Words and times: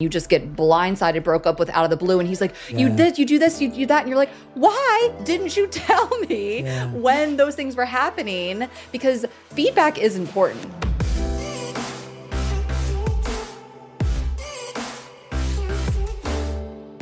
you 0.00 0.08
just 0.08 0.28
get 0.28 0.56
blindsided, 0.56 1.22
broke 1.22 1.46
up 1.46 1.60
with 1.60 1.70
out 1.70 1.84
of 1.84 1.90
the 1.90 1.96
blue. 1.96 2.18
And 2.18 2.28
he's 2.28 2.40
like, 2.40 2.52
You 2.68 2.92
this, 2.92 3.16
you 3.16 3.24
do 3.24 3.38
this, 3.38 3.62
you 3.62 3.70
do 3.70 3.86
that. 3.86 4.00
And 4.00 4.08
you're 4.08 4.18
like, 4.18 4.30
Why 4.54 5.12
didn't 5.22 5.56
you 5.56 5.66
tell 5.70 6.08
me 6.28 6.62
Yeah. 6.64 6.90
when 6.90 7.36
those 7.36 7.54
things 7.54 7.76
were 7.76 7.84
happening? 7.84 8.68
Because 8.90 9.24
feedback 9.50 9.96
is 9.98 10.16
important. 10.16 10.68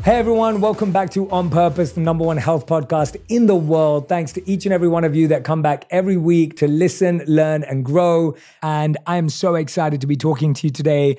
Hey 0.04 0.16
everyone, 0.18 0.60
welcome 0.60 0.90
back 0.90 1.10
to 1.10 1.30
On 1.30 1.48
Purpose, 1.48 1.92
the 1.92 2.00
number 2.00 2.24
one 2.24 2.36
health 2.36 2.66
podcast 2.66 3.14
in 3.28 3.46
the 3.46 3.54
world. 3.54 4.08
Thanks 4.08 4.32
to 4.32 4.50
each 4.50 4.66
and 4.66 4.72
every 4.72 4.88
one 4.88 5.04
of 5.04 5.14
you 5.14 5.28
that 5.28 5.44
come 5.44 5.62
back 5.62 5.84
every 5.90 6.16
week 6.16 6.56
to 6.56 6.66
listen, 6.66 7.22
learn, 7.28 7.62
and 7.62 7.84
grow. 7.84 8.34
And 8.64 8.96
I'm 9.06 9.28
so 9.28 9.54
excited 9.54 10.00
to 10.00 10.08
be 10.08 10.16
talking 10.16 10.54
to 10.54 10.66
you 10.66 10.72
today. 10.72 11.18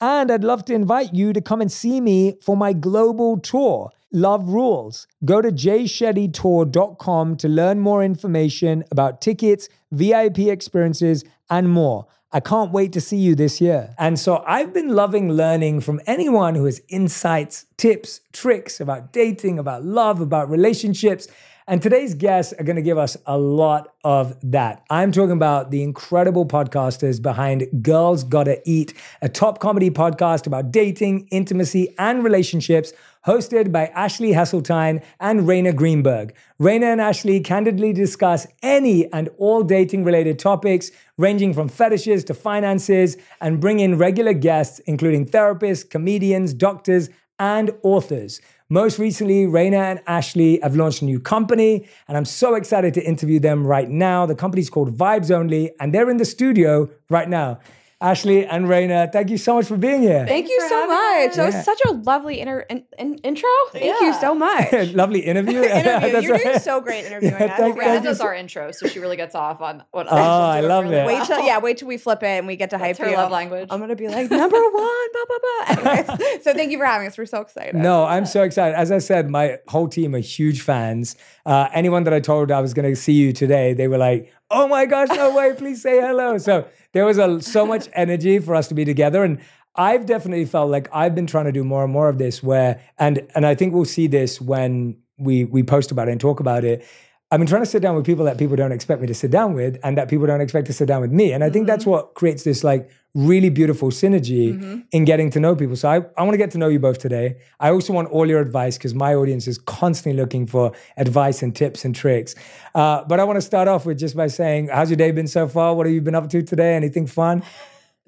And 0.00 0.30
I'd 0.30 0.44
love 0.44 0.64
to 0.66 0.74
invite 0.74 1.12
you 1.12 1.34
to 1.34 1.42
come 1.42 1.60
and 1.60 1.70
see 1.70 2.00
me 2.00 2.36
for 2.40 2.56
my 2.56 2.72
global 2.72 3.38
tour, 3.38 3.90
Love 4.10 4.48
Rules. 4.48 5.06
Go 5.24 5.42
to 5.42 5.52
jshettytour.com 5.52 7.36
to 7.36 7.48
learn 7.48 7.80
more 7.80 8.02
information 8.02 8.84
about 8.90 9.20
tickets, 9.20 9.68
VIP 9.92 10.38
experiences, 10.40 11.22
and 11.50 11.68
more. 11.68 12.06
I 12.32 12.40
can't 12.40 12.70
wait 12.70 12.92
to 12.92 13.00
see 13.00 13.16
you 13.16 13.34
this 13.34 13.60
year. 13.60 13.94
And 13.98 14.18
so 14.18 14.44
I've 14.46 14.72
been 14.72 14.88
loving 14.88 15.32
learning 15.32 15.80
from 15.80 16.00
anyone 16.06 16.54
who 16.54 16.64
has 16.64 16.80
insights, 16.88 17.66
tips, 17.76 18.20
tricks 18.32 18.80
about 18.80 19.12
dating, 19.12 19.58
about 19.58 19.84
love, 19.84 20.20
about 20.20 20.48
relationships. 20.48 21.26
And 21.70 21.80
today's 21.80 22.14
guests 22.14 22.52
are 22.54 22.64
going 22.64 22.74
to 22.74 22.82
give 22.82 22.98
us 22.98 23.16
a 23.26 23.38
lot 23.38 23.94
of 24.02 24.36
that. 24.42 24.84
I'm 24.90 25.12
talking 25.12 25.30
about 25.30 25.70
the 25.70 25.84
incredible 25.84 26.44
podcasters 26.44 27.22
behind 27.22 27.68
Girls 27.80 28.24
Gotta 28.24 28.60
Eat, 28.68 28.92
a 29.22 29.28
top 29.28 29.60
comedy 29.60 29.88
podcast 29.88 30.48
about 30.48 30.72
dating, 30.72 31.28
intimacy, 31.30 31.94
and 31.96 32.24
relationships, 32.24 32.92
hosted 33.24 33.70
by 33.70 33.86
Ashley 33.94 34.32
Hesseltine 34.32 35.00
and 35.20 35.42
Rayna 35.42 35.72
Greenberg. 35.72 36.34
Rayna 36.60 36.90
and 36.90 37.00
Ashley 37.00 37.38
candidly 37.38 37.92
discuss 37.92 38.48
any 38.64 39.06
and 39.12 39.28
all 39.38 39.62
dating 39.62 40.02
related 40.02 40.40
topics, 40.40 40.90
ranging 41.18 41.54
from 41.54 41.68
fetishes 41.68 42.24
to 42.24 42.34
finances, 42.34 43.16
and 43.40 43.60
bring 43.60 43.78
in 43.78 43.96
regular 43.96 44.32
guests, 44.32 44.80
including 44.86 45.24
therapists, 45.24 45.88
comedians, 45.88 46.52
doctors, 46.52 47.10
and 47.38 47.70
authors. 47.84 48.40
Most 48.72 49.00
recently, 49.00 49.46
Rayna 49.46 49.82
and 49.90 50.00
Ashley 50.06 50.60
have 50.62 50.76
launched 50.76 51.02
a 51.02 51.04
new 51.04 51.18
company, 51.18 51.88
and 52.06 52.16
I'm 52.16 52.24
so 52.24 52.54
excited 52.54 52.94
to 52.94 53.02
interview 53.02 53.40
them 53.40 53.66
right 53.66 53.90
now. 53.90 54.26
The 54.26 54.36
company's 54.36 54.70
called 54.70 54.96
Vibes 54.96 55.28
Only, 55.28 55.72
and 55.80 55.92
they're 55.92 56.08
in 56.08 56.18
the 56.18 56.24
studio 56.24 56.88
right 57.08 57.28
now. 57.28 57.58
Ashley 58.02 58.46
and 58.46 58.64
Rayna, 58.66 59.12
thank 59.12 59.28
you 59.28 59.36
so 59.36 59.56
much 59.56 59.66
for 59.66 59.76
being 59.76 60.00
here. 60.00 60.24
Thank 60.26 60.48
you 60.48 60.58
so 60.70 60.86
much. 60.86 61.30
us. 61.30 61.36
That 61.36 61.44
was 61.46 61.54
Yeah. 61.54 61.62
such 61.62 61.80
a 61.86 61.92
lovely 61.92 62.40
inter- 62.40 62.64
in- 62.70 62.84
in- 62.98 63.18
intro. 63.18 63.50
Thank 63.72 64.00
you 64.00 64.14
so 64.14 64.34
much. 64.34 64.72
Lovely 64.94 65.20
interview. 65.20 65.60
Interview. 65.62 66.20
You're 66.22 66.32
right. 66.32 66.42
doing 66.44 66.58
so 66.60 66.80
great 66.80 67.04
interviewing 67.04 67.34
Yeah, 67.38 67.44
us. 67.52 67.58
thank- 67.58 67.76
Rana 67.76 67.90
thank 67.92 68.04
does 68.04 68.18
so- 68.18 68.24
our 68.24 68.34
intro, 68.34 68.70
so 68.72 68.86
she 68.88 69.00
really 69.00 69.16
gets 69.18 69.34
off 69.34 69.60
on 69.60 69.82
what 69.90 70.06
Oh, 70.10 70.16
I 70.16 70.60
love 70.60 70.86
it. 70.90 71.06
Wait 71.06 71.24
till 71.26 71.44
yeah, 71.44 71.58
wait 71.58 71.76
till 71.76 71.88
we 71.88 71.98
flip 71.98 72.22
it 72.22 72.26
and 72.38 72.46
we 72.46 72.56
get 72.56 72.70
to 72.70 72.78
hype 72.78 72.96
her 72.96 73.10
you. 73.10 73.16
love 73.16 73.30
language. 73.30 73.68
I'm 73.70 73.80
gonna 73.80 73.96
be 73.96 74.08
like 74.08 74.30
number 74.30 74.56
one. 74.56 75.06
Blah 75.12 75.24
blah 75.28 75.38
blah. 75.84 75.92
Anyways, 75.92 76.42
so 76.42 76.54
thank 76.54 76.72
you 76.72 76.78
for 76.78 76.86
having 76.86 77.06
us. 77.06 77.18
We're 77.18 77.26
so 77.26 77.42
excited. 77.42 77.74
No, 77.74 78.04
I'm 78.04 78.24
so 78.24 78.42
excited. 78.44 78.76
As 78.76 78.90
I 78.90 78.98
said, 78.98 79.28
my 79.28 79.58
whole 79.68 79.88
team 79.88 80.14
are 80.14 80.18
huge 80.20 80.62
fans. 80.62 81.16
Uh, 81.44 81.68
anyone 81.74 82.04
that 82.04 82.14
I 82.14 82.20
told 82.20 82.50
I 82.50 82.60
was 82.62 82.72
going 82.72 82.88
to 82.88 82.96
see 82.96 83.12
you 83.12 83.32
today, 83.34 83.74
they 83.74 83.88
were 83.88 83.98
like, 83.98 84.32
"Oh 84.50 84.66
my 84.68 84.86
gosh, 84.86 85.08
no 85.10 85.34
way! 85.34 85.52
Please 85.56 85.82
say 85.82 86.00
hello." 86.00 86.38
So 86.38 86.66
there 86.92 87.04
was 87.04 87.18
a, 87.18 87.40
so 87.40 87.66
much 87.66 87.88
energy 87.94 88.38
for 88.38 88.54
us 88.54 88.68
to 88.68 88.74
be 88.74 88.84
together, 88.84 89.24
and 89.24 89.38
I've 89.76 90.06
definitely 90.06 90.44
felt 90.46 90.70
like 90.70 90.88
I've 90.92 91.14
been 91.14 91.26
trying 91.26 91.46
to 91.46 91.52
do 91.52 91.64
more 91.64 91.84
and 91.84 91.92
more 91.92 92.08
of 92.08 92.18
this. 92.18 92.42
Where 92.42 92.80
and 92.98 93.26
and 93.34 93.46
I 93.46 93.54
think 93.54 93.72
we'll 93.74 93.84
see 93.84 94.06
this 94.06 94.40
when 94.40 94.96
we 95.18 95.44
we 95.44 95.62
post 95.62 95.90
about 95.90 96.08
it 96.08 96.12
and 96.12 96.20
talk 96.20 96.40
about 96.40 96.64
it. 96.64 96.84
I've 97.32 97.38
been 97.38 97.46
trying 97.46 97.62
to 97.62 97.66
sit 97.66 97.80
down 97.80 97.94
with 97.94 98.04
people 98.04 98.24
that 98.24 98.38
people 98.38 98.56
don't 98.56 98.72
expect 98.72 99.00
me 99.00 99.06
to 99.06 99.14
sit 99.14 99.30
down 99.30 99.54
with, 99.54 99.78
and 99.84 99.96
that 99.96 100.08
people 100.08 100.26
don't 100.26 100.40
expect 100.40 100.66
to 100.66 100.72
sit 100.72 100.86
down 100.86 101.00
with 101.00 101.12
me. 101.12 101.32
And 101.32 101.44
I 101.44 101.50
think 101.50 101.68
that's 101.68 101.86
what 101.86 102.14
creates 102.14 102.42
this 102.42 102.64
like 102.64 102.90
really 103.14 103.50
beautiful 103.50 103.90
synergy 103.90 104.84
in 104.92 105.04
getting 105.04 105.30
to 105.30 105.40
know 105.40 105.56
people. 105.56 105.74
So 105.76 105.88
I, 105.88 105.96
I 106.16 106.22
want 106.22 106.32
to 106.32 106.38
get 106.38 106.52
to 106.52 106.58
know 106.58 106.68
you 106.68 106.78
both 106.78 106.98
today. 106.98 107.36
I 107.58 107.70
also 107.70 107.92
want 107.92 108.08
all 108.10 108.28
your 108.28 108.40
advice 108.40 108.78
because 108.78 108.94
my 108.94 109.14
audience 109.14 109.48
is 109.48 109.58
constantly 109.58 110.20
looking 110.20 110.46
for 110.46 110.72
advice 110.96 111.42
and 111.42 111.54
tips 111.54 111.84
and 111.84 111.94
tricks. 111.94 112.34
Uh, 112.74 113.04
but 113.04 113.18
I 113.18 113.24
want 113.24 113.36
to 113.36 113.42
start 113.42 113.66
off 113.68 113.84
with 113.86 113.98
just 113.98 114.16
by 114.16 114.28
saying, 114.28 114.68
how's 114.68 114.90
your 114.90 114.96
day 114.96 115.10
been 115.10 115.26
so 115.26 115.48
far? 115.48 115.74
What 115.74 115.86
have 115.86 115.94
you 115.94 116.00
been 116.00 116.14
up 116.14 116.28
to 116.30 116.42
today? 116.42 116.74
Anything 116.74 117.06
fun? 117.06 117.42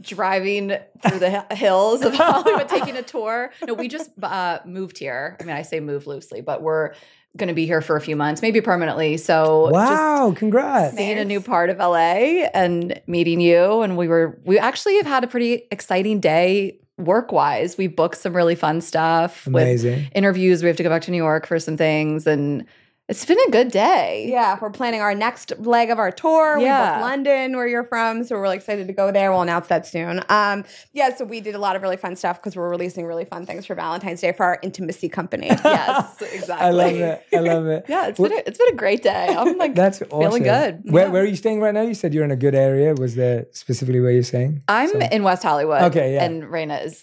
driving 0.00 0.72
through 1.06 1.18
the 1.20 1.46
hills 1.52 2.02
of 2.02 2.12
Hollywood, 2.16 2.68
taking 2.68 2.96
a 2.96 3.02
tour. 3.02 3.52
No, 3.64 3.74
we 3.74 3.86
just 3.86 4.10
uh, 4.20 4.58
moved 4.64 4.98
here. 4.98 5.36
I 5.40 5.44
mean, 5.44 5.54
I 5.54 5.62
say 5.62 5.78
move 5.78 6.08
loosely, 6.08 6.40
but 6.40 6.60
we're 6.60 6.94
going 7.36 7.48
to 7.48 7.54
be 7.54 7.64
here 7.66 7.80
for 7.80 7.96
a 7.96 8.00
few 8.00 8.14
months, 8.16 8.42
maybe 8.42 8.60
permanently. 8.60 9.16
So 9.16 9.70
just 9.72 9.88
Wow, 9.90 10.34
congrats. 10.36 10.96
seeing 10.96 11.18
a 11.18 11.24
new 11.24 11.40
part 11.40 11.70
of 11.70 11.78
LA 11.78 12.44
and 12.52 13.00
meeting 13.06 13.40
you. 13.40 13.80
And 13.82 13.96
we 13.96 14.06
were, 14.08 14.38
we 14.44 14.58
actually 14.58 14.96
have 14.96 15.06
had 15.06 15.24
a 15.24 15.26
pretty 15.26 15.66
exciting 15.70 16.20
day 16.20 16.78
work 16.98 17.32
wise. 17.32 17.78
We 17.78 17.86
booked 17.86 18.18
some 18.18 18.36
really 18.36 18.54
fun 18.54 18.80
stuff 18.82 19.46
Amazing. 19.46 19.96
with 20.02 20.08
interviews. 20.14 20.62
We 20.62 20.68
have 20.68 20.76
to 20.76 20.82
go 20.82 20.90
back 20.90 21.02
to 21.02 21.10
New 21.10 21.16
York 21.16 21.46
for 21.46 21.58
some 21.58 21.76
things. 21.76 22.26
And 22.26 22.66
it's 23.08 23.24
been 23.26 23.36
a 23.48 23.50
good 23.50 23.70
day. 23.72 24.26
Yeah, 24.30 24.56
we're 24.60 24.70
planning 24.70 25.00
our 25.00 25.14
next 25.14 25.52
leg 25.58 25.90
of 25.90 25.98
our 25.98 26.10
tour. 26.12 26.56
We 26.58 26.64
Yeah. 26.64 26.92
booked 26.94 27.02
London, 27.02 27.56
where 27.56 27.66
you're 27.66 27.84
from, 27.84 28.22
so 28.24 28.36
we're 28.36 28.42
really 28.42 28.56
excited 28.56 28.86
to 28.86 28.92
go 28.92 29.10
there. 29.10 29.30
We'll 29.32 29.42
announce 29.42 29.66
that 29.66 29.86
soon. 29.86 30.22
Um, 30.28 30.64
yeah, 30.92 31.14
so 31.14 31.24
we 31.24 31.40
did 31.40 31.54
a 31.54 31.58
lot 31.58 31.74
of 31.76 31.82
really 31.82 31.96
fun 31.96 32.16
stuff 32.16 32.40
because 32.40 32.56
we're 32.56 32.68
releasing 32.70 33.04
really 33.04 33.24
fun 33.24 33.44
things 33.44 33.66
for 33.66 33.74
Valentine's 33.74 34.20
Day 34.20 34.32
for 34.32 34.44
our 34.46 34.58
intimacy 34.62 35.08
company. 35.08 35.48
Yes, 35.64 36.22
exactly. 36.22 36.66
I 36.66 36.70
love 36.70 36.94
it. 36.94 37.26
I 37.34 37.38
love 37.40 37.66
it. 37.66 37.84
Yeah, 37.88 38.06
it's 38.06 38.18
been 38.20 38.32
a, 38.32 38.42
it's 38.46 38.56
been 38.58 38.68
a 38.72 38.76
great 38.76 39.02
day. 39.02 39.34
I'm 39.36 39.58
like 39.64 39.74
That's 39.74 40.00
awesome. 40.02 40.20
feeling 40.20 40.42
good. 40.44 40.82
Where, 40.84 41.06
Yeah. 41.06 41.10
where 41.12 41.22
are 41.22 41.26
you 41.26 41.36
staying 41.36 41.60
right 41.60 41.74
now? 41.74 41.82
You 41.82 41.94
said 41.94 42.14
you're 42.14 42.24
in 42.24 42.30
a 42.30 42.36
good 42.36 42.54
area. 42.54 42.94
Was 42.94 43.16
there 43.16 43.46
specifically 43.52 44.00
where 44.00 44.12
you're 44.12 44.22
staying? 44.22 44.62
I'm 44.68 44.88
So- 44.88 44.98
in 45.00 45.22
West 45.24 45.42
Hollywood. 45.42 45.82
Okay, 45.82 46.14
yeah. 46.14 46.24
And 46.24 46.44
Rayna 46.44 46.84
is 46.84 47.02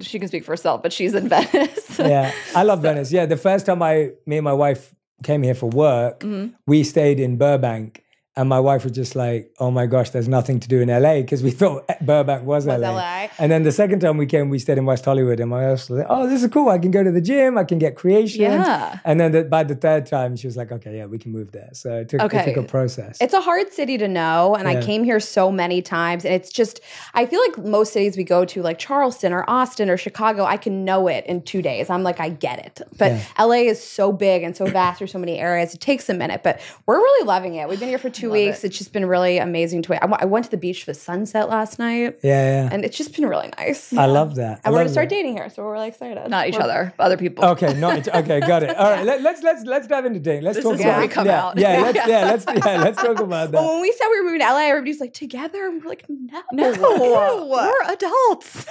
she 0.00 0.18
can 0.18 0.28
speak 0.28 0.44
for 0.44 0.52
herself, 0.52 0.82
but 0.82 0.92
she's 0.92 1.14
in 1.14 1.28
Venice. 1.28 1.98
yeah, 1.98 2.32
I 2.54 2.62
love 2.64 2.82
Venice. 2.82 3.12
Yeah, 3.12 3.26
the 3.26 3.36
first 3.36 3.64
time 3.66 3.82
I, 3.82 4.10
me 4.26 4.38
and 4.38 4.44
my 4.44 4.52
wife 4.52 4.94
came 5.22 5.42
here 5.42 5.54
for 5.54 5.68
work, 5.70 6.20
Mm-hmm. 6.20 6.54
we 6.66 6.82
stayed 6.84 7.18
in 7.20 7.36
Burbank, 7.36 8.02
and 8.36 8.48
my 8.48 8.60
wife 8.60 8.84
was 8.84 8.92
just 8.92 9.16
like, 9.16 9.50
"Oh 9.58 9.70
my 9.70 9.86
gosh, 9.86 10.10
there's 10.10 10.28
nothing 10.28 10.60
to 10.60 10.68
do 10.68 10.80
in 10.80 10.88
LA," 10.88 11.20
because 11.22 11.42
we 11.42 11.50
thought 11.60 11.86
Burbank 12.00 12.44
was, 12.44 12.66
Was 12.66 12.80
LA. 12.80 12.90
LA. 12.92 13.28
And 13.38 13.50
then 13.50 13.62
the 13.62 13.72
second 13.72 14.00
time 14.00 14.16
we 14.18 14.26
came, 14.26 14.48
we 14.50 14.58
stayed 14.58 14.78
in 14.78 14.84
West 14.86 15.04
Hollywood, 15.04 15.40
and 15.40 15.50
my 15.50 15.62
wife 15.68 15.88
was 15.88 15.98
like, 15.98 16.06
"Oh, 16.08 16.28
this 16.28 16.42
is 16.42 16.50
cool. 16.50 16.68
I 16.68 16.78
can 16.78 16.90
go 16.90 17.02
to 17.02 17.10
the 17.10 17.20
gym. 17.20 17.56
I 17.58 17.64
can 17.64 17.78
get 17.78 17.96
creations." 17.96 18.40
Yeah. 18.40 18.98
And 19.04 19.18
then 19.20 19.32
the, 19.32 19.44
by 19.44 19.64
the 19.64 19.74
third 19.74 20.06
time, 20.06 20.36
she 20.36 20.46
was 20.46 20.56
like, 20.56 20.70
"Okay, 20.72 20.96
yeah, 20.98 21.06
we 21.06 21.18
can 21.18 21.32
move 21.32 21.52
there." 21.52 21.70
So 21.72 21.98
it 22.00 22.08
took, 22.08 22.20
it 22.20 22.24
Okay. 22.24 22.44
took 22.52 22.64
a 22.64 22.66
process. 22.68 23.18
It's 23.20 23.34
a 23.34 23.40
hard 23.40 23.72
city 23.72 23.96
to 23.98 24.08
know, 24.08 24.54
and 24.54 24.68
Yeah. 24.70 24.78
I 24.78 24.82
came 24.82 25.04
here 25.04 25.20
so 25.20 25.50
many 25.50 25.80
times, 25.82 26.24
and 26.24 26.34
it's 26.34 26.50
just 26.50 26.80
I 27.14 27.26
feel 27.26 27.40
like 27.40 27.58
most 27.64 27.92
cities 27.92 28.16
we 28.16 28.24
go 28.24 28.44
to, 28.44 28.62
like 28.62 28.78
Charleston 28.78 29.32
or 29.32 29.44
Austin 29.48 29.88
or 29.88 29.96
Chicago, 29.96 30.44
I 30.44 30.56
can 30.58 30.84
know 30.84 31.08
it 31.08 31.24
in 31.26 31.42
two 31.42 31.62
days. 31.62 31.88
I'm 31.90 32.02
like, 32.02 32.20
I 32.20 32.28
get 32.28 32.58
it. 32.66 32.82
But 32.98 33.12
Yeah. 33.12 33.44
LA 33.46 33.62
is 33.70 33.82
so 33.82 34.12
big 34.12 34.42
and 34.42 34.56
so 34.56 34.66
vast. 34.66 34.98
There's 34.98 35.12
so 35.12 35.18
many 35.18 35.38
areas. 35.38 35.74
It 35.74 35.80
takes 35.80 36.08
a 36.08 36.14
minute, 36.14 36.42
but 36.42 36.60
we're 36.86 36.98
really 36.98 37.26
loving 37.26 37.54
it. 37.54 37.68
We've 37.68 37.80
been 37.80 37.88
here 37.88 37.98
for 37.98 38.10
two 38.10 38.25
weeks. 38.30 38.64
It's 38.64 38.76
just 38.76 38.92
been 38.92 39.06
really 39.06 39.38
amazing 39.38 39.82
to. 39.82 40.02
I, 40.02 40.06
wa- 40.06 40.18
I 40.20 40.24
went 40.24 40.44
to 40.46 40.50
the 40.50 40.56
beach 40.56 40.84
for 40.84 40.90
the 40.92 40.98
sunset 40.98 41.48
last 41.48 41.78
night, 41.78 42.18
yeah, 42.22 42.64
yeah. 42.64 42.68
and 42.72 42.84
it's 42.84 42.96
just 42.96 43.14
been 43.14 43.26
really 43.26 43.50
nice. 43.58 43.92
I 43.92 44.06
love 44.06 44.34
that. 44.36 44.58
I 44.58 44.60
and 44.64 44.72
we're 44.74 44.80
gonna 44.80 44.90
start 44.90 45.08
that. 45.08 45.14
dating 45.14 45.36
here, 45.36 45.48
so 45.50 45.62
we're 45.62 45.72
really 45.72 45.88
excited. 45.88 46.28
Not 46.28 46.48
each 46.48 46.54
We're- 46.54 46.64
other, 46.64 46.94
other 46.98 47.16
people. 47.16 47.44
Okay, 47.44 47.74
not 47.74 47.98
each- 47.98 48.08
okay. 48.08 48.40
Got 48.40 48.62
it. 48.62 48.76
All 48.76 48.90
right, 48.90 49.04
let, 49.04 49.22
let's 49.22 49.42
let's 49.42 49.64
let's 49.64 49.86
dive 49.86 50.06
into 50.06 50.20
dating. 50.20 50.44
Let's 50.44 50.56
This 50.56 50.64
talk 50.64 50.74
is 50.74 50.80
about 50.80 50.92
where 50.98 51.06
we 51.06 51.08
come 51.08 51.26
yeah, 51.26 51.44
out. 51.44 51.58
Yeah, 51.58 51.80
let's 51.80 51.98
yeah, 52.08 52.24
let's 52.24 52.44
yeah, 52.66 52.82
let's 52.82 53.02
talk 53.02 53.20
about 53.20 53.52
that. 53.52 53.58
Well, 53.60 53.72
when 53.74 53.82
we 53.82 53.92
said 53.92 54.06
we 54.10 54.20
were 54.20 54.24
moving 54.26 54.40
to 54.40 54.46
LA, 54.46 54.68
everybody's 54.68 55.00
like, 55.00 55.14
together? 55.14 55.66
And 55.66 55.82
we're 55.82 55.88
like, 55.88 56.04
no. 56.08 56.42
No, 56.52 56.72
Ew. 56.72 57.46
we're 57.50 57.82
adults. 57.92 58.66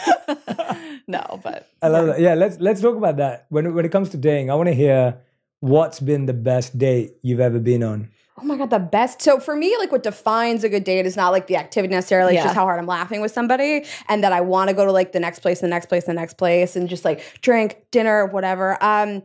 no, 1.07 1.39
but 1.43 1.69
I 1.81 1.87
love 1.87 2.07
that. 2.07 2.19
Yeah, 2.19 2.33
let's 2.35 2.59
let's 2.59 2.81
talk 2.81 2.95
about 2.95 3.17
that. 3.17 3.45
When 3.49 3.73
when 3.73 3.85
it 3.85 3.91
comes 3.91 4.09
to 4.09 4.17
dating, 4.17 4.49
I 4.51 4.55
want 4.55 4.67
to 4.67 4.73
hear 4.75 5.17
what's 5.59 5.99
been 5.99 6.25
the 6.25 6.33
best 6.33 6.77
date 6.77 7.13
you've 7.21 7.39
ever 7.39 7.59
been 7.59 7.83
on? 7.83 8.09
Oh 8.37 8.43
my 8.43 8.57
god, 8.57 8.69
the 8.69 8.79
best. 8.79 9.21
So 9.21 9.39
for 9.39 9.55
me, 9.55 9.77
like 9.77 9.93
what 9.93 10.03
defines 10.03 10.65
a 10.65 10.69
good 10.69 10.83
date 10.83 11.05
is 11.05 11.15
not 11.15 11.29
like 11.29 11.47
the 11.47 11.55
activity 11.55 11.93
necessarily, 11.93 12.35
it's 12.35 12.43
just 12.43 12.55
how 12.55 12.65
hard 12.65 12.79
I'm 12.79 12.85
laughing 12.85 13.21
with 13.21 13.31
somebody 13.31 13.85
and 14.09 14.23
that 14.25 14.33
I 14.33 14.41
want 14.41 14.69
to 14.69 14.75
go 14.75 14.83
to 14.83 14.91
like 14.91 15.13
the 15.13 15.21
next 15.21 15.39
place, 15.39 15.61
the 15.61 15.69
next 15.69 15.85
place, 15.85 16.03
the 16.03 16.13
next 16.13 16.37
place, 16.37 16.75
and 16.75 16.89
just 16.89 17.05
like 17.05 17.23
drink, 17.41 17.77
dinner, 17.91 18.25
whatever. 18.25 18.77
Um 18.83 19.23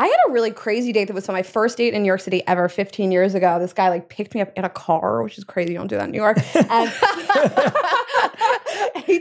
I 0.00 0.06
had 0.06 0.16
a 0.28 0.32
really 0.32 0.50
crazy 0.50 0.92
date 0.92 1.08
that 1.08 1.12
was 1.12 1.28
my 1.28 1.42
first 1.42 1.76
date 1.76 1.92
in 1.92 2.00
New 2.00 2.06
York 2.06 2.22
City 2.22 2.42
ever 2.46 2.70
15 2.70 3.12
years 3.12 3.34
ago. 3.34 3.58
This 3.58 3.74
guy 3.74 3.90
like 3.90 4.08
picked 4.08 4.34
me 4.34 4.40
up 4.40 4.50
in 4.56 4.64
a 4.64 4.70
car, 4.70 5.22
which 5.22 5.36
is 5.36 5.44
crazy. 5.44 5.72
You 5.72 5.78
don't 5.78 5.88
do 5.88 5.96
that 5.96 6.06
in 6.06 6.12
New 6.12 6.16
York. 6.16 6.38
And, 6.70 6.90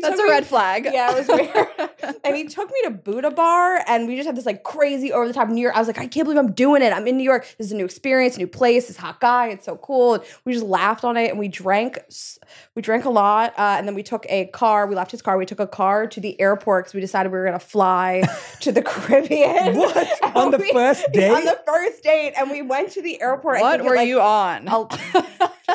That's 0.02 0.16
took 0.16 0.20
a 0.20 0.24
me- 0.24 0.30
red 0.30 0.46
flag. 0.46 0.86
Yeah, 0.86 1.12
it 1.12 1.18
was 1.18 1.28
weird. 1.28 1.90
and 2.24 2.36
he 2.36 2.46
took 2.46 2.70
me 2.70 2.76
to 2.84 2.92
Buddha 2.92 3.32
Bar, 3.32 3.84
and 3.88 4.08
we 4.08 4.16
just 4.16 4.28
had 4.28 4.36
this 4.36 4.46
like 4.46 4.64
crazy 4.64 5.12
over 5.12 5.28
the 5.28 5.34
top 5.34 5.50
New 5.50 5.62
York. 5.62 5.76
I 5.76 5.80
was 5.80 5.88
like, 5.88 5.98
I 5.98 6.08
can't 6.08 6.26
believe 6.26 6.38
I'm 6.38 6.52
doing 6.52 6.82
it. 6.82 6.94
I'm 6.94 7.08
in 7.08 7.18
New 7.18 7.24
York. 7.24 7.48
This 7.58 7.68
is 7.68 7.74
a 7.74 7.76
new 7.76 7.86
experience, 7.86 8.38
new 8.38 8.48
place. 8.48 8.88
This 8.88 8.98
hot 8.98 9.20
guy, 9.20 9.48
it's 9.48 9.66
so 9.66 9.78
cool. 9.78 10.16
And 10.16 10.24
we 10.46 10.54
just 10.54 10.66
laughed 10.66 11.04
on 11.04 11.18
it, 11.18 11.32
and 11.32 11.40
we 11.40 11.48
drank. 11.48 12.00
We 12.80 12.84
drank 12.84 13.04
a 13.04 13.10
lot, 13.10 13.60
uh, 13.60 13.76
and 13.78 13.86
then 13.86 13.94
we 13.94 14.04
took 14.04 14.26
a 14.30 14.46
car. 14.46 14.88
We 14.88 14.96
left 14.96 15.12
his 15.12 15.22
car. 15.22 15.38
We 15.38 15.46
took 15.46 15.60
a 15.60 15.68
car 15.68 16.08
to 16.08 16.22
the 16.22 16.40
airport 16.40 16.86
because 16.86 16.94
we 16.94 17.02
decided 17.02 17.30
we 17.30 17.38
were 17.38 17.44
gonna 17.44 17.60
fly 17.60 18.24
to 18.62 18.72
the 18.72 18.82
Caribbean. 18.82 19.76
What? 19.76 20.08
On 20.38 20.50
the 20.52 20.60
we- 20.60 20.72
first 20.72 21.06
date? 21.12 21.30
On 21.30 21.44
the 21.44 21.60
first 21.68 22.02
date, 22.04 22.36
and 22.38 22.50
we 22.50 22.62
went 22.62 22.92
to 22.92 23.02
the 23.02 23.22
airport. 23.22 23.60
What 23.60 23.84
were 23.84 23.98
like, 23.98 24.08
you 24.08 24.22
on? 24.22 24.66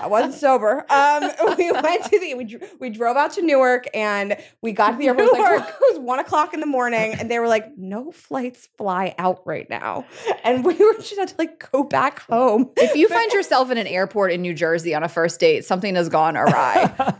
I'll- 0.03 0.11
wasn't 0.11 0.35
sober. 0.35 0.85
Um, 0.91 1.23
we 1.59 1.71
went 1.73 2.05
to 2.05 2.19
the 2.21 2.35
we, 2.35 2.59
we 2.81 2.91
drove 2.91 3.17
out 3.17 3.33
to 3.35 3.43
Newark 3.43 3.87
and 3.95 4.37
we 4.63 4.73
got 4.73 4.93
to 4.93 4.97
the 4.97 5.09
airport. 5.09 5.27
It 5.29 5.33
was, 5.33 5.41
like, 5.61 5.69
it 5.69 5.75
was 5.95 5.99
one 6.01 6.19
o'clock 6.19 6.55
in 6.55 6.61
the 6.61 6.67
morning, 6.67 7.15
and 7.15 7.31
they 7.31 7.39
were 7.39 7.49
like, 7.49 7.77
"No 7.77 8.11
flights 8.13 8.69
fly 8.79 9.15
out 9.19 9.43
right 9.45 9.69
now," 9.71 10.05
and 10.45 10.65
we 10.65 10.75
were 10.75 10.95
just 10.95 11.19
had 11.19 11.29
to 11.29 11.35
like 11.39 11.71
go 11.73 11.83
back 11.85 12.21
home. 12.21 12.71
if 12.77 12.95
you 12.97 13.09
find 13.09 13.33
yourself 13.33 13.71
in 13.71 13.79
an 13.79 13.87
airport 13.87 14.33
in 14.33 14.43
New 14.43 14.55
Jersey 14.55 14.95
on 14.95 15.03
a 15.03 15.09
first 15.09 15.41
date, 15.41 15.65
something 15.65 15.95
has 15.95 16.09
gone 16.09 16.37
awry. 16.37 17.15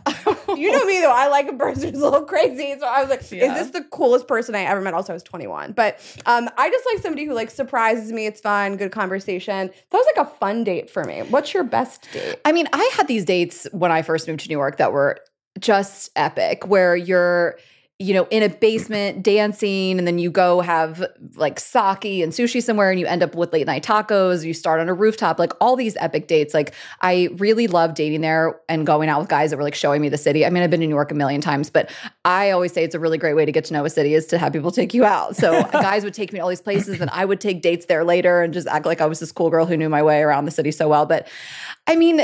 you 0.55 0.71
know 0.71 0.85
me 0.85 0.99
though, 1.01 1.11
I 1.11 1.27
like 1.27 1.47
a 1.49 1.53
person 1.53 1.91
who's 1.93 2.01
a 2.01 2.05
little 2.05 2.25
crazy, 2.25 2.75
so 2.79 2.85
I 2.87 3.01
was 3.01 3.09
like, 3.09 3.29
Yeah. 3.31 3.53
"Is 3.53 3.71
this 3.71 3.81
the 3.81 3.87
coolest 3.89 4.27
person 4.27 4.55
I 4.55 4.61
ever 4.63 4.81
met?" 4.81 4.93
Also, 4.93 5.13
I 5.13 5.15
was 5.15 5.23
twenty 5.23 5.47
one, 5.47 5.71
but 5.73 5.99
um, 6.25 6.49
I 6.57 6.69
just 6.69 6.85
like 6.93 7.01
somebody 7.01 7.25
who 7.25 7.33
like 7.33 7.49
surprises 7.51 8.11
me. 8.11 8.25
It's 8.25 8.41
fun, 8.41 8.77
good 8.77 8.91
conversation. 8.91 9.67
That 9.67 9.97
was 9.97 10.05
like 10.15 10.27
a 10.27 10.29
fun 10.29 10.63
date 10.63 10.89
for 10.89 11.03
me. 11.03 11.21
What's 11.23 11.53
your 11.53 11.63
best 11.63 12.07
date? 12.11 12.35
I 12.45 12.51
mean, 12.51 12.64
I 12.73 12.91
had 12.95 13.07
these 13.07 13.25
dates 13.25 13.67
when 13.71 13.91
I 13.91 14.01
first 14.01 14.27
moved 14.27 14.41
to 14.41 14.49
New 14.49 14.57
York 14.57 14.77
that 14.77 14.91
were 14.91 15.19
just 15.59 16.11
epic, 16.15 16.67
where 16.67 16.95
you're, 16.95 17.57
you 17.97 18.13
know, 18.13 18.27
in 18.29 18.43
a 18.43 18.49
basement 18.49 19.23
dancing, 19.23 19.97
and 19.97 20.05
then 20.05 20.19
you 20.19 20.29
go 20.29 20.59
have 20.59 21.05
like 21.35 21.61
sake 21.61 22.21
and 22.21 22.33
sushi 22.33 22.61
somewhere, 22.61 22.91
and 22.91 22.99
you 22.99 23.05
end 23.05 23.23
up 23.23 23.35
with 23.35 23.53
late 23.53 23.65
night 23.65 23.83
tacos. 23.83 24.43
You 24.43 24.53
start 24.53 24.81
on 24.81 24.89
a 24.89 24.93
rooftop, 24.93 25.39
like 25.39 25.53
all 25.61 25.77
these 25.77 25.95
epic 25.97 26.27
dates. 26.27 26.53
Like, 26.53 26.73
I 27.01 27.29
really 27.35 27.67
love 27.67 27.93
dating 27.93 28.19
there 28.19 28.59
and 28.67 28.85
going 28.85 29.07
out 29.07 29.21
with 29.21 29.29
guys 29.29 29.51
that 29.51 29.57
were 29.57 29.63
like 29.63 29.75
showing 29.75 30.01
me 30.01 30.09
the 30.09 30.17
city. 30.17 30.45
I 30.45 30.49
mean, 30.49 30.61
I've 30.61 30.69
been 30.69 30.81
to 30.81 30.87
New 30.87 30.93
York 30.93 31.11
a 31.11 31.15
million 31.15 31.39
times, 31.39 31.69
but 31.69 31.89
I 32.25 32.51
always 32.51 32.73
say 32.73 32.83
it's 32.83 32.95
a 32.95 32.99
really 32.99 33.17
great 33.17 33.35
way 33.35 33.45
to 33.45 33.51
get 33.53 33.63
to 33.65 33.73
know 33.73 33.85
a 33.85 33.89
city 33.89 34.13
is 34.13 34.25
to 34.27 34.37
have 34.37 34.51
people 34.51 34.71
take 34.71 34.93
you 34.93 35.05
out. 35.05 35.37
So 35.37 35.63
guys 35.71 36.03
would 36.03 36.13
take 36.13 36.33
me 36.33 36.39
to 36.39 36.43
all 36.43 36.49
these 36.49 36.61
places, 36.61 36.99
and 36.99 37.09
I 37.11 37.23
would 37.23 37.39
take 37.39 37.61
dates 37.61 37.85
there 37.85 38.03
later 38.03 38.41
and 38.41 38.53
just 38.53 38.67
act 38.67 38.85
like 38.85 38.99
I 38.99 39.05
was 39.05 39.21
this 39.21 39.31
cool 39.31 39.49
girl 39.49 39.65
who 39.65 39.77
knew 39.77 39.87
my 39.87 40.03
way 40.03 40.19
around 40.19 40.43
the 40.43 40.51
city 40.51 40.71
so 40.71 40.89
well. 40.89 41.05
But 41.05 41.29
I 41.87 41.95
mean, 41.95 42.21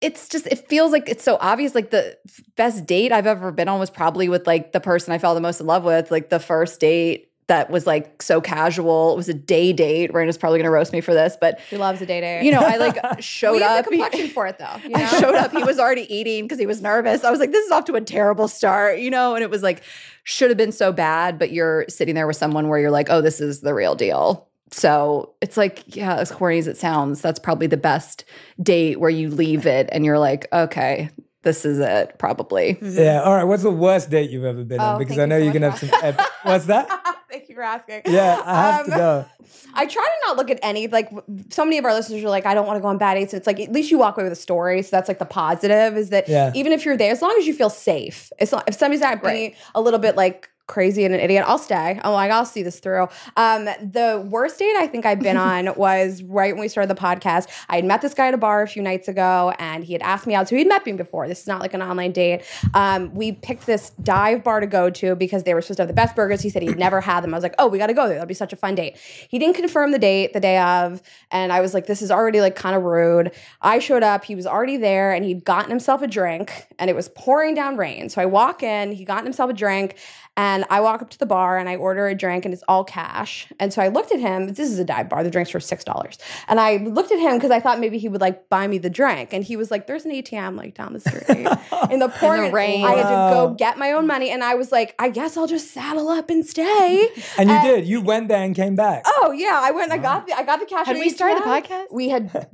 it's 0.00 0.28
just 0.28 0.46
it 0.48 0.68
feels 0.68 0.92
like 0.92 1.08
it's 1.08 1.24
so 1.24 1.38
obvious 1.40 1.74
like 1.74 1.90
the 1.90 2.16
best 2.56 2.84
date 2.86 3.12
i've 3.12 3.26
ever 3.26 3.50
been 3.52 3.68
on 3.68 3.78
was 3.78 3.90
probably 3.90 4.28
with 4.28 4.46
like 4.46 4.72
the 4.72 4.80
person 4.80 5.12
i 5.12 5.18
fell 5.18 5.34
the 5.34 5.40
most 5.40 5.60
in 5.60 5.66
love 5.66 5.84
with 5.84 6.10
like 6.10 6.28
the 6.30 6.40
first 6.40 6.80
date 6.80 7.30
that 7.46 7.68
was 7.70 7.86
like 7.86 8.22
so 8.22 8.40
casual 8.40 9.12
it 9.12 9.16
was 9.16 9.28
a 9.28 9.34
day 9.34 9.70
date 9.72 10.10
Rayna's 10.12 10.38
probably 10.38 10.58
gonna 10.58 10.70
roast 10.70 10.92
me 10.94 11.00
for 11.02 11.12
this 11.12 11.36
but 11.38 11.60
She 11.68 11.76
loves 11.76 12.00
a 12.00 12.06
day 12.06 12.20
date. 12.22 12.42
you 12.44 12.50
know 12.50 12.60
i 12.60 12.76
like 12.76 12.96
showed 13.22 13.60
up 13.62 13.84
the 13.84 13.90
complexion 13.90 14.28
for 14.28 14.46
it 14.46 14.58
though. 14.58 14.76
You 14.82 14.90
know? 14.90 15.04
I 15.04 15.20
showed 15.20 15.34
up. 15.34 15.52
He 15.52 15.62
was 15.62 15.78
already 15.84 16.12
eating 16.14 16.44
because 16.44 16.58
he 16.58 16.66
was 16.66 16.80
nervous. 16.80 17.22
I 17.22 17.30
was 17.30 17.40
like, 17.40 17.52
this 17.52 17.64
is 17.66 17.70
off 17.70 17.84
to 17.86 17.94
a 17.96 18.00
terrible 18.00 18.48
start, 18.48 18.98
you 18.98 19.10
know? 19.10 19.34
And 19.34 19.44
it 19.44 19.50
was 19.50 19.62
like, 19.62 19.82
should 20.22 20.50
have 20.50 20.56
been 20.56 20.72
so 20.72 20.90
bad, 20.92 21.38
but 21.38 21.52
you're 21.52 21.84
sitting 21.88 22.14
there 22.14 22.26
with 22.26 22.36
someone 22.36 22.68
where 22.68 22.78
you're 22.78 22.90
like, 22.90 23.08
oh, 23.10 23.20
this 23.20 23.40
is 23.40 23.60
the 23.60 23.74
real 23.74 23.94
deal. 23.94 24.48
So 24.74 25.34
it's 25.40 25.56
like, 25.56 25.84
yeah, 25.94 26.16
as 26.16 26.32
corny 26.32 26.58
as 26.58 26.66
it 26.66 26.76
sounds, 26.76 27.20
that's 27.20 27.38
probably 27.38 27.68
the 27.68 27.76
best 27.76 28.24
date 28.60 28.98
where 28.98 29.10
you 29.10 29.30
leave 29.30 29.66
it 29.66 29.88
and 29.92 30.04
you're 30.04 30.18
like, 30.18 30.48
okay, 30.52 31.10
this 31.42 31.64
is 31.64 31.78
it, 31.78 32.18
probably. 32.18 32.76
Yeah. 32.82 33.22
All 33.22 33.34
right. 33.36 33.44
What's 33.44 33.62
the 33.62 33.70
worst 33.70 34.10
date 34.10 34.30
you've 34.30 34.44
ever 34.44 34.64
been 34.64 34.80
on? 34.80 34.96
Oh, 34.96 34.98
Because 34.98 35.16
thank 35.16 35.32
I 35.32 35.36
you 35.36 35.38
know 35.38 35.38
so 35.38 35.44
you're 35.44 35.52
gonna 35.52 35.70
have 35.70 35.78
some. 35.78 35.90
Ep- 36.02 36.20
What's 36.42 36.66
that? 36.66 36.88
Thank 37.30 37.48
you 37.48 37.56
for 37.56 37.62
asking. 37.62 38.02
Yeah, 38.06 38.40
I 38.44 38.70
have 38.70 38.86
to 38.86 38.92
Um, 38.92 38.98
know. 38.98 39.26
I 39.74 39.86
try 39.86 40.04
to 40.04 40.28
not 40.28 40.36
look 40.36 40.50
at 40.52 40.60
any 40.62 40.86
like 40.86 41.10
so 41.50 41.64
many 41.64 41.78
of 41.78 41.84
our 41.84 41.92
listeners 41.92 42.22
are 42.22 42.28
like, 42.28 42.46
I 42.46 42.54
don't 42.54 42.64
want 42.66 42.76
to 42.76 42.80
go 42.80 42.86
on 42.86 42.96
bad 42.98 43.14
dates. 43.14 43.32
And 43.32 43.38
it's 43.40 43.46
like 43.48 43.58
at 43.58 43.72
least 43.72 43.90
you 43.90 43.98
walk 43.98 44.16
away 44.16 44.22
with 44.24 44.32
a 44.32 44.36
story. 44.36 44.82
So 44.82 44.90
that's 44.92 45.08
like 45.08 45.18
the 45.18 45.24
positive 45.24 45.96
is 45.96 46.10
that 46.10 46.28
Yeah. 46.28 46.52
even 46.54 46.70
if 46.72 46.84
you're 46.84 46.96
there, 46.96 47.10
as 47.10 47.22
long 47.22 47.34
as 47.36 47.44
you 47.46 47.52
feel 47.54 47.70
safe, 47.70 48.30
it's 48.38 48.52
not 48.52 48.64
if 48.68 48.74
somebody's 48.76 49.00
not 49.00 49.20
being 49.20 49.34
Right. 49.50 49.56
a 49.74 49.80
little 49.80 49.98
bit 49.98 50.14
like 50.16 50.48
crazy 50.66 51.04
and 51.04 51.14
an 51.14 51.20
idiot, 51.20 51.44
I'll 51.46 51.58
stay. 51.58 52.00
I'm 52.02 52.12
like, 52.12 52.30
I'll 52.30 52.46
see 52.46 52.62
this 52.62 52.80
through. 52.80 53.08
Um, 53.36 53.64
the 53.64 54.26
worst 54.28 54.58
date 54.58 54.74
I 54.76 54.86
think 54.86 55.04
I've 55.04 55.20
been 55.20 55.36
on 55.44 55.74
was 55.76 56.22
right 56.22 56.54
when 56.54 56.60
we 56.60 56.68
started 56.68 56.94
the 56.94 57.00
podcast. 57.00 57.48
I 57.68 57.76
had 57.76 57.84
met 57.84 58.00
this 58.00 58.14
guy 58.14 58.28
at 58.28 58.34
a 58.34 58.38
bar 58.38 58.62
a 58.62 58.68
few 58.68 58.82
nights 58.82 59.08
ago 59.08 59.52
and 59.58 59.84
he 59.84 59.92
had 59.92 60.02
asked 60.02 60.26
me 60.26 60.34
out. 60.34 60.48
So 60.48 60.56
he'd 60.56 60.68
met 60.68 60.84
me 60.86 60.92
before. 60.92 61.28
This 61.28 61.40
is 61.40 61.46
not 61.46 61.60
like 61.60 61.74
an 61.74 61.82
online 61.82 62.12
date. 62.12 62.42
Um, 62.74 63.14
we 63.14 63.32
picked 63.32 63.66
this 63.66 63.90
dive 64.02 64.44
bar 64.44 64.60
to 64.60 64.66
go 64.66 64.90
to 64.90 65.14
because 65.14 65.42
they 65.42 65.54
were 65.54 65.60
supposed 65.60 65.78
to 65.78 65.82
have 65.82 65.88
the 65.88 65.94
best 65.94 66.16
burgers. 66.16 66.40
He 66.40 66.50
said 66.50 66.62
he'd 66.62 66.78
never 66.78 67.00
had 67.00 67.22
them. 67.22 67.34
I 67.34 67.36
was 67.36 67.42
like, 67.42 67.54
oh, 67.58 67.68
we 67.68 67.78
got 67.78 67.88
to 67.88 67.94
go 67.94 68.06
there. 68.06 68.14
That'll 68.14 68.26
be 68.26 68.34
such 68.34 68.52
a 68.52 68.56
fun 68.56 68.74
date. 68.74 68.96
He 69.28 69.38
didn't 69.38 69.56
confirm 69.56 69.92
the 69.92 69.98
date 69.98 70.32
the 70.32 70.40
day 70.40 70.58
of. 70.58 71.02
And 71.30 71.52
I 71.52 71.60
was 71.60 71.74
like, 71.74 71.86
this 71.86 72.02
is 72.02 72.10
already 72.10 72.40
like 72.40 72.54
kind 72.54 72.76
of 72.76 72.82
rude. 72.82 73.32
I 73.60 73.78
showed 73.78 74.02
up. 74.02 74.24
He 74.24 74.34
was 74.34 74.46
already 74.46 74.76
there 74.76 75.12
and 75.12 75.24
he'd 75.24 75.44
gotten 75.44 75.70
himself 75.70 76.02
a 76.02 76.06
drink 76.06 76.66
and 76.78 76.88
it 76.90 76.96
was 76.96 77.08
pouring 77.10 77.54
down 77.54 77.76
rain. 77.76 78.08
So 78.08 78.22
I 78.22 78.26
walk 78.26 78.62
in, 78.62 78.92
he 78.92 79.04
gotten 79.04 79.24
himself 79.24 79.50
a 79.50 79.54
drink. 79.54 79.96
And 80.36 80.64
I 80.68 80.80
walk 80.80 81.00
up 81.00 81.10
to 81.10 81.18
the 81.18 81.26
bar 81.26 81.58
and 81.58 81.68
I 81.68 81.76
order 81.76 82.08
a 82.08 82.14
drink 82.14 82.44
and 82.44 82.52
it's 82.52 82.64
all 82.66 82.82
cash. 82.82 83.46
And 83.60 83.72
so 83.72 83.80
I 83.80 83.88
looked 83.88 84.10
at 84.10 84.18
him. 84.18 84.48
This 84.48 84.70
is 84.70 84.78
a 84.78 84.84
dive 84.84 85.08
bar. 85.08 85.22
The 85.22 85.30
drinks 85.30 85.54
were 85.54 85.60
six 85.60 85.84
dollars. 85.84 86.18
And 86.48 86.58
I 86.58 86.78
looked 86.78 87.12
at 87.12 87.20
him 87.20 87.36
because 87.36 87.52
I 87.52 87.60
thought 87.60 87.78
maybe 87.78 87.98
he 87.98 88.08
would 88.08 88.20
like 88.20 88.48
buy 88.48 88.66
me 88.66 88.78
the 88.78 88.90
drink. 88.90 89.32
And 89.32 89.44
he 89.44 89.56
was 89.56 89.70
like, 89.70 89.86
"There's 89.86 90.04
an 90.04 90.10
ATM 90.10 90.56
like 90.56 90.74
down 90.74 90.92
the 90.92 91.00
street 91.00 91.28
in 91.90 92.00
the 92.00 92.08
pouring 92.08 92.52
rain. 92.52 92.84
I 92.84 92.96
had 92.96 93.02
to 93.02 93.34
go 93.34 93.54
get 93.56 93.78
my 93.78 93.92
own 93.92 94.06
money. 94.06 94.30
And 94.30 94.42
I 94.42 94.54
was 94.54 94.72
like, 94.72 94.94
I 94.98 95.08
guess 95.08 95.36
I'll 95.36 95.46
just 95.46 95.70
saddle 95.72 96.08
up 96.08 96.30
and 96.30 96.44
stay. 96.44 97.10
And 97.36 97.48
you 97.48 97.56
uh, 97.56 97.62
did. 97.62 97.86
You 97.86 98.00
went 98.00 98.28
there 98.28 98.42
and 98.42 98.54
came 98.54 98.76
back. 98.76 99.02
Oh 99.06 99.32
yeah, 99.32 99.60
I 99.62 99.70
went. 99.72 99.90
I 99.90 99.98
got 99.98 100.26
the. 100.26 100.34
I 100.34 100.42
got 100.44 100.60
the 100.60 100.66
cash. 100.66 100.86
Had 100.86 100.96
we 100.96 101.10
started 101.10 101.42
the 101.42 101.46
podcast? 101.46 101.86
We 101.90 102.08
had. 102.08 102.48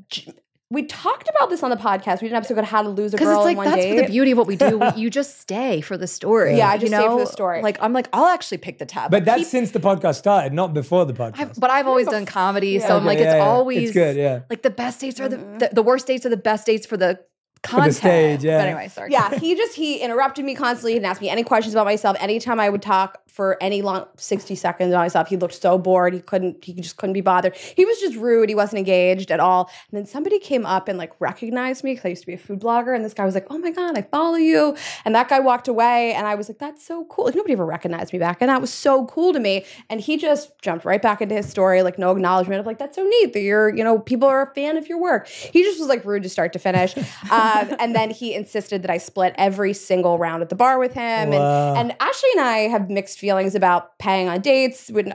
We 0.73 0.85
talked 0.85 1.29
about 1.29 1.51
this 1.51 1.65
on 1.65 1.71
the 1.71 1.77
podcast. 1.77 2.23
We 2.23 2.29
did 2.29 2.33
an 2.33 2.37
episode 2.37 2.55
called 2.55 2.67
"How 2.67 2.83
to 2.83 2.89
Lose 2.89 3.13
a 3.13 3.17
Because 3.17 3.27
Girl 3.27 3.39
it's 3.41 3.45
like 3.45 3.53
in 3.55 3.57
One 3.57 3.67
that's 3.67 3.83
Date." 3.83 3.97
the 4.03 4.07
beauty 4.07 4.31
of 4.31 4.39
what 4.39 4.47
we 4.47 4.55
do. 4.55 4.79
We, 4.79 4.87
you 4.97 5.11
just 5.11 5.41
stay 5.41 5.81
for 5.81 5.97
the 5.97 6.07
story. 6.07 6.57
Yeah, 6.57 6.69
I 6.71 6.75
you 6.75 6.81
just 6.83 6.93
stay 6.93 7.05
for 7.09 7.19
the 7.19 7.27
story. 7.27 7.61
Like 7.61 7.83
I'm 7.83 7.93
like, 7.93 8.09
I'll 8.13 8.27
actually 8.27 8.59
pick 8.59 8.79
the 8.79 8.87
tab. 8.87 9.11
But 9.11 9.25
that's 9.25 9.39
Keep- 9.41 9.49
since 9.49 9.71
the 9.73 9.81
podcast 9.81 10.15
started, 10.15 10.53
not 10.53 10.73
before 10.73 11.05
the 11.07 11.13
podcast. 11.13 11.41
I've, 11.41 11.55
but 11.59 11.71
I've 11.71 11.89
always 11.89 12.07
done 12.07 12.25
comedy, 12.25 12.79
so 12.79 12.97
I'm 12.97 13.05
like, 13.05 13.19
yeah, 13.19 13.25
it's 13.25 13.35
yeah. 13.35 13.47
always 13.47 13.83
It's 13.89 13.93
good, 13.93 14.15
yeah. 14.17 14.43
Like 14.49 14.63
the 14.63 14.71
best 14.71 15.01
dates 15.01 15.19
are 15.19 15.29
the, 15.29 15.39
Mm-hmm. 15.39 15.59
the 15.59 15.71
the 15.73 15.83
worst 15.83 16.07
dates 16.07 16.25
are 16.25 16.29
the 16.31 16.37
best 16.37 16.67
dates 16.67 16.87
for 16.87 16.97
the 16.97 17.19
content. 17.65 17.95
stage, 17.97 18.45
yeah. 18.45 18.59
But 18.59 18.67
anyway, 18.69 18.89
sorry. 18.89 19.11
yeah, 19.11 19.37
he 19.41 19.57
just 19.57 19.75
he 19.75 19.97
interrupted 19.99 20.45
me 20.45 20.55
constantly. 20.55 20.93
He 20.93 20.99
didn't 21.01 21.11
ask 21.11 21.21
me 21.21 21.31
any 21.31 21.43
questions 21.43 21.75
about 21.75 21.85
myself. 21.87 22.17
Anytime 22.21 22.61
I 22.61 22.71
would 22.71 22.81
talk 22.83 23.19
for 23.33 23.57
any 23.61 23.83
long 23.83 24.07
sixty 24.17 24.55
seconds 24.55 24.93
about 24.93 25.01
myself, 25.01 25.29
he 25.29 25.37
looked 25.37 25.55
so 25.55 25.79
bored. 25.79 26.13
He 26.13 26.21
couldn't. 26.21 26.65
He 26.65 26.73
just 26.75 26.97
couldn't 26.97 27.15
be 27.15 27.21
bothered. 27.21 27.57
He 27.57 27.85
was 27.85 27.99
just 28.01 28.17
rude. 28.17 28.49
He 28.49 28.55
wasn't 28.55 28.79
engaged 28.79 29.31
at 29.31 29.41
all. 29.41 29.71
And 29.91 29.99
then 29.99 30.07
somebody 30.07 30.39
came 30.39 30.67
up 30.67 30.89
and 30.89 30.99
like 30.99 31.13
recognized 31.21 31.85
me 31.85 31.93
because 31.93 32.05
I 32.05 32.09
used 32.09 32.23
to 32.23 32.27
be 32.27 32.35
a 32.35 32.39
food 32.39 32.61
blogger. 32.61 32.95
And 32.95 33.05
this 33.05 33.15
guy 33.15 33.25
was 33.25 33.35
like, 33.35 33.47
"Oh 33.51 33.59
my 33.59 33.71
god, 33.71 33.97
I 33.97 34.03
follow 34.03 34.37
you." 34.37 34.77
And 35.05 35.15
that 35.15 35.29
guy 35.29 35.41
walked 35.41 35.69
away, 35.69 36.13
and 36.13 36.27
I 36.27 36.35
was 36.35 36.49
like, 36.49 36.59
"That's 36.59 36.85
so 36.85 37.05
cool." 37.05 37.27
Like 37.27 37.35
nobody 37.35 37.53
ever 37.53 37.67
recognized 37.67 38.13
me 38.13 38.19
back, 38.19 38.39
and 38.41 38.51
that 38.51 38.61
was 38.61 38.73
so 38.73 39.07
cool 39.07 39.33
to 39.33 39.41
me. 39.41 39.65
And 39.89 40.01
he 40.01 40.17
just 40.17 40.51
jumped 40.61 40.85
right 40.85 41.01
back 41.01 41.21
into 41.21 41.35
his 41.35 41.49
story, 41.49 41.83
like 41.83 41.99
no 41.99 42.11
acknowledgement 42.11 42.61
of 42.61 42.67
like, 42.67 42.79
"That's 42.79 42.97
so 42.97 43.05
neat 43.05 43.33
that 43.33 43.41
you're, 43.43 43.75
you 43.75 43.85
know, 43.85 43.99
people 43.99 44.29
are 44.29 44.43
a 44.43 44.55
fan 44.55 44.77
of 44.77 44.89
your 44.89 45.01
work." 45.01 45.29
He 45.29 45.63
just 45.63 45.79
was 45.79 45.89
like 45.89 46.05
rude 46.05 46.25
to 46.25 46.29
start 46.29 46.53
to 46.55 46.59
finish. 46.59 46.97
um, 47.31 47.77
and 47.79 47.95
then 47.95 48.11
he 48.11 48.35
insisted 48.35 48.83
that 48.83 48.91
I 48.91 48.99
split 48.99 49.35
every 49.39 49.73
single 49.73 50.19
round 50.19 50.43
at 50.43 50.49
the 50.49 50.57
bar 50.57 50.79
with 50.79 50.95
him. 50.95 51.31
Wow. 51.31 51.75
And, 51.75 51.91
and 51.91 52.01
Ashley 52.01 52.31
and 52.33 52.41
I 52.41 52.59
have 52.69 52.91
mixed 52.91 53.20
feelings 53.21 53.55
about 53.55 53.99
paying 53.99 54.29
on 54.29 54.41
dates. 54.41 54.89
When 54.91 55.15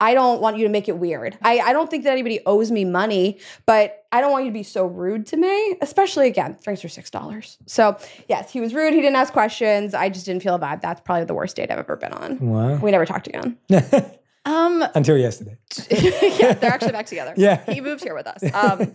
I 0.00 0.14
don't 0.14 0.42
want 0.42 0.58
you 0.58 0.64
to 0.64 0.68
make 0.68 0.88
it 0.88 0.98
weird. 0.98 1.38
I, 1.42 1.60
I 1.60 1.72
don't 1.72 1.88
think 1.88 2.02
that 2.02 2.10
anybody 2.10 2.40
owes 2.44 2.72
me 2.72 2.84
money, 2.84 3.38
but 3.66 4.04
I 4.10 4.20
don't 4.20 4.32
want 4.32 4.44
you 4.44 4.50
to 4.50 4.52
be 4.54 4.64
so 4.64 4.84
rude 4.84 5.26
to 5.26 5.36
me, 5.36 5.76
especially 5.80 6.26
again, 6.26 6.58
drinks 6.60 6.84
are 6.84 6.88
$6. 6.88 7.56
So, 7.66 7.96
yes, 8.28 8.50
he 8.50 8.60
was 8.60 8.74
rude. 8.74 8.94
He 8.94 9.00
didn't 9.00 9.14
ask 9.14 9.32
questions. 9.32 9.94
I 9.94 10.08
just 10.08 10.26
didn't 10.26 10.42
feel 10.42 10.56
a 10.56 10.58
vibe. 10.58 10.80
That's 10.80 11.00
probably 11.02 11.26
the 11.26 11.34
worst 11.34 11.54
date 11.54 11.70
I've 11.70 11.78
ever 11.78 11.94
been 11.94 12.12
on. 12.12 12.40
Wow. 12.40 12.76
We 12.78 12.90
never 12.90 13.06
talked 13.06 13.28
again. 13.28 13.56
Um, 14.44 14.84
Until 14.96 15.16
yesterday. 15.16 15.56
yeah, 15.88 16.54
they're 16.54 16.72
actually 16.72 16.90
back 16.90 17.06
together. 17.14 17.32
Yeah. 17.36 17.62
he 17.72 17.80
moved 17.80 18.02
here 18.02 18.14
with 18.14 18.26
us. 18.26 18.42
Um, 18.52 18.92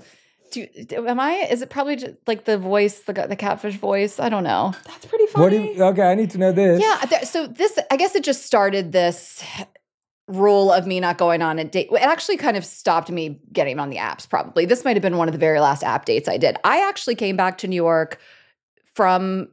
do, 0.52 0.68
do- 0.86 1.08
am 1.08 1.20
I? 1.20 1.48
Is 1.50 1.62
it 1.62 1.70
probably 1.70 1.96
just 1.96 2.16
like 2.26 2.46
the 2.46 2.58
voice, 2.58 3.00
the 3.00 3.14
the 3.14 3.36
catfish 3.36 3.76
voice? 3.78 4.20
I 4.20 4.30
don't 4.30 4.44
know. 4.44 4.74
That's 4.86 5.06
pretty 5.06 5.28
funny. 5.28 5.44
What 5.44 5.50
do 5.50 5.74
you, 5.74 5.84
okay, 5.84 6.04
I 6.04 6.16
need 6.16 6.30
to 6.32 6.38
know 6.38 6.52
this. 6.52 6.82
Yeah. 6.82 7.06
There, 7.06 7.26
so 7.26 7.48
this, 7.48 7.78
I 7.92 7.98
guess, 7.98 8.16
it 8.16 8.24
just 8.24 8.46
started 8.46 8.92
this 8.92 9.44
rule 10.28 10.72
of 10.72 10.86
me 10.86 11.00
not 11.00 11.18
going 11.18 11.42
on 11.42 11.58
a 11.58 11.64
date. 11.64 11.88
It 11.92 12.02
actually 12.02 12.38
kind 12.38 12.58
of 12.58 12.66
stopped 12.66 13.10
me 13.10 13.40
getting 13.54 13.80
on 13.80 13.90
the 13.90 13.98
apps, 13.98 14.30
probably. 14.30 14.66
This 14.66 14.84
might 14.84 14.96
have 14.96 15.02
been 15.04 15.18
one 15.18 15.30
of 15.30 15.34
the 15.34 15.40
very 15.40 15.60
last 15.60 15.84
app 15.84 16.06
dates 16.06 16.28
I 16.28 16.38
did. 16.38 16.58
I 16.64 16.88
actually 16.88 17.16
came 17.16 17.38
back 17.38 17.58
to 17.60 17.68
New 17.68 17.76
York 17.76 18.20
from 18.94 19.48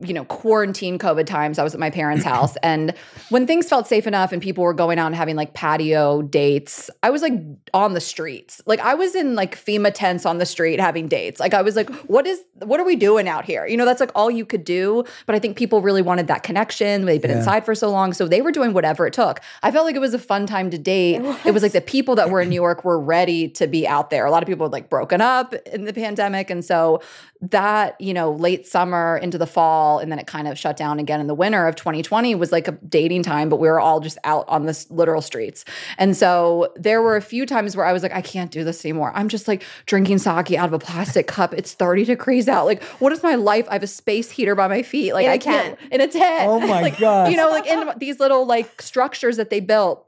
you 0.00 0.14
know, 0.14 0.24
quarantine 0.26 0.96
COVID 0.98 1.26
times, 1.26 1.58
I 1.58 1.64
was 1.64 1.74
at 1.74 1.80
my 1.80 1.90
parents' 1.90 2.24
house. 2.32 2.56
And 2.62 2.94
when 3.30 3.46
things 3.46 3.68
felt 3.68 3.88
safe 3.88 4.06
enough 4.06 4.32
and 4.32 4.40
people 4.40 4.62
were 4.62 4.72
going 4.74 4.98
out 4.98 5.06
and 5.06 5.14
having 5.16 5.34
like 5.34 5.54
patio 5.54 6.22
dates, 6.22 6.88
I 7.02 7.10
was 7.10 7.20
like 7.22 7.32
on 7.74 7.94
the 7.94 8.00
streets. 8.00 8.62
Like 8.66 8.78
I 8.80 8.94
was 8.94 9.14
in 9.16 9.34
like 9.34 9.56
FEMA 9.56 9.90
tents 9.92 10.24
on 10.24 10.38
the 10.38 10.46
street 10.46 10.78
having 10.78 11.08
dates. 11.08 11.40
Like 11.40 11.52
I 11.52 11.62
was 11.62 11.74
like, 11.74 11.90
what 12.06 12.26
is, 12.26 12.40
what 12.60 12.78
are 12.78 12.84
we 12.84 12.94
doing 12.94 13.28
out 13.28 13.44
here? 13.44 13.66
You 13.66 13.76
know, 13.76 13.84
that's 13.84 13.98
like 14.00 14.12
all 14.14 14.30
you 14.30 14.44
could 14.46 14.64
do. 14.64 15.04
But 15.26 15.34
I 15.34 15.40
think 15.40 15.56
people 15.56 15.80
really 15.82 16.02
wanted 16.02 16.28
that 16.28 16.44
connection. 16.44 17.04
They've 17.04 17.20
been 17.20 17.32
Yeah. 17.32 17.38
inside 17.38 17.64
for 17.64 17.74
so 17.74 17.90
long. 17.90 18.12
So 18.12 18.28
they 18.28 18.40
were 18.40 18.52
doing 18.52 18.72
whatever 18.72 19.06
it 19.06 19.12
took. 19.12 19.40
I 19.64 19.70
felt 19.72 19.84
like 19.84 19.96
it 19.96 20.00
was 20.00 20.14
a 20.14 20.18
fun 20.18 20.46
time 20.46 20.70
to 20.70 20.78
date. 20.78 21.20
It 21.44 21.52
was, 21.52 21.62
like 21.62 21.72
the 21.72 21.80
people 21.80 22.14
that 22.14 22.30
were 22.30 22.40
in 22.40 22.48
New 22.50 22.54
York 22.54 22.84
were 22.84 23.00
ready 23.00 23.48
to 23.48 23.66
be 23.66 23.86
out 23.86 24.10
there. 24.10 24.26
A 24.26 24.30
lot 24.30 24.44
of 24.44 24.46
people 24.46 24.66
had 24.66 24.72
like 24.72 24.88
broken 24.88 25.20
up 25.20 25.54
in 25.72 25.86
the 25.86 25.92
pandemic. 25.92 26.50
And 26.50 26.64
so 26.64 27.02
that, 27.40 28.00
you 28.00 28.14
know, 28.14 28.32
late 28.32 28.66
summer 28.66 29.18
into 29.20 29.38
the 29.38 29.46
fall, 29.46 29.87
and 29.96 30.12
then 30.12 30.18
it 30.18 30.26
kind 30.26 30.46
of 30.46 30.58
shut 30.58 30.76
down 30.76 30.98
again 30.98 31.20
in 31.20 31.26
the 31.26 31.34
winter 31.34 31.66
of 31.66 31.74
2020 31.76 32.34
was 32.34 32.52
like 32.52 32.68
a 32.68 32.72
dating 32.72 33.22
time, 33.22 33.48
but 33.48 33.56
we 33.56 33.68
were 33.68 33.80
all 33.80 34.00
just 34.00 34.18
out 34.24 34.44
on 34.48 34.66
the 34.66 34.86
literal 34.90 35.22
streets. 35.22 35.64
And 35.96 36.14
so 36.14 36.70
there 36.76 37.00
were 37.00 37.16
a 37.16 37.22
few 37.22 37.46
times 37.46 37.74
where 37.74 37.86
I 37.86 37.94
was 37.94 38.02
like, 38.02 38.12
I 38.12 38.20
can't 38.20 38.50
do 38.50 38.64
this 38.64 38.84
anymore. 38.84 39.12
I'm 39.14 39.28
just 39.30 39.48
like 39.48 39.62
drinking 39.86 40.18
sake 40.18 40.52
out 40.52 40.66
of 40.66 40.74
a 40.74 40.78
plastic 40.78 41.26
cup. 41.38 41.54
It's 41.54 41.72
30 41.72 42.04
degrees 42.04 42.48
out. 42.48 42.66
Like, 42.66 42.82
what 43.00 43.12
is 43.12 43.22
my 43.22 43.36
life? 43.36 43.66
I 43.70 43.72
have 43.72 43.82
a 43.82 43.86
space 43.86 44.30
heater 44.30 44.54
by 44.54 44.68
my 44.68 44.82
feet. 44.82 45.14
Like, 45.14 45.24
In 45.24 45.30
a 45.30 45.34
I 45.34 45.38
can't 45.38 45.78
tent. 45.78 45.92
in 45.92 46.00
a 46.02 46.08
tent. 46.08 46.48
Oh 46.50 46.60
my 46.60 46.82
like, 46.82 46.98
gosh. 46.98 47.30
You 47.30 47.36
know, 47.38 47.48
like 47.48 47.66
in 47.66 47.92
these 47.98 48.20
little 48.20 48.44
like 48.44 48.82
structures 48.82 49.38
that 49.38 49.48
they 49.50 49.60
built. 49.60 50.04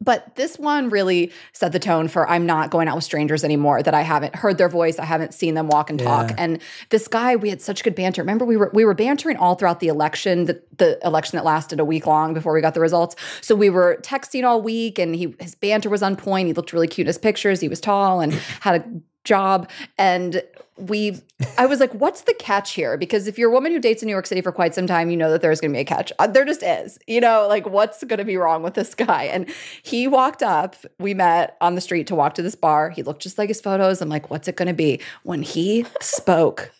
But 0.00 0.34
this 0.36 0.58
one 0.58 0.90
really 0.90 1.32
set 1.52 1.72
the 1.72 1.78
tone 1.78 2.08
for 2.08 2.28
I'm 2.28 2.44
not 2.44 2.70
going 2.70 2.88
out 2.88 2.96
with 2.96 3.04
strangers 3.04 3.42
anymore 3.42 3.82
that 3.82 3.94
I 3.94 4.02
haven't 4.02 4.34
heard 4.34 4.58
their 4.58 4.68
voice, 4.68 4.98
I 4.98 5.04
haven't 5.04 5.32
seen 5.32 5.54
them 5.54 5.68
walk 5.68 5.88
and 5.88 5.98
talk. 5.98 6.30
Yeah. 6.30 6.36
And 6.38 6.62
this 6.90 7.08
guy, 7.08 7.36
we 7.36 7.48
had 7.48 7.62
such 7.62 7.82
good 7.82 7.94
banter. 7.94 8.20
Remember, 8.20 8.44
we 8.44 8.56
were 8.56 8.70
we 8.74 8.84
were 8.84 8.94
bantering 8.94 9.36
all 9.36 9.54
throughout 9.54 9.80
the 9.80 9.88
election, 9.88 10.44
the, 10.44 10.62
the 10.76 10.98
election 11.04 11.36
that 11.36 11.44
lasted 11.44 11.80
a 11.80 11.84
week 11.84 12.06
long 12.06 12.34
before 12.34 12.52
we 12.52 12.60
got 12.60 12.74
the 12.74 12.80
results. 12.80 13.16
So 13.40 13.54
we 13.54 13.70
were 13.70 13.98
texting 14.02 14.44
all 14.44 14.60
week, 14.60 14.98
and 14.98 15.14
he 15.14 15.34
his 15.40 15.54
banter 15.54 15.88
was 15.88 16.02
on 16.02 16.16
point. 16.16 16.48
He 16.48 16.52
looked 16.52 16.72
really 16.72 16.88
cute 16.88 17.06
in 17.06 17.08
his 17.08 17.18
pictures. 17.18 17.60
He 17.60 17.68
was 17.68 17.80
tall 17.80 18.20
and 18.20 18.32
had 18.60 18.80
a 18.80 18.84
job 19.24 19.68
and 19.98 20.42
we 20.76 21.20
i 21.56 21.66
was 21.66 21.78
like 21.78 21.92
what's 21.94 22.22
the 22.22 22.34
catch 22.34 22.72
here? 22.72 22.96
Because 22.96 23.26
if 23.26 23.38
you're 23.38 23.50
a 23.50 23.52
woman 23.52 23.72
who 23.72 23.78
dates 23.78 24.02
in 24.02 24.06
new 24.06 24.12
york 24.12 24.26
city 24.26 24.40
for 24.40 24.52
quite 24.52 24.74
some 24.74 24.86
time 24.86 25.10
you 25.10 25.16
know 25.16 25.30
that 25.30 25.40
there's 25.40 25.60
going 25.60 25.72
to 25.72 25.76
be 25.76 25.80
a 25.80 25.84
catch. 25.84 26.12
Uh, 26.18 26.26
there 26.26 26.44
just 26.44 26.62
is 26.62 26.98
you 27.06 27.20
know 27.20 27.46
like 27.48 27.68
what's 27.68 28.02
going 28.04 28.18
to 28.18 28.24
be 28.24 28.36
wrong 28.36 28.62
with 28.62 28.74
this 28.74 28.94
guy? 29.06 29.24
And 29.24 29.48
he 29.82 30.08
walked 30.08 30.42
up 30.42 30.76
we 30.98 31.14
met 31.14 31.56
on 31.60 31.74
the 31.74 31.80
street 31.80 32.06
to 32.08 32.14
walk 32.14 32.34
to 32.34 32.42
this 32.42 32.54
bar. 32.54 32.90
He 32.90 33.02
looked 33.02 33.22
just 33.22 33.38
like 33.38 33.48
his 33.48 33.60
photos. 33.60 34.00
I'm 34.00 34.08
like 34.08 34.30
what's 34.30 34.48
it 34.48 34.56
going 34.56 34.68
to 34.68 34.74
be? 34.74 35.00
When 35.22 35.42
he 35.42 35.86
spoke 36.00 36.72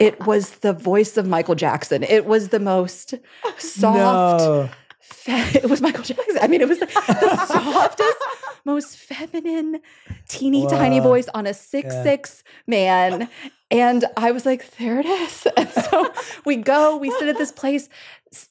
it 0.00 0.26
was 0.26 0.50
the 0.60 0.72
voice 0.72 1.16
of 1.16 1.26
michael 1.26 1.54
jackson. 1.54 2.02
It 2.02 2.26
was 2.26 2.48
the 2.48 2.60
most 2.60 3.14
soft 3.58 4.40
No. 4.40 4.70
Fe- 5.02 5.58
it 5.62 5.68
was 5.68 5.80
Michael 5.80 6.02
Jackson. 6.04 6.38
I 6.40 6.46
mean, 6.46 6.60
it 6.60 6.68
was 6.68 6.78
the, 6.78 6.86
the 6.86 7.46
softest, 7.46 8.16
most 8.64 8.96
feminine, 8.96 9.80
teeny 10.28 10.66
tiny 10.66 11.00
voice 11.00 11.28
on 11.34 11.46
a 11.46 11.54
six 11.54 11.94
six 12.02 12.42
man. 12.66 13.28
And 13.70 14.04
I 14.16 14.32
was 14.32 14.44
like, 14.44 14.76
there 14.76 15.00
it 15.00 15.06
is. 15.06 15.46
And 15.56 15.68
so 15.70 16.12
we 16.44 16.56
go, 16.56 16.96
we 16.96 17.10
sit 17.10 17.28
at 17.28 17.38
this 17.38 17.52
place. 17.52 17.88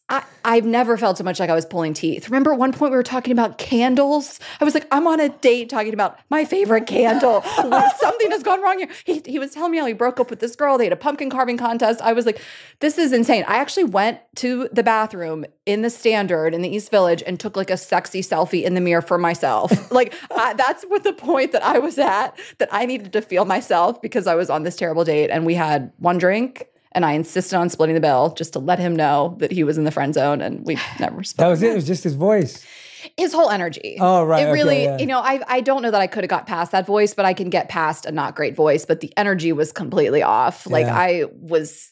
I, 0.10 0.24
I've 0.46 0.66
never 0.66 0.98
felt 0.98 1.18
so 1.18 1.24
much 1.24 1.40
like 1.40 1.50
I 1.50 1.56
was 1.56 1.66
pulling 1.66 1.94
teeth. 1.94 2.30
Remember 2.30 2.52
at 2.54 2.60
one 2.60 2.72
point 2.72 2.92
we 2.92 2.98
were 2.98 3.04
talking 3.04 3.32
about 3.32 3.58
candles? 3.58 4.40
I 4.60 4.64
was 4.66 4.74
like, 4.74 4.86
I'm 4.92 5.08
on 5.08 5.20
a 5.20 5.30
date 5.30 5.70
talking 5.70 5.94
about 5.94 6.20
my 6.30 6.46
favorite 6.46 6.86
candle. 6.86 7.42
Something 7.98 8.32
has 8.32 8.44
gone 8.44 8.62
wrong 8.62 8.80
here. 8.80 8.90
He, 9.06 9.22
he 9.26 9.40
was 9.40 9.52
telling 9.52 9.72
me 9.72 9.80
how 9.80 9.86
he 9.86 9.94
broke 9.94 10.20
up 10.20 10.30
with 10.30 10.40
this 10.40 10.56
girl. 10.56 10.78
They 10.78 10.84
had 10.84 10.94
a 10.94 10.98
pumpkin 10.98 11.30
carving 11.30 11.58
contest. 11.58 12.02
I 12.02 12.14
was 12.14 12.26
like, 12.26 12.42
this 12.80 12.98
is 12.98 13.12
insane. 13.12 13.44
I 13.48 13.58
actually 13.58 13.86
went 13.86 14.20
to 14.38 14.70
the 14.72 14.84
bathroom 14.84 15.46
in 15.66 15.82
the 15.82 15.90
standard 15.90 16.54
in 16.54 16.62
the 16.62 16.70
East 16.70 16.92
Village 16.92 17.24
and 17.26 17.40
took 17.40 17.56
like 17.56 17.70
a 17.70 17.78
sexy 17.78 18.22
selfie 18.22 18.64
in 18.64 18.76
the 18.76 18.82
mirror 18.82 19.02
for 19.02 19.18
myself. 19.18 19.92
like 19.92 20.14
I, 20.32 20.54
that's 20.54 20.84
what 20.84 21.04
the 21.04 21.14
point 21.14 21.54
that 21.54 21.64
I 21.64 21.80
was 21.80 21.98
at, 21.98 22.38
that 22.60 22.70
I 22.72 22.86
needed 22.86 23.14
to 23.14 23.22
feel 23.22 23.46
myself 23.46 24.02
because 24.02 24.28
I 24.28 24.36
was 24.36 24.50
on 24.50 24.64
this 24.64 24.76
terrible 24.76 25.04
date 25.04 25.30
and 25.30 25.46
we 25.46 25.56
had 25.56 25.92
one 25.98 26.18
drink. 26.18 26.68
And 26.94 27.06
I 27.06 27.14
insisted 27.14 27.56
on 27.56 27.70
splitting 27.70 27.96
the 27.96 28.02
bill 28.02 28.34
just 28.38 28.54
to 28.54 28.60
let 28.60 28.80
him 28.80 28.96
know 28.96 29.36
that 29.40 29.52
he 29.52 29.64
was 29.64 29.78
in 29.78 29.86
the 29.86 29.92
friend 29.92 30.14
zone, 30.14 30.42
and 30.42 30.66
we 30.66 30.78
never 31.00 31.24
spoke. 31.24 31.38
That 31.46 31.48
was 31.50 31.64
it. 31.64 31.72
It 31.72 31.76
was 31.76 31.88
just 31.88 32.04
his 32.04 32.16
voice. 32.16 32.66
His 33.18 33.34
whole 33.34 33.50
energy. 33.50 33.98
Oh, 34.00 34.24
right, 34.24 34.42
It 34.42 34.50
okay, 34.50 34.52
really, 34.52 34.84
yeah. 34.84 34.98
you 35.00 35.08
know, 35.08 35.20
I 35.20 35.42
I 35.48 35.62
don't 35.62 35.82
know 35.82 35.90
that 35.90 36.02
I 36.02 36.08
could 36.08 36.24
have 36.24 36.30
got 36.30 36.46
past 36.46 36.72
that 36.74 36.86
voice, 36.86 37.14
but 37.16 37.26
I 37.26 37.34
can 37.34 37.50
get 37.50 37.68
past 37.70 38.06
a 38.06 38.12
not 38.12 38.36
great 38.36 38.56
voice. 38.56 38.86
But 38.86 39.00
the 39.00 39.12
energy 39.18 39.52
was 39.54 39.72
completely 39.72 40.22
off. 40.22 40.68
Like 40.68 40.86
Yeah. 40.86 40.96
I 41.00 41.24
was, 41.34 41.92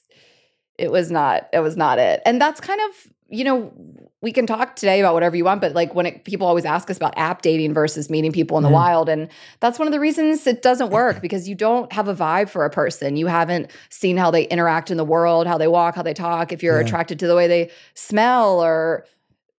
it 0.77 0.91
was 0.91 1.09
not. 1.09 1.49
It 1.51 1.59
was 1.61 1.75
not 1.75 1.97
it. 1.97 2.21
And 2.25 2.39
that's 2.39 2.59
kind 2.59 2.79
of 2.89 3.11
you 3.29 3.43
know 3.43 3.73
we 4.21 4.33
can 4.33 4.45
talk 4.45 4.75
today 4.75 4.99
about 4.99 5.13
whatever 5.13 5.37
you 5.37 5.45
want, 5.45 5.61
but 5.61 5.73
like 5.73 5.95
when 5.95 6.05
it, 6.05 6.25
people 6.25 6.45
always 6.45 6.65
ask 6.65 6.89
us 6.89 6.97
about 6.97 7.13
app 7.17 7.41
dating 7.41 7.73
versus 7.73 8.09
meeting 8.09 8.31
people 8.33 8.57
in 8.57 8.63
the 8.63 8.69
Mm. 8.69 8.73
wild, 8.73 9.07
and 9.09 9.29
that's 9.61 9.79
one 9.79 9.87
of 9.87 9.93
the 9.93 9.99
reasons 9.99 10.45
it 10.45 10.61
doesn't 10.61 10.89
work 10.89 11.21
because 11.21 11.47
you 11.47 11.55
don't 11.55 11.91
have 11.93 12.07
a 12.09 12.13
vibe 12.15 12.49
for 12.49 12.65
a 12.65 12.69
person. 12.69 13.15
You 13.15 13.27
haven't 13.27 13.71
seen 13.89 14.17
how 14.17 14.29
they 14.29 14.43
interact 14.43 14.91
in 14.91 14.97
the 14.97 15.05
world, 15.05 15.47
how 15.47 15.57
they 15.57 15.67
walk, 15.67 15.95
how 15.95 16.01
they 16.03 16.13
talk. 16.13 16.51
If 16.51 16.61
you're 16.61 16.79
Yeah. 16.81 16.85
attracted 16.85 17.19
to 17.19 17.27
the 17.27 17.35
way 17.35 17.47
they 17.47 17.71
smell 17.93 18.61
or 18.61 19.05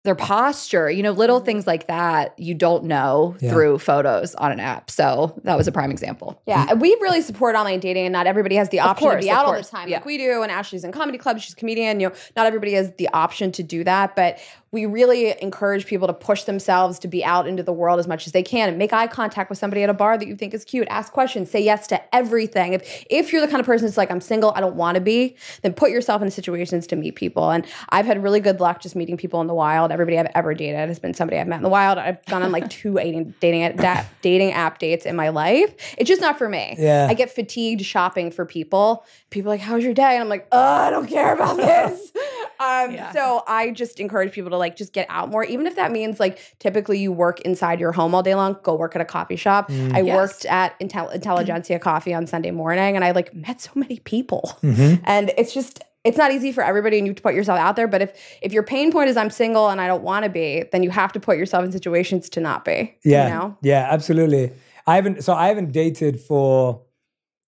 their 0.02 0.14
posture, 0.14 0.90
you 0.90 1.02
know, 1.02 1.12
little 1.12 1.40
things 1.40 1.66
like 1.66 1.86
that 1.86 2.38
you 2.38 2.54
don't 2.54 2.84
know 2.84 3.36
Yeah. 3.40 3.50
through 3.50 3.78
photos 3.80 4.34
on 4.34 4.50
an 4.50 4.58
app. 4.58 4.90
So 4.90 5.38
that 5.44 5.58
was 5.58 5.68
a 5.68 5.72
prime 5.72 5.90
example. 5.90 6.40
Yeah, 6.46 6.66
and 6.70 6.80
we 6.80 6.96
really 7.02 7.20
support 7.20 7.54
online 7.54 7.80
dating, 7.80 8.06
and 8.06 8.12
not 8.12 8.26
everybody 8.26 8.54
has 8.54 8.70
the 8.70 8.80
option 8.80 9.08
course, 9.08 9.16
to 9.16 9.26
be 9.26 9.30
out 9.30 9.44
all 9.44 9.52
the 9.52 9.62
time 9.62 9.88
yeah. 9.88 9.98
like 9.98 10.06
we 10.06 10.16
do. 10.16 10.42
And 10.42 10.50
Ashley's 10.50 10.84
in 10.84 10.92
comedy 10.92 11.18
club, 11.18 11.38
she's 11.38 11.52
a 11.52 11.56
comedian. 11.56 12.00
You 12.00 12.08
know, 12.08 12.14
not 12.34 12.46
everybody 12.46 12.72
has 12.72 12.92
the 12.96 13.08
option 13.10 13.52
to 13.52 13.62
do 13.62 13.84
that, 13.84 14.16
but 14.16 14.38
we 14.72 14.86
really 14.86 15.34
encourage 15.42 15.84
people 15.86 16.06
to 16.06 16.12
push 16.12 16.44
themselves 16.44 17.00
to 17.00 17.08
be 17.08 17.24
out 17.24 17.48
into 17.48 17.62
the 17.62 17.72
world 17.72 17.98
as 17.98 18.06
much 18.06 18.26
as 18.26 18.32
they 18.32 18.42
can 18.42 18.68
and 18.68 18.78
make 18.78 18.92
eye 18.92 19.08
contact 19.08 19.50
with 19.50 19.58
somebody 19.58 19.82
at 19.82 19.90
a 19.90 19.94
bar 19.94 20.16
that 20.16 20.28
you 20.28 20.36
think 20.36 20.54
is 20.54 20.64
cute. 20.64 20.86
Ask 20.88 21.12
questions, 21.12 21.50
say 21.50 21.60
yes 21.60 21.88
to 21.88 22.14
everything. 22.14 22.74
If 22.74 23.04
if 23.10 23.32
you're 23.32 23.40
the 23.40 23.48
kind 23.48 23.58
of 23.58 23.66
person 23.66 23.86
that's 23.86 23.96
like, 23.96 24.12
I'm 24.12 24.20
single, 24.20 24.52
I 24.54 24.60
don't 24.60 24.76
want 24.76 24.94
to 24.94 25.00
be, 25.00 25.36
then 25.62 25.72
put 25.72 25.90
yourself 25.90 26.22
in 26.22 26.30
situations 26.30 26.86
to 26.88 26.96
meet 26.96 27.16
people. 27.16 27.50
And 27.50 27.66
I've 27.88 28.06
had 28.06 28.22
really 28.22 28.38
good 28.38 28.60
luck 28.60 28.80
just 28.80 28.94
meeting 28.94 29.16
people 29.16 29.40
in 29.40 29.48
the 29.48 29.54
wild. 29.54 29.90
Everybody 29.90 30.18
I've 30.18 30.30
ever 30.36 30.54
dated 30.54 30.88
has 30.88 31.00
been 31.00 31.14
somebody 31.14 31.38
I've 31.40 31.48
met 31.48 31.56
in 31.56 31.62
the 31.64 31.68
wild. 31.68 31.98
I've 31.98 32.24
gone 32.26 32.44
on 32.44 32.52
like 32.52 32.70
two 32.70 32.94
dating 32.94 33.34
dating 33.40 33.76
da- 33.76 34.04
dating 34.22 34.52
app 34.52 34.78
dates 34.78 35.04
in 35.04 35.16
my 35.16 35.30
life. 35.30 35.74
It's 35.98 36.08
just 36.08 36.20
not 36.20 36.38
for 36.38 36.48
me. 36.48 36.76
Yeah. 36.78 37.08
I 37.10 37.14
get 37.14 37.30
fatigued 37.30 37.84
shopping 37.84 38.30
for 38.30 38.44
people. 38.46 39.04
People 39.30 39.50
are 39.50 39.54
like, 39.54 39.60
"How's 39.60 39.82
your 39.82 39.94
day?" 39.94 40.14
And 40.14 40.22
I'm 40.22 40.28
like, 40.28 40.46
"Oh, 40.52 40.58
I 40.58 40.90
don't 40.90 41.08
care 41.08 41.34
about 41.34 41.56
this." 41.56 42.12
um, 42.60 42.92
Yeah. 42.92 43.10
So 43.12 43.42
I 43.48 43.70
just 43.70 43.98
encourage 43.98 44.32
people 44.32 44.50
to 44.50 44.56
like 44.56 44.76
just 44.76 44.92
get 44.92 45.06
out 45.08 45.30
more, 45.30 45.42
even 45.44 45.66
if 45.66 45.74
that 45.76 45.90
means 45.90 46.20
like 46.20 46.38
typically 46.60 46.98
you 46.98 47.10
work 47.10 47.40
inside 47.40 47.80
your 47.80 47.92
home 47.92 48.14
all 48.14 48.22
day 48.22 48.34
long. 48.36 48.56
Go 48.62 48.76
work 48.76 48.94
at 48.94 49.00
a 49.00 49.04
coffee 49.04 49.36
shop. 49.36 49.70
I 49.70 50.02
Yes. 50.02 50.14
worked 50.16 50.44
at 50.46 50.78
Intel- 50.78 51.12
Intelligentsia 51.12 51.78
Coffee 51.78 52.14
on 52.14 52.26
Sunday 52.26 52.50
morning, 52.52 52.94
and 52.96 53.04
I 53.04 53.10
like 53.12 53.34
met 53.34 53.60
so 53.60 53.70
many 53.74 53.98
people, 54.00 54.56
Mm-hmm. 54.62 55.02
and 55.04 55.32
it's 55.36 55.52
just. 55.54 55.82
It's 56.02 56.16
not 56.16 56.32
easy 56.32 56.50
for 56.50 56.64
everybody, 56.64 56.96
and 56.96 57.06
you 57.06 57.10
have 57.10 57.16
to 57.18 57.22
put 57.22 57.34
yourself 57.34 57.58
out 57.58 57.76
there. 57.76 57.86
But 57.86 58.00
if 58.00 58.12
if 58.40 58.54
your 58.54 58.62
pain 58.62 58.90
point 58.90 59.10
is 59.10 59.18
I'm 59.18 59.28
single 59.28 59.68
and 59.68 59.82
I 59.82 59.86
don't 59.86 60.02
want 60.02 60.24
to 60.24 60.30
be, 60.30 60.64
then 60.72 60.82
you 60.82 60.88
have 60.88 61.12
to 61.12 61.20
put 61.20 61.36
yourself 61.36 61.62
in 61.62 61.72
situations 61.72 62.30
to 62.30 62.40
not 62.40 62.64
be. 62.64 62.96
Yeah. 63.04 63.24
You 63.28 63.34
know? 63.34 63.56
Yeah, 63.60 63.86
absolutely. 63.90 64.52
I 64.86 64.94
haven't 64.96 65.22
so 65.22 65.34
I 65.34 65.48
haven't 65.48 65.72
dated 65.72 66.18
for 66.18 66.80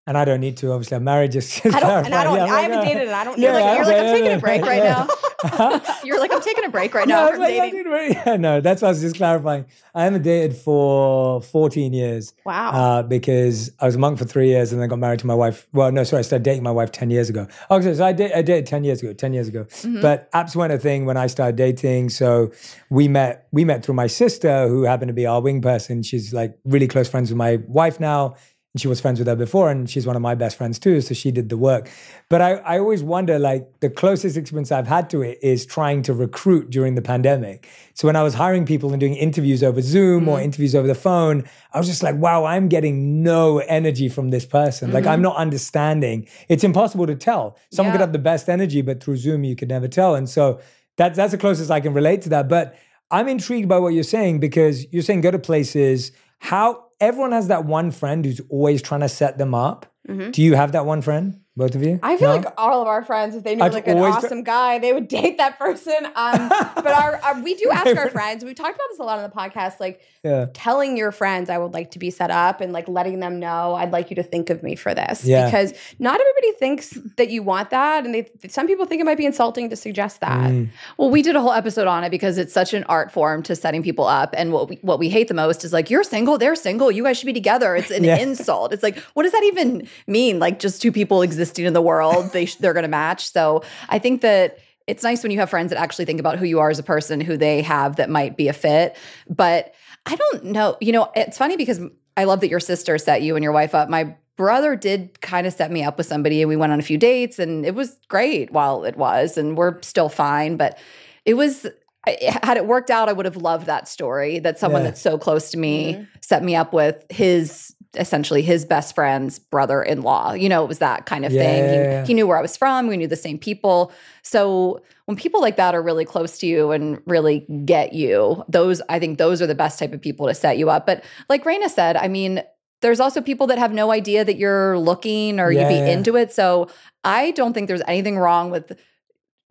and 0.06 0.18
I 0.18 0.24
don't 0.24 0.40
need 0.40 0.56
to, 0.58 0.72
obviously. 0.72 0.96
I'm 0.96 1.04
married 1.04 1.32
just 1.32 1.64
I 1.66 1.80
don't, 1.80 2.06
and 2.06 2.14
I 2.14 2.24
don't. 2.24 2.38
I 2.38 2.60
haven't 2.62 2.84
dated, 2.84 3.02
and 3.02 3.12
I 3.12 3.24
don't. 3.24 3.38
You're 3.38 3.52
know. 3.52 3.60
like, 3.60 3.76
you're 3.76 3.86
like, 3.86 3.96
I'm 3.96 4.06
taking 4.06 4.24
yeah, 4.26 4.36
a 4.36 4.40
break 4.40 4.62
right 4.62 4.82
yeah. 4.82 5.06
now. 5.06 5.08
You're 6.04 6.20
like, 6.20 6.32
I'm 6.32 6.40
taking 6.40 6.64
a 6.64 6.68
break 6.68 6.94
right 6.94 7.08
Yeah, 7.08 7.16
now 7.16 7.26
I 7.26 7.30
from 7.32 7.40
like, 7.40 7.72
dating. 7.72 7.84
yeah, 8.26 8.36
no, 8.36 8.60
that's 8.60 8.82
what 8.82 8.88
I 8.88 8.90
was 8.92 9.00
just 9.00 9.16
clarifying. 9.16 9.66
I 9.94 10.04
haven't 10.04 10.22
dated 10.22 10.56
for 10.56 11.42
14 11.42 11.92
years. 11.92 12.32
Wow. 12.44 12.70
Uh, 12.70 13.02
because 13.02 13.70
I 13.80 13.86
was 13.86 13.96
a 13.96 13.98
monk 13.98 14.18
for 14.18 14.24
three 14.24 14.48
years 14.48 14.72
and 14.72 14.80
then 14.80 14.88
got 14.88 14.98
married 14.98 15.20
to 15.20 15.26
my 15.26 15.34
wife. 15.34 15.66
Well, 15.72 15.90
no, 15.92 16.04
sorry, 16.04 16.20
I 16.20 16.22
started 16.22 16.44
dating 16.44 16.62
my 16.62 16.70
wife 16.70 16.92
10 16.92 17.10
years 17.10 17.28
ago. 17.28 17.48
Oh, 17.70 17.80
so 17.80 17.92
so 17.94 18.04
I, 18.04 18.12
did, 18.12 18.32
I 18.32 18.42
dated 18.42 18.66
10 18.66 18.84
years 18.84 19.02
ago, 19.02 19.12
10 19.12 19.34
years 19.34 19.48
ago. 19.48 19.66
But 20.00 20.30
apps 20.32 20.54
weren't 20.54 20.72
a 20.72 20.78
thing 20.78 21.06
when 21.06 21.16
I 21.16 21.26
started 21.26 21.56
dating. 21.56 22.10
So 22.10 22.52
we 22.90 23.08
met, 23.08 23.48
we 23.52 23.64
met 23.64 23.84
through 23.84 23.94
my 23.94 24.06
sister 24.06 24.68
who 24.68 24.84
happened 24.84 25.08
to 25.08 25.14
be 25.14 25.26
our 25.26 25.40
wing 25.40 25.60
person. 25.60 26.02
She's 26.02 26.32
like 26.32 26.56
really 26.64 26.88
close 26.88 27.08
friends 27.08 27.30
with 27.30 27.38
my 27.38 27.58
wife 27.66 27.98
now. 28.00 28.36
And 28.74 28.80
she 28.80 28.88
was 28.88 29.02
friends 29.02 29.18
with 29.18 29.28
her 29.28 29.36
before, 29.36 29.70
and 29.70 29.88
she's 29.90 30.06
one 30.06 30.16
of 30.16 30.22
my 30.22 30.34
best 30.34 30.56
friends 30.56 30.78
too. 30.78 31.02
So 31.02 31.12
she 31.12 31.30
did 31.30 31.50
the 31.50 31.58
work. 31.58 31.90
But 32.30 32.40
I, 32.40 32.52
I 32.54 32.78
always 32.78 33.02
wonder 33.02 33.38
like, 33.38 33.80
the 33.80 33.90
closest 33.90 34.38
experience 34.38 34.72
I've 34.72 34.86
had 34.86 35.10
to 35.10 35.20
it 35.20 35.38
is 35.42 35.66
trying 35.66 36.00
to 36.04 36.14
recruit 36.14 36.70
during 36.70 36.94
the 36.94 37.02
pandemic. 37.02 37.68
So 37.92 38.08
when 38.08 38.16
I 38.16 38.22
was 38.22 38.32
hiring 38.32 38.64
people 38.64 38.92
and 38.92 38.98
doing 38.98 39.14
interviews 39.14 39.62
over 39.62 39.82
Zoom 39.82 40.26
or 40.26 40.38
mm. 40.38 40.44
interviews 40.44 40.74
over 40.74 40.88
the 40.88 40.94
phone, 40.94 41.44
I 41.74 41.78
was 41.78 41.86
just 41.86 42.02
like, 42.02 42.16
wow, 42.16 42.46
I'm 42.46 42.68
getting 42.68 43.22
no 43.22 43.58
energy 43.58 44.08
from 44.08 44.30
this 44.30 44.46
person. 44.46 44.90
Like, 44.90 45.04
I'm 45.04 45.16
mm-hmm. 45.16 45.24
not 45.24 45.36
understanding. 45.36 46.26
It's 46.48 46.64
impossible 46.64 47.06
to 47.08 47.14
tell. 47.14 47.58
Someone 47.70 47.92
could 47.92 48.00
have 48.00 48.14
the 48.14 48.18
best 48.18 48.48
energy, 48.48 48.80
but 48.80 49.02
through 49.02 49.18
Zoom, 49.18 49.44
you 49.44 49.54
could 49.54 49.68
never 49.68 49.86
tell. 49.86 50.14
And 50.14 50.30
so 50.30 50.62
that, 50.96 51.14
that's 51.14 51.32
the 51.32 51.38
closest 51.38 51.70
I 51.70 51.80
can 51.80 51.92
relate 51.92 52.22
to 52.22 52.30
that. 52.30 52.48
But 52.48 52.78
I'm 53.10 53.28
intrigued 53.28 53.68
by 53.68 53.78
what 53.78 53.88
you're 53.88 54.02
saying 54.02 54.40
because 54.40 54.90
you're 54.90 55.02
saying 55.02 55.20
go 55.20 55.30
to 55.30 55.38
places. 55.38 56.12
How 56.38 56.86
everyone 57.02 57.32
has 57.32 57.48
that 57.48 57.66
one 57.66 57.90
friend 57.90 58.24
who's 58.24 58.40
always 58.48 58.80
trying 58.80 59.00
to 59.00 59.08
set 59.08 59.36
them 59.36 59.54
up. 59.54 59.92
Mm-hmm. 60.08 60.30
Do 60.30 60.42
you 60.42 60.54
have 60.54 60.72
that 60.72 60.86
one 60.86 61.02
friend? 61.02 61.40
Both 61.54 61.74
of 61.74 61.82
you? 61.82 62.00
I 62.02 62.16
feel 62.16 62.30
No? 62.30 62.36
like 62.36 62.46
all 62.56 62.80
of 62.80 62.88
our 62.88 63.04
friends, 63.04 63.34
if 63.36 63.44
they 63.44 63.54
knew 63.54 63.62
I've 63.62 63.74
like 63.74 63.86
an 63.86 63.98
awesome 63.98 64.42
guy, 64.42 64.78
they 64.78 64.94
would 64.94 65.06
date 65.06 65.36
that 65.36 65.58
person. 65.58 65.94
Um, 66.16 66.48
but 66.76 66.86
our, 66.86 67.16
our 67.22 67.42
we 67.42 67.54
do 67.54 67.68
ask 67.70 67.94
our 67.94 68.08
friends. 68.08 68.42
We've 68.42 68.54
talked 68.54 68.74
about 68.74 68.88
this 68.90 68.98
a 68.98 69.02
lot 69.02 69.18
on 69.18 69.24
the 69.28 69.36
podcast, 69.36 69.78
like 69.78 70.00
Yeah. 70.24 70.46
telling 70.54 70.96
your 70.96 71.12
friends 71.12 71.50
I 71.50 71.58
would 71.58 71.74
like 71.74 71.90
to 71.90 71.98
be 71.98 72.08
set 72.10 72.30
up 72.30 72.62
and 72.62 72.72
like 72.72 72.88
letting 72.88 73.20
them 73.20 73.38
know 73.38 73.74
I'd 73.74 73.92
like 73.92 74.08
you 74.08 74.16
to 74.16 74.22
think 74.22 74.48
of 74.48 74.62
me 74.62 74.76
for 74.76 74.94
this 74.94 75.26
Yeah. 75.26 75.44
because 75.44 75.74
not 75.98 76.18
everybody 76.18 76.52
thinks 76.58 76.98
that 77.18 77.28
you 77.28 77.42
want 77.42 77.68
that, 77.68 78.06
and 78.06 78.14
they 78.14 78.30
some 78.48 78.66
people 78.66 78.86
think 78.86 79.02
it 79.02 79.04
might 79.04 79.18
be 79.18 79.26
insulting 79.26 79.68
to 79.68 79.76
suggest 79.76 80.20
that. 80.22 80.50
Mm. 80.50 80.70
Well, 80.96 81.10
we 81.10 81.20
did 81.20 81.36
a 81.36 81.40
whole 81.42 81.52
episode 81.52 81.86
on 81.86 82.02
it 82.02 82.08
because 82.10 82.38
it's 82.38 82.54
such 82.54 82.72
an 82.72 82.84
art 82.84 83.12
form 83.12 83.42
to 83.42 83.54
setting 83.54 83.82
people 83.82 84.06
up. 84.06 84.34
And 84.38 84.52
what 84.54 84.70
we, 84.70 84.76
what 84.80 84.98
we 84.98 85.10
hate 85.10 85.28
the 85.28 85.34
most 85.34 85.64
is 85.66 85.72
like, 85.74 85.90
you're 85.90 86.02
single, 86.04 86.38
they're 86.38 86.56
single, 86.56 86.90
you 86.90 87.02
guys 87.04 87.18
should 87.18 87.26
be 87.26 87.32
together. 87.34 87.76
It's 87.76 87.90
an 87.90 88.04
Yeah. 88.12 88.16
insult. 88.16 88.72
It's 88.72 88.82
like, 88.82 88.96
what 89.12 89.24
does 89.24 89.32
that 89.32 89.44
even 89.44 89.86
mean? 90.06 90.38
Like, 90.38 90.58
just 90.58 90.80
two 90.80 90.90
people 90.92 91.20
existing 91.42 91.64
in 91.64 91.72
the 91.72 91.82
world, 91.82 92.32
they 92.32 92.46
they're 92.46 92.72
going 92.72 92.84
to 92.84 92.88
match. 92.88 93.30
So 93.30 93.62
I 93.88 93.98
think 93.98 94.20
that 94.22 94.58
it's 94.86 95.02
nice 95.02 95.22
when 95.22 95.32
you 95.32 95.38
have 95.38 95.50
friends 95.50 95.70
that 95.70 95.78
actually 95.78 96.04
think 96.04 96.20
about 96.20 96.38
who 96.38 96.44
you 96.44 96.60
are 96.60 96.70
as 96.70 96.78
a 96.78 96.82
person, 96.82 97.20
who 97.20 97.36
they 97.36 97.62
have 97.62 97.96
that 97.96 98.10
might 98.10 98.36
be 98.36 98.48
a 98.48 98.52
fit. 98.52 98.96
But 99.28 99.74
I 100.06 100.16
don't 100.16 100.44
know. 100.46 100.76
You 100.80 100.92
know, 100.92 101.10
it's 101.14 101.38
funny 101.38 101.56
because 101.56 101.80
I 102.16 102.24
love 102.24 102.40
that 102.40 102.48
your 102.48 102.60
sister 102.60 102.98
set 102.98 103.22
you 103.22 103.36
and 103.36 103.42
your 103.42 103.52
wife 103.52 103.74
up. 103.74 103.88
My 103.88 104.16
brother 104.36 104.76
did 104.76 105.20
kind 105.20 105.46
of 105.46 105.52
set 105.52 105.70
me 105.70 105.84
up 105.84 105.98
with 105.98 106.06
somebody 106.06 106.40
and 106.42 106.48
we 106.48 106.56
went 106.56 106.72
on 106.72 106.78
a 106.78 106.82
few 106.82 106.98
dates 106.98 107.38
and 107.38 107.66
it 107.66 107.74
was 107.74 107.96
great 108.08 108.50
while 108.50 108.84
it 108.84 108.96
was 108.96 109.36
and 109.36 109.58
we're 109.58 109.80
still 109.82 110.08
fine 110.08 110.56
but 110.56 110.78
it 111.26 111.34
was 111.34 111.66
I- 112.06 112.40
had 112.42 112.56
it 112.56 112.66
worked 112.66 112.90
out 112.90 113.10
i 113.10 113.12
would 113.12 113.26
have 113.26 113.36
loved 113.36 113.66
that 113.66 113.88
story 113.88 114.38
that 114.38 114.58
someone 114.58 114.82
Yeah. 114.82 114.88
that's 114.88 115.02
so 115.02 115.18
close 115.18 115.50
to 115.50 115.58
me 115.58 115.92
mm-hmm. 115.92 116.04
set 116.22 116.42
me 116.42 116.56
up 116.56 116.72
with 116.72 117.04
his 117.10 117.74
essentially 117.94 118.42
his 118.42 118.64
best 118.64 118.94
friend's 118.94 119.38
brother-in-law 119.38 120.32
you 120.32 120.48
know 120.48 120.64
it 120.64 120.68
was 120.68 120.78
that 120.78 121.04
kind 121.06 121.24
of 121.24 121.32
Yeah, 121.32 121.40
thing 121.40 121.68
yeah. 121.68 122.00
He, 122.02 122.08
he 122.08 122.14
knew 122.14 122.26
where 122.26 122.38
i 122.38 122.42
was 122.42 122.56
from 122.56 122.86
we 122.86 122.96
knew 122.96 123.06
the 123.06 123.16
same 123.16 123.38
people 123.38 123.92
so 124.22 124.82
when 125.04 125.16
people 125.16 125.40
like 125.40 125.56
that 125.56 125.74
are 125.74 125.82
really 125.82 126.04
close 126.04 126.38
to 126.38 126.46
you 126.46 126.70
and 126.70 127.02
really 127.06 127.40
get 127.64 127.92
you 127.92 128.44
those 128.48 128.80
i 128.88 128.98
think 128.98 129.18
those 129.18 129.42
are 129.42 129.46
the 129.46 129.54
best 129.54 129.78
type 129.78 129.92
of 129.92 130.00
people 130.00 130.26
to 130.26 130.34
set 130.34 130.56
you 130.56 130.70
up 130.70 130.86
but 130.86 131.04
like 131.28 131.44
Rayna 131.44 131.68
said 131.68 131.96
i 131.96 132.08
mean 132.08 132.42
there's 132.82 133.00
also 133.00 133.20
people 133.20 133.46
that 133.46 133.58
have 133.58 133.72
no 133.72 133.90
idea 133.92 134.24
that 134.24 134.36
you're 134.36 134.78
looking 134.78 135.40
or 135.40 135.50
Yeah, 135.52 135.60
you'd 135.60 135.68
be 135.86 135.90
into 135.92 136.16
it. 136.16 136.32
So 136.32 136.68
I 137.04 137.30
don't 137.30 137.52
think 137.52 137.68
there's 137.68 137.82
anything 137.86 138.18
wrong 138.18 138.50
with 138.50 138.76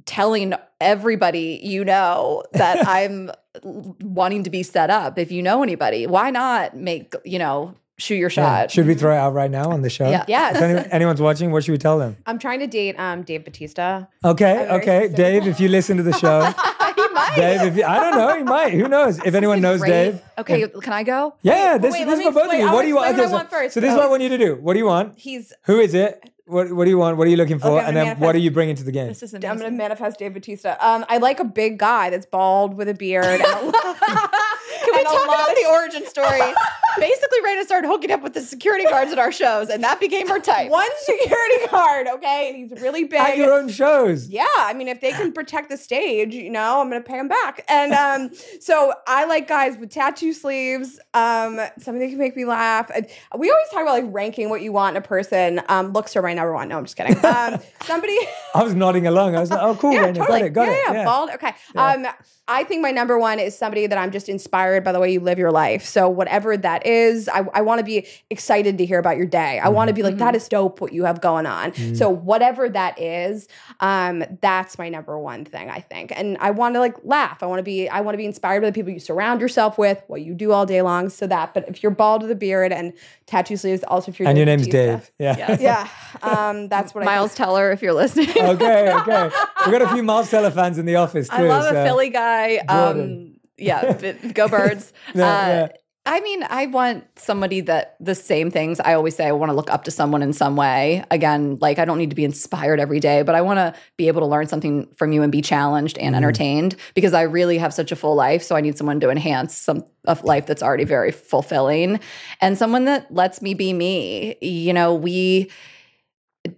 telling 0.05 0.53
everybody 0.79 1.59
you 1.63 1.85
know 1.85 2.43
that 2.53 2.81
I'm 2.85 3.31
wanting 3.63 4.43
to 4.43 4.49
be 4.49 4.63
set 4.63 4.89
up. 4.89 5.17
If 5.17 5.31
you 5.31 5.41
know 5.41 5.63
anybody, 5.63 6.07
why 6.07 6.29
not 6.29 6.75
make, 6.75 7.15
you 7.23 7.39
know, 7.39 7.73
shoot 8.01 8.15
your 8.15 8.29
Yeah. 8.29 8.61
shot? 8.63 8.71
Should 8.71 8.87
we 8.87 8.95
throw 8.95 9.13
it 9.13 9.17
out 9.17 9.33
right 9.33 9.49
now 9.51 9.69
on 9.71 9.81
the 9.81 9.89
show? 9.89 10.09
Yeah. 10.09 10.25
Yes. 10.27 10.55
If 10.57 10.61
any- 10.61 10.91
anyone's 10.91 11.21
watching, 11.21 11.51
what 11.51 11.63
should 11.63 11.71
we 11.73 11.77
tell 11.77 11.97
them? 11.99 12.17
I'm 12.25 12.39
trying 12.39 12.59
to 12.59 12.67
date 12.67 12.95
um, 12.99 13.23
Dave 13.23 13.45
Bautista. 13.45 14.07
Okay, 14.25 14.67
okay. 14.69 15.07
specific. 15.07 15.15
Dave, 15.15 15.47
if 15.47 15.59
you 15.59 15.67
listen 15.69 15.97
to 15.97 16.03
the 16.03 16.13
show, 16.13 16.41
he 16.95 17.07
might. 17.13 17.33
Dave, 17.35 17.61
if 17.61 17.77
you, 17.77 17.83
I 17.85 17.99
don't 17.99 18.17
know, 18.17 18.35
he 18.37 18.43
might. 18.43 18.73
Who 18.73 18.87
knows? 18.87 19.19
If 19.23 19.33
anyone 19.35 19.61
knows 19.61 19.79
Great. 19.79 19.89
Dave. 19.89 20.21
Okay, 20.39 20.67
can 20.81 20.93
I 20.93 21.03
go? 21.03 21.35
Yeah, 21.41 21.73
Wait, 21.73 21.81
this, 21.83 21.93
wait, 21.93 22.05
this 22.05 22.19
is 22.19 22.25
for 22.25 22.31
both 22.31 22.51
of 22.53 22.59
you. 22.59 22.67
I'll 22.67 22.73
What 22.73 22.81
do 22.81 22.87
you 22.87 22.95
want? 22.95 23.09
explain 23.09 23.17
what 23.19 23.27
I 23.27 23.29
so- 23.31 23.35
want 23.37 23.49
first. 23.51 23.73
So 23.75 23.79
this 23.79 23.91
is 23.91 23.95
what 23.97 24.05
I 24.05 24.09
want 24.09 24.23
you 24.23 24.29
to 24.29 24.37
do. 24.37 24.55
What 24.55 24.73
do 24.73 24.79
you 24.79 24.85
want? 24.85 25.17
He's 25.17 25.53
Who 25.63 25.79
is 25.79 25.93
it? 25.93 26.23
What, 26.47 26.69
what 26.73 26.83
do 26.83 26.89
you 26.89 26.97
want? 26.97 27.15
What 27.15 27.27
are 27.27 27.29
you 27.29 27.37
looking 27.37 27.59
for? 27.59 27.67
Okay, 27.77 27.85
and 27.85 27.95
gonna 27.95 28.09
then 28.09 28.19
what 28.19 28.35
are 28.35 28.39
you 28.39 28.51
bringing 28.51 28.75
to 28.75 28.83
the 28.83 28.91
game? 28.91 29.07
This 29.07 29.23
is 29.23 29.33
I'm 29.33 29.39
gonna 29.39 29.71
manifest 29.71 30.19
Dave 30.19 30.33
Bautista. 30.33 30.75
Um, 30.85 31.05
I 31.07 31.17
like 31.17 31.39
a 31.39 31.45
big 31.45 31.77
guy 31.79 32.09
that's 32.09 32.25
bald 32.25 32.73
with 32.75 32.89
a 32.89 32.93
beard. 32.93 33.41
And 34.93 35.01
a, 35.05 35.09
Can 35.09 35.11
we 35.13 35.17
talk 35.17 35.25
about 35.27 35.49
of- 35.49 35.55
the 35.55 35.67
origin 35.69 36.05
story? 36.07 36.39
Basically, 36.99 37.39
Rayna 37.45 37.63
started 37.63 37.87
hooking 37.87 38.11
up 38.11 38.21
with 38.21 38.33
the 38.33 38.41
security 38.41 38.83
guards 38.83 39.13
at 39.13 39.19
our 39.19 39.31
shows, 39.31 39.69
and 39.69 39.81
that 39.83 39.99
became 40.01 40.27
her 40.27 40.39
type. 40.39 40.69
one 40.69 40.89
security 41.03 41.67
guard, 41.69 42.07
okay, 42.07 42.49
and 42.49 42.57
he's 42.57 42.81
really 42.81 43.05
big. 43.05 43.19
At 43.21 43.37
your 43.37 43.53
own 43.53 43.69
shows. 43.69 44.27
Yeah, 44.27 44.45
I 44.57 44.73
mean, 44.73 44.89
if 44.89 44.99
they 44.99 45.11
can 45.11 45.31
protect 45.31 45.69
the 45.69 45.77
stage, 45.77 46.33
you 46.35 46.49
know, 46.49 46.81
I'm 46.81 46.89
gonna 46.89 47.01
pay 47.01 47.15
them 47.17 47.29
back. 47.29 47.63
And 47.69 47.93
um, 47.93 48.29
so 48.59 48.93
I 49.07 49.23
like 49.25 49.47
guys 49.47 49.77
with 49.77 49.89
tattoo 49.89 50.33
sleeves, 50.33 50.99
um, 51.13 51.61
something 51.79 51.99
that 51.99 52.09
can 52.09 52.17
make 52.17 52.35
me 52.35 52.43
laugh. 52.43 52.91
We 53.37 53.49
always 53.49 53.69
talk 53.69 53.83
about 53.83 53.93
like 53.93 54.05
ranking 54.13 54.49
what 54.49 54.61
you 54.61 54.73
want 54.73 54.97
in 54.97 55.01
a 55.03 55.05
person. 55.07 55.61
Um, 55.69 55.93
looks 55.93 56.15
are 56.17 56.21
my 56.21 56.33
number 56.33 56.53
one. 56.53 56.67
No, 56.67 56.77
I'm 56.77 56.83
just 56.83 56.97
kidding. 56.97 57.15
Um, 57.25 57.57
somebody. 57.83 58.17
I 58.53 58.63
was 58.63 58.75
nodding 58.75 59.07
along. 59.07 59.37
I 59.37 59.39
was 59.39 59.49
like, 59.49 59.61
oh, 59.61 59.75
cool, 59.75 59.93
Yeah, 59.93 60.07
Rayna. 60.11 60.15
totally. 60.15 60.39
Got 60.41 60.45
it, 60.47 60.49
got 60.53 60.63
yeah, 60.67 60.71
it. 60.91 60.93
yeah, 60.95 61.05
bald. 61.05 61.29
Okay. 61.29 61.53
Um, 61.77 62.05
I 62.51 62.65
think 62.65 62.81
my 62.81 62.91
number 62.91 63.17
one 63.17 63.39
is 63.39 63.57
somebody 63.57 63.87
that 63.87 63.97
I'm 63.97 64.11
just 64.11 64.27
inspired 64.27 64.83
by 64.83 64.91
the 64.91 64.99
way 64.99 65.11
you 65.13 65.21
live 65.21 65.39
your 65.39 65.51
life. 65.51 65.85
So 65.85 66.09
whatever 66.09 66.57
that 66.57 66.85
is, 66.85 67.29
I, 67.29 67.45
I 67.53 67.61
want 67.61 67.79
to 67.79 67.85
be 67.85 68.05
excited 68.29 68.77
to 68.77 68.85
hear 68.85 68.99
about 68.99 69.15
your 69.15 69.25
day. 69.25 69.59
I 69.59 69.69
want 69.69 69.87
to 69.87 69.93
be 69.93 70.03
like, 70.03 70.17
that 70.17 70.35
is 70.35 70.47
dope 70.49 70.81
what 70.81 70.91
you 70.91 71.05
have 71.05 71.21
going 71.21 71.45
on. 71.45 71.73
So 71.95 72.09
whatever 72.09 72.67
that 72.69 72.99
is, 72.99 73.47
um, 73.79 74.23
that's 74.41 74.77
my 74.77 74.89
number 74.89 75.17
one 75.17 75.45
thing, 75.45 75.69
I 75.69 75.79
think. 75.79 76.11
And 76.15 76.37
I 76.39 76.51
want 76.51 76.75
to 76.75 76.79
like 76.79 76.97
laugh. 77.03 77.41
I 77.41 77.45
want 77.45 77.59
to 77.59 77.63
be, 77.63 77.87
I 77.87 78.01
want 78.01 78.13
to 78.13 78.17
be 78.17 78.25
inspired 78.25 78.61
by 78.61 78.69
the 78.69 78.73
people 78.73 78.91
you 78.91 78.99
surround 78.99 79.39
yourself 79.39 79.77
with, 79.77 80.03
what 80.07 80.21
you 80.21 80.33
do 80.33 80.51
all 80.51 80.65
day 80.65 80.81
long. 80.81 81.09
So 81.09 81.27
that, 81.27 81.53
but 81.53 81.69
if 81.69 81.81
you're 81.81 81.91
bald 81.91 82.21
with 82.21 82.31
a 82.31 82.35
beard 82.35 82.73
and 82.73 82.91
tattoo 83.27 83.55
sleeves, 83.55 83.83
also 83.83 84.11
if 84.11 84.19
you're 84.19 84.27
And 84.27 84.37
your 84.37 84.45
name's 84.45 84.67
Bautista. 84.67 84.97
Dave. 84.97 85.11
Yeah. 85.19 85.57
Yeah. 85.61 85.87
Um, 86.21 86.67
that's 86.67 86.93
what 86.93 87.03
I 87.03 87.05
Miles 87.05 87.33
Teller, 87.33 87.71
if 87.71 87.81
you're 87.81 87.93
listening. 87.93 88.29
okay, 88.29 88.91
okay. 88.93 89.31
We 89.65 89.71
got 89.71 89.83
a 89.83 89.89
few 89.89 90.01
Miles 90.01 90.29
Teller 90.29 90.49
fans 90.49 90.79
in 90.79 90.85
the 90.85 90.95
office 90.95 91.29
too. 91.29 91.35
I 91.35 91.43
love 91.43 91.63
so- 91.65 91.81
a 91.81 91.85
Philly 91.85 92.09
guy. 92.09 92.40
Jordan. 92.69 93.35
Um, 93.37 93.39
yeah, 93.57 93.93
go 94.33 94.47
birds. 94.57 94.93
Yeah, 95.13 95.25
uh, 95.25 95.47
yeah. 95.47 95.67
I 96.03 96.19
mean, 96.21 96.41
I 96.49 96.65
want 96.65 97.03
somebody 97.15 97.61
that 97.61 97.95
the 97.99 98.15
same 98.15 98.49
things. 98.49 98.79
I 98.79 98.95
always 98.95 99.15
say 99.15 99.27
I 99.27 99.31
want 99.33 99.51
to 99.51 99.55
look 99.55 99.69
up 99.69 99.83
to 99.83 99.91
someone 99.91 100.23
in 100.23 100.33
some 100.33 100.55
way. 100.55 101.03
Again, 101.11 101.59
like 101.61 101.77
I 101.77 101.85
don't 101.85 101.99
need 101.99 102.09
to 102.09 102.15
be 102.15 102.25
inspired 102.25 102.79
every 102.79 102.99
day, 102.99 103.21
but 103.21 103.35
I 103.35 103.41
want 103.41 103.57
to 103.57 103.75
be 103.97 104.07
able 104.07 104.21
to 104.21 104.25
learn 104.25 104.47
something 104.47 104.87
from 104.97 105.11
you 105.11 105.21
and 105.21 105.31
be 105.31 105.41
challenged 105.41 105.99
and 105.99 106.15
Mm-hmm. 106.15 106.15
entertained 106.15 106.75
because 106.95 107.13
I 107.13 107.21
really 107.21 107.59
have 107.59 107.71
such 107.71 107.91
a 107.91 107.95
full 107.95 108.15
life. 108.15 108.41
So 108.41 108.55
I 108.55 108.61
need 108.61 108.77
someone 108.79 108.99
to 109.01 109.11
enhance 109.11 109.55
some 109.55 109.85
of 110.05 110.23
life 110.23 110.47
that's 110.47 110.63
already 110.63 110.85
very 110.85 111.11
fulfilling 111.11 111.99
and 112.41 112.57
someone 112.57 112.85
that 112.85 113.13
lets 113.13 113.41
me 113.43 113.53
be 113.53 113.71
me. 113.71 114.37
You 114.41 114.73
know, 114.73 114.95
we 114.95 115.51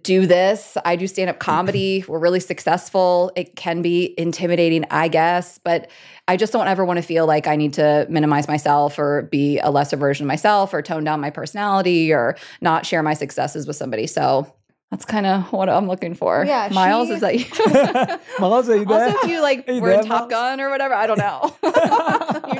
do 0.02 0.26
this. 0.26 0.76
I 0.84 0.96
do 0.96 1.06
stand 1.06 1.30
up 1.30 1.36
mm-hmm. 1.36 1.50
comedy. 1.50 2.04
We're 2.08 2.18
really 2.18 2.40
successful. 2.40 3.32
It 3.36 3.56
can 3.56 3.82
be 3.82 4.14
intimidating, 4.18 4.84
I 4.90 5.08
guess, 5.08 5.58
but 5.58 5.90
I 6.26 6.36
just 6.36 6.52
don't 6.52 6.68
ever 6.68 6.84
want 6.84 6.98
to 6.98 7.02
feel 7.02 7.26
like 7.26 7.46
I 7.46 7.56
need 7.56 7.74
to 7.74 8.06
minimize 8.08 8.48
myself 8.48 8.98
or 8.98 9.22
be 9.22 9.58
a 9.58 9.70
lesser 9.70 9.96
version 9.96 10.24
of 10.24 10.28
myself 10.28 10.72
or 10.72 10.80
tone 10.80 11.04
down 11.04 11.20
my 11.20 11.30
personality 11.30 12.12
or 12.12 12.36
not 12.60 12.86
share 12.86 13.02
my 13.02 13.14
successes 13.14 13.66
with 13.66 13.76
somebody. 13.76 14.06
So 14.06 14.52
that's 14.94 15.04
kind 15.04 15.26
of 15.26 15.52
what 15.52 15.68
I'm 15.68 15.88
looking 15.88 16.14
for. 16.14 16.44
Yeah, 16.46 16.68
Miles, 16.72 17.08
she- 17.08 17.14
is 17.14 17.20
that 17.20 17.34
you? 17.40 18.18
Miles, 18.38 18.68
are 18.68 18.76
you 18.76 18.84
there? 18.84 19.06
also, 19.08 19.18
if 19.24 19.28
you 19.28 19.42
like 19.42 19.66
you 19.68 19.80
were 19.80 19.88
there, 19.88 20.00
in 20.02 20.06
Top 20.06 20.20
Miles? 20.20 20.30
Gun 20.30 20.60
or 20.60 20.70
whatever, 20.70 20.94
I 20.94 21.08
don't 21.08 21.18
know. 21.18 21.56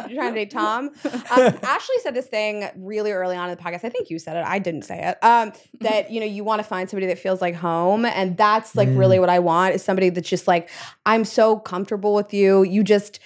You're 0.09 0.21
trying 0.21 0.35
to 0.35 0.41
date 0.41 0.51
Tom. 0.51 0.91
Um, 1.05 1.59
Ashley 1.63 1.95
said 2.03 2.13
this 2.15 2.27
thing 2.27 2.69
really 2.77 3.13
early 3.13 3.37
on 3.37 3.49
in 3.51 3.57
the 3.57 3.63
podcast. 3.63 3.85
I 3.85 3.89
think 3.89 4.11
you 4.11 4.19
said 4.19 4.37
it. 4.37 4.45
I 4.45 4.59
didn't 4.59 4.83
say 4.83 4.99
it. 5.01 5.25
Um, 5.25 5.53
that 5.81 6.11
you 6.11 6.19
know 6.19 6.27
you 6.27 6.43
want 6.43 6.59
to 6.59 6.65
find 6.65 6.91
somebody 6.91 7.07
that 7.07 7.21
feels 7.21 7.41
like 7.41 7.55
home, 7.55 8.05
and 8.05 8.37
that's 8.37 8.75
like 8.75 8.89
really 8.91 9.21
what 9.21 9.29
I 9.31 9.39
want 9.39 9.77
is 9.77 9.85
somebody 9.85 10.09
that's 10.11 10.29
just 10.29 10.49
like 10.49 10.69
I'm 11.07 11.25
so 11.25 11.57
comfortable 11.61 12.15
with 12.17 12.35
you. 12.35 12.65
You 12.65 12.83
just 12.83 13.21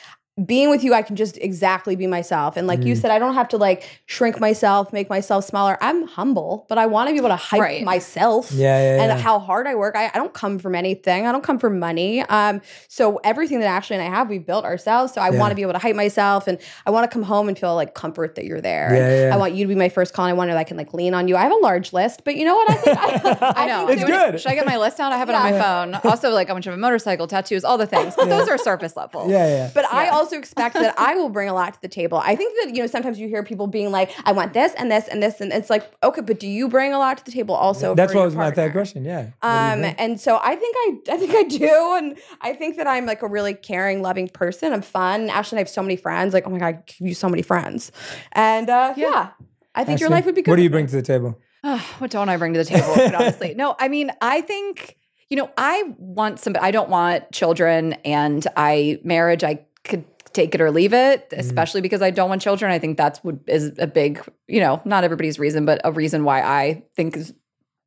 being 0.45 0.71
with 0.71 0.85
you, 0.85 0.95
I 0.95 1.03
can 1.03 1.17
just 1.17 1.37
exactly 1.39 1.97
be 1.97 2.07
myself. 2.07 2.57
And 2.57 2.67
like 2.67 2.85
you 2.85 2.95
said, 2.95 3.11
I 3.11 3.19
don't 3.19 3.35
have 3.35 3.49
to 3.49 3.57
like 3.57 4.01
shrink 4.07 4.39
myself, 4.39 4.93
make 4.93 5.09
myself 5.09 5.45
smaller. 5.45 5.77
I'm 5.81 6.07
humble, 6.07 6.65
but 6.69 6.79
I 6.79 6.87
want 6.87 7.09
to 7.09 7.13
be 7.13 7.19
able 7.19 7.31
to 7.31 7.37
hype 7.37 7.61
Right. 7.61 7.83
myself 7.85 8.53
Yeah, 8.53 8.81
yeah, 8.97 9.03
and 9.03 9.11
yeah. 9.13 9.19
how 9.19 9.39
hard 9.41 9.67
I 9.67 9.75
work. 9.75 9.97
I, 9.97 10.07
I 10.07 10.19
don't 10.19 10.33
come 10.33 10.59
from 10.61 10.75
anything. 10.75 11.27
I 11.27 11.33
don't 11.33 11.43
come 11.43 11.59
from 11.59 11.79
money. 11.81 12.21
Um, 12.23 12.61
so 12.87 13.17
everything 13.25 13.59
that 13.61 13.67
Ashley 13.67 13.97
and 13.97 14.03
I 14.05 14.09
have, 14.15 14.29
we 14.29 14.39
built 14.39 14.65
ourselves. 14.65 15.13
So 15.13 15.21
I 15.21 15.31
Yeah. 15.33 15.39
want 15.41 15.51
to 15.51 15.57
be 15.57 15.63
able 15.63 15.73
to 15.73 15.79
hype 15.79 15.97
myself, 15.97 16.47
and 16.47 16.59
I 16.87 16.91
want 16.91 17.11
to 17.11 17.13
come 17.13 17.23
home 17.25 17.49
and 17.49 17.59
feel 17.59 17.75
like 17.75 17.95
comfort 17.95 18.37
that 18.37 18.45
you're 18.45 18.61
there. 18.61 18.95
Yeah, 18.95 19.09
And 19.09 19.29
yeah. 19.29 19.35
I 19.35 19.39
want 19.39 19.55
you 19.55 19.65
to 19.65 19.69
be 19.69 19.75
my 19.75 19.89
first 19.89 20.15
call. 20.15 20.27
and 20.27 20.31
I 20.31 20.35
want 20.37 20.51
to 20.51 20.57
I 20.57 20.65
can 20.65 20.77
like 20.77 20.95
lean 20.95 21.15
on 21.15 21.27
you. 21.29 21.37
I 21.37 21.43
have 21.43 21.53
a 21.53 21.57
large 21.57 21.93
list, 21.93 22.23
but 22.25 22.37
you 22.37 22.45
know 22.45 22.55
what? 22.55 22.71
I 22.71 22.75
think 22.75 22.99
I, 22.99 23.53
I 23.57 23.67
know. 23.67 23.89
It's 23.89 24.03
think 24.03 24.13
good. 24.13 24.41
Should 24.41 24.51
I 24.53 24.55
get 24.55 24.67
my 24.67 24.77
list 24.77 25.01
out? 25.01 25.13
I 25.13 25.19
have 25.19 25.29
it 25.29 25.35
on 25.35 25.43
my 25.53 25.59
phone. 25.59 25.95
Also, 26.05 26.31
like 26.31 26.49
a 26.49 26.53
bunch 26.53 26.67
of 26.67 26.75
a 26.75 26.77
motorcycle, 26.77 27.27
tattoos, 27.27 27.65
all 27.65 27.79
the 27.79 27.87
things. 27.87 28.15
But 28.17 28.29
those 28.29 28.49
are 28.49 28.59
surface 28.59 28.97
level. 28.97 29.29
Yeah, 29.31 29.47
yeah. 29.49 29.71
But 29.75 29.87
I 29.93 30.09
also 30.09 30.28
expect 30.37 30.75
that 30.75 30.99
I 30.99 31.15
will 31.15 31.29
bring 31.29 31.49
a 31.49 31.55
lot 31.55 31.75
to 31.75 31.81
the 31.81 31.89
table. 31.89 32.19
I 32.19 32.37
think 32.37 32.55
that 32.63 32.75
you 32.75 32.83
know 32.83 32.87
sometimes 32.87 33.19
you 33.19 33.29
hear 33.29 33.43
people 33.43 33.67
being 33.67 33.91
like, 33.91 34.11
"I 34.25 34.33
want 34.33 34.53
this 34.53 34.75
and 34.75 34.91
this 34.91 35.09
and 35.09 35.23
this," 35.23 35.41
and 35.41 35.53
it's 35.53 35.71
like, 35.71 35.91
okay, 36.03 36.21
but 36.21 36.41
do 36.41 36.49
you 36.49 36.69
bring 36.69 36.93
a 36.93 36.99
lot 36.99 37.19
to 37.19 37.25
the 37.25 37.31
table 37.31 37.55
also? 37.55 37.95
That's 37.95 38.13
what 38.13 38.21
your 38.21 38.27
was 38.27 38.37
my 38.37 38.51
third 38.51 38.73
question. 38.73 39.05
Yeah. 39.05 39.31
What 39.41 39.43
do 39.43 39.81
you 39.81 39.89
Um, 39.89 39.95
and 39.99 40.21
so 40.21 40.39
I 40.43 40.57
think 40.57 40.77
I, 40.79 41.15
I 41.15 41.17
think 41.17 41.35
I 41.35 41.43
do, 41.45 41.95
and 41.97 42.19
I 42.41 42.53
think 42.53 42.77
that 42.77 42.87
I'm 42.87 43.07
like 43.07 43.23
a 43.23 43.29
really 43.29 43.55
caring, 43.55 44.03
loving 44.03 44.29
person. 44.29 44.73
I'm 44.73 44.83
fun. 44.83 45.31
Ashley 45.31 45.57
and 45.57 45.61
I 45.61 45.63
have 45.63 45.69
so 45.69 45.83
many 45.83 45.97
friends. 45.97 46.35
Like, 46.35 46.47
oh 46.47 46.51
my 46.51 46.59
god, 46.59 46.67
I 46.67 46.73
give 46.87 47.09
you 47.09 47.15
so 47.15 47.29
many 47.29 47.43
friends, 47.43 47.93
and 48.33 48.69
uh, 48.69 48.95
yeah. 48.97 49.31
I 49.75 49.85
think 49.85 50.01
your 50.01 50.09
Ashley, 50.09 50.17
life 50.17 50.27
would 50.27 50.35
be 50.35 50.43
good. 50.43 50.51
What 50.51 50.57
do 50.57 50.63
you 50.63 50.71
bring 50.71 50.87
to 50.89 50.97
the 50.97 51.03
table? 51.03 51.39
Ugh, 51.63 51.81
what 51.99 52.11
don't 52.11 52.29
I 52.29 52.37
bring 52.37 52.53
to 52.55 52.59
the 52.59 52.65
table? 52.65 52.93
quite 52.95 53.15
honestly, 53.15 53.55
no. 53.55 53.77
I 53.79 53.89
mean, 53.89 54.11
I 54.21 54.41
think 54.41 54.97
you 55.31 55.37
know, 55.37 55.51
I 55.57 55.95
want 55.99 56.41
some. 56.41 56.57
I 56.61 56.71
don't 56.71 56.89
want 56.89 57.31
children, 57.33 57.95
and 58.05 58.47
I 58.57 58.99
marriage. 59.05 59.45
I 59.45 59.61
could 59.85 60.05
take 60.39 60.55
it 60.55 60.61
or 60.61 60.71
leave 60.71 60.93
it, 60.95 61.33
especially 61.33 61.81
because 61.81 62.01
I 62.01 62.11
don't 62.11 62.29
want 62.29 62.41
children. 62.41 62.71
I 62.71 62.79
think 62.79 62.97
that's 62.97 63.19
what 63.25 63.37
is 63.49 63.73
a 63.79 63.87
big, 63.89 64.23
you 64.47 64.61
know, 64.61 64.81
not 64.85 65.03
everybody's 65.03 65.39
reason, 65.39 65.65
but 65.65 65.81
a 65.85 65.91
reason 65.91 66.23
why 66.23 66.43
I 66.43 66.85
think 66.95 67.19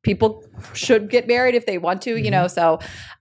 people 0.02 0.44
should 0.74 1.08
get 1.08 1.26
married 1.26 1.54
if 1.54 1.64
they 1.64 1.78
want 1.78 2.02
to, 2.02 2.16
you 2.16 2.30
know. 2.30 2.48
So 2.48 2.78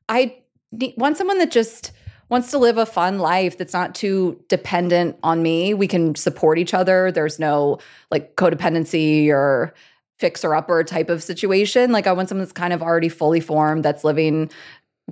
I 0.10 0.36
need, 0.74 0.96
want 0.98 1.16
someone 1.18 1.38
that 1.38 1.52
just 1.52 1.94
wants 2.28 2.52
to 2.52 2.58
live 2.58 2.78
a 2.78 2.86
fun 2.86 3.20
life 3.20 3.58
that's 3.58 3.74
not 3.74 3.96
too 3.96 4.42
dependent 4.50 5.18
on 5.24 5.42
me. 5.42 5.74
We 5.74 5.88
can 5.88 6.16
support 6.16 6.58
each 6.58 6.74
other. 6.74 7.12
There's 7.12 7.40
no 7.40 7.78
like 8.10 8.36
codependency 8.36 9.30
or 9.30 9.74
fixer 10.20 10.54
upper 10.54 10.84
type 10.84 11.10
of 11.10 11.24
situation. 11.24 11.92
Like 11.92 12.06
I 12.08 12.12
want 12.14 12.30
someone 12.30 12.44
that's 12.44 12.52
kind 12.54 12.74
of 12.74 12.82
already 12.82 13.10
fully 13.10 13.40
formed, 13.40 13.84
that's 13.86 14.04
living 14.04 14.52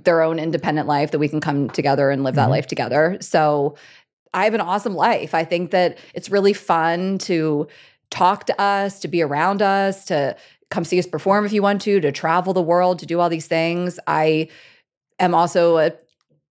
their 0.04 0.22
own 0.22 0.38
independent 0.38 0.88
life 0.88 1.10
that 1.10 1.18
we 1.18 1.28
can 1.28 1.40
come 1.40 1.68
together 1.68 2.10
and 2.10 2.24
live 2.24 2.34
that 2.36 2.46
Mhm. 2.48 2.56
life 2.56 2.66
together. 2.66 3.18
So 3.20 3.74
I 4.32 4.44
have 4.44 4.54
an 4.54 4.60
awesome 4.60 4.94
life. 4.94 5.34
I 5.34 5.44
think 5.44 5.70
that 5.70 5.98
it's 6.14 6.30
really 6.30 6.52
fun 6.52 7.18
to 7.18 7.66
talk 8.10 8.46
to 8.46 8.60
us, 8.60 9.00
to 9.00 9.08
be 9.08 9.22
around 9.22 9.62
us, 9.62 10.04
to 10.06 10.36
come 10.70 10.84
see 10.84 10.98
us 10.98 11.06
perform 11.06 11.44
if 11.44 11.52
you 11.52 11.62
want 11.62 11.82
to, 11.82 12.00
to 12.00 12.12
travel 12.12 12.52
the 12.52 12.62
world, 12.62 12.98
to 13.00 13.06
do 13.06 13.20
all 13.20 13.28
these 13.28 13.46
things. 13.46 13.98
I 14.06 14.48
am 15.18 15.34
also 15.34 15.78
a 15.78 15.92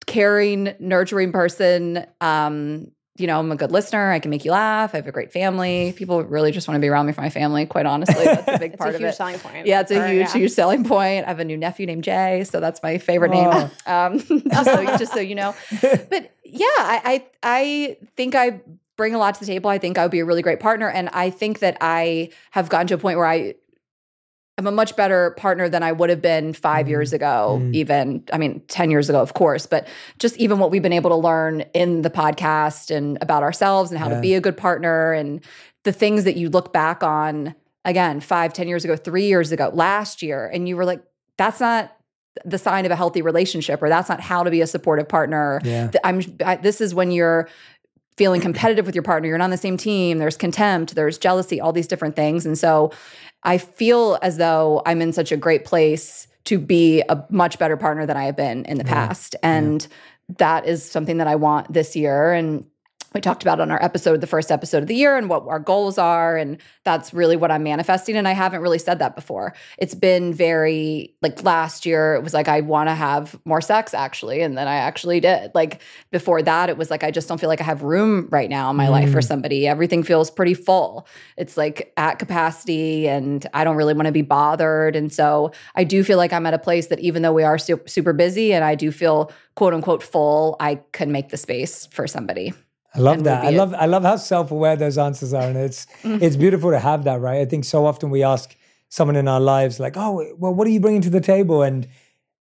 caring, 0.07 0.75
nurturing 0.79 1.31
person. 1.31 2.05
Um, 2.19 2.91
you 3.19 3.27
know, 3.27 3.39
I'm 3.39 3.51
a 3.51 3.55
good 3.55 3.71
listener. 3.71 4.11
I 4.11 4.19
can 4.19 4.31
make 4.31 4.45
you 4.45 4.51
laugh. 4.51 4.93
I 4.93 4.97
have 4.97 5.07
a 5.07 5.11
great 5.11 5.31
family. 5.31 5.93
People 5.95 6.23
really 6.23 6.51
just 6.51 6.67
want 6.67 6.75
to 6.77 6.79
be 6.81 6.87
around 6.87 7.05
me 7.07 7.13
for 7.13 7.21
my 7.21 7.29
family, 7.29 7.65
quite 7.65 7.85
honestly. 7.85 8.23
That's 8.25 8.47
a 8.47 8.57
big 8.59 8.71
It's 8.73 8.77
part 8.77 8.91
a 8.91 8.95
of 8.95 9.01
huge 9.01 9.09
it. 9.11 9.15
selling 9.15 9.39
point. 9.39 9.65
Yeah, 9.65 9.81
it's 9.81 9.91
a 9.91 9.99
Or, 10.01 10.07
huge, 10.07 10.27
yeah. 10.27 10.33
huge 10.33 10.51
selling 10.51 10.83
point. 10.83 11.25
I 11.25 11.29
have 11.29 11.39
a 11.39 11.45
new 11.45 11.57
nephew 11.57 11.85
named 11.85 12.03
Jay, 12.03 12.43
so 12.45 12.59
that's 12.59 12.81
my 12.83 12.97
favorite 12.97 13.31
name. 13.31 13.49
Oh. 13.51 13.69
Um, 13.87 14.19
just 14.19 14.65
so 14.65 14.85
just 14.97 15.13
so 15.13 15.19
you 15.19 15.35
know. 15.35 15.55
But 15.81 16.31
yeah, 16.45 16.65
I, 16.77 17.01
I 17.05 17.25
I 17.43 17.97
think 18.15 18.35
I 18.35 18.61
bring 18.97 19.15
a 19.15 19.17
lot 19.17 19.33
to 19.35 19.39
the 19.39 19.45
table. 19.45 19.69
I 19.69 19.77
think 19.77 19.97
I 19.97 20.03
would 20.03 20.11
be 20.11 20.19
a 20.19 20.25
really 20.25 20.41
great 20.41 20.59
partner, 20.59 20.89
and 20.89 21.09
I 21.09 21.29
think 21.29 21.59
that 21.59 21.77
I 21.81 22.29
have 22.51 22.69
gotten 22.69 22.87
to 22.87 22.93
a 22.95 22.97
point 22.97 23.17
where 23.17 23.25
I 23.27 23.55
am 24.59 24.67
a 24.67 24.71
much 24.71 24.95
better 24.95 25.31
partner 25.31 25.67
than 25.69 25.81
I 25.81 25.91
would 25.91 26.09
have 26.11 26.21
been 26.21 26.53
5 26.53 26.85
Mhm. 26.85 26.89
years 26.89 27.13
ago. 27.13 27.59
Mm. 27.61 27.73
Even 27.73 28.23
I 28.31 28.37
mean, 28.37 28.61
ten 28.67 28.91
years 28.91 29.09
ago, 29.09 29.19
of 29.21 29.33
course, 29.33 29.65
but 29.65 29.87
just 30.19 30.37
even 30.37 30.59
what 30.59 30.69
we've 30.71 30.83
been 30.83 30.93
able 30.93 31.09
to 31.09 31.15
learn 31.15 31.61
in 31.73 32.03
the 32.03 32.09
podcast 32.11 32.95
and 32.95 33.17
about 33.21 33.41
ourselves 33.43 33.89
and 33.91 33.99
how 33.99 34.09
Yeah. 34.09 34.15
to 34.15 34.21
be 34.21 34.35
a 34.35 34.41
good 34.41 34.57
partner 34.57 35.13
and 35.13 35.41
the 35.83 35.91
things 35.91 36.23
that 36.25 36.35
you 36.37 36.49
look 36.49 36.71
back 36.73 37.03
on 37.03 37.55
again 37.85 38.19
five, 38.19 38.53
ten 38.53 38.67
years 38.67 38.83
ago, 38.85 38.95
three 38.95 39.25
years 39.25 39.51
ago, 39.51 39.71
last 39.73 40.21
year, 40.21 40.49
and 40.53 40.67
you 40.67 40.75
were 40.77 40.85
like, 40.85 41.01
that's 41.37 41.59
not 41.59 41.91
the 42.45 42.57
sign 42.57 42.85
of 42.85 42.91
a 42.91 42.95
healthy 42.95 43.21
relationship, 43.21 43.81
or 43.81 43.89
that's 43.89 44.07
not 44.09 44.19
how 44.21 44.43
to 44.43 44.51
be 44.51 44.61
a 44.61 44.67
supportive 44.67 45.07
partner. 45.07 45.59
Yeah. 45.63 45.89
I'm. 46.03 46.21
I, 46.45 46.55
this 46.57 46.79
is 46.81 46.93
when 46.93 47.11
you're 47.11 47.47
feeling 48.17 48.41
competitive 48.41 48.85
with 48.85 48.95
your 48.95 49.01
partner. 49.03 49.29
You're 49.29 49.37
not 49.37 49.45
on 49.45 49.49
the 49.49 49.57
same 49.57 49.77
team. 49.77 50.17
There's 50.17 50.35
contempt. 50.37 50.93
There's 50.95 51.17
jealousy. 51.17 51.61
All 51.61 51.71
these 51.71 51.87
different 51.87 52.15
things, 52.17 52.45
and 52.45 52.57
so 52.57 52.91
I 53.43 53.57
feel 53.57 54.17
as 54.21 54.37
though 54.37 54.81
I'm 54.85 55.01
in 55.01 55.13
such 55.13 55.31
a 55.31 55.37
great 55.37 55.65
place 55.65 56.27
to 56.45 56.57
be 56.59 57.01
a 57.09 57.23
much 57.29 57.59
better 57.59 57.77
partner 57.77 58.05
than 58.05 58.17
I 58.17 58.25
have 58.25 58.35
been 58.35 58.65
in 58.65 58.77
the 58.77 58.85
Yeah. 58.85 59.07
past, 59.07 59.35
and 59.43 59.87
that 60.37 60.67
is 60.67 60.83
something 60.83 61.17
that 61.17 61.27
I 61.27 61.35
want 61.35 61.71
this 61.71 61.95
year. 61.95 62.33
And 62.33 62.65
we 63.13 63.21
talked 63.21 63.41
about 63.41 63.59
on 63.59 63.71
our 63.71 63.81
episode, 63.83 64.21
the 64.21 64.27
first 64.27 64.51
episode 64.51 64.83
of 64.83 64.87
the 64.87 64.95
year, 64.95 65.17
and 65.17 65.29
what 65.29 65.47
our 65.47 65.59
goals 65.59 65.97
are. 65.97 66.37
And 66.37 66.57
that's 66.83 67.13
really 67.13 67.35
what 67.35 67.49
I'm 67.51 67.63
manifesting. 67.63 68.15
And 68.15 68.27
I 68.27 68.33
haven't 68.33 68.61
really 68.61 68.77
said 68.77 68.99
that 68.99 69.15
before. 69.15 69.53
It's 69.77 69.95
been 69.95 70.33
very, 70.33 71.15
like 71.21 71.43
last 71.43 71.85
year, 71.85 72.13
it 72.15 72.23
was 72.23 72.33
like, 72.33 72.47
I 72.47 72.61
want 72.61 72.89
to 72.89 72.95
have 72.95 73.39
more 73.45 73.61
sex 73.61 73.93
actually. 73.93 74.41
And 74.41 74.57
then 74.57 74.67
I 74.67 74.75
actually 74.75 75.19
did. 75.19 75.51
Like 75.55 75.81
before 76.11 76.41
that, 76.43 76.69
it 76.69 76.77
was 76.77 76.91
like, 76.91 77.03
I 77.03 77.11
just 77.11 77.27
don't 77.27 77.39
feel 77.39 77.49
like 77.49 77.61
I 77.61 77.63
have 77.63 77.81
room 77.83 78.27
right 78.31 78.49
now 78.49 78.69
in 78.69 78.75
my 78.75 78.89
life 78.89 79.11
for 79.11 79.19
Mm. 79.19 79.27
somebody. 79.27 79.67
Everything 79.67 80.03
feels 80.03 80.29
pretty 80.29 80.53
full. 80.53 81.07
It's 81.35 81.57
like 81.57 81.91
at 81.97 82.19
capacity 82.19 83.07
and 83.07 83.45
I 83.53 83.63
don't 83.63 83.75
really 83.75 83.93
want 83.93 84.05
to 84.05 84.11
be 84.11 84.21
bothered. 84.21 84.95
And 84.95 85.11
so 85.11 85.51
I 85.75 85.83
do 85.83 86.03
feel 86.03 86.17
like 86.17 86.31
I'm 86.33 86.45
at 86.45 86.53
a 86.53 86.59
place 86.59 86.87
that 86.87 86.99
even 86.99 87.21
though 87.21 87.33
we 87.33 87.43
are 87.43 87.57
su- 87.57 87.81
super 87.85 88.13
busy 88.13 88.53
and 88.53 88.63
I 88.63 88.75
do 88.75 88.91
feel 88.91 89.31
quote 89.55 89.73
unquote 89.73 90.03
full, 90.03 90.55
I 90.59 90.81
can 90.93 91.11
make 91.11 91.29
the 91.29 91.37
space 91.37 91.87
for 91.87 92.07
somebody. 92.07 92.53
I 92.95 92.99
love 92.99 93.23
that. 93.25 93.45
I 93.45 93.49
love 93.51 93.73
I 93.73 93.85
love 93.85 94.03
how 94.03 94.15
self-aware 94.15 94.75
those 94.75 94.97
answers 94.97 95.33
are. 95.33 95.43
And 95.43 95.57
it's 95.57 95.85
it's 96.03 96.35
beautiful 96.35 96.71
to 96.71 96.79
have 96.79 97.03
that, 97.03 97.19
right? 97.21 97.39
I 97.41 97.45
think 97.45 97.65
so 97.65 97.85
often 97.85 98.09
we 98.09 98.23
ask 98.23 98.55
someone 98.89 99.15
in 99.15 99.27
our 99.27 99.39
lives 99.39 99.79
like, 99.79 99.95
"Oh, 99.97 100.25
well, 100.37 100.53
what 100.53 100.65
are 100.67 100.71
you 100.71 100.79
bringing 100.79 101.01
to 101.01 101.09
the 101.09 101.21
table?" 101.21 101.61
And 101.61 101.87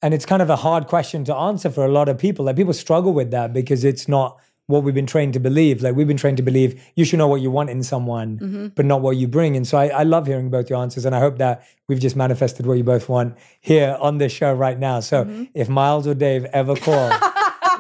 and 0.01 0.15
it's 0.15 0.25
kind 0.25 0.41
of 0.43 0.49
a 0.49 0.57
hard 0.57 0.87
question 0.87 1.25
to 1.25 1.35
answer 1.35 1.71
for 1.71 1.85
a 1.85 1.89
lot 1.89 2.09
of 2.09 2.17
people. 2.19 2.45
Like 2.47 2.57
people 2.57 2.73
struggle 2.73 3.13
with 3.13 3.31
that 3.33 3.53
because 3.53 3.85
it's 3.85 4.09
not 4.09 4.39
what 4.69 4.83
we've 4.85 4.95
been 4.95 5.07
trained 5.07 5.33
to 5.33 5.41
believe. 5.41 5.83
Like 5.83 5.97
we've 5.97 6.07
been 6.07 6.19
trained 6.19 6.37
to 6.37 6.43
believe 6.43 6.79
you 6.95 7.05
should 7.05 7.19
know 7.19 7.27
what 7.27 7.41
you 7.41 7.51
want 7.51 7.71
in 7.71 7.83
someone, 7.83 8.39
Mm-hmm. 8.39 8.67
but 8.77 8.85
not 8.85 9.01
what 9.01 9.17
you 9.17 9.27
bring. 9.27 9.57
And 9.57 9.67
so 9.67 9.79
I, 9.79 9.87
I 9.89 10.03
love 10.03 10.27
hearing 10.27 10.51
both 10.51 10.69
your 10.71 10.79
answers. 10.81 11.05
And 11.07 11.15
I 11.15 11.21
hope 11.21 11.39
that 11.39 11.65
we've 11.89 11.99
just 11.99 12.17
manifested 12.17 12.67
what 12.67 12.75
you 12.75 12.85
both 12.85 13.09
want 13.09 13.35
here 13.61 13.97
on 14.01 14.19
this 14.19 14.31
show 14.33 14.53
right 14.53 14.79
now. 14.79 15.01
So 15.01 15.25
Mm-hmm. 15.25 15.45
if 15.55 15.69
Miles 15.71 16.07
or 16.07 16.15
Dave 16.15 16.45
ever 16.53 16.77
call, 16.87 17.09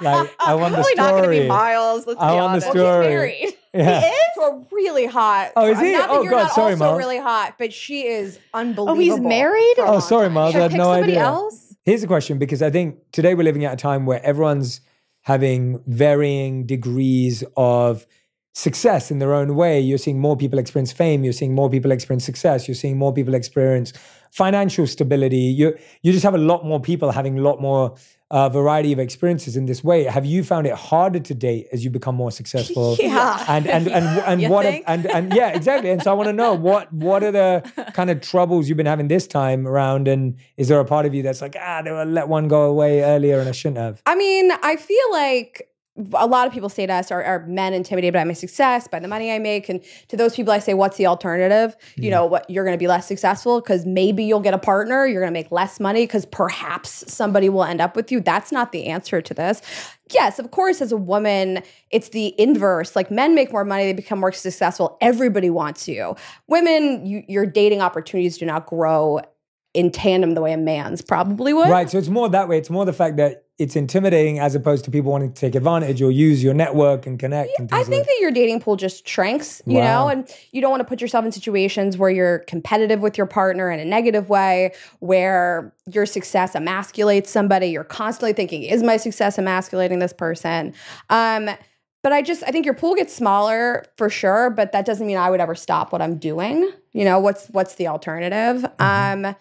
like 0.02 0.34
I 0.40 0.54
want 0.54 0.72
the 0.72 0.76
Probably 0.76 0.94
not 0.96 1.10
going 1.10 1.14
to 1.16 1.22
story. 1.24 1.40
be 1.40 1.46
Miles. 1.48 2.06
Let's 2.06 2.20
I 2.20 2.30
be 2.30 2.36
want 2.36 2.54
the 2.60 2.70
story. 2.70 2.82
Well, 2.84 3.02
he's 3.02 3.08
married. 3.10 3.54
Yeah. 3.74 4.00
He 4.00 4.06
is 4.06 4.34
to 4.36 4.40
a 4.42 4.66
really 4.72 5.06
hot. 5.06 5.52
Oh, 5.56 5.66
is 5.70 5.78
he? 5.78 5.92
Not 5.92 6.08
that 6.08 6.10
Oh, 6.10 6.22
you're 6.22 6.30
God, 6.30 6.42
not 6.44 6.52
sorry, 6.52 6.72
also 6.72 6.84
Miles. 6.84 6.98
really 6.98 7.18
hot, 7.18 7.54
but 7.58 7.72
she 7.72 8.06
is 8.06 8.38
unbelievable. 8.54 8.92
Oh, 8.92 8.98
he's 8.98 9.20
married? 9.20 9.74
for 9.76 9.82
a 9.84 9.88
Oh, 9.88 9.92
long 9.92 10.00
sorry, 10.00 10.26
time. 10.26 10.32
Miles. 10.34 10.52
Should 10.52 10.58
I 10.58 10.60
I 10.60 10.62
had 10.62 10.70
pick 10.72 10.78
no 10.78 10.84
somebody 10.84 11.12
idea. 11.12 11.22
else? 11.24 11.74
Here's 11.84 12.02
a 12.02 12.06
question 12.06 12.38
because 12.38 12.62
I 12.62 12.70
think 12.70 12.98
today 13.12 13.34
we're 13.34 13.42
living 13.44 13.64
at 13.64 13.74
a 13.74 13.76
time 13.76 14.06
where 14.06 14.24
everyone's 14.24 14.80
having 15.22 15.82
varying 15.86 16.64
degrees 16.66 17.44
of 17.56 18.06
success 18.54 19.10
in 19.10 19.18
their 19.18 19.34
own 19.34 19.54
way. 19.54 19.80
You're 19.80 19.98
seeing 19.98 20.18
more 20.20 20.36
people 20.36 20.58
experience 20.58 20.90
fame. 20.92 21.22
You're 21.22 21.32
seeing 21.32 21.54
more 21.54 21.68
people 21.70 21.90
experience 21.92 22.24
success. 22.24 22.66
You're 22.66 22.74
seeing 22.74 22.96
more 22.98 23.12
people 23.12 23.34
experience 23.34 23.92
financial 24.32 24.86
stability. 24.86 25.36
You 25.38 25.76
you 26.02 26.12
just 26.12 26.24
have 26.24 26.34
a 26.34 26.38
lot 26.38 26.64
more 26.64 26.80
people 26.80 27.12
having 27.12 27.38
a 27.38 27.42
lot 27.42 27.60
more 27.60 27.94
uh, 28.30 28.48
variety 28.48 28.92
of 28.92 28.98
experiences 28.98 29.56
in 29.56 29.64
this 29.64 29.82
way. 29.82 30.04
Have 30.04 30.26
you 30.26 30.44
found 30.44 30.66
it 30.66 30.74
harder 30.74 31.18
to 31.18 31.34
date 31.34 31.68
as 31.72 31.82
you 31.84 31.90
become 31.90 32.14
more 32.14 32.30
successful? 32.30 32.96
Yeah. 33.08 33.44
And 33.48 33.66
and 33.66 33.88
and 33.88 34.04
and 34.26 34.42
You 34.42 34.50
what 34.50 34.66
and 34.66 35.06
and 35.06 35.32
yeah, 35.32 35.48
exactly. 35.48 35.90
And 35.90 36.02
so 36.02 36.10
I 36.10 36.14
want 36.14 36.28
to 36.28 36.32
know 36.32 36.52
what 36.52 36.92
what 36.92 37.22
are 37.22 37.32
the 37.32 37.62
kind 37.94 38.10
of 38.10 38.20
troubles 38.20 38.68
you've 38.68 38.76
been 38.76 38.86
having 38.86 39.08
this 39.08 39.26
time 39.26 39.66
around, 39.66 40.08
and 40.08 40.36
is 40.56 40.68
there 40.68 40.78
a 40.78 40.84
part 40.84 41.06
of 41.06 41.14
you 41.14 41.22
that's 41.22 41.40
like 41.40 41.56
ah, 41.58 41.80
they 41.82 41.90
were 41.90 42.04
let 42.04 42.28
one 42.28 42.48
go 42.48 42.62
away 42.62 43.02
earlier 43.02 43.38
and 43.40 43.48
I 43.48 43.52
shouldn't 43.52 43.78
have? 43.78 44.02
I 44.04 44.14
mean, 44.14 44.50
I 44.62 44.76
feel 44.76 45.12
like 45.12 45.67
a 46.14 46.26
lot 46.26 46.46
of 46.46 46.52
people 46.52 46.68
say 46.68 46.86
to 46.86 46.92
us, 46.92 47.10
are, 47.10 47.22
are 47.22 47.46
men 47.46 47.74
intimidated 47.74 48.14
by 48.14 48.24
my 48.24 48.32
success, 48.32 48.86
by 48.86 49.00
the 49.00 49.08
money 49.08 49.32
I 49.32 49.38
make? 49.38 49.68
And 49.68 49.82
to 50.08 50.16
those 50.16 50.36
people, 50.36 50.52
I 50.52 50.58
say, 50.58 50.74
what's 50.74 50.96
the 50.96 51.06
alternative? 51.06 51.76
You 51.96 52.04
hmm. 52.04 52.10
know, 52.10 52.26
what 52.26 52.48
you're 52.48 52.64
going 52.64 52.76
to 52.76 52.78
be 52.78 52.86
less 52.86 53.06
successful 53.06 53.60
because 53.60 53.84
maybe 53.84 54.24
you'll 54.24 54.40
get 54.40 54.54
a 54.54 54.58
partner, 54.58 55.06
you're 55.06 55.20
going 55.20 55.32
to 55.32 55.38
make 55.38 55.50
less 55.50 55.80
money 55.80 56.04
because 56.04 56.26
perhaps 56.26 57.12
somebody 57.12 57.48
will 57.48 57.64
end 57.64 57.80
up 57.80 57.96
with 57.96 58.12
you. 58.12 58.20
That's 58.20 58.52
not 58.52 58.72
the 58.72 58.86
answer 58.86 59.20
to 59.20 59.34
this. 59.34 59.60
Yes, 60.12 60.38
of 60.38 60.50
course, 60.50 60.80
as 60.80 60.92
a 60.92 60.96
woman, 60.96 61.62
it's 61.90 62.10
the 62.10 62.34
inverse. 62.40 62.96
Like 62.96 63.10
men 63.10 63.34
make 63.34 63.52
more 63.52 63.64
money, 63.64 63.84
they 63.84 63.92
become 63.92 64.20
more 64.20 64.32
successful. 64.32 64.96
Everybody 65.00 65.50
wants 65.50 65.88
you. 65.88 66.16
Women, 66.46 67.04
you, 67.04 67.24
your 67.28 67.44
dating 67.44 67.82
opportunities 67.82 68.38
do 68.38 68.46
not 68.46 68.66
grow 68.66 69.20
in 69.74 69.90
tandem 69.90 70.34
the 70.34 70.40
way 70.40 70.52
a 70.52 70.56
man's 70.56 71.02
probably 71.02 71.52
would. 71.52 71.68
Right. 71.68 71.90
So 71.90 71.98
it's 71.98 72.08
more 72.08 72.28
that 72.30 72.48
way. 72.48 72.58
It's 72.58 72.70
more 72.70 72.86
the 72.86 72.92
fact 72.92 73.16
that 73.18 73.47
it's 73.58 73.74
intimidating 73.74 74.38
as 74.38 74.54
opposed 74.54 74.84
to 74.84 74.90
people 74.90 75.10
wanting 75.10 75.32
to 75.32 75.40
take 75.40 75.56
advantage 75.56 76.00
or 76.00 76.12
use 76.12 76.44
your 76.44 76.54
network 76.54 77.06
and 77.06 77.18
connect. 77.18 77.50
and 77.58 77.68
I 77.72 77.82
think 77.82 78.02
like 78.02 78.06
that 78.06 78.18
your 78.20 78.30
dating 78.30 78.60
pool 78.60 78.76
just 78.76 79.06
shrinks, 79.06 79.60
you 79.66 79.78
Wow. 79.78 80.04
know, 80.04 80.08
and 80.08 80.28
you 80.52 80.60
don't 80.60 80.70
want 80.70 80.80
to 80.80 80.84
put 80.84 81.00
yourself 81.00 81.24
in 81.24 81.32
situations 81.32 81.98
where 81.98 82.08
you're 82.10 82.38
competitive 82.40 83.00
with 83.00 83.18
your 83.18 83.26
partner 83.26 83.70
in 83.70 83.80
a 83.80 83.84
negative 83.84 84.28
way, 84.28 84.72
where 85.00 85.74
your 85.92 86.06
success 86.06 86.54
emasculates 86.54 87.26
somebody. 87.26 87.66
You're 87.66 87.82
constantly 87.82 88.32
thinking, 88.32 88.62
is 88.62 88.82
my 88.84 88.96
success 88.96 89.38
emasculating 89.38 89.98
this 89.98 90.12
person? 90.12 90.72
Um, 91.10 91.50
but 92.04 92.12
I 92.12 92.22
just 92.22 92.44
I 92.44 92.52
think 92.52 92.64
your 92.64 92.74
pool 92.74 92.94
gets 92.94 93.12
smaller 93.12 93.84
for 93.96 94.08
sure, 94.08 94.50
but 94.50 94.70
that 94.70 94.86
doesn't 94.86 95.04
mean 95.06 95.16
I 95.16 95.30
would 95.30 95.40
ever 95.40 95.56
stop 95.56 95.90
what 95.92 96.00
I'm 96.00 96.16
doing. 96.16 96.70
You 96.92 97.04
know, 97.04 97.18
what's 97.18 97.48
what's 97.48 97.74
the 97.74 97.88
alternative? 97.88 98.64
Um, 98.78 99.34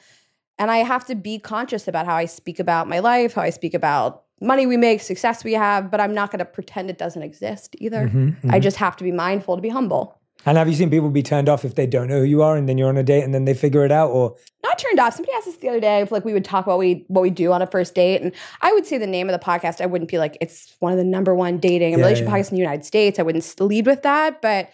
and 0.60 0.72
I 0.72 0.78
have 0.78 1.06
to 1.06 1.15
be 1.15 1.39
conscious 1.39 1.88
about 1.88 2.06
how 2.06 2.15
I 2.15 2.26
speak 2.26 2.60
about 2.60 2.88
my 2.88 3.00
life, 3.00 3.34
how 3.34 3.41
I 3.41 3.50
speak 3.50 3.74
about 3.74 4.24
money 4.41 4.67
we 4.67 4.78
make, 4.78 5.02
success 5.02 5.43
we 5.43 5.54
have, 5.54 5.89
but 5.89 6.00
I'm 6.00 6.13
not 6.13 6.32
going 6.32 6.39
to 6.39 6.46
pretend 6.46 6.89
it 6.89 6.98
doesn't 6.98 7.24
exist 7.24 7.76
either. 7.80 8.08
Mhm, 8.08 8.36
I 8.52 8.60
mhm. 8.60 8.62
just 8.62 8.78
have 8.78 8.96
to 8.98 9.04
be 9.04 9.12
mindful 9.12 9.56
to 9.56 9.62
be 9.62 9.70
humble. 9.70 10.15
And 10.46 10.58
have 10.58 10.70
you 10.70 10.76
seen 10.76 10.89
people 10.89 11.10
be 11.10 11.24
turned 11.24 11.50
off 11.50 11.65
if 11.65 11.76
they 11.76 11.88
don't 11.88 12.08
know 12.08 12.20
who 12.20 12.24
you 12.24 12.41
are 12.43 12.56
and 12.56 12.70
then 12.70 12.78
you're 12.78 12.88
on 12.88 12.96
a 12.98 13.04
date 13.04 13.24
and 13.24 13.34
then 13.34 13.46
they 13.46 13.56
figure 13.56 13.84
it 13.84 13.91
out? 13.91 14.12
Or 14.12 14.36
Not 14.63 14.78
turned 14.78 15.00
off. 15.00 15.15
Somebody 15.15 15.34
asked 15.36 15.48
us 15.48 15.58
the 15.58 15.67
other 15.70 15.80
day 15.80 16.02
if 16.02 16.12
like 16.12 16.24
we 16.24 16.32
would 16.34 16.46
talk 16.46 16.65
about 16.65 16.78
what 16.78 16.80
we 16.80 17.04
what 17.08 17.22
we 17.22 17.32
do 17.32 17.52
on 17.52 17.62
a 17.62 17.67
first 17.67 17.96
date, 17.96 18.22
and 18.22 18.32
I 18.62 18.72
would 18.72 18.86
say 18.86 18.98
the 19.00 19.08
name 19.08 19.28
of 19.30 19.34
the 19.38 19.43
podcast. 19.43 19.82
I 19.82 19.88
wouldn't 19.88 20.10
be 20.10 20.20
like 20.20 20.38
it's 20.39 20.76
one 20.80 20.91
of 20.91 20.98
the 21.00 21.04
number 21.04 21.34
one 21.34 21.58
dating 21.58 21.93
and 21.93 22.00
Yeah, 22.00 22.06
relationship 22.06 22.32
yeah. 22.32 22.38
podcasts 22.39 22.52
in 22.52 22.56
the 22.56 22.62
United 22.62 22.86
States. 22.86 23.20
I 23.20 23.24
wouldn't 23.24 23.60
lead 23.60 23.88
with 23.88 24.04
that, 24.04 24.41
but 24.41 24.70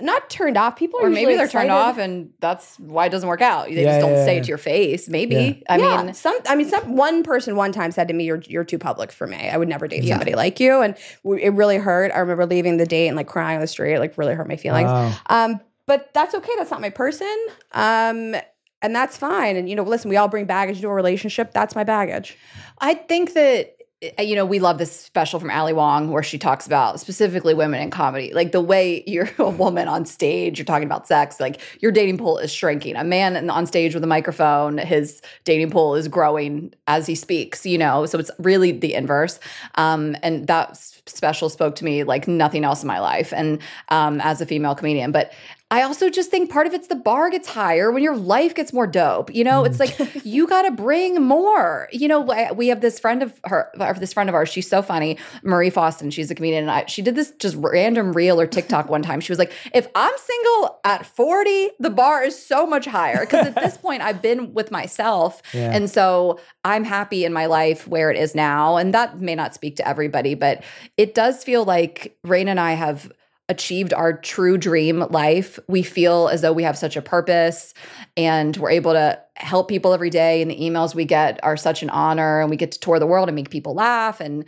not 0.00 0.30
turned 0.30 0.56
off. 0.56 0.76
People 0.76 1.00
are 1.00 1.06
or 1.06 1.10
maybe 1.10 1.34
they're 1.34 1.48
turned 1.48 1.70
off 1.70 1.98
and 1.98 2.30
that's 2.40 2.76
why 2.78 3.06
it 3.06 3.08
doesn't 3.10 3.28
work 3.28 3.40
out. 3.42 3.66
They 3.66 3.82
Yeah, 3.82 3.98
just 3.98 4.00
don't 4.00 4.12
yeah, 4.12 4.24
say 4.24 4.34
yeah. 4.34 4.40
it 4.40 4.44
to 4.44 4.48
your 4.48 4.58
face. 4.58 5.08
Maybe. 5.08 5.34
Yeah. 5.34 5.74
I 5.74 5.78
yeah, 5.78 6.02
mean, 6.02 6.14
some. 6.14 6.38
I 6.48 6.54
mean, 6.54 6.68
some. 6.68 6.96
One 6.96 7.22
person 7.24 7.56
one 7.56 7.72
time 7.72 7.90
said 7.90 8.06
to 8.08 8.14
me, 8.14 8.24
"You're 8.24 8.42
you're 8.46 8.64
too 8.64 8.78
public 8.78 9.10
for 9.10 9.26
me. 9.26 9.48
I 9.48 9.56
would 9.56 9.68
never 9.68 9.88
date 9.88 10.04
Yeah. 10.04 10.14
somebody 10.14 10.34
like 10.34 10.60
you." 10.60 10.80
And 10.82 10.96
w- 11.24 11.42
it 11.44 11.50
really 11.50 11.78
hurt. 11.78 12.12
I 12.14 12.18
remember 12.18 12.46
leaving 12.46 12.76
the 12.76 12.86
date 12.86 13.08
and 13.08 13.16
like 13.16 13.26
crying 13.26 13.56
on 13.56 13.60
the 13.60 13.66
street. 13.66 13.94
It, 13.94 13.98
like 13.98 14.16
really 14.16 14.34
hurt 14.34 14.48
my 14.48 14.56
feelings. 14.56 14.86
Wow. 14.86 15.12
Um, 15.30 15.60
but 15.86 16.12
that's 16.14 16.34
okay. 16.34 16.52
That's 16.58 16.70
not 16.70 16.80
my 16.80 16.90
person. 16.90 17.34
Um, 17.72 18.36
and 18.80 18.94
that's 18.94 19.16
fine. 19.16 19.56
And 19.56 19.68
you 19.68 19.74
know, 19.74 19.82
listen, 19.82 20.08
we 20.10 20.16
all 20.16 20.28
bring 20.28 20.44
baggage 20.44 20.76
into 20.76 20.88
a 20.88 20.92
relationship. 20.94 21.52
That's 21.52 21.74
my 21.74 21.82
baggage. 21.82 22.36
I 22.80 22.94
think 22.94 23.34
that 23.34 23.74
you 24.18 24.36
know 24.36 24.44
we 24.44 24.60
love 24.60 24.78
this 24.78 24.92
special 24.92 25.40
from 25.40 25.50
Ali 25.50 25.72
Wong 25.72 26.10
where 26.10 26.22
she 26.22 26.38
talks 26.38 26.66
about 26.66 27.00
specifically 27.00 27.52
women 27.52 27.80
in 27.80 27.90
comedy, 27.90 28.32
like 28.32 28.52
the 28.52 28.60
way 28.60 29.02
you're 29.06 29.28
a 29.38 29.50
woman 29.50 29.88
on 29.88 30.06
stage, 30.06 30.58
you're 30.58 30.66
talking 30.66 30.86
about 30.86 31.08
sex, 31.08 31.40
like 31.40 31.60
your 31.80 31.90
dating 31.90 32.18
pool 32.18 32.38
is 32.38 32.52
shrinking. 32.52 32.96
A 32.96 33.04
man 33.04 33.50
on 33.50 33.66
stage 33.66 33.94
with 33.94 34.04
a 34.04 34.08
microphone, 34.08 34.78
his 34.78 35.20
dating 35.44 35.70
pool 35.70 35.94
is 35.96 36.06
growing 36.06 36.72
as 36.86 37.06
he 37.06 37.14
speaks. 37.14 37.66
You 37.66 37.78
know, 37.78 38.06
so 38.06 38.18
it's 38.18 38.30
really 38.38 38.72
the 38.72 38.94
inverse. 38.94 39.40
Um, 39.74 40.16
and 40.22 40.46
that 40.46 40.76
special 40.76 41.48
spoke 41.48 41.74
to 41.76 41.84
me 41.84 42.04
like 42.04 42.28
nothing 42.28 42.64
else 42.64 42.82
in 42.82 42.86
my 42.86 43.00
life, 43.00 43.32
and 43.32 43.60
um, 43.88 44.20
as 44.20 44.40
a 44.40 44.46
female 44.46 44.74
comedian, 44.74 45.12
but. 45.12 45.32
I 45.70 45.82
also 45.82 46.08
just 46.08 46.30
think 46.30 46.50
part 46.50 46.66
of 46.66 46.72
it's 46.72 46.88
the 46.88 46.94
bar 46.96 47.28
gets 47.28 47.46
higher 47.46 47.92
when 47.92 48.02
your 48.02 48.16
life 48.16 48.54
gets 48.54 48.72
more 48.72 48.86
dope. 48.86 49.34
You 49.34 49.44
know, 49.44 49.64
it's 49.64 49.78
like 49.78 49.90
mm. 49.90 50.20
you 50.24 50.46
got 50.46 50.62
to 50.62 50.70
bring 50.70 51.22
more. 51.22 51.88
You 51.92 52.08
know, 52.08 52.20
we 52.54 52.68
have 52.68 52.80
this 52.80 52.98
friend 52.98 53.22
of 53.22 53.38
her, 53.44 53.70
or 53.78 53.92
this 53.94 54.14
friend 54.14 54.30
of 54.30 54.34
ours. 54.34 54.48
She's 54.48 54.68
so 54.68 54.80
funny, 54.80 55.18
Marie 55.42 55.68
Faustin. 55.68 56.10
She's 56.10 56.30
a 56.30 56.34
comedian, 56.34 56.64
and 56.64 56.70
I, 56.70 56.86
she 56.86 57.02
did 57.02 57.16
this 57.16 57.32
just 57.32 57.54
random 57.56 58.14
reel 58.14 58.40
or 58.40 58.46
TikTok 58.46 58.88
one 58.88 59.02
time. 59.02 59.20
She 59.20 59.30
was 59.30 59.38
like, 59.38 59.52
"If 59.74 59.88
I'm 59.94 60.14
single 60.16 60.80
at 60.84 61.04
40, 61.04 61.70
the 61.78 61.90
bar 61.90 62.24
is 62.24 62.42
so 62.42 62.66
much 62.66 62.86
higher 62.86 63.20
because 63.20 63.48
at 63.48 63.54
this 63.54 63.76
point 63.86 64.00
I've 64.00 64.22
been 64.22 64.54
with 64.54 64.70
myself, 64.70 65.42
Yeah. 65.52 65.72
and 65.74 65.90
so 65.90 66.40
I'm 66.64 66.84
happy 66.84 67.26
in 67.26 67.32
my 67.34 67.44
life 67.44 67.86
where 67.86 68.10
it 68.10 68.16
is 68.16 68.34
now. 68.34 68.78
And 68.78 68.94
that 68.94 69.20
may 69.20 69.34
not 69.34 69.54
speak 69.54 69.76
to 69.76 69.86
everybody, 69.86 70.34
but 70.34 70.64
it 70.96 71.14
does 71.14 71.44
feel 71.44 71.64
like 71.64 72.16
Rain 72.24 72.48
and 72.48 72.58
I 72.58 72.72
have." 72.72 73.12
Achieved 73.48 73.94
our 73.94 74.12
true 74.12 74.58
dream 74.58 75.00
life. 75.10 75.58
We 75.68 75.82
feel 75.82 76.28
as 76.28 76.42
though 76.42 76.52
we 76.52 76.62
have 76.64 76.76
such 76.76 76.96
a 76.96 77.02
purpose 77.02 77.72
and 78.16 78.56
we're 78.56 78.70
able 78.70 78.92
to 78.92 79.18
help 79.36 79.68
people 79.68 79.94
every 79.94 80.10
day. 80.10 80.42
And 80.42 80.50
the 80.50 80.60
emails 80.60 80.94
we 80.94 81.04
get 81.04 81.40
are 81.42 81.56
such 81.56 81.82
an 81.82 81.90
honor 81.90 82.40
and 82.40 82.50
we 82.50 82.56
get 82.56 82.72
to 82.72 82.78
tour 82.80 82.98
the 82.98 83.06
world 83.06 83.28
and 83.28 83.36
make 83.36 83.48
people 83.50 83.74
laugh. 83.74 84.20
And 84.20 84.44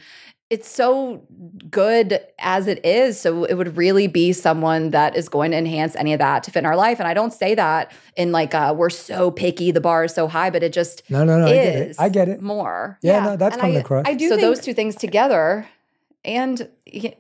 it's 0.51 0.69
so 0.69 1.23
good 1.71 2.21
as 2.41 2.67
it 2.67 2.85
is. 2.85 3.19
So 3.19 3.45
it 3.45 3.55
would 3.55 3.77
really 3.77 4.09
be 4.09 4.33
someone 4.33 4.91
that 4.91 5.17
is 5.17 5.29
going 5.29 5.53
to 5.53 5.57
enhance 5.57 5.95
any 5.95 6.13
of 6.13 6.19
that 6.19 6.43
to 6.43 6.51
fit 6.51 6.59
in 6.59 6.67
our 6.67 6.77
life. 6.77 6.99
And 6.99 7.07
I 7.07 7.15
don't 7.15 7.33
say 7.33 7.55
that 7.55 7.93
in 8.17 8.33
like, 8.33 8.53
uh, 8.53 8.75
we're 8.77 8.91
so 8.91 9.31
picky, 9.31 9.71
the 9.71 9.81
bar 9.81 10.05
is 10.05 10.13
so 10.13 10.27
high, 10.27 10.51
but 10.51 10.63
it 10.65 10.73
just 10.73 11.09
No, 11.09 11.25
no, 11.25 11.39
no. 11.39 11.47
I 11.47 11.53
get 11.53 11.67
it. 11.77 11.91
is 11.91 11.99
I 11.99 12.09
get 12.09 12.29
it. 12.29 12.43
more. 12.43 12.99
Yeah, 13.01 13.25
no, 13.25 13.37
that's 13.37 13.55
and 13.55 13.61
coming 13.61 13.77
I, 13.77 13.81
across. 13.81 14.05
I 14.09 14.15
do 14.15 14.29
so 14.29 14.37
think 14.37 14.43
those 14.43 14.61
two 14.61 14.75
things 14.75 14.97
together 14.97 15.69
and 16.25 16.69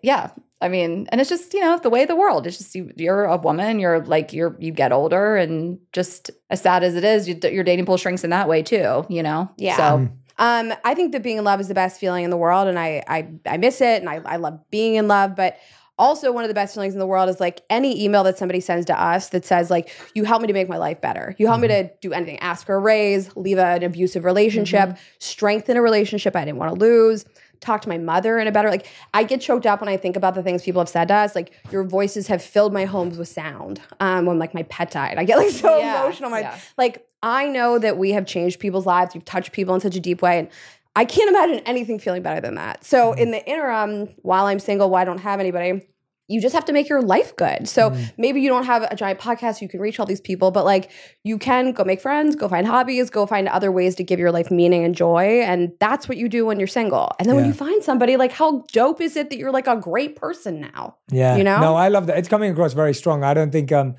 yeah 0.03 0.31
i 0.61 0.69
mean 0.69 1.07
and 1.11 1.21
it's 1.21 1.31
just 1.31 1.55
you 1.55 1.61
know 1.61 1.79
the 1.79 1.91
way 1.91 2.03
of 2.03 2.09
the 2.09 2.17
world 2.17 2.47
it's 2.47 2.59
just 2.59 2.75
you, 2.75 2.93
you're 2.97 3.25
a 3.25 3.37
woman 3.37 3.79
you're 3.79 4.05
like 4.05 4.33
you're 4.33 4.57
you 4.59 4.73
get 4.73 4.93
older 4.93 5.37
and 5.37 5.79
just 5.93 6.31
as 6.51 6.61
sad 6.61 6.83
as 6.83 6.95
it 6.95 7.05
is 7.05 7.29
you, 7.29 7.39
your 7.51 7.65
dating 7.65 7.87
pool 7.87 7.97
shrinks 7.97 8.25
in 8.25 8.31
that 8.31 8.49
way 8.49 8.63
too 8.63 9.05
you 9.09 9.23
know 9.23 9.51
Yeah. 9.57 9.77
so 9.77 9.83
Mm. 9.99 10.13
Um, 10.39 10.73
I 10.85 10.95
think 10.95 11.13
that 11.13 11.23
being 11.23 11.37
in 11.37 11.45
love 11.45 11.61
is 11.61 11.69
the 11.69 11.75
best 11.75 12.01
feeling 12.01 12.25
in 12.25 12.31
the 12.31 12.37
world, 12.37 12.67
and 12.67 12.79
I 12.79 13.05
I, 13.07 13.29
I 13.45 13.59
miss 13.59 13.83
it, 13.83 14.01
and 14.01 14.09
I, 14.09 14.23
I 14.25 14.37
love 14.37 14.59
being 14.71 14.95
in 14.95 15.07
love. 15.07 15.37
But 15.37 15.59
also, 15.99 16.33
one 16.33 16.45
of 16.45 16.49
the 16.49 16.55
best 16.55 16.73
feelings 16.73 16.95
in 16.95 16.99
the 16.99 17.07
world 17.07 17.29
is 17.29 17.41
like 17.41 17.61
any 17.69 18.03
email 18.03 18.25
that 18.25 18.39
somebody 18.39 18.61
sends 18.61 18.87
to 18.87 18.99
us 18.99 19.29
that 19.29 19.45
says 19.45 19.69
like, 19.69 19.91
"You 20.15 20.25
help 20.25 20.41
me 20.41 20.47
to 20.47 20.55
make 20.55 20.67
my 20.67 20.79
life 20.79 20.99
better. 21.03 21.35
You 21.37 21.47
helped 21.47 21.61
me 21.61 21.69
to 21.69 21.91
do 22.01 22.15
anything. 22.15 22.39
Ask 22.39 22.65
for 22.65 22.75
a 22.75 22.79
raise, 22.79 23.37
leave 23.37 23.59
an 23.59 23.83
abusive 23.83 24.25
relationship, 24.25 24.97
strengthen 25.19 25.77
a 25.77 25.83
relationship 25.83 26.35
I 26.35 26.47
didn't 26.47 26.57
want 26.57 26.73
to 26.73 26.81
lose." 26.81 27.27
Talk 27.61 27.83
to 27.83 27.89
my 27.89 27.99
mother 27.99 28.39
in 28.39 28.47
a 28.47 28.53
better 28.53 28.71
like 28.71 28.87
I 29.13 29.23
get 29.23 29.41
choked 29.41 29.67
up 29.67 29.81
when 29.81 29.89
I 29.89 29.97
think 29.97 30.17
about 30.17 30.35
the 30.35 30.43
things 30.43 30.63
people 30.63 30.81
have 30.81 30.89
said 30.89 31.09
to 31.09 31.15
us. 31.15 31.35
Like 31.35 31.53
your 31.71 31.85
voices 31.85 32.27
have 32.29 32.43
filled 32.43 32.73
my 32.73 32.87
homes 32.87 33.19
with 33.19 33.29
sound. 33.29 33.81
Um, 34.01 34.27
when 34.27 34.39
like 34.39 34.55
my 34.55 34.63
pet 34.65 34.91
died, 34.91 35.19
I 35.19 35.25
get 35.25 35.37
like 35.37 35.51
so 35.51 35.79
Yeah, 35.79 36.03
emotional. 36.05 36.31
My 36.31 36.41
yeah. 36.41 36.59
like 36.79 37.07
I 37.23 37.49
know 37.49 37.79
that 37.79 37.99
we 37.99 38.13
have 38.13 38.27
changed 38.27 38.61
people's 38.61 38.87
lives. 38.87 39.15
We've 39.15 39.25
touched 39.25 39.53
people 39.53 39.75
in 39.75 39.81
such 39.81 39.95
a 39.95 40.01
deep 40.01 40.23
way. 40.23 40.39
And 40.39 40.49
I 40.97 41.05
can't 41.05 41.29
imagine 41.29 41.61
anything 41.67 41.99
feeling 41.99 42.23
better 42.23 42.41
than 42.41 42.55
that. 42.57 42.85
So 42.85 43.13
in 43.13 43.31
the 43.31 43.47
interim, 43.47 44.09
while 44.23 44.47
I'm 44.47 44.59
single, 44.59 44.91
while 44.91 45.03
I 45.03 45.05
don't 45.05 45.19
have 45.19 45.39
anybody, 45.39 45.87
you 46.31 46.41
just 46.41 46.55
have 46.55 46.65
to 46.67 46.73
make 46.73 46.89
your 46.89 47.03
life 47.03 47.35
good. 47.37 47.69
So 47.69 47.95
maybe 48.17 48.41
you 48.41 48.49
don't 48.49 48.65
have 48.65 48.83
a 48.83 48.95
giant 48.95 49.19
podcast, 49.19 49.61
you 49.61 49.69
can 49.69 49.81
reach 49.81 49.99
all 49.99 50.07
these 50.07 50.21
people, 50.21 50.53
but 50.53 50.65
like 50.65 50.91
you 51.25 51.39
can 51.39 51.73
go 51.73 51.83
make 51.83 52.01
friends, 52.01 52.37
go 52.37 52.49
find 52.49 52.67
hobbies, 52.67 53.11
go 53.11 53.27
find 53.27 53.49
other 53.49 53.73
ways 53.73 53.97
to 53.97 54.05
give 54.05 54.21
your 54.21 54.31
life 54.31 54.51
meaning 54.51 54.85
and 54.85 54.95
joy. 54.95 55.41
And 55.41 55.73
that's 55.81 56.09
what 56.09 56.19
you 56.19 56.29
do 56.29 56.47
when 56.47 56.61
you're 56.61 56.69
single. 56.69 57.11
And 57.19 57.29
then 57.29 57.35
when 57.35 57.47
you 57.47 57.53
find 57.53 57.83
somebody, 57.83 58.17
like 58.17 58.33
how 58.33 58.65
dope 58.73 59.01
is 59.01 59.17
it 59.17 59.31
that 59.31 59.39
you're 59.39 59.51
like 59.51 59.67
a 59.67 59.77
great 59.77 60.15
person 60.15 60.61
now? 60.61 60.97
Yeah. 61.11 61.37
You 61.37 61.43
know? 61.43 61.61
No, 61.61 61.75
I 61.75 61.89
love 61.89 62.07
that. 62.07 62.17
It's 62.17 62.29
coming 62.29 62.53
across 62.53 62.75
very 62.75 62.95
strong. 62.95 63.25
I 63.25 63.35
don't 63.35 63.51
think 63.51 63.73
um 63.73 63.97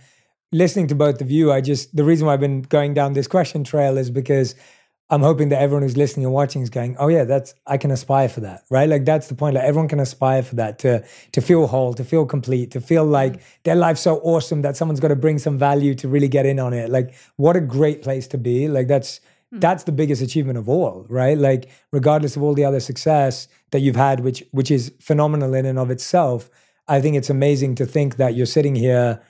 listening 0.54 0.88
to 0.88 0.96
both 0.96 1.22
of 1.22 1.30
you, 1.30 1.52
I 1.52 1.60
just 1.60 1.96
the 1.96 2.04
reason 2.04 2.28
why 2.28 2.34
I've 2.34 2.40
been 2.40 2.62
going 2.62 2.94
down 2.94 3.14
this 3.14 3.28
question 3.28 3.64
trail 3.64 3.98
is 3.98 4.10
because 4.10 4.56
I'm 5.12 5.24
hoping 5.24 5.50
that 5.50 5.62
everyone 5.62 5.84
who's 5.84 5.98
listening 5.98 6.26
and 6.26 6.34
watching 6.34 6.62
is 6.62 6.70
going, 6.70 6.96
oh 6.98 7.10
yeah, 7.10 7.26
that's 7.26 7.54
I 7.68 7.76
can 7.76 7.92
aspire 7.92 8.30
for 8.30 8.40
that, 8.40 8.64
right? 8.70 8.88
Like 8.88 9.04
that's 9.04 9.28
the 9.28 9.36
point. 9.36 9.56
Like 9.56 9.66
everyone 9.66 9.90
can 9.90 10.00
aspire 10.00 10.42
for 10.42 10.56
that 10.56 10.80
to 10.80 11.04
to 11.34 11.42
feel 11.42 11.68
whole, 11.68 11.94
to 11.96 12.06
feel 12.06 12.26
complete, 12.26 12.72
to 12.72 12.80
feel 12.80 13.04
mm-hmm. 13.04 13.12
like 13.12 13.42
their 13.64 13.76
life's 13.76 14.00
so 14.00 14.20
awesome 14.20 14.62
that 14.62 14.78
someone's 14.78 15.02
got 15.02 15.10
to 15.10 15.18
bring 15.18 15.38
some 15.38 15.58
value 15.58 15.94
to 15.96 16.08
really 16.08 16.30
get 16.30 16.46
in 16.46 16.60
on 16.60 16.74
it. 16.74 16.90
Like 16.90 17.14
what 17.36 17.58
a 17.58 17.62
great 17.62 18.02
place 18.02 18.26
to 18.28 18.38
be. 18.38 18.70
Like 18.70 18.88
that's 18.88 19.20
mm. 19.54 19.60
that's 19.60 19.84
the 19.84 19.92
biggest 19.92 20.22
achievement 20.22 20.58
of 20.58 20.70
all, 20.70 21.06
right? 21.10 21.38
Like 21.38 21.70
regardless 21.92 22.38
of 22.38 22.42
all 22.42 22.54
the 22.54 22.64
other 22.64 22.80
success 22.80 23.50
that 23.72 23.82
you've 23.82 23.98
had, 23.98 24.22
which 24.22 24.46
which 24.52 24.72
is 24.72 24.94
phenomenal 25.02 25.54
in 25.54 25.66
and 25.66 25.78
of 25.78 25.92
itself, 25.92 26.50
I 26.88 27.02
think 27.02 27.18
it's 27.18 27.30
amazing 27.30 27.76
to 27.76 27.86
think 27.86 28.16
that 28.16 28.36
you're 28.36 28.46
sitting 28.46 28.76
here 28.76 29.22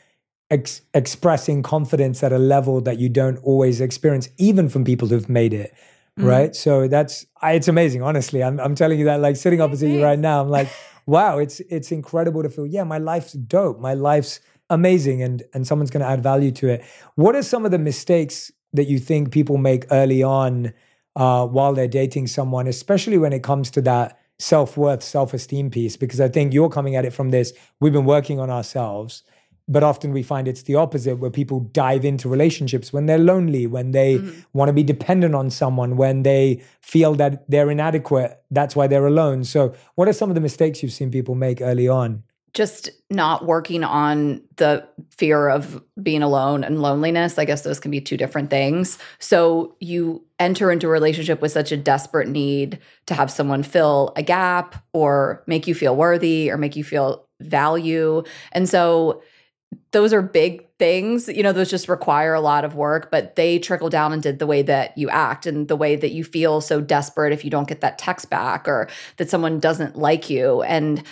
ex- 0.52 0.82
expressing 0.94 1.64
confidence 1.64 2.22
at 2.22 2.32
a 2.32 2.38
level 2.38 2.82
that 2.82 3.00
you 3.00 3.10
don't 3.10 3.38
always 3.38 3.82
experience, 3.82 4.30
even 4.38 4.70
from 4.70 4.84
people 4.84 5.08
who've 5.08 5.30
made 5.30 5.54
it. 5.54 5.74
Right. 6.18 6.56
So 6.56 6.88
that's 6.88 7.26
I, 7.42 7.54
it's 7.54 7.68
amazing. 7.68 8.04
Honestly, 8.04 8.44
I'm 8.44 8.60
I'm 8.60 8.76
telling 8.76 9.00
you 9.00 9.06
that 9.06 9.22
like 9.22 9.38
sitting 9.38 9.62
opposite 9.62 9.88
you 9.88 10.04
right 10.04 10.20
now, 10.20 10.42
I'm 10.42 10.50
like, 10.50 10.70
wow, 11.08 11.40
it's 11.40 11.62
it's 11.62 11.92
incredible 11.92 12.44
to 12.44 12.50
feel. 12.50 12.68
Yeah, 12.68 12.84
my 12.84 13.00
life's 13.00 13.34
dope. 13.34 13.80
My 13.80 13.94
life's 13.94 14.40
amazing, 14.70 15.24
and 15.24 15.42
and 15.54 15.66
someone's 15.66 15.90
going 15.90 16.02
to 16.02 16.10
add 16.10 16.22
value 16.22 16.52
to 16.52 16.68
it. 16.68 16.84
What 17.16 17.36
are 17.36 17.42
some 17.42 17.66
of 17.66 17.72
the 17.72 17.80
mistakes 17.80 18.52
that 18.74 18.86
you 18.86 19.00
think 19.00 19.32
people 19.32 19.58
make 19.58 19.86
early 19.90 20.22
on 20.22 20.74
uh, 21.16 21.48
while 21.48 21.74
they're 21.74 21.88
dating 21.88 22.28
someone, 22.28 22.68
especially 22.68 23.18
when 23.18 23.34
it 23.34 23.42
comes 23.42 23.72
to 23.72 23.82
that 23.82 24.20
self 24.38 24.78
worth, 24.78 25.02
self 25.02 25.34
esteem 25.34 25.72
piece? 25.72 25.98
Because 25.98 26.22
I 26.22 26.28
think 26.28 26.54
you're 26.54 26.70
coming 26.70 26.96
at 26.96 27.06
it 27.06 27.14
from 27.14 27.32
this. 27.32 27.54
We've 27.80 27.94
been 27.94 28.06
working 28.06 28.40
on 28.40 28.50
ourselves 28.50 29.24
but 29.68 29.84
often 29.84 30.12
we 30.12 30.24
find 30.24 30.48
it's 30.48 30.64
the 30.64 30.76
opposite 30.76 31.18
where 31.18 31.32
people 31.32 31.60
dive 31.60 32.04
into 32.04 32.28
relationships 32.28 32.92
when 32.92 33.06
they're 33.06 33.18
lonely 33.18 33.68
when 33.68 33.92
they 33.92 34.16
mm-hmm. 34.16 34.40
want 34.54 34.70
to 34.70 34.74
be 34.74 34.84
dependent 34.84 35.36
on 35.36 35.50
someone 35.50 35.98
when 35.98 36.24
they 36.24 36.62
feel 36.82 37.14
that 37.16 37.50
they're 37.50 37.70
inadequate 37.70 38.42
that's 38.52 38.76
why 38.76 38.88
they're 38.88 39.08
alone 39.08 39.44
so 39.44 39.74
what 39.96 40.08
are 40.08 40.14
some 40.14 40.30
of 40.30 40.36
the 40.36 40.42
mistakes 40.42 40.82
you've 40.82 40.92
seen 40.92 41.12
people 41.12 41.36
make 41.36 41.62
early 41.62 41.88
on 41.88 42.24
just 42.54 42.90
not 43.10 43.46
working 43.46 43.84
on 43.84 44.42
the 44.58 44.86
fear 45.10 45.50
of 45.50 45.82
being 46.02 46.22
alone 46.22 46.64
and 46.64 46.82
loneliness. 46.82 47.38
I 47.38 47.46
guess 47.46 47.62
those 47.62 47.80
can 47.80 47.92
be 47.92 48.02
two 48.02 48.18
different 48.18 48.50
things. 48.50 48.98
So 49.20 49.76
you 49.80 50.26
enter 50.40 50.72
into 50.72 50.88
a 50.88 50.90
relationship 50.90 51.42
with 51.42 51.52
such 51.52 51.72
a 51.72 51.78
desperate 51.78 52.28
need 52.28 52.80
to 53.06 53.14
have 53.14 53.32
someone 53.32 53.64
fill 53.64 54.12
a 54.16 54.24
gap 54.24 54.84
or 54.92 55.44
make 55.48 55.66
you 55.66 55.74
feel 55.74 55.96
worthy 55.96 56.52
or 56.52 56.58
make 56.58 56.76
you 56.76 56.84
feel 56.84 57.26
value. 57.40 58.24
And 58.52 58.68
so 58.68 59.22
those 59.92 60.14
are 60.14 60.22
big 60.22 60.68
things. 60.78 61.28
You 61.28 61.44
know, 61.44 61.52
those 61.52 61.70
just 61.70 61.90
require 61.90 62.34
a 62.34 62.42
lot 62.42 62.66
of 62.66 62.76
work, 62.76 63.12
but 63.12 63.36
they 63.36 63.60
trickle 63.60 63.90
down 63.90 64.20
did 64.20 64.40
the 64.40 64.48
way 64.48 64.62
that 64.62 64.98
you 64.98 65.10
act 65.10 65.46
and 65.46 65.68
the 65.68 65.76
way 65.76 65.96
that 65.96 66.12
you 66.12 66.24
feel 66.24 66.62
so 66.62 66.82
desperate 66.82 67.34
if 67.34 67.44
you 67.44 67.52
don't 67.52 67.68
get 67.68 67.82
that 67.82 67.98
text 67.98 68.30
back 68.30 68.68
or 68.68 68.88
that 69.18 69.30
someone 69.30 69.60
doesn't 69.60 69.98
like 69.98 70.30
you. 70.30 70.62
And 70.64 71.04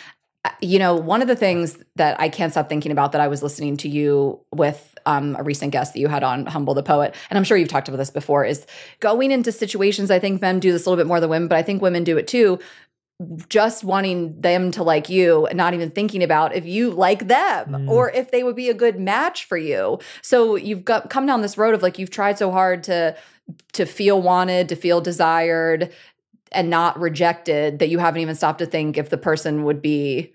uh, 0.46 0.52
you 0.62 0.80
know, 0.80 0.96
one 0.96 1.22
of 1.22 1.28
the 1.28 1.36
things 1.36 1.78
that 1.98 2.20
I 2.20 2.30
can't 2.30 2.54
stop 2.54 2.70
thinking 2.70 2.94
about 2.94 3.12
that 3.12 3.20
I 3.20 3.28
was 3.28 3.44
listening 3.44 3.76
to 3.78 3.90
you 3.90 4.40
with 4.54 4.98
um, 5.06 5.36
a 5.38 5.44
recent 5.44 5.74
guest 5.74 5.94
that 5.94 6.00
you 6.00 6.08
had 6.08 6.24
on 6.24 6.46
Humble 6.46 6.74
the 6.74 6.84
Poet, 6.84 7.14
and 7.30 7.38
I'm 7.38 7.44
sure 7.44 7.58
you've 7.58 7.68
talked 7.68 7.90
about 7.90 7.98
this 7.98 8.10
before, 8.10 8.46
is 8.46 8.66
going 9.02 9.32
into 9.32 9.52
situations. 9.52 10.10
I 10.10 10.20
think 10.20 10.42
men 10.42 10.62
do 10.62 10.72
this 10.72 10.86
a 10.86 10.90
little 10.90 11.02
bit 11.02 11.08
more 11.08 11.20
than 11.20 11.30
women, 11.30 11.50
but 11.50 11.58
I 11.58 11.64
think 11.64 11.82
women 11.82 12.06
do 12.06 12.18
it 12.18 12.26
too. 12.26 12.58
Just 13.50 13.84
wanting 13.84 14.40
them 14.40 14.72
to 14.72 14.82
like 14.84 15.10
you 15.10 15.46
and 15.48 15.58
not 15.58 15.74
even 15.74 15.92
thinking 15.92 16.24
about 16.24 16.56
if 16.56 16.66
you 16.66 16.92
like 16.92 17.28
them 17.28 17.68
Mm. 17.72 17.90
or 17.90 18.10
if 18.12 18.32
they 18.32 18.44
would 18.44 18.56
be 18.56 18.70
a 18.70 18.74
good 18.74 18.98
match 18.98 19.44
for 19.44 19.58
you. 19.58 20.00
So 20.22 20.56
you've 20.56 20.86
got 20.86 21.10
come 21.10 21.26
down 21.26 21.42
this 21.42 21.58
road 21.58 21.76
of 21.76 21.82
like 21.84 22.00
you've 22.00 22.12
tried 22.12 22.38
so 22.38 22.50
hard 22.50 22.82
to 22.84 23.18
to 23.74 23.86
feel 23.86 24.22
wanted, 24.22 24.70
to 24.70 24.76
feel 24.78 25.02
desired, 25.02 25.92
and 26.54 26.70
not 26.70 26.98
rejected 26.98 27.80
that 27.80 27.90
you 27.90 28.00
haven't 28.00 28.22
even 28.22 28.36
stopped 28.36 28.60
to 28.60 28.66
think 28.66 28.98
if 28.98 29.10
the 29.10 29.18
person 29.18 29.64
would 29.66 29.82
be 29.82 30.34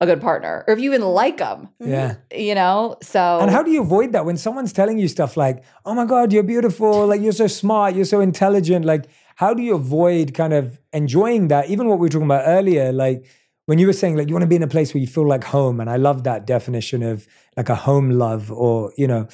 a 0.00 0.06
good 0.06 0.20
partner 0.20 0.64
or 0.68 0.74
if 0.74 0.80
you 0.80 0.90
even 0.92 1.02
like 1.02 1.38
them. 1.38 1.70
Yeah. 1.80 2.16
You 2.32 2.54
know? 2.54 2.96
So 3.02 3.38
And 3.40 3.50
how 3.50 3.62
do 3.62 3.70
you 3.70 3.80
avoid 3.82 4.12
that 4.12 4.24
when 4.26 4.36
someone's 4.36 4.72
telling 4.72 4.98
you 4.98 5.08
stuff 5.08 5.36
like, 5.36 5.64
"Oh 5.86 5.94
my 5.94 6.04
god, 6.04 6.32
you're 6.32 6.42
beautiful, 6.44 7.06
like 7.06 7.22
you're 7.22 7.32
so 7.32 7.46
smart, 7.46 7.94
you're 7.96 8.04
so 8.04 8.20
intelligent." 8.20 8.84
Like 8.84 9.06
how 9.38 9.54
do 9.54 9.62
you 9.62 9.76
avoid 9.76 10.34
kind 10.34 10.52
of 10.52 10.80
enjoying 10.92 11.46
that? 11.46 11.70
Even 11.70 11.86
what 11.86 12.00
we 12.00 12.06
were 12.06 12.08
talking 12.08 12.26
about 12.26 12.42
earlier, 12.44 12.90
like 12.90 13.24
when 13.66 13.78
you 13.78 13.86
were 13.86 13.92
saying 13.92 14.16
like 14.16 14.26
you 14.26 14.34
want 14.34 14.42
to 14.42 14.48
be 14.48 14.56
in 14.56 14.64
a 14.64 14.66
place 14.66 14.92
where 14.92 15.00
you 15.00 15.06
feel 15.06 15.28
like 15.28 15.44
home 15.44 15.78
and 15.78 15.88
I 15.88 15.94
love 15.94 16.24
that 16.24 16.44
definition 16.44 17.04
of 17.04 17.28
like 17.56 17.68
a 17.68 17.76
home 17.76 18.10
love 18.10 18.50
or, 18.50 18.92
you 18.96 19.06
know, 19.06 19.28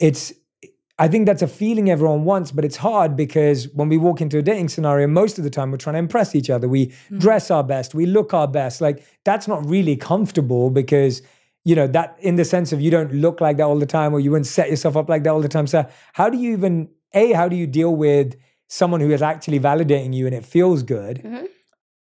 it's 0.00 0.32
I 0.98 1.06
think 1.06 1.26
that's 1.26 1.40
a 1.40 1.46
feeling 1.46 1.88
everyone 1.88 2.24
wants, 2.24 2.50
but 2.50 2.64
it's 2.64 2.78
hard 2.78 3.16
because 3.16 3.68
when 3.68 3.88
we 3.88 3.96
walk 3.96 4.20
into 4.20 4.38
a 4.38 4.42
dating 4.42 4.70
scenario, 4.70 5.06
most 5.06 5.38
of 5.38 5.44
the 5.44 5.50
time 5.50 5.70
we're 5.70 5.76
trying 5.76 5.94
to 5.94 6.00
impress 6.00 6.34
each 6.34 6.50
other. 6.50 6.68
We 6.68 6.88
mm. 6.88 7.20
dress 7.20 7.48
our 7.48 7.62
best, 7.62 7.94
we 7.94 8.06
look 8.06 8.34
our 8.34 8.48
best. 8.48 8.80
Like 8.80 9.06
that's 9.22 9.46
not 9.46 9.64
really 9.64 9.94
comfortable 9.94 10.68
because 10.68 11.22
you 11.62 11.76
know 11.76 11.86
that 11.86 12.16
in 12.18 12.34
the 12.34 12.44
sense 12.44 12.72
of 12.72 12.80
you 12.80 12.90
don't 12.90 13.12
look 13.12 13.40
like 13.40 13.58
that 13.58 13.64
all 13.64 13.78
the 13.78 13.86
time 13.86 14.12
or 14.14 14.18
you 14.18 14.32
wouldn't 14.32 14.48
set 14.48 14.68
yourself 14.68 14.96
up 14.96 15.08
like 15.08 15.22
that 15.22 15.30
all 15.30 15.40
the 15.40 15.48
time. 15.48 15.68
So 15.68 15.88
how 16.12 16.28
do 16.28 16.38
you 16.38 16.54
even 16.54 16.88
a 17.12 17.30
how 17.30 17.48
do 17.48 17.54
you 17.54 17.68
deal 17.68 17.94
with 17.94 18.34
someone 18.68 19.00
who 19.00 19.10
is 19.10 19.22
actually 19.22 19.60
validating 19.60 20.14
you 20.14 20.26
and 20.26 20.34
it 20.34 20.44
feels 20.44 20.82
good? 20.82 21.48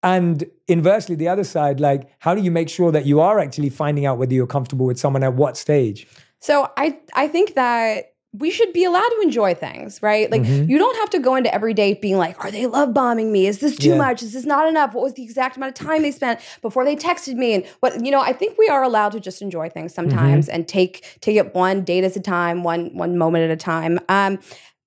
And 0.01 0.43
inversely, 0.67 1.15
the 1.15 1.29
other 1.29 1.45
side, 1.45 1.79
like 1.79 2.09
how 2.19 2.35
do 2.35 2.41
you 2.41 2.51
make 2.51 2.67
sure 2.69 2.91
that 2.91 3.05
you 3.05 3.21
are 3.21 3.39
actually 3.39 3.69
finding 3.69 4.05
out 4.05 4.17
whether 4.17 4.33
you're 4.33 4.47
comfortable 4.47 4.85
with 4.85 4.99
someone 4.99 5.23
at 5.23 5.33
what 5.35 5.55
stage? 5.55 6.07
So 6.41 6.69
I 6.75 6.99
I 7.13 7.27
think 7.29 7.55
that 7.55 8.09
we 8.35 8.49
should 8.49 8.73
be 8.73 8.83
allowed 8.83 9.07
to 9.07 9.19
enjoy 9.21 9.53
things, 9.53 10.01
right? 10.01 10.29
Like 10.29 10.41
Mm-hmm. 10.41 10.69
you 10.69 10.77
don't 10.79 10.95
have 10.97 11.09
to 11.11 11.19
go 11.19 11.35
into 11.35 11.53
every 11.53 11.73
date 11.75 12.01
being 12.01 12.17
like, 12.17 12.43
are 12.43 12.49
they 12.51 12.65
love 12.65 12.91
bombing 12.93 13.31
me? 13.31 13.45
Is 13.45 13.59
this 13.59 13.77
too 13.77 13.91
Yeah. 13.91 13.97
much? 13.97 14.23
Is 14.23 14.33
this 14.33 14.43
not 14.43 14.67
enough? 14.67 14.93
What 14.95 15.03
was 15.03 15.13
the 15.13 15.23
exact 15.23 15.55
amount 15.55 15.79
of 15.79 15.85
time 15.85 16.01
they 16.01 16.11
spent 16.11 16.41
before 16.63 16.83
they 16.83 16.95
texted 16.95 17.35
me? 17.35 17.53
And 17.53 17.65
what 17.79 18.03
you 18.03 18.11
know, 18.11 18.21
I 18.21 18.33
think 18.33 18.57
we 18.57 18.67
are 18.67 18.83
allowed 18.83 19.11
to 19.13 19.19
just 19.21 19.41
enjoy 19.41 19.69
things 19.69 19.93
sometimes 19.93 20.47
Mm-hmm. 20.47 20.55
and 20.55 20.67
take 20.67 21.17
take 21.21 21.37
it 21.37 21.53
one 21.55 21.83
date 21.85 22.03
at 22.03 22.15
a 22.17 22.19
time, 22.19 22.63
one 22.63 22.89
one 22.97 23.17
moment 23.17 23.43
at 23.45 23.51
a 23.51 23.55
time. 23.55 23.99
Um 24.09 24.39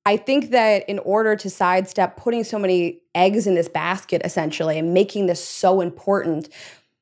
I 0.07 0.17
think 0.17 0.51
that 0.51 0.89
in 0.89 1.01
order 1.01 1.35
to 1.35 1.51
sidestep 1.51 2.17
putting 2.17 2.45
so 2.45 2.59
many 2.59 3.01
eggs 3.15 3.47
in 3.47 3.57
this 3.57 3.69
basket 3.69 4.23
essentially 4.25 4.79
and 4.79 4.95
making 4.95 5.27
this 5.27 5.45
so 5.45 5.81
important, 5.81 6.49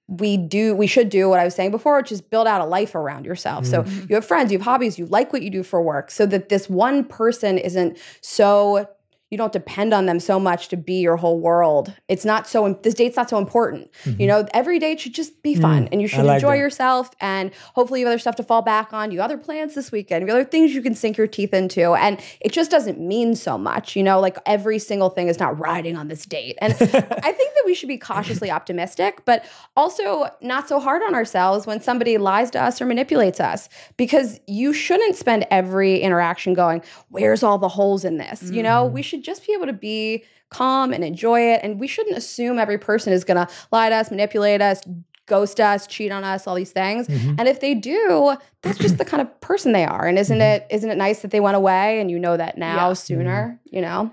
we 0.09 0.39
do 0.39 0.75
we 0.75 0.87
should 0.87 1.11
do 1.11 1.29
what 1.29 1.39
I 1.39 1.45
was 1.45 1.55
saying 1.55 1.71
before, 1.71 1.99
which 1.99 2.11
is 2.11 2.23
build 2.23 2.47
out 2.47 2.63
a 2.63 2.65
life 2.65 2.95
around 2.95 3.27
yourself. 3.27 3.67
So 3.67 3.83
mm-hmm. 3.83 4.07
you 4.09 4.15
have 4.15 4.25
friends, 4.25 4.51
you 4.51 4.59
have 4.59 4.65
hobbies, 4.65 4.99
you 4.99 5.07
like 5.07 5.33
what 5.33 5.43
you 5.43 5.51
do 5.51 5.63
for 5.63 5.83
work, 5.83 6.11
so 6.11 6.25
that 6.27 6.49
this 6.49 6.69
one 6.69 7.05
person 7.05 7.59
isn't 7.59 7.99
so 8.23 8.89
you 9.35 9.39
don't 9.39 9.53
depend 9.53 9.93
on 9.93 10.07
them 10.07 10.21
so 10.21 10.39
much 10.39 10.69
to 10.69 10.77
be 10.77 11.01
your 11.01 11.17
whole 11.17 11.41
world. 11.41 11.93
It's 12.07 12.25
not 12.25 12.47
so 12.47 12.79
this 12.85 12.95
date's 12.95 13.17
not 13.17 13.29
so 13.29 13.37
important. 13.37 13.91
Mm-hmm. 14.05 14.21
You 14.21 14.29
know, 14.29 14.47
every 14.55 14.79
date 14.79 15.01
should 15.01 15.13
just 15.13 15.43
be 15.43 15.57
fun 15.57 15.87
mm, 15.87 15.89
and 15.91 16.01
you 16.01 16.07
should 16.07 16.25
like 16.25 16.37
enjoy 16.37 16.53
that. 16.53 16.59
yourself 16.59 17.11
and 17.21 17.51
hopefully 17.75 17.99
you 17.99 18.07
have 18.07 18.13
other 18.13 18.21
stuff 18.21 18.37
to 18.37 18.45
fall 18.45 18.63
back 18.63 18.93
on. 18.93 19.11
You 19.11 19.19
have 19.19 19.25
other 19.25 19.37
plans 19.37 19.75
this 19.75 19.91
weekend, 19.91 20.23
you 20.23 20.29
have 20.29 20.41
other 20.43 20.49
things 20.49 20.73
you 20.73 20.83
can 20.83 20.95
sink 20.95 21.17
your 21.17 21.27
teeth 21.27 21.53
into. 21.53 21.95
And 21.95 22.21
it 22.41 22.53
just 22.53 22.71
doesn't 22.71 23.01
mean 23.01 23.35
so 23.35 23.59
much. 23.59 23.97
You 23.97 24.05
know, 24.05 24.21
like 24.21 24.39
every 24.47 24.79
single 24.79 25.11
thing 25.11 25.27
is 25.27 25.41
not 25.41 25.59
riding 25.59 25.97
on 25.97 26.07
this 26.07 26.25
date. 26.25 26.57
And 26.61 26.73
I 26.81 27.33
think 27.33 27.55
that 27.55 27.63
we 27.67 27.75
should 27.75 27.89
be 27.89 27.99
cautiously 27.99 28.53
optimistic, 28.53 29.25
but 29.25 29.45
also 29.77 30.31
not 30.43 30.69
so 30.69 30.79
hard 30.79 31.03
on 31.03 31.17
ourselves 31.17 31.67
when 31.67 31.81
somebody 31.81 32.19
lies 32.19 32.53
to 32.53 32.63
us 32.63 32.81
or 32.81 32.87
manipulates 32.87 33.41
us. 33.41 33.69
Because 33.97 34.39
you 34.47 34.73
shouldn't 34.73 35.17
spend 35.17 35.45
every 35.51 35.99
interaction 35.99 36.55
going, 36.55 36.85
Where's 37.09 37.43
all 37.43 37.59
the 37.59 37.69
holes 37.69 38.05
in 38.05 38.19
this? 38.19 38.45
You 38.45 38.63
know, 38.63 38.85
mm-hmm. 38.85 38.95
we 38.95 39.03
should 39.03 39.24
just 39.25 39.47
be 39.47 39.53
able 39.53 39.67
to 39.67 39.73
be 39.73 40.25
calm 40.51 40.93
and 40.93 41.03
enjoy 41.03 41.41
it. 41.41 41.61
And 41.63 41.81
we 41.81 41.87
shouldn't 41.87 42.17
assume 42.17 42.59
every 42.59 42.79
person 42.79 43.13
is 43.13 43.25
gonna 43.25 43.49
lie 43.73 43.89
to 43.89 43.95
us, 43.95 44.11
manipulate 44.11 44.63
us, 44.63 44.83
ghost 45.27 45.59
us, 45.59 45.87
cheat 45.87 46.13
on 46.13 46.23
us, 46.23 46.47
all 46.47 46.55
these 46.55 46.73
things. 46.73 47.09
Mm-hmm. 47.09 47.37
And 47.39 47.49
if 47.49 47.61
they 47.61 47.75
do, 47.75 48.37
that's 48.63 48.79
just 48.79 48.99
the 48.99 49.05
kind 49.05 49.21
of 49.21 49.41
person 49.41 49.73
they 49.73 49.85
are. 49.85 50.07
And 50.07 50.19
isn't 50.19 50.39
mm-hmm. 50.39 50.63
it 50.63 50.67
isn't 50.71 50.91
it 50.91 50.99
nice 50.99 51.23
that 51.23 51.31
they 51.31 51.41
went 51.41 51.57
away 51.57 52.01
and 52.01 52.11
you 52.11 52.19
know 52.19 52.37
that 52.37 52.59
now 52.59 52.89
Yeah. 52.89 52.93
sooner, 52.95 53.59
mm-hmm. 53.67 53.77
you 53.77 53.83
know? 53.83 54.13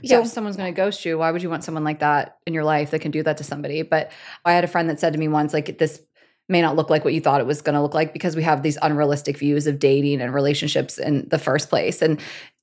Yeah, 0.00 0.18
So- 0.18 0.22
if 0.22 0.28
someone's 0.28 0.56
going 0.56 0.72
to 0.72 0.76
ghost 0.76 1.04
you, 1.04 1.18
why 1.18 1.30
would 1.30 1.42
you 1.42 1.50
want 1.50 1.64
someone 1.64 1.84
like 1.84 1.98
that 1.98 2.38
in 2.46 2.54
your 2.54 2.64
life 2.64 2.92
that 2.92 3.00
can 3.00 3.10
do 3.10 3.22
that 3.24 3.38
to 3.38 3.44
somebody? 3.44 3.82
But 3.82 4.10
I 4.44 4.52
had 4.52 4.64
a 4.64 4.68
friend 4.68 4.88
that 4.88 5.00
said 5.00 5.12
to 5.12 5.18
me 5.18 5.28
once, 5.28 5.52
like, 5.52 5.78
this 5.78 6.00
may 6.48 6.60
not 6.60 6.76
look 6.76 6.90
like 6.90 7.04
what 7.04 7.14
you 7.14 7.20
thought 7.20 7.40
it 7.40 7.46
was 7.46 7.62
going 7.62 7.74
to 7.74 7.82
look 7.82 7.94
like 7.94 8.12
because 8.12 8.36
we 8.36 8.42
have 8.42 8.62
these 8.62 8.78
unrealistic 8.82 9.38
views 9.38 9.66
of 9.66 9.78
dating 9.78 10.20
and 10.20 10.34
relationships 10.34 10.98
in 10.98 11.28
the 11.28 11.38
first 11.38 11.68
place. 11.68 12.02
And 12.02 12.20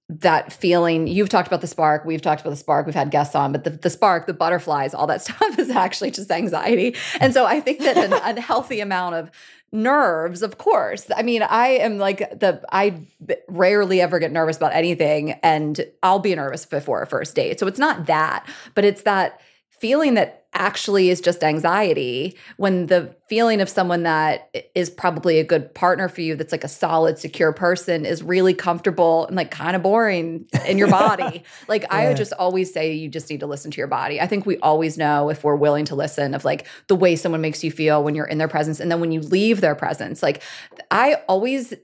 that 0.09 0.51
feeling, 0.51 1.07
you've 1.07 1.29
talked 1.29 1.47
about 1.47 1.61
the 1.61 1.67
spark, 1.67 2.03
we've 2.03 2.21
talked 2.21 2.41
about 2.41 2.49
the 2.49 2.55
spark, 2.55 2.87
we've 2.87 2.95
had 2.95 3.11
guests 3.11 3.35
on, 3.35 3.51
but 3.51 3.63
the, 3.63 3.69
the 3.69 3.89
spark, 3.91 4.25
the 4.25 4.33
butterflies, 4.33 4.93
all 4.93 5.07
that 5.07 5.21
stuff 5.23 5.59
is 5.59 5.69
actually 5.69 6.11
just 6.11 6.31
anxiety. 6.31 6.95
And 7.19 7.33
so 7.33 7.45
I 7.45 7.59
think 7.59 7.79
that 7.79 7.97
an 7.97 8.13
unhealthy 8.23 8.81
amount 8.81 9.15
of 9.15 9.31
nerves 9.71 10.41
of 10.41 10.57
course 10.57 11.05
i 11.15 11.21
mean 11.21 11.43
i 11.43 11.67
am 11.67 11.99
like 11.99 12.17
the 12.39 12.59
i 12.71 12.99
rarely 13.47 14.01
ever 14.01 14.17
get 14.17 14.31
nervous 14.31 14.57
about 14.57 14.73
anything 14.73 15.33
and 15.43 15.85
i'll 16.01 16.17
be 16.17 16.33
nervous 16.33 16.65
before 16.65 17.03
a 17.03 17.05
first 17.05 17.35
date 17.35 17.59
so 17.59 17.67
it's 17.67 17.77
not 17.77 18.07
that 18.07 18.43
but 18.73 18.83
it's 18.83 19.03
that 19.03 19.39
feeling 19.79 20.15
that 20.15 20.35
actually 20.53 21.09
is 21.11 21.21
just 21.21 21.43
anxiety 21.43 22.35
when 22.57 22.87
the 22.87 23.15
feeling 23.27 23.61
of 23.61 23.69
someone 23.69 24.01
that 24.01 24.49
is 24.73 24.89
probably 24.89 25.37
a 25.37 25.43
good 25.43 25.73
partner 25.75 26.09
for 26.09 26.21
you 26.21 26.35
that's 26.35 26.51
like 26.51 26.63
a 26.63 26.67
solid 26.67 27.19
secure 27.19 27.53
person 27.53 28.03
is 28.03 28.23
really 28.23 28.53
comfortable 28.55 29.27
and 29.27 29.35
like 29.35 29.51
kind 29.51 29.75
of 29.75 29.83
boring 29.83 30.47
in 30.67 30.77
your 30.79 30.87
body. 30.89 31.43
Like 31.67 31.85
i 31.93 32.07
would 32.07 32.17
just 32.17 32.33
always 32.33 32.73
say 32.73 32.93
you 32.93 33.09
just 33.09 33.29
need 33.29 33.41
to 33.41 33.47
listen 33.47 33.69
to 33.69 33.77
your 33.77 33.87
body. 33.87 34.19
I 34.19 34.25
think 34.25 34.47
we 34.47 34.57
always 34.57 34.97
know 34.97 35.29
if 35.29 35.43
we're 35.43 35.55
willing 35.55 35.85
to 35.85 35.95
listen 35.95 36.33
of 36.33 36.43
like 36.43 36.65
the 36.87 36.95
way 36.95 37.15
someone 37.15 37.41
makes 37.41 37.63
you 37.63 37.69
feel 37.71 38.03
when 38.03 38.15
you're 38.15 38.25
in 38.25 38.39
their 38.39 38.47
presence 38.47 38.79
and 38.79 38.91
then 38.91 38.99
when 38.99 39.11
you 39.11 39.21
leave 39.21 39.61
their 39.61 39.75
presence. 39.75 40.23
Like 40.23 40.41
i 40.89 41.15
always 41.27 41.75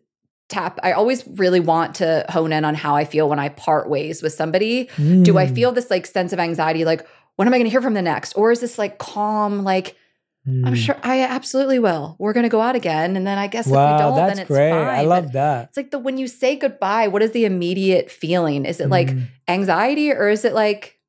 tap 0.47 0.79
i 0.84 0.91
always 0.91 1.25
really 1.27 1.60
want 1.60 1.95
to 1.95 2.23
hone 2.29 2.51
in 2.53 2.63
on 2.65 2.75
how 2.75 2.95
i 2.95 3.03
feel 3.03 3.27
when 3.27 3.39
i 3.39 3.49
part 3.49 3.89
ways 3.89 4.21
with 4.21 4.31
somebody. 4.34 4.86
Do 4.97 5.38
i 5.39 5.47
Mm. 5.47 5.55
feel 5.55 5.71
this 5.71 5.89
like 5.89 6.05
sense 6.05 6.34
of 6.34 6.39
anxiety 6.39 6.86
like 6.86 7.05
when 7.36 7.48
am 7.48 7.54
i 7.54 7.58
going 7.58 7.65
to 7.65 7.69
hear 7.71 7.82
from 7.82 7.93
the 7.93 8.02
next 8.02 8.34
or 8.34 8.52
is 8.52 8.60
this 8.62 8.78
like 8.78 8.98
calm 8.98 9.63
like 9.63 9.95
i'm 10.48 10.74
Mm. 10.74 10.76
sure 10.76 10.95
i 11.02 11.21
absolutely 11.21 11.80
will 11.80 12.15
we're 12.19 12.34
going 12.34 12.43
to 12.43 12.50
go 12.50 12.62
out 12.62 12.76
again 12.76 13.17
and 13.17 13.26
then 13.26 13.39
i 13.39 13.48
guess 13.48 13.65
if 13.65 13.71
we 13.71 13.78
don't 13.78 14.15
that's 14.15 14.30
then 14.36 14.39
it's 14.39 14.48
great. 14.48 14.69
fine 14.69 14.88
I 14.88 15.02
But 15.04 15.08
love 15.10 15.32
that. 15.32 15.69
it's 15.69 15.78
like 15.78 15.89
the 15.89 15.98
when 15.98 16.19
you 16.19 16.28
say 16.28 16.56
goodbye 16.56 17.08
what 17.08 17.24
is 17.24 17.32
the 17.32 17.45
immediate 17.45 18.12
feeling 18.12 18.63
is 18.65 18.80
it 18.80 18.89
like 18.89 19.08
Mm. 19.10 19.26
anxiety 19.48 20.12
or 20.12 20.30
is 20.30 20.45
it 20.45 20.54
like 20.54 21.00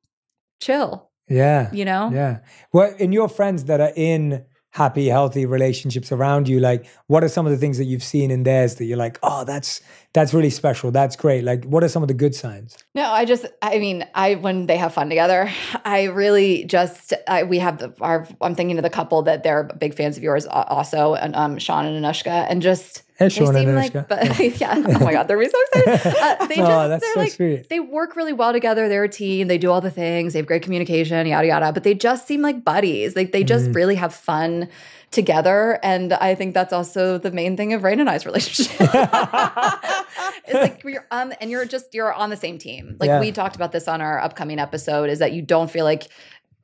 chill 0.59 1.11
Yeah. 1.29 1.69
you 1.71 1.85
know 1.85 2.09
Yeah. 2.11 2.39
Well, 2.73 2.93
in 2.97 3.11
your 3.11 3.29
friends 3.29 3.65
that 3.65 3.79
are 3.79 3.93
in 3.95 4.43
happy, 4.77 5.07
healthy 5.07 5.43
relationships 5.43 6.11
around 6.11 6.47
you, 6.47 6.59
like 6.59 6.85
what 7.07 7.23
are 7.23 7.27
some 7.29 7.47
of 7.47 7.51
the 7.51 7.57
things 7.57 7.79
that 7.79 7.85
you've 7.85 8.03
seen 8.03 8.29
in 8.29 8.43
theirs 8.43 8.75
that 8.75 8.85
you're 8.85 8.97
like, 8.97 9.17
oh, 9.23 9.43
that's 9.43 9.81
that's 10.13 10.33
really 10.33 10.51
special. 10.51 10.91
That's 10.91 11.15
great. 11.15 11.43
Like, 11.43 11.65
what 11.65 11.83
are 11.83 11.89
some 11.89 12.03
of 12.03 12.07
the 12.07 12.13
good 12.13 12.35
signs? 12.35 12.77
No, 12.95 13.03
I 13.03 13.25
just, 13.25 13.45
I 13.61 13.79
mean, 13.79 14.05
I 14.13 14.35
when 14.35 14.67
they 14.67 14.77
have 14.77 14.93
fun 14.93 15.09
together, 15.09 15.51
I 15.85 16.03
really 16.05 16.65
just, 16.65 17.13
I, 17.27 17.43
we 17.43 17.57
have 17.59 17.79
the, 17.79 17.93
our, 18.01 18.27
I'm 18.39 18.53
thinking 18.53 18.77
of 18.77 18.83
the 18.83 18.89
couple 18.89 19.23
that 19.23 19.43
they're 19.43 19.63
big 19.63 19.95
fans 19.95 20.15
of 20.15 20.23
yours 20.23 20.45
also, 20.45 21.15
and 21.15 21.35
um, 21.35 21.57
Sean 21.57 21.85
and 21.85 22.03
Anushka, 22.03 22.45
and 22.49 22.61
just, 22.61 23.03
Hey, 23.19 23.29
they 23.29 23.29
seem 23.29 23.73
like, 23.75 23.93
but 24.07 24.39
yeah, 24.61 24.73
oh 24.87 24.99
my 24.99 25.11
God, 25.11 25.27
they're 25.27 25.43
so 25.49 25.57
excited. 25.73 26.15
Uh, 26.17 26.45
they 26.45 26.55
Oh, 26.55 26.67
just, 26.67 26.89
that's 26.89 27.03
they're 27.03 27.13
so 27.15 27.19
like, 27.19 27.31
sweet. 27.31 27.69
they 27.69 27.79
work 27.79 28.15
really 28.15 28.33
well 28.33 28.53
together. 28.53 28.87
They're 28.87 29.05
a 29.05 29.09
team. 29.09 29.47
They 29.47 29.57
do 29.57 29.71
all 29.71 29.81
the 29.81 29.89
things. 29.91 30.33
They 30.33 30.39
have 30.39 30.45
great 30.45 30.61
communication, 30.61 31.25
yada 31.25 31.47
yada. 31.47 31.71
But 31.73 31.83
they 31.83 31.95
just 31.95 32.27
seem 32.27 32.41
like 32.43 32.63
buddies. 32.63 33.15
Like 33.15 33.31
they 33.31 33.43
just 33.43 33.67
Mm. 33.71 33.75
really 33.75 33.95
have 33.95 34.13
fun 34.13 34.69
together. 35.09 35.79
And 35.81 36.13
I 36.13 36.35
think 36.35 36.53
that's 36.53 36.71
also 36.73 37.17
the 37.17 37.31
main 37.31 37.57
thing 37.57 37.73
of 37.73 37.81
Rayna 37.81 38.01
and 38.01 38.09
I's 38.09 38.25
relationship. 38.25 38.75
it's 38.81 40.53
like 40.53 40.83
you're 40.83 41.05
on, 41.11 41.33
and 41.33 41.49
you're 41.49 41.65
just 41.65 41.93
you're 41.93 42.13
on 42.13 42.29
the 42.29 42.37
same 42.37 42.57
team. 42.57 42.97
Like 42.99 43.07
Yeah. 43.07 43.19
we 43.19 43.31
talked 43.31 43.55
about 43.55 43.71
this 43.71 43.87
on 43.87 44.01
our 44.01 44.19
upcoming 44.19 44.59
episode. 44.59 45.09
Is 45.09 45.19
that 45.19 45.33
you 45.33 45.41
don't 45.41 45.69
feel 45.71 45.85
like. 45.85 46.07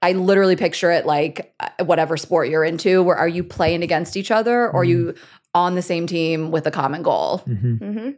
I 0.01 0.11
literally 0.11 0.57
picture 0.57 0.91
it 0.91 1.05
like 1.05 1.55
uh, 1.61 1.85
whatever 1.85 2.17
sport 2.17 2.49
you're 2.49 2.65
into, 2.65 3.01
where 3.01 3.15
are 3.15 3.27
you 3.27 3.41
playing 3.41 3.83
against 3.83 4.17
each 4.17 4.31
other 4.31 4.65
or 4.67 4.81
are 4.81 4.83
you 4.83 5.15
on 5.53 5.75
the 5.75 5.81
same 5.81 6.07
team 6.07 6.51
with 6.51 6.65
a 6.67 6.71
common 6.71 7.01
goal? 7.03 7.41
Mhm. 7.47 7.77
hmm 7.79 8.09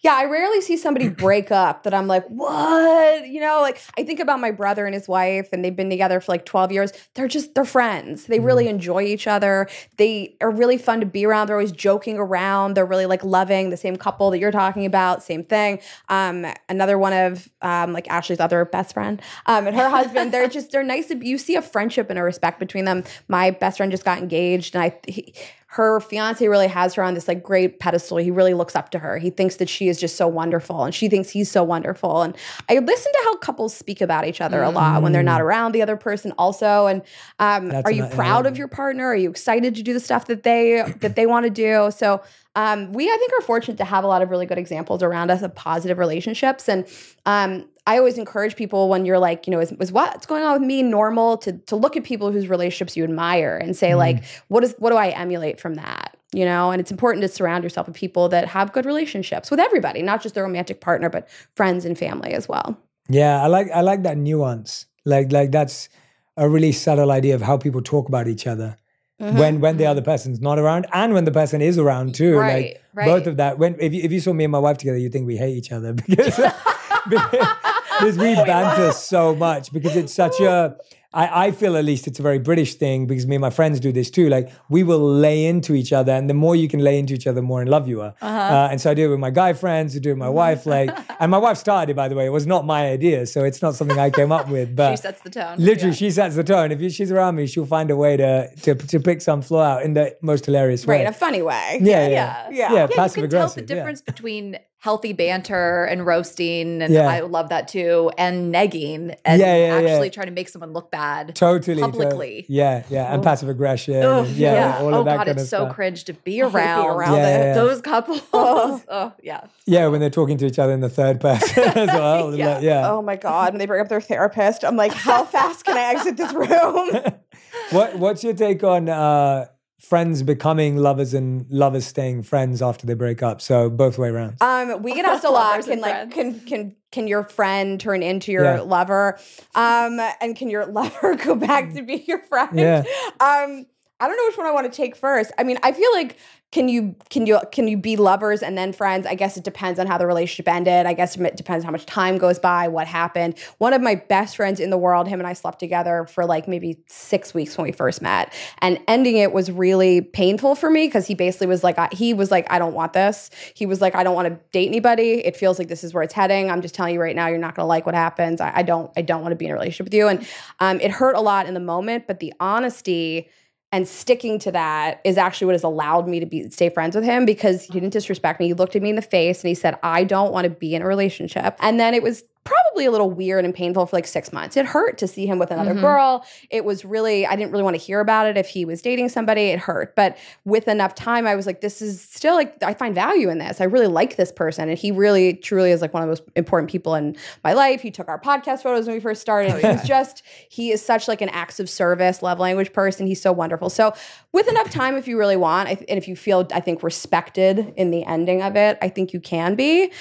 Yeah, 0.00 0.14
I 0.16 0.24
rarely 0.24 0.60
see 0.60 0.76
somebody 0.76 1.08
break 1.26 1.52
up 1.52 1.84
that 1.84 1.94
I'm 1.94 2.08
like, 2.08 2.26
what? 2.26 3.28
You 3.28 3.40
know, 3.40 3.60
like 3.60 3.80
I 3.96 4.02
think 4.02 4.18
about 4.18 4.40
my 4.40 4.50
brother 4.50 4.84
and 4.84 4.94
his 4.94 5.06
wife, 5.06 5.48
and 5.52 5.64
they've 5.64 5.76
been 5.76 5.90
together 5.90 6.20
for 6.20 6.32
like 6.32 6.44
12 6.44 6.72
years. 6.72 6.92
They're 7.14 7.28
just, 7.28 7.54
they're 7.54 7.64
friends. 7.64 8.26
They 8.26 8.40
really 8.40 8.66
enjoy 8.66 9.02
each 9.02 9.28
other. 9.28 9.68
They 9.98 10.36
are 10.40 10.50
really 10.50 10.76
fun 10.76 10.98
to 11.00 11.06
be 11.06 11.24
around. 11.24 11.46
They're 11.46 11.56
always 11.56 11.70
joking 11.70 12.18
around. 12.18 12.74
They're 12.74 12.84
really 12.84 13.06
like 13.06 13.22
loving 13.22 13.70
the 13.70 13.76
same 13.76 13.94
couple 13.96 14.30
that 14.30 14.40
you're 14.40 14.50
talking 14.50 14.86
about, 14.86 15.22
same 15.22 15.44
thing. 15.44 15.78
Um, 16.08 16.46
another 16.68 16.98
one 16.98 17.12
of 17.12 17.48
um, 17.62 17.92
like 17.92 18.10
Ashley's 18.10 18.40
other 18.40 18.64
best 18.64 18.94
friend 18.94 19.22
um, 19.46 19.68
and 19.68 19.76
her 19.76 19.88
husband, 19.98 20.32
they're 20.32 20.48
just, 20.48 20.72
they're 20.72 20.82
nice. 20.82 21.06
To, 21.08 21.16
you 21.24 21.38
see 21.38 21.54
a 21.54 21.62
friendship 21.62 22.10
and 22.10 22.18
a 22.18 22.22
respect 22.24 22.58
between 22.58 22.86
them. 22.86 23.04
My 23.28 23.52
best 23.52 23.76
friend 23.76 23.92
just 23.92 24.04
got 24.04 24.18
engaged, 24.18 24.74
and 24.74 24.82
I, 24.82 24.98
he, 25.06 25.32
her 25.72 26.00
fiance 26.00 26.46
really 26.46 26.66
has 26.68 26.92
her 26.92 27.02
on 27.02 27.14
this 27.14 27.26
like 27.26 27.42
great 27.42 27.78
pedestal. 27.78 28.18
He 28.18 28.30
really 28.30 28.52
looks 28.52 28.76
up 28.76 28.90
to 28.90 28.98
her. 28.98 29.16
He 29.16 29.30
thinks 29.30 29.56
that 29.56 29.70
she 29.70 29.88
is 29.88 29.98
just 29.98 30.16
so 30.16 30.28
wonderful 30.28 30.84
and 30.84 30.94
she 30.94 31.08
thinks 31.08 31.30
he's 31.30 31.50
so 31.50 31.64
wonderful. 31.64 32.20
And 32.20 32.36
I 32.68 32.78
listen 32.78 33.10
to 33.10 33.18
how 33.24 33.36
couples 33.36 33.74
speak 33.74 34.02
about 34.02 34.26
each 34.26 34.42
other 34.42 34.62
a 34.62 34.68
lot 34.68 35.00
when 35.00 35.12
they're 35.12 35.22
not 35.22 35.40
around 35.40 35.72
the 35.72 35.80
other 35.80 35.96
person 35.96 36.34
also. 36.36 36.88
And 36.88 37.00
um, 37.38 37.72
are 37.86 37.90
you 37.90 38.04
proud 38.08 38.44
of 38.44 38.58
your 38.58 38.68
partner? 38.68 39.06
Are 39.06 39.16
you 39.16 39.30
excited 39.30 39.74
to 39.76 39.82
do 39.82 39.94
the 39.94 40.00
stuff 40.00 40.26
that 40.26 40.42
they 40.42 40.82
that 41.00 41.16
they 41.16 41.24
want 41.24 41.44
to 41.44 41.50
do? 41.50 41.90
So 41.90 42.20
um, 42.54 42.92
we 42.92 43.08
I 43.08 43.16
think 43.16 43.32
are 43.32 43.40
fortunate 43.40 43.78
to 43.78 43.86
have 43.86 44.04
a 44.04 44.06
lot 44.06 44.20
of 44.20 44.28
really 44.28 44.44
good 44.44 44.58
examples 44.58 45.02
around 45.02 45.30
us 45.30 45.40
of 45.40 45.54
positive 45.54 45.96
relationships. 45.96 46.68
And 46.68 46.86
um, 47.24 47.66
I 47.86 47.98
always 47.98 48.16
encourage 48.16 48.54
people 48.54 48.88
when 48.88 49.04
you're 49.04 49.18
like, 49.18 49.46
you 49.46 49.50
know, 49.50 49.60
is, 49.60 49.72
is 49.72 49.90
what's 49.90 50.26
going 50.26 50.44
on 50.44 50.52
with 50.52 50.62
me 50.66 50.82
normal 50.82 51.36
to 51.38 51.52
to 51.52 51.76
look 51.76 51.96
at 51.96 52.04
people 52.04 52.30
whose 52.30 52.48
relationships 52.48 52.96
you 52.96 53.04
admire 53.04 53.56
and 53.56 53.76
say 53.76 53.94
like, 53.94 54.24
what 54.48 54.62
is 54.62 54.74
what 54.78 54.90
do 54.90 54.96
I 54.96 55.08
emulate 55.08 55.60
from 55.60 55.74
that? 55.74 56.16
You 56.32 56.44
know, 56.44 56.70
and 56.70 56.80
it's 56.80 56.90
important 56.90 57.22
to 57.22 57.28
surround 57.28 57.64
yourself 57.64 57.88
with 57.88 57.96
people 57.96 58.28
that 58.30 58.48
have 58.48 58.72
good 58.72 58.86
relationships 58.86 59.50
with 59.50 59.60
everybody, 59.60 60.00
not 60.00 60.22
just 60.22 60.34
their 60.34 60.44
romantic 60.44 60.80
partner, 60.80 61.10
but 61.10 61.28
friends 61.56 61.84
and 61.84 61.98
family 61.98 62.32
as 62.32 62.48
well. 62.48 62.78
Yeah, 63.08 63.42
I 63.42 63.48
like 63.48 63.70
I 63.70 63.80
like 63.80 64.04
that 64.04 64.16
nuance. 64.16 64.86
Like 65.04 65.32
like 65.32 65.50
that's 65.50 65.88
a 66.36 66.48
really 66.48 66.72
subtle 66.72 67.10
idea 67.10 67.34
of 67.34 67.42
how 67.42 67.56
people 67.56 67.82
talk 67.82 68.08
about 68.08 68.28
each 68.28 68.46
other 68.46 68.76
Mm-hmm. 69.22 69.38
when 69.38 69.60
when 69.60 69.76
the 69.76 69.86
other 69.86 70.02
person's 70.02 70.40
not 70.40 70.58
around 70.58 70.86
and 70.92 71.14
when 71.14 71.24
the 71.24 71.30
person 71.30 71.62
is 71.62 71.78
around 71.78 72.12
too. 72.16 72.36
Right, 72.36 72.54
like 72.54 72.82
right. 72.92 73.06
both 73.06 73.28
of 73.28 73.36
that. 73.36 73.56
When 73.56 73.76
if 73.78 73.92
you, 73.92 74.02
if 74.02 74.10
you 74.10 74.18
saw 74.18 74.32
me 74.32 74.42
and 74.42 74.50
my 74.50 74.58
wife 74.58 74.78
together, 74.78 74.98
you 74.98 75.10
think 75.10 75.28
we 75.28 75.36
hate 75.36 75.56
each 75.56 75.70
other 75.70 75.92
because 76.08 76.40
because 77.08 78.16
we 78.18 78.34
banter 78.34 78.92
so 78.92 79.34
much 79.34 79.72
because 79.72 79.96
it's 79.96 80.14
such 80.14 80.40
a. 80.40 80.76
I, 81.14 81.48
I 81.48 81.50
feel 81.50 81.76
at 81.76 81.84
least 81.84 82.06
it's 82.06 82.18
a 82.18 82.22
very 82.22 82.38
British 82.38 82.76
thing 82.76 83.06
because 83.06 83.26
me 83.26 83.36
and 83.36 83.42
my 83.42 83.50
friends 83.50 83.80
do 83.80 83.92
this 83.92 84.10
too. 84.10 84.30
Like 84.30 84.50
we 84.70 84.82
will 84.82 85.04
lay 85.06 85.44
into 85.44 85.74
each 85.74 85.92
other, 85.92 86.10
and 86.12 86.28
the 86.30 86.32
more 86.32 86.56
you 86.56 86.68
can 86.68 86.80
lay 86.80 86.98
into 86.98 87.12
each 87.12 87.26
other, 87.26 87.34
the 87.34 87.42
more 87.42 87.60
in 87.60 87.68
love 87.68 87.86
you 87.86 88.00
are. 88.00 88.14
Uh-huh. 88.22 88.54
Uh, 88.54 88.68
and 88.70 88.80
so 88.80 88.90
I 88.90 88.94
do 88.94 89.04
it 89.04 89.08
with 89.08 89.18
my 89.20 89.28
guy 89.28 89.52
friends, 89.52 89.94
I 89.94 89.98
do 89.98 90.08
it 90.08 90.12
with 90.12 90.20
my 90.20 90.30
wife. 90.30 90.64
Like, 90.64 90.88
and 91.20 91.30
my 91.30 91.36
wife 91.36 91.58
started 91.58 91.90
it 91.92 91.96
by 91.96 92.08
the 92.08 92.14
way. 92.14 92.24
It 92.24 92.30
was 92.30 92.46
not 92.46 92.64
my 92.64 92.86
idea, 92.88 93.26
so 93.26 93.44
it's 93.44 93.60
not 93.60 93.74
something 93.74 93.98
I 93.98 94.08
came 94.08 94.32
up 94.32 94.48
with. 94.48 94.74
But 94.82 94.92
She 94.92 95.02
sets 95.02 95.20
the 95.20 95.28
tone. 95.28 95.58
Literally, 95.58 95.90
Yeah. 95.90 95.96
she 95.96 96.10
sets 96.10 96.34
the 96.34 96.44
tone. 96.44 96.72
If 96.72 96.80
you, 96.80 96.88
she's 96.88 97.12
around 97.12 97.36
me, 97.36 97.46
she'll 97.46 97.66
find 97.66 97.90
a 97.90 97.96
way 97.96 98.16
to 98.16 98.48
to 98.62 98.74
to 98.74 98.98
pick 98.98 99.20
some 99.20 99.42
flaw 99.42 99.64
out 99.64 99.82
in 99.82 99.92
the 99.92 100.16
most 100.22 100.46
hilarious 100.46 100.86
way. 100.86 100.94
Right, 100.94 101.00
in 101.02 101.08
a 101.08 101.12
funny 101.12 101.42
way. 101.42 101.78
yeah, 101.82 102.08
yeah, 102.08 102.08
Yeah. 102.08 102.48
yeah, 102.50 102.72
Yeah. 102.72 102.86
passive 102.86 103.18
you 103.18 103.22
can 103.24 103.30
tell 103.38 103.48
the 103.50 103.60
yeah. 103.60 103.66
difference 103.66 104.00
between 104.00 104.56
healthy 104.82 105.12
banter 105.12 105.84
and 105.84 106.04
roasting, 106.04 106.82
and 106.82 106.92
Yeah. 106.92 107.06
I 107.06 107.20
love 107.20 107.50
that 107.50 107.68
too, 107.68 108.10
and 108.18 108.52
negging 108.52 109.14
and 109.24 109.40
Yeah, 109.40 109.54
yeah, 109.54 109.78
yeah. 109.78 109.88
actually 109.90 110.10
trying 110.10 110.26
to 110.26 110.32
make 110.32 110.48
someone 110.48 110.72
look 110.72 110.90
bad. 110.90 111.36
Totally, 111.36 111.76
to- 111.76 111.82
publicly. 111.82 112.44
yeah, 112.48 112.82
yeah, 112.90 113.14
and 113.14 113.22
passive 113.22 113.48
aggression. 113.48 114.02
Ugh, 114.02 114.26
and 114.26 114.36
yeah, 114.36 114.78
all 114.80 114.92
oh 114.92 114.98
of 114.98 115.04
that 115.04 115.18
god, 115.18 115.26
kind 115.26 115.28
it's 115.38 115.42
of 115.44 115.48
so 115.48 115.64
stuff. 115.66 115.74
cringe 115.76 116.02
to 116.06 116.14
be 116.14 116.32
hate 116.32 116.40
being 116.40 116.42
around, 116.56 116.86
around 116.96 117.16
Yeah, 117.16 117.26
it. 117.28 117.44
yeah. 117.46 117.54
those 117.54 117.80
couples. 117.80 118.22
Oh. 118.32 118.82
Oh, 118.88 119.12
yeah. 119.22 119.42
Yeah, 119.66 119.86
when 119.86 120.00
they're 120.00 120.10
talking 120.10 120.36
to 120.38 120.46
each 120.46 120.58
other 120.58 120.72
in 120.72 120.80
the 120.80 120.88
third 120.88 121.20
person 121.20 121.62
as 121.62 121.86
well. 121.94 122.34
Yeah. 122.36 122.58
yeah. 122.58 122.80
yeah. 122.80 122.90
Oh 122.90 123.02
my 123.02 123.14
God, 123.16 123.52
when 123.52 123.58
they 123.60 123.66
bring 123.66 123.80
up 123.80 123.88
their 123.88 124.00
therapist, 124.00 124.64
I'm 124.64 124.76
like, 124.76 124.92
how 124.92 125.24
fast 125.24 125.64
can 125.64 125.76
I 125.78 125.92
exit 125.94 126.16
this 126.16 126.32
room? 126.32 126.90
What 127.70 127.96
What's 127.98 128.24
your 128.24 128.34
take 128.34 128.64
on 128.64 128.88
uh, 128.88 129.46
friends 129.82 130.22
becoming 130.22 130.76
lovers 130.76 131.12
and 131.12 131.44
lovers 131.50 131.84
staying 131.86 132.22
friends 132.22 132.62
after 132.62 132.86
they 132.86 132.94
break 132.94 133.22
up? 133.22 133.40
So 133.40 133.68
both 133.68 133.98
way 133.98 134.08
around. 134.08 134.36
Um, 134.40 134.82
we 134.82 134.94
get 134.94 135.04
asked 135.04 135.24
a 135.24 135.30
lot. 135.30 135.62
Can 135.64 135.80
like 135.88 136.12
friends. 136.12 136.14
can 136.14 136.40
can 136.40 136.76
can 136.90 137.08
your 137.08 137.24
friend 137.24 137.80
turn 137.80 138.02
into 138.02 138.32
your 138.32 138.44
Yeah. 138.44 138.60
lover? 138.60 139.18
Um, 139.54 139.98
and 140.20 140.36
can 140.36 140.48
your 140.50 140.66
lover 140.80 141.16
go 141.16 141.34
back 141.34 141.74
to 141.74 141.82
be 141.82 142.04
your 142.06 142.22
friend? 142.22 142.58
Yeah. 142.58 142.78
Um, 143.20 143.66
I 144.00 144.08
don't 144.08 144.16
know 144.16 144.24
which 144.26 144.36
one 144.38 144.46
I 144.46 144.52
want 144.52 144.72
to 144.72 144.76
take 144.76 144.96
first. 144.96 145.30
I 145.38 145.44
mean, 145.44 145.58
I 145.62 145.72
feel 145.72 145.92
like 145.92 146.16
can 146.52 146.68
you 146.68 146.94
can 147.08 147.26
you 147.26 147.40
can 147.50 147.66
you 147.66 147.78
be 147.78 147.96
lovers 147.96 148.42
and 148.42 148.56
then 148.56 148.74
friends? 148.74 149.06
I 149.06 149.14
guess 149.14 149.38
it 149.38 149.42
depends 149.42 149.80
on 149.80 149.86
how 149.86 149.96
the 149.96 150.06
relationship 150.06 150.46
ended. 150.46 150.84
I 150.84 150.92
guess 150.92 151.16
it 151.16 151.36
depends 151.36 151.64
how 151.64 151.70
much 151.70 151.86
time 151.86 152.18
goes 152.18 152.38
by, 152.38 152.68
what 152.68 152.86
happened. 152.86 153.38
One 153.56 153.72
of 153.72 153.80
my 153.80 153.94
best 153.94 154.36
friends 154.36 154.60
in 154.60 154.68
the 154.68 154.76
world, 154.76 155.08
him 155.08 155.18
and 155.18 155.26
I 155.26 155.32
slept 155.32 155.58
together 155.58 156.06
for 156.06 156.26
like 156.26 156.46
maybe 156.46 156.78
six 156.86 157.32
weeks 157.32 157.56
when 157.56 157.64
we 157.64 157.72
first 157.72 158.02
met, 158.02 158.32
and 158.58 158.78
ending 158.86 159.16
it 159.16 159.32
was 159.32 159.50
really 159.50 160.02
painful 160.02 160.54
for 160.54 160.68
me 160.70 160.86
because 160.86 161.06
he 161.06 161.14
basically 161.14 161.46
was 161.46 161.64
like, 161.64 161.78
I- 161.78 161.88
he 161.90 162.12
was 162.12 162.30
like, 162.30 162.46
I 162.50 162.58
don't 162.58 162.74
want 162.74 162.92
this. 162.92 163.30
He 163.54 163.64
was 163.64 163.80
like, 163.80 163.94
I 163.94 164.04
don't 164.04 164.14
want 164.14 164.28
to 164.28 164.38
date 164.52 164.68
anybody. 164.68 165.24
It 165.24 165.36
feels 165.36 165.58
like 165.58 165.68
this 165.68 165.82
is 165.82 165.94
where 165.94 166.02
it's 166.02 166.12
heading. 166.14 166.50
I'm 166.50 166.60
just 166.60 166.74
telling 166.74 166.92
you 166.92 167.00
right 167.00 167.16
now, 167.16 167.28
you're 167.28 167.38
not 167.38 167.54
going 167.54 167.64
to 167.64 167.68
like 167.68 167.86
what 167.86 167.94
happens. 167.94 168.42
I, 168.42 168.52
I 168.56 168.62
don't 168.62 168.92
I 168.94 169.00
don't 169.00 169.22
want 169.22 169.32
to 169.32 169.36
be 169.36 169.46
in 169.46 169.52
a 169.52 169.54
relationship 169.54 169.86
with 169.86 169.94
you, 169.94 170.06
and 170.08 170.26
um, 170.60 170.80
it 170.80 170.90
hurt 170.90 171.16
a 171.16 171.20
lot 171.22 171.46
in 171.46 171.54
the 171.54 171.60
moment, 171.60 172.06
but 172.06 172.20
the 172.20 172.34
honesty 172.40 173.30
and 173.72 173.88
sticking 173.88 174.38
to 174.40 174.52
that 174.52 175.00
is 175.02 175.16
actually 175.16 175.46
what 175.46 175.54
has 175.54 175.64
allowed 175.64 176.06
me 176.06 176.20
to 176.20 176.26
be 176.26 176.48
stay 176.50 176.68
friends 176.68 176.94
with 176.94 177.04
him 177.04 177.24
because 177.24 177.64
he 177.64 177.72
didn't 177.72 177.90
disrespect 177.90 178.38
me. 178.38 178.46
He 178.46 178.54
looked 178.54 178.76
at 178.76 178.82
me 178.82 178.90
in 178.90 178.96
the 178.96 179.02
face 179.02 179.42
and 179.42 179.48
he 179.48 179.54
said, 179.54 179.78
"I 179.82 180.04
don't 180.04 180.32
want 180.32 180.44
to 180.44 180.50
be 180.50 180.74
in 180.74 180.82
a 180.82 180.86
relationship." 180.86 181.56
And 181.60 181.80
then 181.80 181.94
it 181.94 182.02
was 182.02 182.22
probably 182.44 182.84
a 182.86 182.90
little 182.90 183.10
weird 183.10 183.44
and 183.44 183.54
painful 183.54 183.86
for 183.86 183.96
like 183.96 184.06
6 184.06 184.32
months. 184.32 184.56
It 184.56 184.66
hurt 184.66 184.98
to 184.98 185.06
see 185.06 185.26
him 185.26 185.38
with 185.38 185.50
another 185.50 185.74
Mhm. 185.74 185.80
girl. 185.80 186.24
It 186.50 186.64
was 186.64 186.84
really 186.84 187.24
I 187.26 187.36
didn't 187.36 187.52
really 187.52 187.62
want 187.62 187.74
to 187.76 187.82
hear 187.82 188.00
about 188.00 188.26
it 188.26 188.36
if 188.36 188.48
he 188.48 188.64
was 188.64 188.82
dating 188.82 189.10
somebody. 189.10 189.42
It 189.50 189.60
hurt. 189.60 189.94
But 189.94 190.16
with 190.44 190.66
enough 190.66 190.94
time 190.94 191.26
I 191.26 191.36
was 191.36 191.46
like 191.46 191.60
this 191.60 191.80
is 191.80 192.00
still 192.02 192.34
like 192.34 192.60
I 192.62 192.74
find 192.74 192.94
value 192.94 193.28
in 193.30 193.38
this. 193.38 193.60
I 193.60 193.64
really 193.64 193.86
like 193.86 194.16
this 194.16 194.32
person 194.32 194.68
and 194.68 194.76
he 194.76 194.90
really 194.90 195.34
truly 195.34 195.70
is 195.70 195.80
like 195.80 195.94
one 195.94 196.02
of 196.02 196.06
the 196.08 196.10
most 196.10 196.22
important 196.34 196.70
people 196.70 196.94
in 196.96 197.14
my 197.44 197.52
life. 197.52 197.80
He 197.80 197.90
took 197.92 198.08
our 198.08 198.18
podcast 198.20 198.62
photos 198.62 198.86
when 198.86 198.96
we 198.96 199.00
first 199.00 199.20
started. 199.20 199.52
He 199.58 199.66
was 199.66 199.82
just 199.86 200.22
he 200.48 200.72
is 200.72 200.84
such 200.84 201.06
like 201.06 201.20
an 201.20 201.28
acts 201.28 201.60
of 201.60 201.70
service, 201.70 202.22
love 202.22 202.40
language 202.40 202.72
person. 202.72 203.06
He's 203.06 203.22
so 203.22 203.30
wonderful. 203.32 203.70
So 203.70 203.92
with 204.32 204.48
enough 204.48 204.70
time, 204.70 204.96
if 204.96 205.06
you 205.06 205.16
really 205.18 205.36
want, 205.36 205.68
and 205.68 205.84
if 205.88 206.08
you 206.08 206.16
feel, 206.16 206.48
I 206.52 206.60
think 206.60 206.82
respected 206.82 207.72
in 207.76 207.90
the 207.90 208.04
ending 208.04 208.42
of 208.42 208.56
it, 208.56 208.78
I 208.82 208.88
think 208.88 209.12
you 209.12 209.20
can 209.20 209.54
be. 209.54 209.92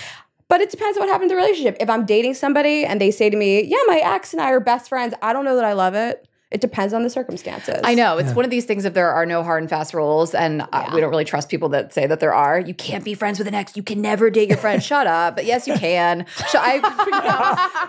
But 0.51 0.59
it 0.59 0.69
depends 0.69 0.97
on 0.97 1.01
what 1.03 1.09
happened 1.09 1.31
in 1.31 1.37
the 1.37 1.41
relationship. 1.41 1.77
If 1.79 1.89
I'm 1.89 2.05
dating 2.05 2.33
somebody 2.33 2.83
and 2.83 2.99
they 2.99 3.09
say 3.09 3.29
to 3.29 3.37
me, 3.37 3.63
"Yeah, 3.63 3.77
my 3.87 3.99
ex 4.03 4.33
and 4.33 4.41
I 4.41 4.49
are 4.51 4.59
best 4.59 4.89
friends," 4.89 5.13
I 5.21 5.31
don't 5.33 5.45
know 5.45 5.55
that 5.55 5.63
I 5.63 5.71
love 5.73 5.95
it. 5.95 6.27
It 6.51 6.59
depends 6.59 6.93
on 6.93 7.03
the 7.03 7.09
circumstances. 7.09 7.79
I 7.85 7.93
know 7.95 8.17
it's 8.17 8.33
one 8.33 8.43
of 8.43 8.51
these 8.51 8.65
things. 8.65 8.83
If 8.83 8.93
there 8.93 9.09
are 9.13 9.25
no 9.25 9.41
hard 9.43 9.63
and 9.63 9.69
fast 9.69 9.93
rules, 9.93 10.35
and 10.35 10.61
uh, 10.63 10.65
Yeah. 10.73 10.93
we 10.93 10.99
don't 10.99 11.09
really 11.09 11.23
trust 11.23 11.47
people 11.47 11.69
that 11.69 11.93
say 11.93 12.05
that 12.07 12.19
there 12.19 12.33
are, 12.33 12.59
you 12.59 12.73
can't 12.73 13.05
be 13.05 13.13
friends 13.13 13.39
with 13.39 13.47
an 13.47 13.55
ex. 13.55 13.77
You 13.77 13.83
can 13.83 14.01
never 14.01 14.29
date 14.29 14.49
your 14.49 14.57
friend. 14.57 14.83
Shut 14.91 15.07
up. 15.07 15.37
But 15.37 15.45
yes, 15.45 15.65
you 15.69 15.75
can. 15.75 16.25
Sh- 16.49 16.55
I, 16.55 16.81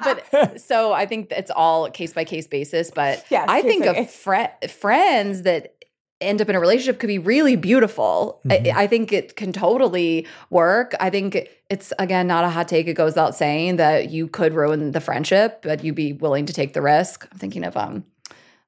but 0.41 0.61
so 0.61 0.93
I 0.93 1.07
think 1.07 1.33
it's 1.33 1.51
all 1.51 1.91
case 1.91 2.13
by 2.13 2.25
case 2.25 2.47
basis. 2.47 2.93
But 2.93 3.25
Yes, 3.31 3.47
I 3.49 3.63
think 3.63 3.85
of 3.87 3.97
case. 3.97 4.15
fri- 4.17 4.69
friends 4.69 5.43
that 5.43 5.82
end 6.23 6.41
up 6.41 6.49
in 6.49 6.55
a 6.57 6.61
relationship 6.61 6.99
could 7.01 7.09
be 7.09 7.19
really 7.19 7.57
beautiful. 7.57 8.41
I, 8.51 8.73
I 8.75 8.87
think 8.87 9.13
it 9.13 9.37
can 9.37 9.53
totally 9.53 10.27
work. 10.51 10.95
I 11.01 11.11
think 11.11 11.49
it's 11.71 11.93
again 11.99 12.27
not 12.27 12.45
a 12.45 12.49
hot 12.51 12.69
take. 12.69 12.87
It 12.87 12.95
goes 12.95 13.11
without 13.13 13.35
saying 13.35 13.77
that 13.77 14.11
you 14.11 14.29
could 14.29 14.55
ruin 14.55 14.93
the 14.93 15.01
friendship, 15.01 15.63
but 15.63 15.83
you'd 15.85 15.95
be 15.95 16.13
willing 16.13 16.47
to 16.47 16.53
take 16.53 16.73
the 16.73 16.83
risk. 16.83 17.27
I'm 17.33 17.39
thinking 17.39 17.65
of 17.65 17.77
um. 17.77 18.05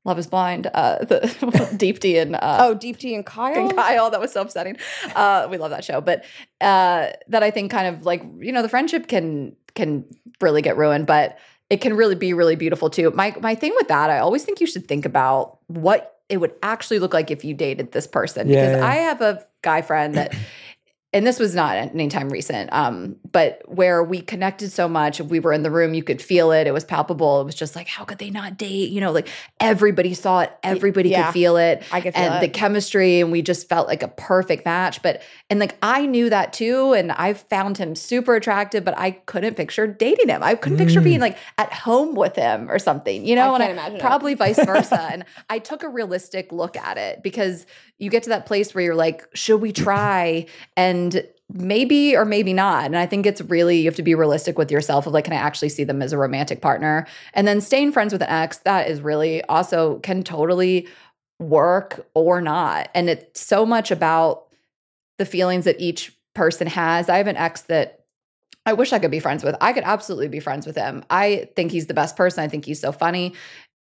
Love 0.07 0.19
is 0.19 0.27
Blind, 0.27 0.67
uh, 0.75 0.99
the 1.07 1.21
Deepti 1.79 2.21
and 2.21 2.37
uh, 2.37 2.59
Oh, 2.61 2.75
Deepti 2.77 3.15
and 3.15 3.25
Kyle. 3.25 3.57
and 3.57 3.75
Kyle. 3.75 4.11
That 4.11 4.21
was 4.21 4.33
so 4.33 4.43
upsetting. 4.43 4.77
Uh, 5.15 5.49
we 5.51 5.57
love 5.57 5.71
that 5.71 5.83
show, 5.83 6.03
but 6.03 6.27
uh, 6.61 7.09
that 7.29 7.43
I 7.43 7.51
think 7.51 7.71
kind 7.71 7.87
of 7.87 8.05
like 8.05 8.23
you 8.39 8.53
know 8.53 8.61
the 8.61 8.69
friendship 8.69 9.09
can 9.09 9.57
can 9.75 10.05
really 10.43 10.61
get 10.61 10.77
ruined, 10.77 11.07
but 11.07 11.39
it 11.71 11.81
can 11.81 11.95
really 11.95 12.17
be 12.17 12.35
really 12.35 12.55
beautiful 12.55 12.91
too. 12.91 13.13
My 13.13 13.35
my 13.41 13.55
thing 13.55 13.73
with 13.77 13.89
that, 13.89 14.11
I 14.11 14.19
always 14.19 14.45
think 14.45 14.61
you 14.61 14.67
should 14.67 14.87
think 14.87 15.07
about 15.07 15.61
what 15.69 16.14
it 16.29 16.39
would 16.39 16.53
actually 16.63 16.99
look 16.99 17.13
like 17.13 17.31
if 17.31 17.45
you 17.45 17.55
dated 17.55 17.93
this 17.93 18.07
person 18.07 18.49
Yeah, 18.49 18.67
because 18.67 18.79
yeah. 18.79 18.87
I 18.87 18.95
have 18.97 19.21
a 19.21 19.47
guy 19.63 19.83
friend 19.83 20.15
that. 20.15 20.35
And 21.15 21.27
this 21.27 21.39
was 21.39 21.55
not 21.55 21.77
anytime 21.77 22.29
recent, 22.29 22.71
um, 22.73 23.17
but 23.33 23.63
where 23.67 24.03
we 24.03 24.21
connected 24.21 24.71
so 24.71 24.89
much, 24.89 25.21
we 25.21 25.41
were 25.41 25.55
in 25.55 25.63
the 25.63 25.71
room, 25.71 25.95
you 25.95 26.03
could 26.03 26.21
feel 26.21 26.53
it, 26.53 26.67
it 26.67 26.75
was 26.75 26.85
palpable. 26.85 27.41
It 27.41 27.45
was 27.45 27.55
just 27.55 27.75
like, 27.75 27.89
how 27.89 28.05
could 28.05 28.19
they 28.19 28.31
not 28.31 28.59
date? 28.59 28.91
You 28.91 29.01
know, 29.01 29.13
like 29.13 29.29
everybody 29.61 30.13
saw 30.13 30.41
it, 30.41 30.53
everybody 30.63 31.09
yeah. 31.09 31.27
could 31.27 31.33
feel 31.33 31.57
it 31.57 31.83
I 31.93 32.01
could 32.01 32.15
feel 32.15 32.23
and 32.23 32.43
the 32.43 32.49
chemistry 32.49 33.21
and 33.21 33.31
we 33.31 33.43
just 33.43 33.69
felt 33.69 33.87
like 33.87 34.03
a 34.03 34.09
perfect 34.09 34.65
match 34.65 35.03
but 35.03 35.23
and 35.51 35.61
like 35.61 35.77
i 35.83 36.07
knew 36.07 36.31
that 36.31 36.53
too 36.53 36.93
and 36.93 37.13
i 37.13 37.35
found 37.35 37.79
him 37.79 37.95
super 37.95 38.35
attractive 38.35 38.85
but 38.85 38.97
i 38.99 39.13
couldn't 39.13 39.55
picture 39.55 39.87
dating 39.87 40.29
him 40.29 40.43
i 40.43 40.55
couldn't 40.55 40.79
picture 40.79 41.01
being 41.01 41.21
like 41.21 41.37
at 41.59 41.73
home 41.73 42.15
with 42.15 42.37
him 42.37 42.71
or 42.71 42.79
something 42.79 43.25
you 43.25 43.35
know 43.35 43.53
I 43.53 43.55
and 43.55 43.63
can't 43.63 43.73
imagine 43.73 43.97
it. 43.97 44.01
probably 44.01 44.35
vice 44.35 44.65
versa 44.65 45.01
and 45.13 45.25
i 45.51 45.59
took 45.59 45.83
a 45.83 45.89
realistic 45.89 46.53
look 46.53 46.77
at 46.77 46.99
it 46.99 47.23
because 47.23 47.67
you 47.99 48.11
get 48.11 48.23
to 48.25 48.29
that 48.31 48.47
place 48.47 48.75
where 48.75 48.85
you're 48.85 48.95
like 48.95 49.25
should 49.35 49.61
we 49.61 49.73
try 49.73 50.47
and 50.77 51.27
maybe 51.53 52.17
or 52.17 52.25
maybe 52.25 52.53
not 52.53 52.85
and 52.87 52.97
i 52.97 53.07
think 53.07 53.27
it's 53.27 53.41
really 53.43 53.79
you 53.79 53.85
have 53.85 53.95
to 53.95 54.03
be 54.03 54.15
realistic 54.15 54.57
with 54.59 54.71
yourself 54.71 55.07
of 55.07 55.13
like 55.13 55.25
can 55.25 55.33
i 55.33 55.37
actually 55.37 55.69
see 55.69 55.85
them 55.85 56.01
as 56.03 56.13
a 56.13 56.19
romantic 56.19 56.61
partner 56.63 57.07
and 57.35 57.47
then 57.47 57.61
staying 57.61 57.93
friends 57.93 58.13
with 58.13 58.23
an 58.23 58.29
ex 58.31 58.59
that 58.59 58.89
is 58.89 59.01
really 59.01 59.43
also 59.45 59.99
can 60.01 60.23
totally 60.23 60.87
work 61.41 62.07
or 62.15 62.41
not. 62.41 62.89
And 62.95 63.11
it's 63.11 63.41
so 63.41 63.67
much 63.67 63.91
about 63.91 64.45
the 65.19 65.27
feelings 65.27 65.65
that 65.65 65.81
each 65.81 66.17
person 66.33 66.69
has. 66.69 67.09
I 67.09 67.17
have 67.19 67.27
an 67.27 67.37
ex 67.37 67.63
that 67.63 68.05
I 68.65 68.73
wish 68.73 68.93
I 68.93 69.01
could 69.01 69.11
be 69.11 69.19
friends 69.19 69.43
with. 69.43 69.57
I 69.61 69.73
could 69.73 69.83
absolutely 69.85 70.29
be 70.29 70.39
friends 70.39 70.65
with 70.65 70.77
him. 70.77 71.05
I 71.11 71.49
think 71.57 71.73
he's 71.73 71.87
the 71.87 71.93
best 71.95 72.17
person. 72.17 72.43
I 72.45 72.49
think 72.49 72.65
he's 72.65 72.81
so 72.81 72.93
funny, 72.93 73.35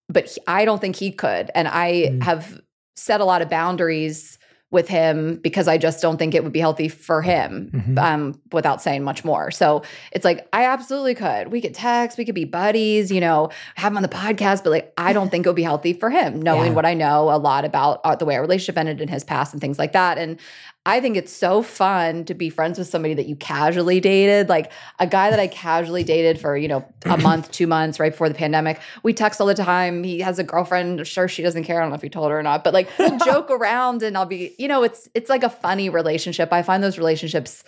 but 0.09 0.27
he- 0.31 0.41
I 0.47 0.65
don't 0.65 0.81
think 0.81 0.97
he 0.97 1.13
could. 1.13 1.51
And 1.55 1.69
I 1.69 2.09
Mm. 2.13 2.23
have 2.23 2.61
set 2.95 3.21
a 3.21 3.25
lot 3.25 3.43
of 3.43 3.49
boundaries 3.51 4.39
with 4.71 4.89
him 4.89 5.37
because 5.37 5.69
I 5.69 5.79
just 5.79 6.03
don't 6.03 6.17
think 6.17 6.35
it 6.35 6.43
would 6.43 6.53
be 6.53 6.59
healthy 6.59 6.89
for 6.89 7.23
him 7.23 7.71
Mhm. 7.73 7.97
um, 7.99 8.41
without 8.51 8.83
saying 8.83 9.05
much 9.05 9.25
more. 9.25 9.53
So 9.53 9.83
it's 10.11 10.25
like, 10.25 10.49
I 10.53 10.65
absolutely 10.65 11.15
could. 11.15 11.53
We 11.53 11.61
could 11.61 11.75
text, 11.75 12.19
we 12.19 12.25
could 12.25 12.35
be 12.35 12.45
buddies, 12.45 13.13
you 13.13 13.21
know, 13.21 13.51
have 13.77 13.93
him 13.93 13.97
on 13.99 14.03
the 14.03 14.09
podcast, 14.09 14.65
but 14.65 14.71
like, 14.71 14.93
I 14.99 15.13
don't 15.13 15.31
think 15.31 15.47
it 15.47 15.49
would 15.49 15.55
be 15.55 15.63
healthy 15.63 15.93
for 15.93 16.11
him, 16.11 16.43
knowing 16.43 16.71
Yeah. 16.71 16.73
what 16.73 16.87
I 16.87 16.95
know 16.95 17.31
a 17.31 17.39
lot 17.39 17.65
about 17.65 18.01
uh, 18.03 18.17
the 18.17 18.25
way 18.25 18.35
our 18.35 18.41
relationship 18.43 18.77
ended 18.77 19.01
in 19.01 19.07
his 19.07 19.23
past 19.23 19.53
and 19.53 19.61
things 19.61 19.79
like 19.79 19.93
that. 19.93 20.19
And 20.19 20.41
I 20.87 21.01
think 21.01 21.17
it's 21.17 21.33
so 21.33 21.63
fun 21.63 22.27
to 22.27 22.35
be 22.35 22.51
friends 22.51 22.79
with 22.79 22.89
somebody 22.89 23.15
that 23.15 23.25
you 23.27 23.37
casually 23.37 24.01
dated, 24.01 24.51
like 24.51 24.71
a 24.99 25.07
guy 25.07 25.31
that 25.31 25.41
I 25.41 25.47
casually 25.47 26.05
dated 26.05 26.39
for, 26.39 26.59
you 26.59 26.69
know, 26.69 26.85
a 27.07 27.17
month, 27.23 27.51
two 27.51 27.67
months 27.67 27.99
right 27.99 28.13
before 28.13 28.29
the 28.29 28.35
pandemic. 28.35 28.81
We 29.03 29.15
text 29.15 29.41
all 29.41 29.47
the 29.47 29.55
time. 29.55 30.05
He 30.05 30.21
has 30.21 30.39
a 30.39 30.45
girlfriend. 30.45 31.07
Sure, 31.07 31.27
she 31.27 31.43
doesn't 31.43 31.65
care. 31.65 31.81
I 31.81 31.85
don't 31.85 31.91
know 31.91 31.97
if 31.97 32.03
he 32.03 32.11
told 32.11 32.31
her 32.31 32.39
or 32.39 32.43
not, 32.43 32.65
but 32.65 32.75
like 32.75 32.91
we'll 32.99 33.19
joke 33.25 33.51
around 33.51 34.03
and 34.03 34.17
I'll 34.17 34.27
be, 34.27 34.55
you 34.59 34.69
know, 34.69 34.83
it's 34.83 35.09
it's 35.15 35.31
like 35.31 35.43
a 35.43 35.49
funny 35.49 35.89
relationship. 35.89 36.53
I 36.53 36.63
find 36.63 36.83
those 36.83 36.99
relationships 36.99 37.65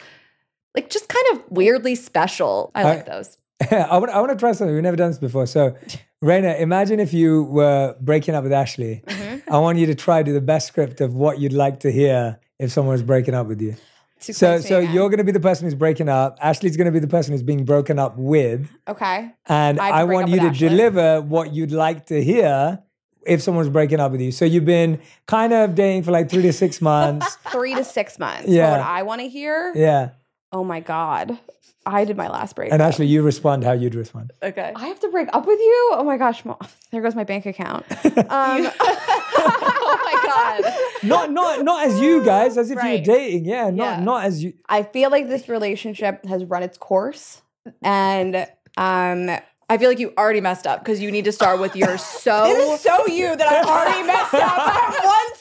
like 0.74 0.90
just 0.90 1.08
kind 1.08 1.24
of 1.32 1.50
weirdly 1.50 1.94
special. 1.94 2.70
I 2.74 2.82
like 2.82 3.06
those. 3.06 3.38
I 3.70 3.96
want, 3.96 4.10
I 4.10 4.20
want 4.20 4.32
to 4.32 4.36
try 4.36 4.52
something. 4.52 4.74
We've 4.74 4.82
never 4.82 4.96
done 4.96 5.08
this 5.08 5.18
before. 5.18 5.46
So, 5.46 5.74
Rayna, 6.22 6.60
imagine 6.60 7.00
if 7.00 7.14
you 7.14 7.44
were 7.44 7.96
breaking 7.98 8.34
up 8.34 8.42
with 8.42 8.52
Ashley. 8.52 9.02
Mm-hmm. 9.06 9.50
I 9.50 9.58
want 9.58 9.78
you 9.78 9.86
to 9.86 9.94
try 9.94 10.22
to 10.22 10.24
do 10.24 10.34
the 10.34 10.42
best 10.42 10.68
script 10.68 11.00
of 11.00 11.14
what 11.14 11.40
you'd 11.40 11.54
like 11.54 11.80
to 11.80 11.90
hear 11.90 12.38
if 12.58 12.72
someone 12.72 12.92
was 12.92 13.02
breaking 13.02 13.34
up 13.34 13.46
with 13.46 13.60
you. 13.60 13.76
So, 14.18 14.60
so 14.60 14.78
again. 14.78 14.94
you're 14.94 15.08
going 15.08 15.18
to 15.18 15.24
be 15.24 15.32
the 15.32 15.40
person 15.40 15.66
who's 15.66 15.74
breaking 15.74 16.08
up. 16.08 16.38
Ashley's 16.40 16.76
going 16.76 16.86
to 16.86 16.92
be 16.92 16.98
the 16.98 17.06
person 17.08 17.32
who's 17.32 17.42
being 17.42 17.64
broken 17.64 17.98
up 17.98 18.16
with, 18.16 18.70
okay. 18.88 19.30
and 19.46 19.78
I 19.78 19.88
I 19.90 20.04
want 20.04 20.28
you 20.28 20.40
to 20.40 20.46
Ashley. 20.46 20.68
deliver 20.70 21.20
what 21.20 21.52
you'd 21.52 21.70
like 21.70 22.06
to 22.06 22.24
hear 22.24 22.82
if 23.26 23.42
someone's 23.42 23.68
breaking 23.68 24.00
up 24.00 24.12
with 24.12 24.22
you. 24.22 24.32
So 24.32 24.44
you've 24.46 24.64
been 24.64 25.00
kind 25.26 25.52
of 25.52 25.74
dating 25.74 26.04
for 26.04 26.12
like 26.12 26.30
three 26.30 26.42
to 26.42 26.52
six 26.52 26.80
months. 26.92 27.36
Three 27.50 27.74
to 27.74 27.84
six 27.84 28.18
months. 28.18 28.48
Yeah. 28.48 28.70
What 28.70 28.80
I 28.80 29.02
want 29.02 29.20
to 29.20 29.28
hear? 29.28 29.72
yeah, 29.76 30.10
Oh 30.52 30.64
my 30.64 30.80
God. 30.80 31.38
I 31.86 32.04
did 32.04 32.16
my 32.16 32.28
last 32.28 32.56
break. 32.56 32.72
and 32.72 32.82
Ashley, 32.82 33.06
you 33.06 33.22
respond 33.22 33.62
how 33.64 33.72
you'd 33.72 33.94
respond. 33.94 34.32
Okay. 34.42 34.72
I 34.74 34.86
have 34.88 34.98
to 35.00 35.08
break 35.08 35.28
up 35.32 35.46
with 35.46 35.58
you? 35.60 35.90
Oh 35.92 36.02
my 36.04 36.16
gosh. 36.16 36.44
Mo- 36.44 36.58
There 36.90 37.00
goes 37.00 37.14
my 37.14 37.24
bank 37.24 37.46
account. 37.46 37.86
Um, 38.16 38.68
oh 38.80 40.00
my 40.04 40.62
God. 40.62 40.74
Not, 41.08 41.30
not, 41.30 41.64
not 41.64 41.86
as 41.86 42.00
you 42.00 42.24
guys, 42.24 42.58
as 42.58 42.70
if 42.70 42.78
Right. 42.78 43.04
you're 43.06 43.16
dating. 43.16 43.44
Yeah, 43.44 43.70
not, 43.70 43.98
Yeah. 43.98 44.00
not 44.04 44.24
as 44.24 44.42
you. 44.42 44.54
I 44.68 44.82
feel 44.82 45.10
like 45.10 45.28
this 45.28 45.48
relationship 45.48 46.24
has 46.26 46.44
run 46.44 46.62
its 46.62 46.76
course. 46.78 47.42
And 47.82 48.36
um, 48.76 49.30
I 49.68 49.78
feel 49.78 49.88
like 49.88 49.98
you 49.98 50.12
already 50.18 50.40
messed 50.40 50.66
up 50.66 50.80
because 50.84 51.00
you 51.00 51.10
need 51.10 51.24
to 51.26 51.32
start 51.32 51.60
with 51.60 51.74
you're 51.76 51.98
so 51.98 52.44
this 52.44 52.74
is 52.74 52.80
so 52.80 53.06
you 53.08 53.34
that 53.36 53.48
I 53.48 53.62
already 53.62 54.02
messed 54.06 54.34
up. 54.34 54.52
I'm 54.56 55.04
one 55.04 55.36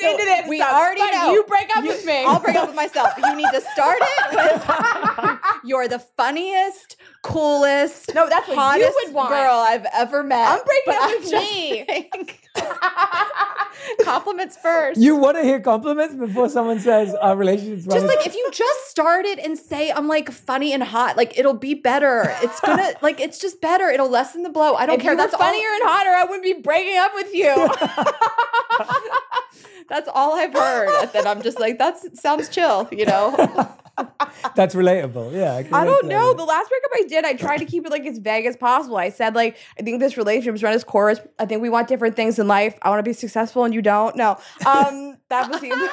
sentence 0.00 0.20
into 0.22 0.24
this. 0.42 0.48
we 0.48 0.56
stuff. 0.58 0.72
already 0.72 1.00
Fine, 1.00 1.12
know. 1.14 1.32
You 1.32 1.42
break 1.44 1.76
up 1.76 1.84
with 1.84 2.04
me. 2.04 2.24
I'll 2.24 2.40
break 2.40 2.56
up 2.56 2.68
with 2.68 2.76
myself. 2.76 3.10
You 3.18 3.34
need 3.36 3.50
to 3.52 3.60
start 3.60 3.98
it 4.00 4.36
with 4.36 5.38
you're 5.64 5.88
the 5.88 5.98
funniest, 5.98 6.96
coolest, 7.22 8.14
No, 8.14 8.28
that's 8.28 8.48
what 8.48 8.54
you 8.54 8.60
hottest 8.60 8.96
would 9.04 9.14
want. 9.14 9.30
girl 9.30 9.52
I've 9.52 9.86
ever 9.94 10.22
met. 10.22 10.48
I'm 10.48 10.60
breaking 10.64 10.94
up 10.94 11.10
I'm 11.10 11.20
with 11.20 11.32
me. 11.32 12.10
Compliments 14.04 14.56
first. 14.56 15.00
You 15.00 15.16
want 15.16 15.36
to 15.36 15.42
hear 15.42 15.60
compliments 15.60 16.14
before 16.14 16.48
someone 16.48 16.80
says 16.80 17.14
our 17.14 17.36
relationship's 17.36 17.86
just 17.86 18.06
like 18.06 18.26
if 18.26 18.34
you 18.34 18.48
just 18.52 18.88
started 18.90 19.38
and 19.38 19.56
say 19.58 19.90
I'm 19.90 20.06
like 20.08 20.30
funny 20.30 20.72
and 20.72 20.82
hot, 20.82 21.16
like 21.16 21.38
it'll 21.38 21.54
be 21.54 21.74
better. 21.74 22.24
It's 22.42 22.60
gonna 22.60 22.92
like 23.02 23.20
it's 23.20 23.38
just 23.38 23.60
better. 23.60 23.88
It'll 23.88 24.08
lessen 24.10 24.42
the 24.42 24.50
blow. 24.50 24.74
I 24.74 24.86
don't 24.86 24.96
if 24.96 25.02
care. 25.02 25.12
you 25.12 25.16
were 25.18 25.22
That's 25.22 25.36
funnier 25.36 25.68
all, 25.68 25.74
and 25.74 25.82
hotter, 25.84 26.10
I 26.10 26.24
wouldn't 26.24 26.42
be 26.42 26.54
breaking 26.54 26.98
up 26.98 27.12
with 27.14 27.32
you. 27.34 27.54
That's 29.90 30.08
all 30.14 30.34
I've 30.34 30.54
heard. 30.54 30.88
And 31.02 31.10
then 31.12 31.26
I'm 31.26 31.42
just 31.42 31.58
like, 31.58 31.78
that 31.78 31.98
sounds 32.16 32.48
chill, 32.48 32.88
you 32.92 33.04
know? 33.04 33.34
That's 34.54 34.74
relatable. 34.74 35.32
Yeah. 35.32 35.62
can 35.62 35.74
I 35.74 35.84
don't 35.84 36.06
know. 36.06 36.28
that. 36.28 36.36
The 36.38 36.44
last 36.44 36.68
breakup 36.68 36.90
I 36.94 37.02
did, 37.08 37.24
I 37.24 37.34
tried 37.34 37.58
to 37.58 37.64
keep 37.64 37.84
it 37.84 37.90
like 37.90 38.06
as 38.06 38.18
vague 38.18 38.46
as 38.46 38.56
possible. 38.56 38.96
I 38.96 39.10
said 39.10 39.34
like, 39.34 39.56
I 39.78 39.82
think 39.82 40.00
this 40.00 40.16
relationship's 40.16 40.62
run 40.62 40.74
its 40.74 40.84
course. 40.84 41.18
I 41.38 41.44
think 41.44 41.60
we 41.60 41.68
want 41.68 41.88
different 41.88 42.16
things 42.16 42.38
in 42.38 42.46
life. 42.46 42.78
I 42.82 42.88
want 42.88 43.00
to 43.00 43.08
be 43.08 43.12
successful 43.12 43.64
and 43.64 43.74
you 43.74 43.82
don't. 43.82 44.14
No, 44.16 44.38
um, 44.64 45.18
that 45.28 45.50
was 45.50 45.60
the. 45.60 45.90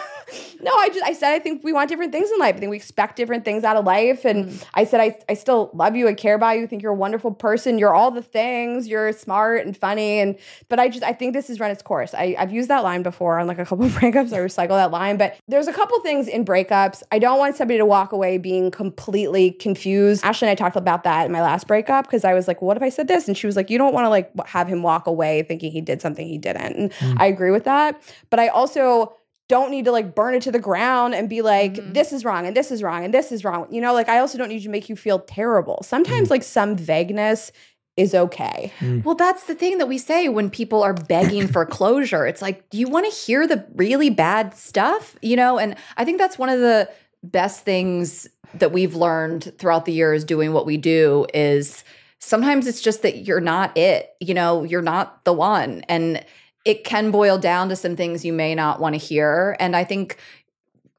No, 0.61 0.71
I 0.73 0.89
just 0.89 1.03
I 1.03 1.13
said 1.13 1.33
I 1.33 1.39
think 1.39 1.63
we 1.63 1.73
want 1.73 1.89
different 1.89 2.11
things 2.11 2.31
in 2.31 2.39
life. 2.39 2.55
I 2.55 2.59
think 2.59 2.69
we 2.69 2.77
expect 2.77 3.15
different 3.15 3.45
things 3.45 3.63
out 3.63 3.77
of 3.77 3.85
life. 3.85 4.25
And 4.25 4.47
mm. 4.47 4.63
I 4.73 4.83
said 4.83 4.99
I 4.99 5.17
I 5.29 5.33
still 5.33 5.71
love 5.73 5.95
you. 5.95 6.07
I 6.07 6.13
care 6.13 6.35
about 6.35 6.57
you. 6.57 6.63
I 6.63 6.67
think 6.67 6.81
you're 6.81 6.91
a 6.91 6.95
wonderful 6.95 7.31
person. 7.31 7.79
You're 7.79 7.93
all 7.93 8.11
the 8.11 8.21
things. 8.21 8.87
You're 8.87 9.11
smart 9.13 9.65
and 9.65 9.75
funny. 9.75 10.19
And 10.19 10.37
but 10.69 10.79
I 10.79 10.89
just 10.89 11.03
I 11.03 11.13
think 11.13 11.33
this 11.33 11.47
has 11.47 11.59
run 11.59 11.71
its 11.71 11.81
course. 11.81 12.13
I 12.13 12.35
I've 12.37 12.51
used 12.51 12.69
that 12.69 12.83
line 12.83 13.03
before 13.03 13.39
on 13.39 13.47
like 13.47 13.59
a 13.59 13.65
couple 13.65 13.85
of 13.85 13.91
breakups. 13.93 14.33
I 14.33 14.39
recycle 14.39 14.69
that 14.69 14.91
line. 14.91 15.17
But 15.17 15.37
there's 15.47 15.67
a 15.67 15.73
couple 15.73 15.99
things 16.01 16.27
in 16.27 16.45
breakups. 16.45 17.03
I 17.11 17.19
don't 17.19 17.39
want 17.39 17.55
somebody 17.55 17.77
to 17.77 17.85
walk 17.85 18.11
away 18.11 18.37
being 18.37 18.71
completely 18.71 19.51
confused. 19.51 20.23
Ashley 20.23 20.47
and 20.47 20.51
I 20.51 20.55
talked 20.55 20.75
about 20.75 21.03
that 21.03 21.25
in 21.25 21.31
my 21.31 21.41
last 21.41 21.67
breakup 21.67 22.05
because 22.05 22.23
I 22.25 22.33
was 22.33 22.47
like, 22.47 22.61
what 22.61 22.77
if 22.77 22.83
I 22.83 22.89
said 22.89 23.07
this? 23.07 23.27
And 23.27 23.37
she 23.37 23.47
was 23.47 23.55
like, 23.55 23.69
you 23.69 23.77
don't 23.77 23.93
want 23.93 24.05
to 24.05 24.09
like 24.09 24.31
have 24.47 24.67
him 24.67 24.83
walk 24.83 25.07
away 25.07 25.43
thinking 25.43 25.71
he 25.71 25.81
did 25.81 26.01
something 26.01 26.27
he 26.27 26.37
didn't. 26.37 26.57
And 26.77 26.91
mm. 26.91 27.15
I 27.19 27.25
agree 27.27 27.51
with 27.51 27.63
that. 27.65 28.01
But 28.29 28.39
I 28.39 28.47
also 28.47 29.15
don't 29.47 29.71
need 29.71 29.85
to 29.85 29.91
like 29.91 30.13
burn 30.13 30.33
it 30.33 30.41
to 30.43 30.51
the 30.51 30.59
ground 30.59 31.15
and 31.15 31.29
be 31.29 31.41
like, 31.41 31.75
mm-hmm. 31.75 31.93
this 31.93 32.11
is 32.11 32.25
wrong 32.25 32.45
and 32.45 32.55
this 32.55 32.71
is 32.71 32.83
wrong 32.83 33.05
and 33.05 33.13
this 33.13 33.31
is 33.31 33.43
wrong. 33.43 33.67
You 33.71 33.81
know, 33.81 33.93
like 33.93 34.09
I 34.09 34.19
also 34.19 34.37
don't 34.37 34.49
need 34.49 34.63
to 34.63 34.69
make 34.69 34.89
you 34.89 34.95
feel 34.95 35.19
terrible. 35.19 35.81
Sometimes 35.83 36.27
mm. 36.27 36.31
like 36.31 36.43
some 36.43 36.75
vagueness 36.75 37.51
is 37.95 38.13
okay. 38.13 38.71
Mm. 38.79 39.03
Well, 39.03 39.15
that's 39.15 39.45
the 39.45 39.55
thing 39.55 39.79
that 39.79 39.87
we 39.87 39.97
say 39.97 40.29
when 40.29 40.49
people 40.49 40.83
are 40.83 40.93
begging 40.93 41.47
for 41.47 41.65
closure. 41.77 42.25
It's 42.27 42.41
like, 42.41 42.69
do 42.69 42.77
you 42.77 42.87
want 42.87 43.11
to 43.11 43.11
hear 43.11 43.47
the 43.47 43.65
really 43.75 44.09
bad 44.09 44.55
stuff? 44.55 45.17
You 45.21 45.35
know, 45.35 45.57
and 45.57 45.75
I 45.97 46.05
think 46.05 46.19
that's 46.19 46.37
one 46.37 46.49
of 46.49 46.59
the 46.59 46.89
best 47.23 47.63
things 47.63 48.27
that 48.53 48.71
we've 48.71 48.95
learned 48.95 49.53
throughout 49.57 49.85
the 49.85 49.91
years 49.91 50.23
doing 50.23 50.53
what 50.53 50.65
we 50.65 50.77
do 50.77 51.25
is 51.33 51.83
sometimes 52.19 52.67
it's 52.67 52.81
just 52.81 53.01
that 53.01 53.25
you're 53.25 53.41
not 53.41 53.75
it. 53.77 54.15
You 54.19 54.33
know, 54.33 54.63
you're 54.63 54.81
not 54.81 55.25
the 55.25 55.33
one. 55.33 55.81
And 55.89 56.23
it 56.67 56.83
can 56.83 57.11
boil 57.11 57.37
down 57.37 57.69
to 57.69 57.77
some 57.77 57.95
things 57.95 58.25
you 58.25 58.33
may 58.33 58.53
not 58.53 58.81
want 58.81 58.93
to 58.93 58.99
hear. 58.99 59.55
And 59.57 59.73
I 59.73 59.85
think 59.85 60.17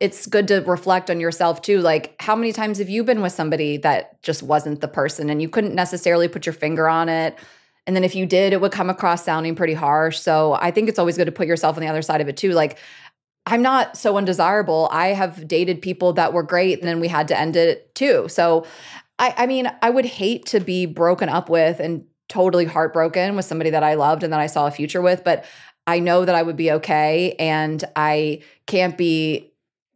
it's 0.00 0.26
good 0.26 0.48
to 0.48 0.60
reflect 0.60 1.10
on 1.10 1.20
yourself 1.20 1.60
too. 1.60 1.80
Like, 1.80 2.14
how 2.22 2.34
many 2.34 2.54
times 2.54 2.78
have 2.78 2.88
you 2.88 3.04
been 3.04 3.20
with 3.20 3.34
somebody 3.34 3.76
that 3.76 4.22
just 4.22 4.42
wasn't 4.42 4.80
the 4.80 4.88
person 4.88 5.28
and 5.28 5.42
you 5.42 5.48
couldn't 5.50 5.74
necessarily 5.74 6.26
put 6.26 6.46
your 6.46 6.54
finger 6.54 6.88
on 6.88 7.10
it? 7.10 7.38
And 7.86 7.94
then 7.94 8.02
if 8.02 8.14
you 8.14 8.24
did, 8.24 8.54
it 8.54 8.62
would 8.62 8.72
come 8.72 8.88
across 8.88 9.26
sounding 9.26 9.54
pretty 9.54 9.74
harsh. 9.74 10.18
So 10.18 10.54
I 10.54 10.70
think 10.70 10.88
it's 10.88 10.98
always 10.98 11.18
good 11.18 11.26
to 11.26 11.32
put 11.32 11.46
yourself 11.46 11.76
on 11.76 11.82
the 11.82 11.88
other 11.88 12.00
side 12.00 12.22
of 12.22 12.28
it 12.28 12.38
too. 12.38 12.52
Like, 12.52 12.78
I'm 13.44 13.60
not 13.60 13.98
so 13.98 14.16
undesirable. 14.16 14.88
I 14.90 15.08
have 15.08 15.46
dated 15.46 15.82
people 15.82 16.14
that 16.14 16.32
were 16.32 16.42
great 16.42 16.78
and 16.78 16.88
then 16.88 16.98
we 16.98 17.08
had 17.08 17.28
to 17.28 17.38
end 17.38 17.56
it 17.56 17.94
too. 17.94 18.26
So 18.28 18.64
I, 19.18 19.34
I 19.36 19.46
mean, 19.46 19.70
I 19.82 19.90
would 19.90 20.06
hate 20.06 20.46
to 20.46 20.60
be 20.60 20.86
broken 20.86 21.28
up 21.28 21.50
with 21.50 21.78
and 21.78 22.06
totally 22.28 22.64
heartbroken 22.64 23.36
with 23.36 23.44
somebody 23.44 23.70
that 23.70 23.82
I 23.82 23.94
loved 23.94 24.22
and 24.22 24.32
that 24.32 24.40
I 24.40 24.46
saw 24.46 24.66
a 24.66 24.70
future 24.70 25.00
with, 25.00 25.24
but 25.24 25.44
I 25.86 26.00
know 26.00 26.24
that 26.24 26.34
I 26.34 26.42
would 26.42 26.56
be 26.56 26.70
okay. 26.72 27.34
And 27.38 27.82
I 27.96 28.42
can't 28.66 28.96
be 28.98 29.52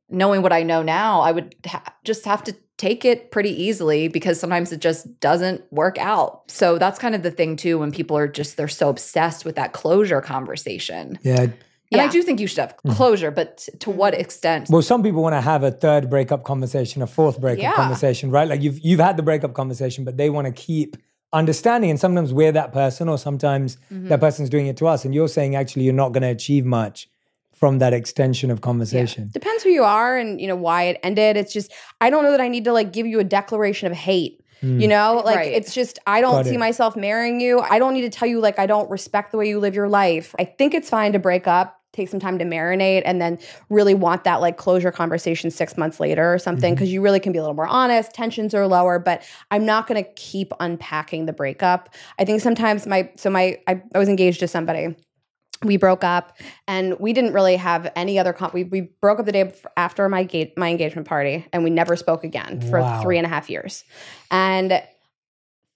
knowing 0.09 0.43
what 0.43 0.53
I 0.53 0.63
know 0.63 0.83
now, 0.83 1.21
I 1.21 1.33
would 1.33 1.55
ha- 1.67 1.95
just 2.05 2.25
have 2.25 2.45
to 2.45 2.57
take 2.79 3.05
it 3.05 3.31
pretty 3.31 3.51
easily 3.51 4.09
because 4.09 4.41
sometimes 4.41 4.73
it 4.73 4.81
just 4.81 5.21
doesn't 5.21 5.63
work 5.73 5.99
out. 5.99 6.51
So 6.51 6.79
that's 6.79 6.99
kind 6.99 7.15
of 7.15 7.23
the 7.23 7.31
thing 7.31 7.57
too 7.57 7.79
when 7.79 7.93
people 7.93 8.17
are 8.17 8.29
just 8.29 8.57
they're 8.57 8.69
so 8.69 8.89
obsessed 8.89 9.45
with 9.45 9.57
that 9.57 9.73
closure 9.73 10.21
conversation. 10.21 11.19
Yeah. 11.23 11.47
And 11.93 12.01
I 12.01 12.09
do 12.09 12.23
think 12.23 12.41
you 12.41 12.47
should 12.47 12.59
have 12.59 12.77
mm-hmm. 12.79 12.93
closure, 12.93 13.31
but 13.31 13.69
to 13.81 13.91
what 13.91 14.15
mm-hmm. 14.15 14.23
extent? 14.23 14.69
Well, 14.71 14.83
some 14.83 15.03
people 15.03 15.23
want 15.23 15.35
to 15.35 15.41
have 15.41 15.63
a 15.63 15.71
third 15.71 16.09
breakup 16.09 16.43
conversation, 16.43 17.03
a 17.03 17.07
fourth 17.07 17.41
breakup 17.41 17.63
Yeah. 17.63 17.75
conversation, 17.75 18.31
right? 18.31 18.49
Like 18.49 18.63
you've 18.63 18.81
you've 18.81 19.01
had 19.01 19.17
the 19.17 19.23
breakup 19.23 19.53
conversation, 19.53 20.05
but 20.05 20.17
they 20.17 20.31
want 20.31 20.47
to 20.47 20.53
keep 20.53 20.97
understanding. 21.33 21.91
And 21.91 21.99
sometimes 22.01 22.33
we're 22.33 22.53
that 22.53 22.73
person, 22.73 23.09
or 23.09 23.19
sometimes 23.19 23.77
Mm-hmm. 23.93 24.09
that 24.09 24.21
person's 24.21 24.51
doing 24.51 24.67
it 24.67 24.77
to 24.79 24.87
us. 24.87 25.05
And 25.05 25.15
you're 25.15 25.29
saying 25.29 25.57
actually 25.57 25.83
you're 25.85 25.95
not 25.95 26.11
going 26.13 26.23
to 26.23 26.29
achieve 26.29 26.65
much 26.65 27.09
from 27.55 27.79
that 27.79 27.93
extension 27.93 28.51
of 28.51 28.61
conversation. 28.61 29.31
Depends 29.33 29.63
who 29.63 29.71
you 29.71 29.85
are 29.85 30.17
and 30.19 30.41
you 30.41 30.49
know 30.49 30.57
why 30.57 30.85
it 30.85 30.99
ended. 31.03 31.37
It's 31.37 31.53
just 31.53 31.73
I 32.01 32.11
don't 32.11 32.25
know 32.25 32.33
that 32.33 32.41
I 32.41 32.49
need 32.49 32.65
to 32.65 32.73
like 32.73 32.93
give 32.93 33.07
you 33.07 33.21
a 33.21 33.25
declaration 33.25 33.91
of 33.91 33.97
hate. 33.97 34.39
You 34.65 34.87
know, 34.87 35.23
like 35.25 35.39
Right. 35.39 35.53
it's 35.53 35.75
just 35.75 35.99
I 36.07 36.21
don't 36.21 36.35
Got 36.37 36.47
see 36.47 36.55
it. 36.55 36.59
myself 36.61 36.95
marrying 36.95 37.41
you. 37.41 37.59
I 37.59 37.81
don't 37.81 37.95
need 37.95 38.03
to 38.03 38.11
tell 38.11 38.29
you 38.29 38.39
like 38.39 38.61
I 38.61 38.67
don't 38.67 38.89
respect 38.89 39.33
the 39.33 39.39
way 39.39 39.49
you 39.49 39.59
live 39.59 39.75
your 39.75 39.89
life. 39.89 40.37
I 40.39 40.45
think 40.45 40.73
it's 40.73 40.89
fine 40.89 41.13
to 41.15 41.19
break 41.19 41.49
up, 41.49 41.82
take 41.93 42.09
some 42.09 42.21
time 42.21 42.39
to 42.39 42.45
marinate 42.45 43.03
and 43.05 43.21
then 43.21 43.39
really 43.69 43.95
want 43.95 44.25
that 44.25 44.41
like 44.41 44.57
closure 44.57 44.91
conversation 44.91 45.51
6 45.51 45.77
months 45.77 46.01
later 46.01 46.33
or 46.33 46.39
something 46.39 46.71
mm-hmm. 46.71 46.75
because 46.75 46.93
you 46.93 47.01
really 47.03 47.21
can 47.21 47.33
be 47.33 47.39
a 47.39 47.43
little 47.43 47.55
more 47.55 47.67
honest, 47.67 48.13
tensions 48.13 48.55
are 48.55 48.67
lower, 48.67 48.99
but 48.99 49.23
I'm 49.51 49.65
not 49.67 49.87
going 49.87 50.03
to 50.03 50.11
keep 50.15 50.53
unpacking 50.61 51.27
the 51.27 51.33
breakup. 51.33 51.95
I 52.19 52.25
think 52.25 52.41
sometimes 52.41 52.87
my 52.87 53.11
so 53.17 53.31
my 53.31 53.59
I, 53.67 53.83
I 53.95 53.99
was 53.99 54.09
engaged 54.09 54.41
to 54.41 54.49
somebody 54.49 54.97
we 55.65 55.77
broke 55.77 56.05
up 56.05 56.37
and 56.67 56.99
we 56.99 57.13
didn't 57.13 57.33
really 57.33 57.57
have 57.57 57.91
any 57.95 58.19
other 58.19 58.33
con- 58.33 58.51
we, 58.53 58.65
we 58.65 58.81
broke 59.01 59.21
up 59.21 59.27
the 59.27 59.33
day 59.33 59.53
after 59.77 60.09
my 60.09 60.25
ga- 60.25 60.53
my 60.57 60.69
engagement 60.71 61.07
party 61.07 61.47
and 61.53 61.63
we 61.65 61.71
never 61.71 61.97
spoke 61.97 62.25
again 62.25 62.61
for 62.61 62.81
Wow. 62.81 63.03
three 63.03 63.17
and 63.17 63.27
a 63.27 63.29
half 63.29 63.49
years 63.49 63.85
and 64.31 64.83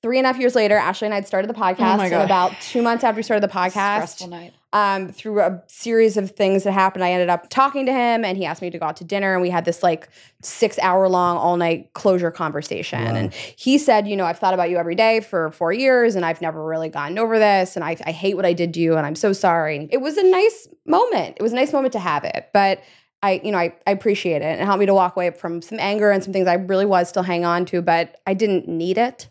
three 0.07 0.19
and 0.19 0.25
a 0.25 0.33
half 0.33 0.39
years 0.39 0.55
later, 0.55 0.77
Ashley 0.77 1.07
and 1.07 1.15
I 1.15 1.17
had 1.17 1.27
started 1.27 1.51
the 1.51 1.55
podcast. 1.55 1.99
Oh 1.99 2.03
and 2.03 2.15
about 2.15 2.53
two 2.61 2.81
months 2.81 3.03
after 3.03 3.17
we 3.17 3.25
started 3.25 3.43
the 3.43 3.53
podcast, 3.53 4.53
um, 4.73 5.09
through 5.09 5.41
a 5.41 5.61
series 5.67 6.17
of 6.17 6.31
things 6.31 6.63
that 6.63 6.71
happened, 6.71 7.03
I 7.03 7.11
ended 7.11 7.29
up 7.29 7.51
talking 7.51 7.87
to 7.87 7.93
him 7.93 8.25
and 8.25 8.39
he 8.39 8.45
asked 8.45 8.63
me 8.63 8.71
to 8.71 8.79
go 8.79 8.87
out 8.87 8.97
to 8.99 9.05
dinner 9.05 9.33
and 9.33 9.43
we 9.43 9.51
had 9.51 9.65
this 9.65 9.83
like 9.83 10.09
six 10.43 10.79
hour 10.79 11.09
long 11.09 11.39
all 11.39 11.57
night 11.57 11.93
closure 11.95 12.31
conversation. 12.31 13.03
Wow. 13.03 13.15
And 13.17 13.35
he 13.35 13.79
said, 13.79 14.07
you 14.07 14.15
know, 14.15 14.27
I've 14.27 14.39
thought 14.39 14.55
about 14.55 14.71
you 14.71 14.77
every 14.77 14.95
day 14.95 15.19
for 15.19 15.51
four 15.51 15.73
years 15.73 16.15
and 16.15 16.25
I've 16.25 16.41
never 16.41 16.65
really 16.65 16.89
gotten 16.89 17.19
over 17.19 17.37
this 17.41 17.75
and 17.75 17.85
I, 17.85 17.97
I 18.07 18.13
hate 18.13 18.37
what 18.37 18.47
I 18.47 18.53
did 18.53 18.75
to 18.75 18.81
you 18.81 18.97
and 18.97 19.05
I'm 19.05 19.17
so 19.17 19.33
sorry. 19.33 19.89
It 19.91 19.99
was 19.99 20.17
a 20.19 20.31
nice 20.31 20.69
moment. 20.87 21.37
It 21.37 21.43
was 21.43 21.53
a 21.53 21.57
nice 21.57 21.73
moment 21.73 21.91
to 21.95 21.99
have 21.99 22.23
it. 22.23 22.51
But 22.53 22.81
I, 23.25 23.41
you 23.43 23.51
know, 23.51 23.59
I, 23.59 23.75
I 23.89 23.91
appreciate 23.91 24.43
it 24.43 24.45
and 24.45 24.61
it 24.61 24.65
helped 24.67 24.79
me 24.79 24.87
to 24.87 24.95
walk 24.95 25.17
away 25.17 25.31
from 25.33 25.63
some 25.63 25.81
anger 25.81 26.13
and 26.13 26.23
some 26.23 26.33
things 26.33 26.47
I 26.47 26.55
really 26.55 26.87
was 26.87 27.09
still 27.09 27.25
hang 27.25 27.45
on 27.45 27.65
to, 27.67 27.83
but 27.83 28.21
I 28.25 28.35
didn't 28.35 28.69
need 28.69 28.99
it. 28.99 29.29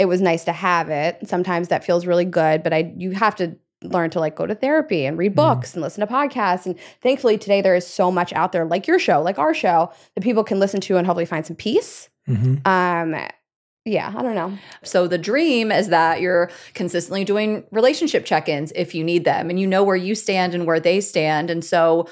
It 0.00 0.06
was 0.06 0.20
nice 0.22 0.44
to 0.44 0.52
have 0.52 0.88
it. 0.88 1.28
Sometimes 1.28 1.68
that 1.68 1.84
feels 1.84 2.06
really 2.06 2.24
good, 2.24 2.62
but 2.64 2.72
I 2.72 2.92
you 2.96 3.12
have 3.12 3.36
to 3.36 3.56
learn 3.82 4.10
to 4.10 4.20
like 4.20 4.34
go 4.34 4.46
to 4.46 4.54
therapy 4.54 5.06
and 5.06 5.16
read 5.16 5.34
books 5.34 5.74
and 5.74 5.82
listen 5.82 6.06
to 6.06 6.12
podcasts. 6.12 6.66
And 6.66 6.78
thankfully 7.02 7.38
today 7.38 7.60
there 7.60 7.74
is 7.74 7.86
so 7.86 8.10
much 8.10 8.32
out 8.32 8.52
there, 8.52 8.64
like 8.64 8.86
your 8.86 8.98
show, 8.98 9.22
like 9.22 9.38
our 9.38 9.54
show, 9.54 9.92
that 10.14 10.24
people 10.24 10.42
can 10.42 10.58
listen 10.58 10.80
to 10.82 10.96
and 10.96 11.06
hopefully 11.06 11.24
find 11.26 11.46
some 11.46 11.56
peace. 11.56 12.08
Mhm. 12.28 12.66
Um, 12.66 13.28
yeah, 13.86 14.12
I 14.14 14.22
don't 14.22 14.34
know. 14.34 14.52
So 14.84 15.06
the 15.08 15.16
dream 15.16 15.72
is 15.72 15.88
that 15.88 16.20
you're 16.20 16.50
consistently 16.74 17.24
doing 17.24 17.64
relationship 17.70 18.26
check-ins 18.26 18.70
if 18.76 18.94
you 18.94 19.02
need 19.02 19.24
them, 19.24 19.48
and 19.48 19.58
you 19.58 19.66
know 19.66 19.82
where 19.82 19.96
you 19.96 20.14
stand 20.14 20.54
and 20.54 20.66
where 20.66 20.80
they 20.80 21.00
stand. 21.00 21.48
And 21.48 21.64
so, 21.64 22.06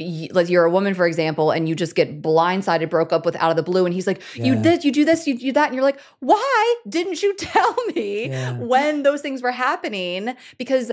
like 0.00 0.48
you're 0.48 0.64
a 0.64 0.70
woman, 0.70 0.94
for 0.94 1.06
example, 1.06 1.50
and 1.52 1.68
you 1.68 1.74
just 1.74 1.94
get 1.94 2.20
blindsided, 2.20 2.90
broke 2.90 3.12
up 3.12 3.24
with 3.24 3.36
out 3.36 3.50
of 3.50 3.56
the 3.56 3.62
blue, 3.62 3.84
and 3.86 3.94
he's 3.94 4.06
like, 4.06 4.20
"You 4.34 4.54
Yeah. 4.54 4.60
this, 4.62 4.84
you 4.84 4.90
do 4.90 5.04
this, 5.04 5.26
you 5.26 5.38
do 5.38 5.52
that," 5.52 5.66
and 5.66 5.74
you're 5.74 5.84
like, 5.84 6.00
"Why 6.20 6.74
didn't 6.88 7.22
you 7.22 7.34
tell 7.38 7.74
me 7.94 8.28
Yeah. 8.28 8.58
when 8.58 9.02
those 9.04 9.20
things 9.20 9.40
were 9.42 9.52
happening?" 9.52 10.34
Because 10.58 10.90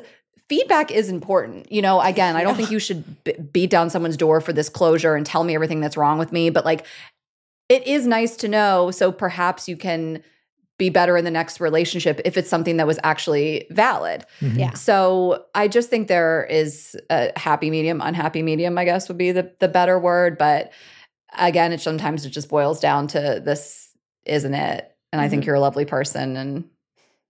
feedback 0.50 0.92
is 0.92 1.10
important. 1.10 1.72
You 1.72 1.82
know, 1.82 2.00
again, 2.02 2.36
I 2.36 2.44
don't 2.44 2.56
think 2.56 2.70
you 2.72 2.78
should 2.80 3.24
b- 3.24 3.34
beat 3.54 3.70
down 3.70 3.90
someone's 3.90 4.18
door 4.18 4.40
for 4.42 4.54
this 4.54 4.70
closure 4.70 5.16
and 5.16 5.26
tell 5.26 5.44
me 5.44 5.56
everything 5.56 5.80
that's 5.80 5.98
wrong 5.98 6.20
with 6.20 6.32
me, 6.32 6.50
but 6.50 6.64
like 6.66 6.86
it 7.70 7.88
is 7.88 8.06
nice 8.06 8.36
to 8.36 8.48
know 8.50 8.92
so 8.92 9.12
perhaps 9.14 9.70
you 9.70 9.78
can 9.78 10.22
be 10.86 10.90
better 10.90 11.16
in 11.16 11.24
the 11.26 11.32
next 11.32 11.60
relationship 11.60 12.20
if 12.26 12.38
it's 12.38 12.50
something 12.50 12.78
that 12.78 12.88
was 12.88 12.98
actually 13.04 13.68
valid. 13.70 14.26
Mhm. 14.42 14.58
Yeah. 14.58 14.74
So 14.74 15.46
I 15.54 15.68
just 15.68 15.90
think 15.92 16.08
there 16.08 16.44
is 16.50 16.96
a 17.12 17.32
happy 17.38 17.70
medium, 17.70 18.02
unhappy 18.02 18.42
medium, 18.42 18.78
I 18.80 18.86
guess 18.86 19.08
would 19.08 19.18
be 19.20 19.32
the 19.32 19.52
the 19.60 19.68
better 19.68 20.00
word, 20.00 20.38
but 20.40 20.72
again, 21.38 21.72
it 21.72 21.82
sometimes 21.82 22.26
it 22.26 22.32
just 22.32 22.50
boils 22.50 22.80
down 22.80 23.08
to 23.10 23.42
this 23.46 23.90
isn't 24.26 24.54
it? 24.56 24.92
And 25.14 25.22
I 25.22 25.28
think 25.30 25.44
Mhm. 25.44 25.46
you're 25.48 25.56
a 25.56 25.60
lovely 25.60 25.86
person 25.86 26.36
and 26.38 26.64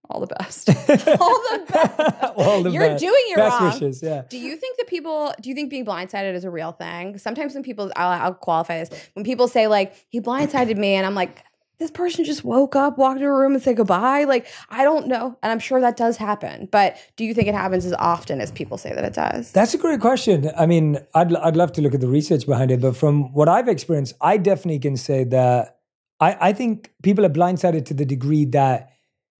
all 0.09 0.19
the 0.19 0.27
best. 0.39 0.69
All 1.21 1.39
the 1.51 1.65
best. 1.71 2.33
All 2.35 2.63
the 2.63 2.69
You're 2.71 2.87
best. 2.89 2.99
doing 3.01 3.25
it 3.31 3.35
Best 3.37 3.59
wrong. 3.61 3.71
wishes, 3.71 4.03
yeah. 4.03 4.23
Do 4.29 4.37
you 4.37 4.57
think 4.57 4.77
that 4.77 4.87
people? 4.87 5.33
Do 5.41 5.47
you 5.49 5.55
think 5.55 5.69
being 5.69 5.85
blindsided 5.85 6.33
is 6.33 6.43
a 6.43 6.49
real 6.49 6.73
thing? 6.73 7.17
Sometimes 7.17 7.53
when 7.53 7.63
people, 7.63 7.91
I'll, 7.95 8.21
I'll 8.21 8.33
qualify 8.33 8.79
this. 8.83 8.89
When 9.13 9.23
people 9.23 9.47
say 9.47 9.67
like 9.67 9.93
he 10.09 10.19
blindsided 10.19 10.75
me, 10.77 10.95
and 10.95 11.05
I'm 11.05 11.15
like, 11.15 11.43
this 11.81 11.91
person 11.91 12.23
just 12.23 12.43
woke 12.43 12.75
up, 12.75 12.99
walked 12.99 13.17
into 13.17 13.27
a 13.27 13.33
room, 13.33 13.55
and 13.55 13.61
said 13.61 13.75
goodbye. 13.75 14.23
Like 14.23 14.47
I 14.69 14.83
don't 14.83 15.07
know, 15.07 15.35
and 15.41 15.51
I'm 15.51 15.59
sure 15.59 15.81
that 15.81 15.97
does 15.97 16.15
happen. 16.15 16.69
But 16.71 16.95
do 17.15 17.25
you 17.25 17.33
think 17.33 17.47
it 17.47 17.55
happens 17.55 17.85
as 17.85 17.93
often 17.93 18.39
as 18.39 18.51
people 18.51 18.77
say 18.77 18.93
that 18.93 19.03
it 19.03 19.13
does? 19.13 19.51
That's 19.51 19.73
a 19.73 19.79
great 19.79 19.99
question. 19.99 20.51
I 20.55 20.67
mean, 20.67 20.99
I'd 21.15 21.35
I'd 21.35 21.55
love 21.57 21.73
to 21.73 21.81
look 21.81 21.95
at 21.95 21.99
the 21.99 22.07
research 22.07 22.45
behind 22.45 22.69
it, 22.69 22.81
but 22.81 22.95
from 22.95 23.33
what 23.33 23.49
I've 23.49 23.67
experienced, 23.67 24.13
I 24.21 24.37
definitely 24.37 24.79
can 24.79 24.95
say 24.95 25.23
that 25.25 25.79
I, 26.19 26.37
I 26.49 26.53
think 26.53 26.91
people 27.01 27.25
are 27.25 27.29
blindsided 27.29 27.85
to 27.85 27.95
the 27.95 28.05
degree 28.05 28.45
that 28.45 28.91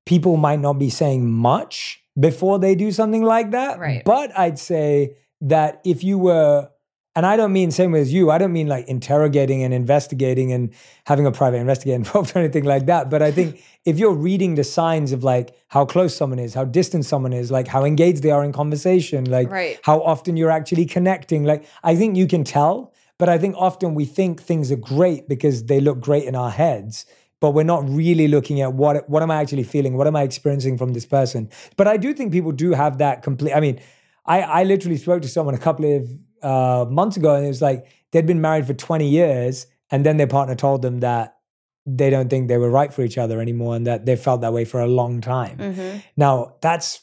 people 0.07 0.35
might 0.35 0.59
not 0.59 0.73
be 0.73 0.89
saying 0.89 1.31
much 1.31 2.03
before 2.19 2.57
they 2.57 2.73
do 2.73 2.91
something 2.91 3.21
like 3.21 3.51
that. 3.51 3.77
Right. 3.77 4.03
But 4.03 4.37
I'd 4.37 4.57
say 4.57 5.17
that 5.41 5.79
if 5.85 6.03
you 6.03 6.17
were 6.17 6.70
and 7.15 7.25
I 7.25 7.35
don't 7.35 7.51
mean 7.51 7.71
same 7.71 7.91
way 7.91 7.99
as 7.99 8.13
you. 8.13 8.31
I 8.31 8.37
don't 8.37 8.53
mean 8.53 8.67
like 8.67 8.87
interrogating 8.87 9.63
and 9.63 9.73
investigating 9.73 10.53
and 10.53 10.73
having 11.05 11.25
a 11.25 11.31
private 11.31 11.57
investigator 11.57 11.95
involved 12.03 12.35
or 12.35 12.39
anything 12.39 12.63
like 12.63 12.85
that. 12.85 13.09
But 13.09 13.21
I 13.21 13.31
think 13.31 13.61
if 13.85 13.99
you're 13.99 14.13
reading 14.13 14.55
the 14.55 14.63
signs 14.63 15.11
of 15.11 15.23
like 15.23 15.53
how 15.67 15.83
close 15.85 16.15
someone 16.15 16.39
is, 16.39 16.53
how 16.53 16.63
distant 16.63 17.05
someone 17.05 17.33
is, 17.33 17.51
like 17.51 17.67
how 17.67 17.83
engaged 17.83 18.23
they 18.23 18.31
are 18.31 18.43
in 18.43 18.53
conversation, 18.53 19.25
like 19.25 19.49
Right. 19.51 19.79
how 19.83 20.01
often 20.01 20.37
you're 20.37 20.51
actually 20.51 20.85
connecting, 20.85 21.43
like 21.43 21.65
I 21.83 21.95
think 21.95 22.15
you 22.15 22.27
can 22.27 22.43
tell. 22.43 22.93
But 23.17 23.29
I 23.29 23.37
think 23.37 23.55
often 23.57 23.93
we 23.93 24.05
think 24.05 24.41
things 24.41 24.71
are 24.71 24.77
great 24.77 25.27
because 25.27 25.65
they 25.65 25.79
look 25.79 25.99
great 25.99 26.23
in 26.23 26.35
our 26.35 26.49
heads, 26.49 27.05
but 27.39 27.51
we're 27.51 27.63
not 27.63 27.87
really 27.87 28.27
looking 28.27 28.61
at 28.61 28.73
what 28.73 29.07
what 29.09 29.21
am 29.21 29.29
I 29.29 29.41
actually 29.41 29.63
feeling, 29.63 29.95
what 29.95 30.07
am 30.07 30.15
I 30.15 30.23
experiencing 30.23 30.77
from 30.77 30.93
this 30.93 31.05
person. 31.05 31.49
But 31.77 31.87
I 31.87 31.97
do 31.97 32.13
think 32.13 32.31
people 32.31 32.51
do 32.51 32.71
have 32.71 32.97
that 32.97 33.21
complete. 33.21 33.53
I 33.53 33.59
mean, 33.59 33.79
I 34.25 34.41
I 34.41 34.63
literally 34.63 34.97
spoke 34.97 35.21
to 35.23 35.27
someone 35.27 35.53
a 35.53 35.59
couple 35.59 35.85
of 35.97 36.09
uh, 36.43 36.85
months 36.89 37.17
ago, 37.17 37.35
and 37.35 37.45
it 37.45 37.49
was 37.49 37.61
like 37.61 37.85
they'd 38.11 38.25
been 38.25 38.41
married 38.41 38.65
for 38.67 38.73
20 38.73 39.07
years, 39.07 39.67
and 39.89 40.05
then 40.05 40.17
their 40.17 40.27
partner 40.27 40.55
told 40.55 40.81
them 40.81 40.99
that 41.01 41.37
they 41.85 42.09
don't 42.09 42.29
think 42.29 42.47
they 42.47 42.57
were 42.57 42.69
right 42.69 42.93
for 42.93 43.01
each 43.01 43.17
other 43.17 43.41
anymore, 43.41 43.75
and 43.75 43.87
that 43.87 44.05
they 44.05 44.15
felt 44.15 44.41
that 44.41 44.53
way 44.53 44.65
for 44.65 44.79
a 44.81 44.87
long 44.87 45.21
time. 45.21 45.57
Mm-hmm. 45.57 45.97
Now 46.17 46.55
that's 46.61 47.01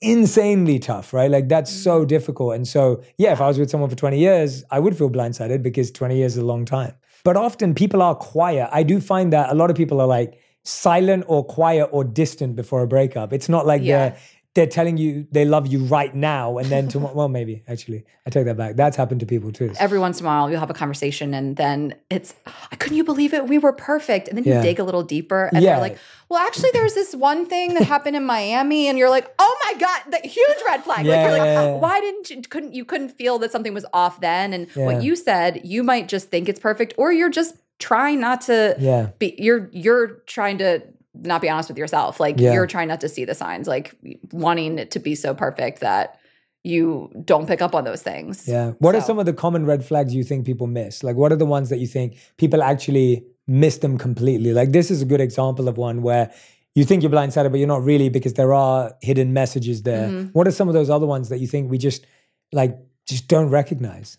insanely 0.00 0.78
tough, 0.78 1.12
right? 1.12 1.30
Like 1.30 1.48
that's 1.48 1.70
so 1.72 2.04
difficult. 2.04 2.54
And 2.54 2.66
so, 2.66 3.02
yeah, 3.18 3.32
if 3.32 3.40
I 3.40 3.46
was 3.48 3.58
with 3.58 3.70
someone 3.70 3.88
for 3.88 3.96
20 3.96 4.18
years, 4.18 4.64
I 4.70 4.78
would 4.80 4.96
feel 4.96 5.08
blindsided 5.10 5.62
because 5.62 5.90
20 5.90 6.16
years 6.16 6.32
is 6.32 6.38
a 6.38 6.44
long 6.44 6.64
time. 6.64 6.94
But 7.24 7.36
often 7.36 7.74
people 7.74 8.02
are 8.02 8.14
quiet. 8.16 8.68
I 8.72 8.82
do 8.82 9.00
find 9.00 9.32
that 9.32 9.50
a 9.50 9.54
lot 9.54 9.70
of 9.70 9.76
people 9.76 10.00
are 10.00 10.08
like 10.08 10.38
silent 10.64 11.24
or 11.28 11.44
quiet 11.44 11.88
or 11.92 12.02
distant 12.04 12.56
before 12.56 12.82
a 12.82 12.88
breakup. 12.88 13.32
It's 13.32 13.48
not 13.48 13.66
like 13.66 13.82
Yeah. 13.82 14.08
they're 14.10 14.18
they're 14.54 14.66
telling 14.66 14.98
you 14.98 15.26
they 15.32 15.44
love 15.46 15.66
you 15.66 15.84
right 15.84 16.14
now 16.14 16.58
and 16.58 16.68
then 16.68 16.86
tomorrow 16.88 17.14
well 17.20 17.28
maybe 17.28 17.62
actually 17.66 18.04
I 18.26 18.30
take 18.30 18.44
that 18.44 18.56
back. 18.56 18.76
That's 18.76 18.96
happened 18.96 19.20
to 19.20 19.26
people 19.26 19.50
too. 19.50 19.72
Every 19.80 19.98
once 19.98 20.20
in 20.20 20.26
a 20.26 20.28
while, 20.28 20.48
you'll 20.48 20.60
have 20.60 20.70
a 20.70 20.74
conversation, 20.74 21.34
and 21.34 21.56
then 21.56 21.96
it's, 22.08 22.34
I 22.70 22.76
couldn't 22.76 22.96
you 22.96 23.02
believe 23.02 23.34
it? 23.34 23.48
We 23.48 23.58
were 23.58 23.72
perfect. 23.72 24.28
And 24.28 24.38
then 24.38 24.44
you 24.44 24.52
Yeah. 24.52 24.62
dig 24.62 24.78
a 24.78 24.84
little 24.84 25.02
deeper, 25.02 25.46
and 25.52 25.60
Yeah. 25.60 25.72
they're 25.72 25.80
like, 25.80 25.98
well, 26.28 26.38
actually, 26.38 26.70
there's 26.72 26.94
this 26.94 27.16
one 27.16 27.46
thing 27.46 27.74
that 27.74 27.82
happened 27.82 28.14
in 28.14 28.24
Miami, 28.24 28.86
and 28.86 28.96
you're 28.96 29.10
like, 29.10 29.28
oh 29.40 29.56
my 29.64 29.74
god, 29.80 30.00
the 30.12 30.18
huge 30.28 30.56
red 30.68 30.84
flag. 30.84 31.04
Yeah, 31.04 31.16
like, 31.16 31.22
you're 31.22 31.32
like, 31.38 31.48
yeah, 31.48 31.62
yeah. 31.64 31.74
why 31.78 32.00
didn't 32.00 32.30
you 32.30 32.42
couldn't 32.42 32.74
you 32.74 32.84
couldn't 32.84 33.08
feel 33.08 33.38
that 33.40 33.50
something 33.50 33.74
was 33.74 33.84
off 33.92 34.20
then? 34.20 34.52
And 34.52 34.68
what 34.76 35.02
you 35.02 35.16
said, 35.16 35.62
you 35.64 35.82
might 35.82 36.06
just 36.06 36.30
think 36.30 36.48
it's 36.48 36.60
perfect, 36.60 36.94
or 36.96 37.12
you're 37.12 37.28
just 37.30 37.56
trying 37.80 38.20
not 38.20 38.42
to 38.42 38.76
Yeah. 38.78 39.08
be. 39.18 39.34
You're 39.36 39.68
you're 39.72 40.22
trying 40.26 40.58
to 40.58 40.82
not 41.14 41.42
be 41.42 41.48
honest 41.48 41.68
with 41.68 41.78
yourself. 41.78 42.20
Like 42.20 42.38
Yeah. 42.40 42.52
you're 42.54 42.66
trying 42.66 42.88
not 42.88 43.00
to 43.02 43.08
see 43.08 43.24
the 43.24 43.34
signs, 43.34 43.68
like 43.68 43.94
wanting 44.32 44.78
it 44.78 44.90
to 44.92 44.98
be 44.98 45.14
so 45.14 45.34
perfect 45.34 45.80
that 45.80 46.18
you 46.64 47.10
don't 47.24 47.46
pick 47.46 47.60
up 47.60 47.74
on 47.74 47.84
those 47.84 48.02
things. 48.02 48.46
Yeah. 48.46 48.72
What 48.78 48.94
are 48.94 49.00
some 49.00 49.18
of 49.18 49.26
the 49.26 49.32
common 49.32 49.66
red 49.66 49.84
flags 49.84 50.14
you 50.14 50.22
think 50.24 50.46
people 50.46 50.66
miss? 50.68 51.02
Like, 51.02 51.16
what 51.16 51.32
are 51.32 51.36
the 51.36 51.44
ones 51.46 51.70
that 51.70 51.78
you 51.78 51.86
think 51.88 52.16
people 52.36 52.62
actually 52.62 53.24
miss 53.48 53.78
them 53.78 53.98
completely? 53.98 54.52
Like, 54.52 54.70
this 54.72 54.90
is 54.90 55.02
a 55.02 55.04
good 55.04 55.20
example 55.20 55.66
of 55.68 55.76
one 55.76 56.02
where 56.02 56.30
you 56.74 56.84
think 56.84 57.02
you're 57.02 57.10
blindsided, 57.12 57.50
but 57.50 57.58
you're 57.58 57.66
not 57.68 57.82
really 57.82 58.08
because 58.08 58.34
there 58.34 58.54
are 58.54 58.94
hidden 59.02 59.32
messages 59.32 59.82
there. 59.82 60.08
Mhm. 60.08 60.30
What 60.32 60.46
are 60.46 60.52
some 60.52 60.68
of 60.68 60.74
those 60.74 60.88
other 60.88 61.06
ones 61.06 61.28
that 61.30 61.38
you 61.40 61.46
think 61.46 61.70
we 61.70 61.78
just 61.78 62.06
like 62.52 62.78
just 63.06 63.26
don't 63.28 63.50
recognize? 63.50 64.16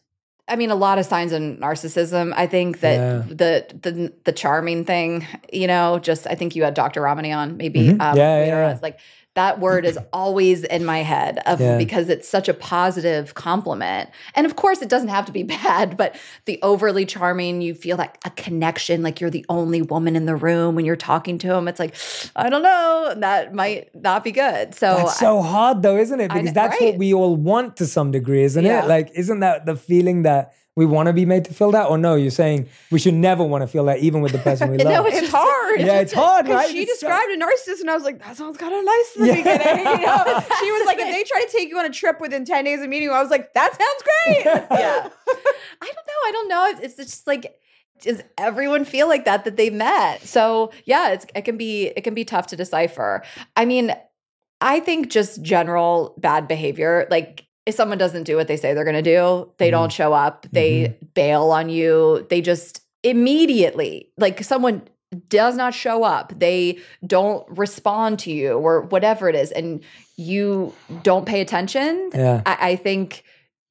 I 0.54 0.56
mean, 0.56 0.70
a 0.70 0.76
lot 0.76 1.00
of 1.00 1.06
signs 1.08 1.32
of 1.32 1.42
narcissism. 1.42 2.32
I 2.36 2.46
think 2.46 2.80
that 2.82 2.94
Yeah. 3.00 3.24
the 3.28 3.66
the 3.82 4.14
the 4.24 4.32
charming 4.32 4.86
thing, 4.86 5.26
you 5.52 5.66
know, 5.66 5.98
just 6.00 6.28
I 6.28 6.36
think 6.36 6.56
you 6.56 6.64
had 6.64 6.76
Dr. 6.76 7.02
Ramani 7.02 7.32
on 7.34 7.58
maybe. 7.58 7.88
Mhm. 7.90 8.00
Um, 8.00 8.16
Yeah, 8.18 8.34
later 8.36 8.46
yeah, 8.46 8.68
yeah. 8.68 8.72
It's 8.72 8.84
like 8.84 9.00
that 9.36 9.60
word 9.60 9.86
is 9.86 9.98
always 10.14 10.64
in 10.64 10.86
my 10.86 11.00
head 11.00 11.40
of 11.46 11.60
Yeah. 11.60 11.78
because 11.78 12.10
it's 12.10 12.28
such 12.30 12.48
a 12.48 12.54
positive 12.54 13.34
compliment. 13.34 14.10
And 14.36 14.46
of 14.46 14.56
course, 14.56 14.82
it 14.82 14.90
doesn't 14.90 15.08
have 15.10 15.26
to 15.26 15.32
be 15.32 15.44
bad, 15.58 15.98
but 15.98 16.16
the 16.46 16.60
overly 16.62 17.06
charming, 17.06 17.62
you 17.62 17.74
feel 17.74 17.98
like 17.98 18.18
a 18.26 18.30
connection, 18.32 19.02
like 19.02 19.20
you're 19.20 19.30
the 19.30 19.46
only 19.50 19.82
woman 19.82 20.16
in 20.16 20.26
the 20.26 20.36
room 20.36 20.76
when 20.76 20.86
you're 20.86 20.96
talking 20.96 21.38
to 21.40 21.54
him. 21.54 21.68
It's 21.68 21.80
like, 21.80 21.96
I 22.36 22.50
don't 22.50 22.64
know, 22.64 23.14
that 23.18 23.54
might 23.54 23.94
not 23.96 24.24
be 24.24 24.32
good. 24.32 24.76
So, 24.76 24.98
That's 24.98 25.20
so 25.20 25.42
hard 25.42 25.82
though, 25.82 25.98
isn't 25.98 26.20
it? 26.20 26.32
Because 26.32 26.54
that's 26.54 26.80
right? 26.80 26.92
what 26.92 27.00
we 27.00 27.14
all 27.14 27.36
want 27.36 27.78
to 27.78 27.88
some 27.88 28.12
degree, 28.12 28.44
isn't 28.44 28.64
Yeah. 28.64 28.84
it? 28.86 28.88
Like, 28.88 29.12
isn't 29.16 29.40
that 29.40 29.66
the 29.66 29.76
feeling 29.76 30.24
that 30.24 30.54
we 30.76 30.86
want 30.86 31.06
to 31.08 31.14
be 31.14 31.26
made 31.26 31.46
to 31.46 31.54
feel 31.54 31.72
that? 31.72 31.86
Or 31.90 31.98
no, 31.98 32.16
you're 32.16 32.32
saying 32.32 32.68
we 32.92 32.98
should 33.00 33.14
never 33.14 33.44
want 33.44 33.62
to 33.62 33.68
feel 33.68 33.86
that 33.86 34.00
even 34.00 34.22
with 34.22 34.32
the 34.32 34.40
person 34.40 34.72
we 34.72 34.78
love. 34.84 34.88
No, 34.94 35.06
It's, 35.06 35.20
just- 35.22 35.32
hard. 35.32 35.80
yeah, 35.82 36.00
it's 36.00 36.14
hard, 36.14 36.48
right? 36.48 36.70
she 36.70 36.80
It's 36.84 37.00
so- 37.00 37.08
described 37.08 37.32
a 37.32 37.38
narcissist, 37.38 37.82
and 37.82 37.90
I 37.90 37.94
was 37.96 38.04
like, 38.04 38.20
"That 38.24 38.36
sounds 38.38 38.58
kind 38.58 38.74
of 38.74 38.84
nice 38.84 39.16
in 39.16 39.22
the 39.22 39.28
Yeah. 39.28 39.36
beginning." 39.36 39.86
You 40.02 40.06
know? 40.06 40.44
She 40.60 40.72
was 40.72 40.86
like, 40.86 40.98
"If 41.00 41.12
they 41.12 41.24
try 41.24 41.46
to 41.46 41.52
take 41.52 41.70
you 41.70 41.78
on 41.78 41.86
a 41.86 41.90
trip 41.90 42.20
within 42.20 42.46
ten 42.46 42.64
days 42.66 42.82
of 42.82 42.90
meeting 42.90 43.10
you," 43.10 43.12
I 43.14 43.22
was 43.22 43.30
like, 43.32 43.54
"That 43.54 43.72
sounds 43.72 44.04
great." 44.04 44.46
yeah. 44.80 45.10
I 45.82 45.86
don't 45.86 46.08
know. 46.08 46.22
I 46.28 46.32
don't 46.32 46.48
know. 46.50 46.66
It's 46.84 47.00
it's 47.00 47.12
just 47.12 47.28
like 47.28 47.56
does 48.02 48.22
everyone 48.38 48.84
feel 48.84 49.08
like 49.08 49.26
that 49.26 49.46
that 49.46 49.56
they 49.58 49.70
met? 49.70 50.22
So 50.24 50.72
yeah, 50.86 51.12
it's 51.12 51.26
it 51.36 51.44
can 51.44 51.56
be 51.58 51.88
it 51.88 52.04
can 52.04 52.14
be 52.14 52.26
tough 52.26 52.48
to 52.48 52.56
decipher. 52.56 53.24
I 53.56 53.66
mean, 53.66 53.94
I 54.60 54.80
think 54.80 55.10
just 55.10 55.42
general 55.42 56.16
bad 56.18 56.48
behavior, 56.48 57.08
like 57.10 57.46
if 57.66 57.76
someone 57.76 57.98
doesn't 57.98 58.24
do 58.24 58.36
what 58.36 58.48
they 58.48 58.58
say 58.58 58.74
they're 58.74 58.84
going 58.84 58.96
to 58.96 59.02
do, 59.02 59.50
they 59.58 59.72
don't 59.72 59.90
mm-hmm. 59.90 59.96
show 59.96 60.14
up, 60.14 60.46
they 60.52 60.82
mm-hmm. 60.82 61.06
bail 61.14 61.52
on 61.52 61.70
you, 61.70 62.26
they 62.30 62.42
just 62.42 62.82
immediately 63.04 64.10
like 64.18 64.44
someone 64.44 64.82
does 65.30 65.56
not 65.56 65.74
show 65.74 66.04
up, 66.04 66.34
they 66.38 66.80
don't 67.06 67.46
respond 67.50 68.20
to 68.20 68.32
you, 68.32 68.54
or 68.54 68.82
whatever 68.82 69.30
it 69.30 69.36
is, 69.36 69.52
and 69.52 69.84
you 70.18 70.74
don't 71.04 71.26
pay 71.26 71.42
attention, 71.42 72.10
Yeah. 72.14 72.42
I, 72.46 72.58
I 72.72 72.76
think 72.76 73.24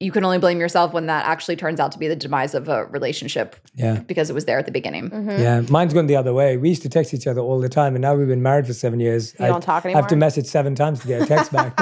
you 0.03 0.11
can 0.11 0.23
only 0.25 0.37
blame 0.39 0.59
yourself 0.59 0.93
when 0.93 1.05
that 1.07 1.25
actually 1.25 1.55
turns 1.55 1.79
out 1.79 1.91
to 1.93 1.97
be 1.97 2.07
the 2.07 2.15
demise 2.15 2.53
of 2.53 2.67
a 2.67 2.85
relationship 2.85 3.55
Yeah. 3.75 3.99
because 4.01 4.29
it 4.29 4.33
was 4.33 4.45
there 4.45 4.59
at 4.59 4.65
the 4.65 4.71
beginning. 4.71 5.09
Mm-hmm. 5.09 5.29
Yeah, 5.41 5.61
mine's 5.69 5.93
gone 5.93 6.07
the 6.07 6.15
other 6.15 6.33
way. 6.33 6.57
We 6.57 6.69
used 6.69 6.81
to 6.83 6.89
text 6.89 7.13
each 7.13 7.25
other 7.27 7.41
all 7.41 7.59
the 7.59 7.69
time, 7.69 7.95
and 7.95 8.01
now 8.01 8.13
we've 8.15 8.27
been 8.27 8.41
married 8.43 8.67
for 8.67 8.73
seven 8.73 8.99
years. 8.99 9.33
You 9.39 9.47
don't 9.47 9.61
talk 9.61 9.85
anymore. 9.85 9.99
I 9.99 10.01
have 10.01 10.09
to 10.09 10.15
message 10.15 10.45
seven 10.47 10.75
times 10.75 10.99
to 11.01 11.07
get 11.07 11.21
a 11.21 11.25
text 11.25 11.51
back. 11.51 11.77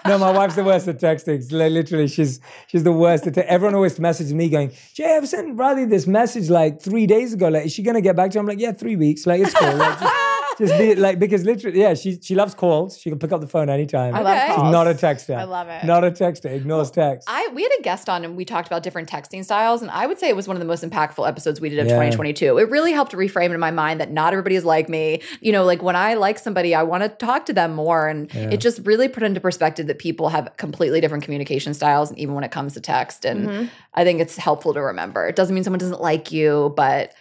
no, 0.06 0.18
my 0.18 0.30
wife's 0.32 0.54
the 0.56 0.64
worst 0.64 0.88
at 0.88 0.98
texting. 0.98 1.50
Li- 1.52 1.68
Literally, 1.68 2.08
she's 2.08 2.40
she's 2.66 2.82
the 2.84 2.92
worst 2.92 3.26
at. 3.26 3.34
Te- 3.34 3.40
Everyone 3.42 3.74
always 3.74 3.98
messages 4.00 4.32
me 4.32 4.48
going, 4.48 4.72
"Jay, 4.94 5.16
I've 5.16 5.28
sent 5.28 5.56
Radhi 5.56 5.88
this 5.88 6.06
message 6.06 6.48
like 6.48 6.80
three 6.80 7.06
days 7.06 7.34
ago. 7.34 7.48
Like, 7.48 7.66
is 7.66 7.72
she 7.72 7.82
gonna 7.82 8.00
get 8.00 8.16
back 8.16 8.30
to 8.30 8.34
you?" 8.36 8.40
I'm 8.40 8.46
like, 8.46 8.58
"Yeah, 8.60 8.72
three 8.72 8.96
weeks. 8.96 9.26
Like, 9.26 9.40
it's 9.42 9.52
cool. 9.54 9.74
Like, 9.74 9.98
just, 10.00 10.14
just 10.58 10.76
be 10.78 10.94
like 10.94 11.18
because 11.18 11.44
literally, 11.44 11.80
yeah, 11.80 11.94
she 11.94 12.18
she 12.20 12.34
loves 12.34 12.54
calls. 12.54 12.98
She 12.98 13.10
can 13.10 13.18
pick 13.18 13.32
up 13.32 13.40
the 13.40 13.46
phone 13.46 13.68
anytime. 13.68 14.14
I 14.14 14.20
love 14.20 14.36
Okay. 14.36 14.46
She's 14.54 14.72
not 14.72 14.86
a 14.86 14.94
texter. 14.94 15.36
I 15.36 15.44
love 15.44 15.68
it. 15.68 15.84
Not 15.84 16.04
a 16.04 16.10
texter. 16.10 16.50
Ignores 16.50 16.90
text. 16.90 17.28
I 17.30 17.48
we 17.54 17.62
had 17.62 17.72
a 17.78 17.82
guest 17.82 18.08
on 18.08 18.24
and 18.24 18.36
we 18.36 18.44
talked 18.44 18.66
about 18.66 18.82
different 18.82 19.08
texting 19.10 19.44
styles 19.44 19.82
and 19.82 19.90
I 19.90 20.06
would 20.06 20.18
say 20.18 20.28
it 20.28 20.36
was 20.36 20.46
one 20.48 20.56
of 20.56 20.60
the 20.60 20.66
most 20.66 20.82
impactful 20.82 21.26
episodes 21.26 21.60
we 21.60 21.68
did 21.68 21.78
of 21.80 21.86
Yeah. 21.86 21.92
2022. 21.94 22.58
It 22.58 22.70
really 22.70 22.92
helped 22.92 23.12
reframe 23.12 23.52
in 23.52 23.60
my 23.60 23.70
mind 23.70 24.00
that 24.00 24.10
not 24.10 24.32
everybody 24.32 24.56
is 24.56 24.64
like 24.64 24.88
me. 24.88 25.20
You 25.40 25.52
know, 25.52 25.64
like 25.64 25.82
when 25.82 25.96
I 25.96 26.14
like 26.14 26.38
somebody, 26.38 26.74
I 26.74 26.82
want 26.82 27.02
to 27.02 27.08
talk 27.08 27.46
to 27.46 27.52
them 27.52 27.74
more 27.74 28.08
and 28.08 28.32
Yeah. 28.34 28.50
it 28.50 28.60
just 28.60 28.80
really 28.86 29.08
put 29.08 29.22
into 29.22 29.40
perspective 29.40 29.86
that 29.88 29.98
people 29.98 30.28
have 30.30 30.50
completely 30.56 31.00
different 31.00 31.24
communication 31.24 31.74
styles 31.74 32.10
and 32.10 32.18
even 32.18 32.34
when 32.34 32.44
it 32.44 32.50
comes 32.50 32.74
to 32.74 32.80
text 32.80 33.24
and 33.24 33.48
Mhm. 33.48 33.68
I 33.94 34.04
think 34.04 34.20
it's 34.20 34.36
helpful 34.36 34.74
to 34.74 34.80
remember. 34.82 35.26
It 35.26 35.36
doesn't 35.36 35.54
mean 35.54 35.64
someone 35.64 35.78
doesn't 35.78 36.00
like 36.00 36.32
you, 36.32 36.72
but 36.76 37.12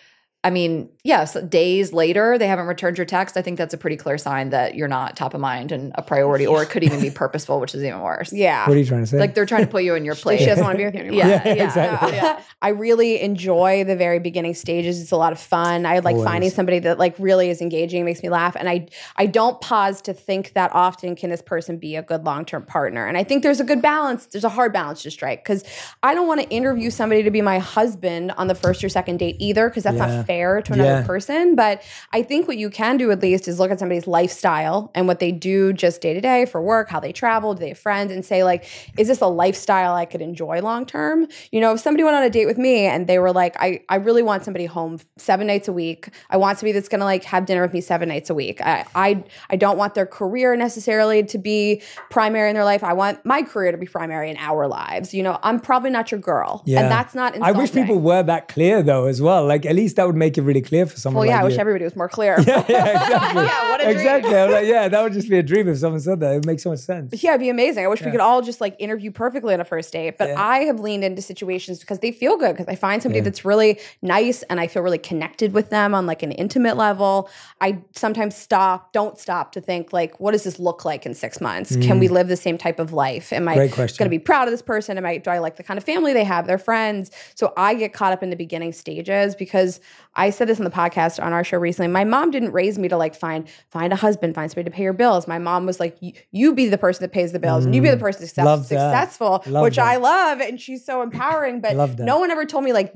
I 0.43 0.49
mean, 0.51 0.89
yes, 1.05 1.35
days 1.47 1.93
later 1.93 2.37
they 2.37 2.47
haven't 2.47 2.65
returned 2.65 2.97
your 2.97 3.05
text. 3.05 3.37
I 3.37 3.41
think 3.41 3.57
that's 3.57 3.73
a 3.73 3.77
pretty 3.77 3.95
clear 3.95 4.17
sign 4.17 4.49
that 4.49 4.75
you're 4.75 4.87
not 4.89 5.15
top 5.15 5.33
of 5.33 5.39
mind 5.39 5.71
and 5.71 5.93
a 5.95 6.01
priority, 6.01 6.45
or 6.45 6.61
it 6.63 6.69
could 6.69 6.83
even 6.83 6.99
be 6.99 7.09
purposeful, 7.23 7.61
which 7.61 7.73
is 7.73 7.83
even 7.83 8.01
worse. 8.01 8.33
Yeah. 8.33 8.67
What 8.67 8.75
are 8.75 8.79
you 8.79 8.85
trying 8.85 9.01
to 9.03 9.07
say? 9.07 9.19
Like 9.19 9.35
they're 9.35 9.45
trying 9.45 9.63
to 9.65 9.71
put 9.71 9.83
you 9.83 9.95
in 9.95 10.03
your 10.03 10.15
place. 10.25 10.39
she 10.41 10.47
doesn't 10.47 10.63
want 10.63 10.73
to 10.73 10.77
be 10.79 10.85
with 10.85 10.95
you 10.95 10.99
anymore. 11.01 11.19
Yeah, 11.19 11.41
Yeah, 11.45 11.53
yeah, 11.53 11.63
exactly. 11.63 12.11
yeah. 12.13 12.41
I 12.61 12.69
really 12.69 13.21
enjoy 13.21 13.83
the 13.85 13.95
very 13.95 14.19
beginning 14.19 14.55
stages. 14.55 14.99
It's 15.01 15.11
a 15.11 15.17
lot 15.17 15.31
of 15.31 15.39
fun. 15.39 15.85
I 15.85 15.99
like 15.99 16.15
Always. 16.15 16.27
finding 16.27 16.49
somebody 16.49 16.79
that 16.79 16.97
like 16.97 17.15
really 17.19 17.49
is 17.49 17.61
engaging, 17.61 18.03
makes 18.03 18.23
me 18.23 18.29
laugh, 18.29 18.55
and 18.55 18.67
I 18.67 18.87
I 19.15 19.27
don't 19.27 19.61
pause 19.61 20.01
to 20.03 20.13
think 20.13 20.53
that 20.53 20.71
often 20.73 21.15
can 21.15 21.29
this 21.29 21.43
person 21.43 21.77
be 21.77 21.95
a 21.95 22.01
good 22.01 22.25
long 22.25 22.43
term 22.43 22.63
partner. 22.65 23.05
And 23.05 23.17
I 23.17 23.23
think 23.23 23.43
there's 23.43 23.59
a 23.59 23.63
good 23.63 23.81
balance. 23.81 24.25
There's 24.25 24.43
a 24.43 24.49
hard 24.49 24.73
balance 24.73 25.03
to 25.03 25.11
strike 25.11 25.43
because 25.43 25.63
I 26.01 26.15
don't 26.15 26.27
want 26.27 26.41
to 26.41 26.49
interview 26.49 26.89
somebody 26.89 27.21
to 27.23 27.29
be 27.31 27.41
my 27.43 27.59
husband 27.59 28.31
on 28.37 28.47
the 28.47 28.55
first 28.55 28.83
or 28.83 28.89
second 28.89 29.17
date 29.17 29.35
either 29.39 29.69
because 29.69 29.83
that's 29.83 29.97
Yeah. 29.97 30.07
not 30.17 30.25
fair 30.25 30.61
to 30.63 30.73
another 30.73 30.94
Yeah. 31.01 31.07
person. 31.07 31.55
But 31.55 31.81
I 32.11 32.21
think 32.21 32.47
what 32.47 32.57
you 32.57 32.69
can 32.69 32.97
do 32.97 33.11
at 33.11 33.21
least 33.21 33.47
is 33.47 33.59
look 33.59 33.71
at 33.71 33.79
somebody's 33.79 34.07
lifestyle 34.07 34.91
and 34.95 35.07
what 35.07 35.19
they 35.19 35.31
do 35.31 35.73
just 35.73 36.01
day 36.01 36.13
to 36.13 36.21
day 36.21 36.45
for 36.45 36.61
work, 36.61 36.89
how 36.89 36.99
they 36.99 37.11
travel, 37.11 37.53
do 37.53 37.59
they 37.59 37.69
have 37.69 37.79
friends, 37.79 38.11
and 38.11 38.23
say 38.23 38.43
like, 38.43 38.65
is 38.97 39.07
this 39.07 39.21
a 39.21 39.27
lifestyle 39.27 39.93
I 39.93 40.05
could 40.05 40.21
enjoy 40.21 40.61
long 40.61 40.85
term? 40.85 41.27
You 41.51 41.61
know, 41.61 41.73
if 41.73 41.79
somebody 41.79 42.03
went 42.03 42.15
on 42.15 42.23
a 42.23 42.29
date 42.29 42.45
with 42.45 42.57
me 42.57 42.85
and 42.85 43.07
they 43.07 43.19
were 43.19 43.31
like, 43.31 43.55
I, 43.59 43.81
I 43.89 43.95
really 43.95 44.23
want 44.23 44.43
somebody 44.43 44.65
home 44.65 44.99
seven 45.17 45.47
nights 45.47 45.67
a 45.67 45.73
week. 45.73 46.09
I 46.29 46.37
want 46.37 46.59
somebody 46.59 46.73
that's 46.73 46.89
gonna 46.89 47.05
like 47.05 47.23
have 47.25 47.45
dinner 47.45 47.61
with 47.61 47.73
me 47.73 47.81
seven 47.81 48.09
nights 48.09 48.29
a 48.29 48.33
week. 48.33 48.61
I 48.61 48.85
I, 48.95 49.23
I 49.49 49.55
don't 49.55 49.77
want 49.77 49.93
their 49.93 50.05
career 50.05 50.55
necessarily 50.55 51.23
to 51.23 51.37
be 51.37 51.81
primary 52.09 52.49
in 52.49 52.55
their 52.55 52.65
life. 52.65 52.83
I 52.83 52.93
want 52.93 53.25
my 53.25 53.41
career 53.41 53.71
to 53.71 53.77
be 53.77 53.85
primary 53.85 54.29
in 54.29 54.37
our 54.37 54.67
lives. 54.67 55.13
You 55.13 55.23
know, 55.23 55.39
I'm 55.43 55.59
probably 55.59 55.89
not 55.89 56.11
your 56.11 56.19
girl. 56.19 56.63
Yeah. 56.65 56.81
And 56.81 56.91
that's 56.91 57.15
not 57.15 57.39
I 57.41 57.51
wish 57.51 57.71
people 57.71 57.99
were 57.99 58.23
that 58.23 58.47
clear 58.47 58.81
though 58.81 59.05
as 59.05 59.21
well. 59.21 59.45
Like 59.45 59.65
at 59.65 59.75
least 59.75 59.95
that 59.97 60.07
would 60.07 60.15
make 60.15 60.37
it 60.37 60.41
really 60.41 60.61
clear 60.61 60.84
for 60.91 60.97
someone. 60.97 61.21
Well, 61.21 61.27
yeah, 61.27 61.35
like 61.35 61.41
I 61.41 61.45
wish 61.45 61.53
you. 61.55 61.59
everybody 61.59 61.83
was 61.85 61.95
more 61.95 62.09
clear. 62.09 62.35
Yeah, 62.47 62.63
yeah, 62.69 62.85
exactly. 63.05 63.43
Yeah, 63.45 63.69
what 63.69 63.81
a 63.81 63.83
dream. 63.85 63.95
exactly. 63.97 64.35
I'm 64.35 64.51
like, 64.51 64.65
yeah, 64.67 64.87
that 64.87 65.01
would 65.03 65.13
just 65.13 65.29
be 65.29 65.37
a 65.37 65.43
dream 65.43 65.67
if 65.67 65.77
someone 65.77 65.99
said 65.99 66.19
that. 66.19 66.31
It 66.31 66.35
would 66.35 66.45
make 66.45 66.59
so 66.59 66.69
much 66.69 66.79
sense. 66.79 67.23
Yeah, 67.23 67.31
it'd 67.31 67.41
be 67.41 67.49
amazing. 67.49 67.83
I 67.85 67.87
wish 67.87 68.01
we 68.01 68.11
could 68.11 68.19
all 68.19 68.41
just 68.41 68.61
like 68.61 68.75
interview 68.79 69.11
perfectly 69.11 69.53
on 69.53 69.59
a 69.61 69.65
first 69.65 69.91
date. 69.93 70.17
But 70.17 70.29
Yeah. 70.29 70.41
I 70.41 70.59
have 70.59 70.79
leaned 70.79 71.03
into 71.03 71.21
situations 71.21 71.79
because 71.79 71.99
they 71.99 72.11
feel 72.11 72.37
good 72.37 72.53
because 72.55 72.67
I 72.67 72.75
find 72.75 73.01
somebody 73.01 73.19
Yeah. 73.19 73.25
that's 73.25 73.45
really 73.45 73.79
nice 74.01 74.43
and 74.43 74.59
I 74.59 74.67
feel 74.67 74.81
really 74.83 74.97
connected 74.97 75.53
with 75.53 75.69
them 75.69 75.93
on 75.93 76.05
like 76.05 76.23
an 76.23 76.31
intimate 76.31 76.77
level. 76.77 77.29
I 77.61 77.79
sometimes 77.95 78.35
stop, 78.35 78.93
don't 78.93 79.17
stop 79.17 79.51
to 79.53 79.61
think 79.61 79.91
like, 79.93 80.19
what 80.19 80.31
does 80.31 80.43
this 80.43 80.59
look 80.59 80.85
like 80.85 81.05
in 81.05 81.13
six 81.13 81.41
months? 81.41 81.75
Can 81.77 81.99
we 81.99 82.07
live 82.07 82.27
the 82.27 82.37
same 82.37 82.57
type 82.57 82.79
of 82.79 82.93
life? 82.93 83.33
Am 83.33 83.47
I 83.47 83.55
Mm. 83.55 83.75
Going 83.75 84.05
to 84.05 84.09
be 84.09 84.19
proud 84.19 84.47
of 84.47 84.51
this 84.51 84.61
person? 84.61 84.97
Am 84.97 85.05
I 85.05 85.17
do 85.17 85.29
I 85.29 85.39
like 85.39 85.55
the 85.57 85.63
kind 85.63 85.77
of 85.77 85.83
family 85.83 86.13
they 86.13 86.23
have, 86.23 86.45
their 86.47 86.57
friends? 86.57 87.11
So 87.35 87.53
I 87.57 87.73
get 87.75 87.93
caught 87.93 88.13
up 88.13 88.21
in 88.21 88.29
the 88.29 88.35
beginning 88.35 88.73
stages 88.73 89.35
because 89.35 89.79
I 90.15 90.29
said 90.29 90.47
this 90.47 90.59
on 90.59 90.63
the 90.63 90.71
podcast 90.71 91.21
on 91.21 91.33
our 91.33 91.43
show 91.43 91.57
recently. 91.57 91.87
My 91.89 92.03
mom 92.05 92.31
didn't 92.31 92.51
raise 92.51 92.77
me 92.79 92.87
to 92.87 92.97
like 92.97 93.15
find 93.15 93.47
find 93.69 93.91
a 93.91 93.95
husband, 93.95 94.35
find 94.35 94.49
somebody 94.49 94.69
to 94.69 94.75
pay 94.75 94.83
your 94.83 94.93
bills. 94.93 95.27
My 95.27 95.39
mom 95.39 95.65
was 95.65 95.79
like, 95.79 95.97
"You- 96.31 96.53
be 96.53 96.67
the 96.69 96.77
person 96.77 97.03
that 97.03 97.11
pays 97.11 97.31
the 97.33 97.39
bills, 97.39 97.65
and 97.65 97.75
you 97.75 97.81
be 97.81 97.89
the 97.89 97.97
person 97.97 98.21
that's 98.21 98.33
Mm. 98.33 98.63
Successful, 98.65 99.43
Love 99.47 99.63
which 99.63 99.77
I 99.79 99.97
love, 99.97 100.39
and 100.39 100.59
she's 100.59 100.85
so 100.85 101.01
empowering. 101.01 101.59
But 101.61 101.75
no 101.99 102.19
one 102.19 102.31
ever 102.31 102.45
told 102.45 102.63
me 102.63 102.71
like 102.73 102.93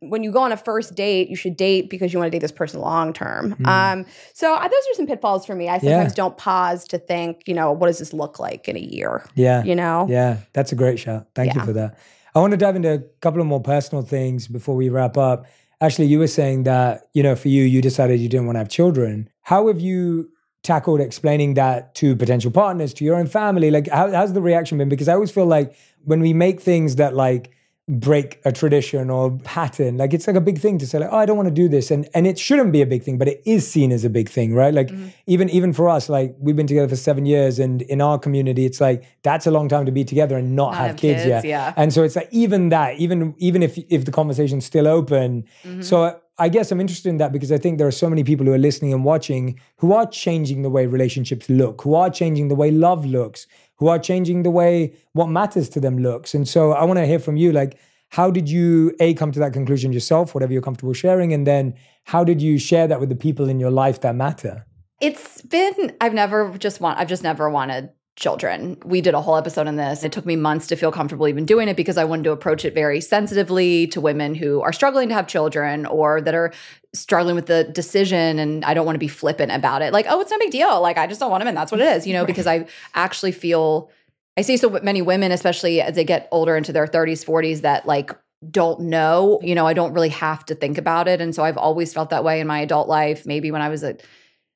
when 0.00 0.22
you 0.22 0.30
go 0.30 0.40
on 0.42 0.52
a 0.52 0.56
first 0.56 0.94
date, 0.94 1.28
you 1.28 1.34
should 1.34 1.56
date 1.56 1.90
because 1.90 2.12
you 2.12 2.20
want 2.20 2.30
to 2.30 2.36
date 2.36 2.40
this 2.42 2.52
person 2.52 2.80
long 2.80 3.12
term. 3.12 3.54
Mm. 3.56 3.66
Um, 3.66 4.06
so 4.32 4.54
uh, 4.54 4.62
those 4.62 4.72
are 4.72 4.94
some 4.94 5.06
pitfalls 5.08 5.44
for 5.44 5.56
me. 5.56 5.68
I 5.68 5.74
Yeah. 5.74 5.80
sometimes 5.80 6.14
don't 6.14 6.36
pause 6.36 6.84
to 6.88 6.98
think, 6.98 7.42
you 7.46 7.54
know, 7.54 7.72
what 7.72 7.88
does 7.88 7.98
this 7.98 8.12
look 8.12 8.38
like 8.38 8.68
in 8.68 8.76
a 8.76 8.80
year? 8.80 9.24
Yeah. 9.34 9.64
You 9.64 9.74
know, 9.74 10.06
Yeah, 10.08 10.36
that's 10.52 10.70
a 10.70 10.76
great 10.76 11.00
shout. 11.00 11.26
Thank 11.34 11.54
you 11.54 11.62
for 11.62 11.72
that. 11.72 11.96
I 12.34 12.38
want 12.40 12.52
to 12.52 12.56
dive 12.56 12.76
into 12.76 12.92
a 12.92 12.98
couple 13.20 13.40
of 13.40 13.48
more 13.48 13.60
personal 13.60 14.04
things 14.04 14.46
before 14.46 14.76
we 14.76 14.88
wrap 14.88 15.16
up. 15.16 15.46
Actually, 15.80 16.06
you 16.06 16.18
were 16.18 16.26
saying 16.26 16.64
that, 16.64 17.08
you 17.14 17.22
know, 17.22 17.36
for 17.36 17.48
you, 17.48 17.62
you 17.62 17.80
decided 17.80 18.20
you 18.20 18.28
didn't 18.28 18.46
want 18.46 18.56
to 18.56 18.60
have 18.60 18.68
children. 18.68 19.28
How 19.42 19.68
have 19.68 19.80
you 19.80 20.30
tackled 20.64 21.00
explaining 21.00 21.54
that 21.54 21.94
to 21.94 22.16
potential 22.16 22.50
partners, 22.50 22.92
to 22.94 23.04
your 23.04 23.14
own 23.16 23.26
family? 23.26 23.70
Like, 23.70 23.88
how, 23.88 24.10
how's 24.10 24.32
the 24.32 24.42
reaction 24.42 24.78
been? 24.78 24.88
Because 24.88 25.08
I 25.08 25.14
always 25.14 25.30
feel 25.30 25.46
like 25.46 25.76
when 26.04 26.20
we 26.20 26.32
make 26.32 26.60
things 26.60 26.96
that 26.96 27.14
like 27.14 27.52
break 27.88 28.38
a 28.44 28.52
tradition 28.52 29.08
or 29.08 29.38
pattern, 29.38 29.96
like 29.96 30.12
it's 30.12 30.26
like 30.26 30.36
a 30.36 30.40
big 30.40 30.58
thing 30.58 30.76
to 30.78 30.86
say, 30.86 30.98
like, 30.98 31.08
oh, 31.10 31.16
I 31.16 31.24
don't 31.26 31.36
want 31.36 31.48
to 31.48 31.54
do 31.54 31.68
this. 31.68 31.90
And 31.90 32.08
and 32.14 32.26
it 32.26 32.38
shouldn't 32.38 32.72
be 32.72 32.82
a 32.82 32.86
big 32.86 33.02
thing, 33.02 33.16
but 33.16 33.28
it 33.28 33.42
is 33.46 33.68
seen 33.68 33.92
as 33.92 34.04
a 34.04 34.10
big 34.10 34.28
thing, 34.28 34.54
right? 34.54 34.74
Like 34.74 34.90
even 35.26 35.48
even 35.50 35.72
for 35.72 35.88
us, 35.88 36.08
like 36.08 36.36
we've 36.38 36.56
been 36.56 36.66
together 36.66 36.88
for 36.88 36.96
seven 36.96 37.24
years 37.24 37.58
and 37.58 37.82
in 37.82 38.00
our 38.00 38.18
community, 38.18 38.66
it's 38.66 38.80
like 38.80 39.04
that's 39.22 39.46
a 39.46 39.50
long 39.50 39.68
time 39.68 39.86
to 39.86 39.92
be 39.92 40.04
together 40.04 40.36
and 40.36 40.54
not, 40.54 40.74
have, 40.74 40.86
have 40.88 40.96
kids, 40.96 41.22
kids, 41.22 41.28
yet. 41.28 41.44
yeah. 41.44 41.72
And 41.76 41.92
so 41.92 42.02
it's 42.02 42.16
like 42.16 42.28
even 42.30 42.68
that, 42.68 42.98
even 42.98 43.34
even 43.38 43.62
if 43.62 43.78
if 43.88 44.04
the 44.04 44.12
conversation's 44.12 44.66
still 44.66 44.86
open. 44.86 45.44
Mm-hmm. 45.64 45.82
So 45.82 46.20
I 46.40 46.48
guess 46.48 46.70
I'm 46.70 46.80
interested 46.80 47.08
in 47.08 47.16
that 47.16 47.32
because 47.32 47.50
I 47.50 47.58
think 47.58 47.78
there 47.78 47.86
are 47.88 47.90
so 47.90 48.08
many 48.08 48.22
people 48.22 48.46
who 48.46 48.52
are 48.52 48.58
listening 48.58 48.92
and 48.92 49.04
watching 49.04 49.58
who 49.78 49.92
are 49.92 50.06
changing 50.06 50.62
the 50.62 50.70
way 50.70 50.86
relationships 50.86 51.48
look, 51.48 51.82
who 51.82 51.94
are 51.94 52.10
changing 52.10 52.48
the 52.48 52.54
way 52.54 52.70
love 52.70 53.04
looks, 53.04 53.48
who 53.78 53.88
are 53.88 53.98
changing 53.98 54.42
the 54.42 54.50
way 54.50 54.94
what 55.12 55.28
matters 55.28 55.68
to 55.70 55.80
them 55.80 55.98
looks. 55.98 56.34
And 56.34 56.48
so 56.48 56.72
I 56.72 56.84
want 56.84 56.98
to 56.98 57.06
hear 57.06 57.18
from 57.18 57.36
you 57.36 57.52
like 57.52 57.78
how 58.10 58.30
did 58.30 58.48
you 58.48 58.94
a 59.00 59.14
come 59.14 59.32
to 59.32 59.38
that 59.40 59.52
conclusion 59.52 59.92
yourself, 59.92 60.34
whatever 60.34 60.52
you're 60.52 60.62
comfortable 60.62 60.94
sharing, 60.94 61.32
and 61.32 61.46
then 61.46 61.74
how 62.04 62.24
did 62.24 62.40
you 62.40 62.58
share 62.58 62.86
that 62.88 63.00
with 63.00 63.10
the 63.10 63.16
people 63.16 63.48
in 63.48 63.60
your 63.60 63.70
life 63.70 64.00
that 64.00 64.14
matter? 64.14 64.66
It's 65.00 65.42
been 65.42 65.94
I've 66.00 66.14
never 66.14 66.56
just 66.58 66.80
want 66.80 66.98
I've 66.98 67.08
just 67.08 67.22
never 67.22 67.48
wanted 67.50 67.90
children. 68.18 68.76
We 68.84 69.00
did 69.00 69.14
a 69.14 69.20
whole 69.20 69.36
episode 69.36 69.68
on 69.68 69.76
this. 69.76 70.02
It 70.02 70.10
took 70.10 70.26
me 70.26 70.34
months 70.34 70.66
to 70.66 70.76
feel 70.76 70.90
comfortable 70.90 71.28
even 71.28 71.46
doing 71.46 71.68
it 71.68 71.76
because 71.76 71.96
I 71.96 72.04
wanted 72.04 72.24
to 72.24 72.32
approach 72.32 72.64
it 72.64 72.74
very 72.74 73.00
sensitively 73.00 73.86
to 73.88 74.00
women 74.00 74.34
who 74.34 74.60
are 74.60 74.72
struggling 74.72 75.08
to 75.08 75.14
have 75.14 75.28
children 75.28 75.86
or 75.86 76.20
that 76.20 76.34
are 76.34 76.52
struggling 76.92 77.36
with 77.36 77.46
the 77.46 77.64
decision 77.64 78.40
and 78.40 78.64
I 78.64 78.74
don't 78.74 78.84
want 78.84 78.96
to 78.96 79.00
be 79.00 79.08
flippant 79.08 79.52
about 79.52 79.82
it. 79.82 79.92
Like, 79.92 80.06
oh, 80.08 80.20
it's 80.20 80.32
no 80.32 80.38
big 80.38 80.50
deal. 80.50 80.80
Like 80.80 80.98
I 80.98 81.06
just 81.06 81.20
don't 81.20 81.30
want 81.30 81.42
them 81.42 81.48
and 81.48 81.56
that's 81.56 81.70
what 81.70 81.80
it 81.80 81.96
is, 81.96 82.06
you 82.06 82.12
know, 82.12 82.24
because 82.26 82.46
I 82.46 82.66
actually 82.94 83.32
feel 83.32 83.90
I 84.36 84.42
see 84.42 84.56
so 84.56 84.68
many 84.82 85.00
women 85.00 85.30
especially 85.30 85.80
as 85.80 85.94
they 85.94 86.04
get 86.04 86.28
older 86.32 86.56
into 86.56 86.72
their 86.72 86.86
30s, 86.86 87.24
40s 87.24 87.60
that 87.60 87.86
like 87.86 88.10
don't 88.50 88.80
know, 88.80 89.38
you 89.42 89.54
know, 89.54 89.66
I 89.66 89.74
don't 89.74 89.92
really 89.92 90.10
have 90.10 90.44
to 90.46 90.56
think 90.56 90.76
about 90.76 91.06
it 91.06 91.20
and 91.20 91.34
so 91.34 91.44
I've 91.44 91.58
always 91.58 91.94
felt 91.94 92.10
that 92.10 92.24
way 92.24 92.40
in 92.40 92.48
my 92.48 92.60
adult 92.60 92.88
life. 92.88 93.26
Maybe 93.26 93.52
when 93.52 93.62
I 93.62 93.68
was 93.68 93.84
a 93.84 93.96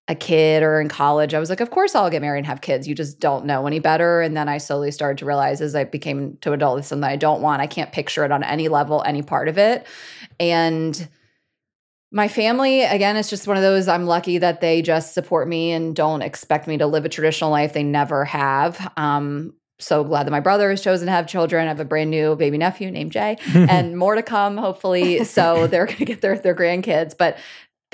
a 0.09 0.15
kid 0.15 0.63
or 0.63 0.81
in 0.81 0.89
college, 0.89 1.33
I 1.33 1.39
was 1.39 1.49
like, 1.49 1.61
of 1.61 1.71
course 1.71 1.95
I'll 1.95 2.11
get 2.11 2.23
married 2.23 2.39
and 2.39 2.47
have 2.47 2.61
kids. 2.61 2.89
You 2.89 2.95
just 2.95 3.21
don't 3.21 3.45
know 3.45 3.67
any 3.67 3.79
better. 3.79 4.21
And 4.21 4.37
then 4.37 4.49
I 4.49 4.59
slowly 4.59 4.91
started 4.91 5.19
to 5.19 5.27
realize 5.27 5.61
as 5.61 5.75
I 5.75 5.85
became 5.85 6.37
to 6.41 6.53
adult, 6.53 6.81
it's 6.81 6.89
something 6.89 7.09
I 7.09 7.17
don't 7.17 7.41
want. 7.41 7.63
I 7.63 7.67
can't 7.67 7.93
picture 7.93 8.25
it 8.25 8.33
on 8.33 8.43
any 8.43 8.69
level, 8.69 9.03
any 9.07 9.23
part 9.23 9.49
of 9.49 9.59
it. 9.59 9.87
And 10.41 11.09
my 12.11 12.29
family, 12.29 12.83
again, 12.83 13.17
it's 13.17 13.31
just 13.31 13.47
one 13.47 13.57
of 13.57 13.63
those 13.63 13.89
I'm 13.89 14.07
lucky 14.07 14.39
that 14.39 14.61
they 14.61 14.83
just 14.83 15.15
support 15.15 15.49
me 15.49 15.71
and 15.71 15.95
don't 15.95 16.21
expect 16.21 16.67
me 16.67 16.79
to 16.79 16.87
live 16.87 17.05
a 17.05 17.09
traditional 17.09 17.51
life. 17.51 17.73
They 17.73 17.85
never 17.85 18.25
have. 18.25 18.93
Um, 18.97 19.55
so 19.79 20.05
glad 20.05 20.27
that 20.27 20.31
my 20.31 20.41
brother 20.41 20.71
has 20.71 20.83
chosen 20.83 21.07
to 21.07 21.13
have 21.13 21.27
children. 21.27 21.65
I 21.65 21.69
have 21.69 21.81
a 21.81 21.85
brand 21.85 22.11
new 22.11 22.37
baby 22.37 22.59
nephew 22.59 22.91
named 22.91 23.13
Jay 23.13 23.39
and 23.55 23.97
more 23.97 24.15
to 24.15 24.23
come, 24.23 24.57
hopefully. 24.57 25.25
So 25.25 25.67
they're 25.67 25.87
going 25.87 25.99
to 25.99 26.05
get 26.05 26.21
their, 26.21 26.39
their 26.39 26.55
grandkids. 26.55 27.17
But 27.17 27.39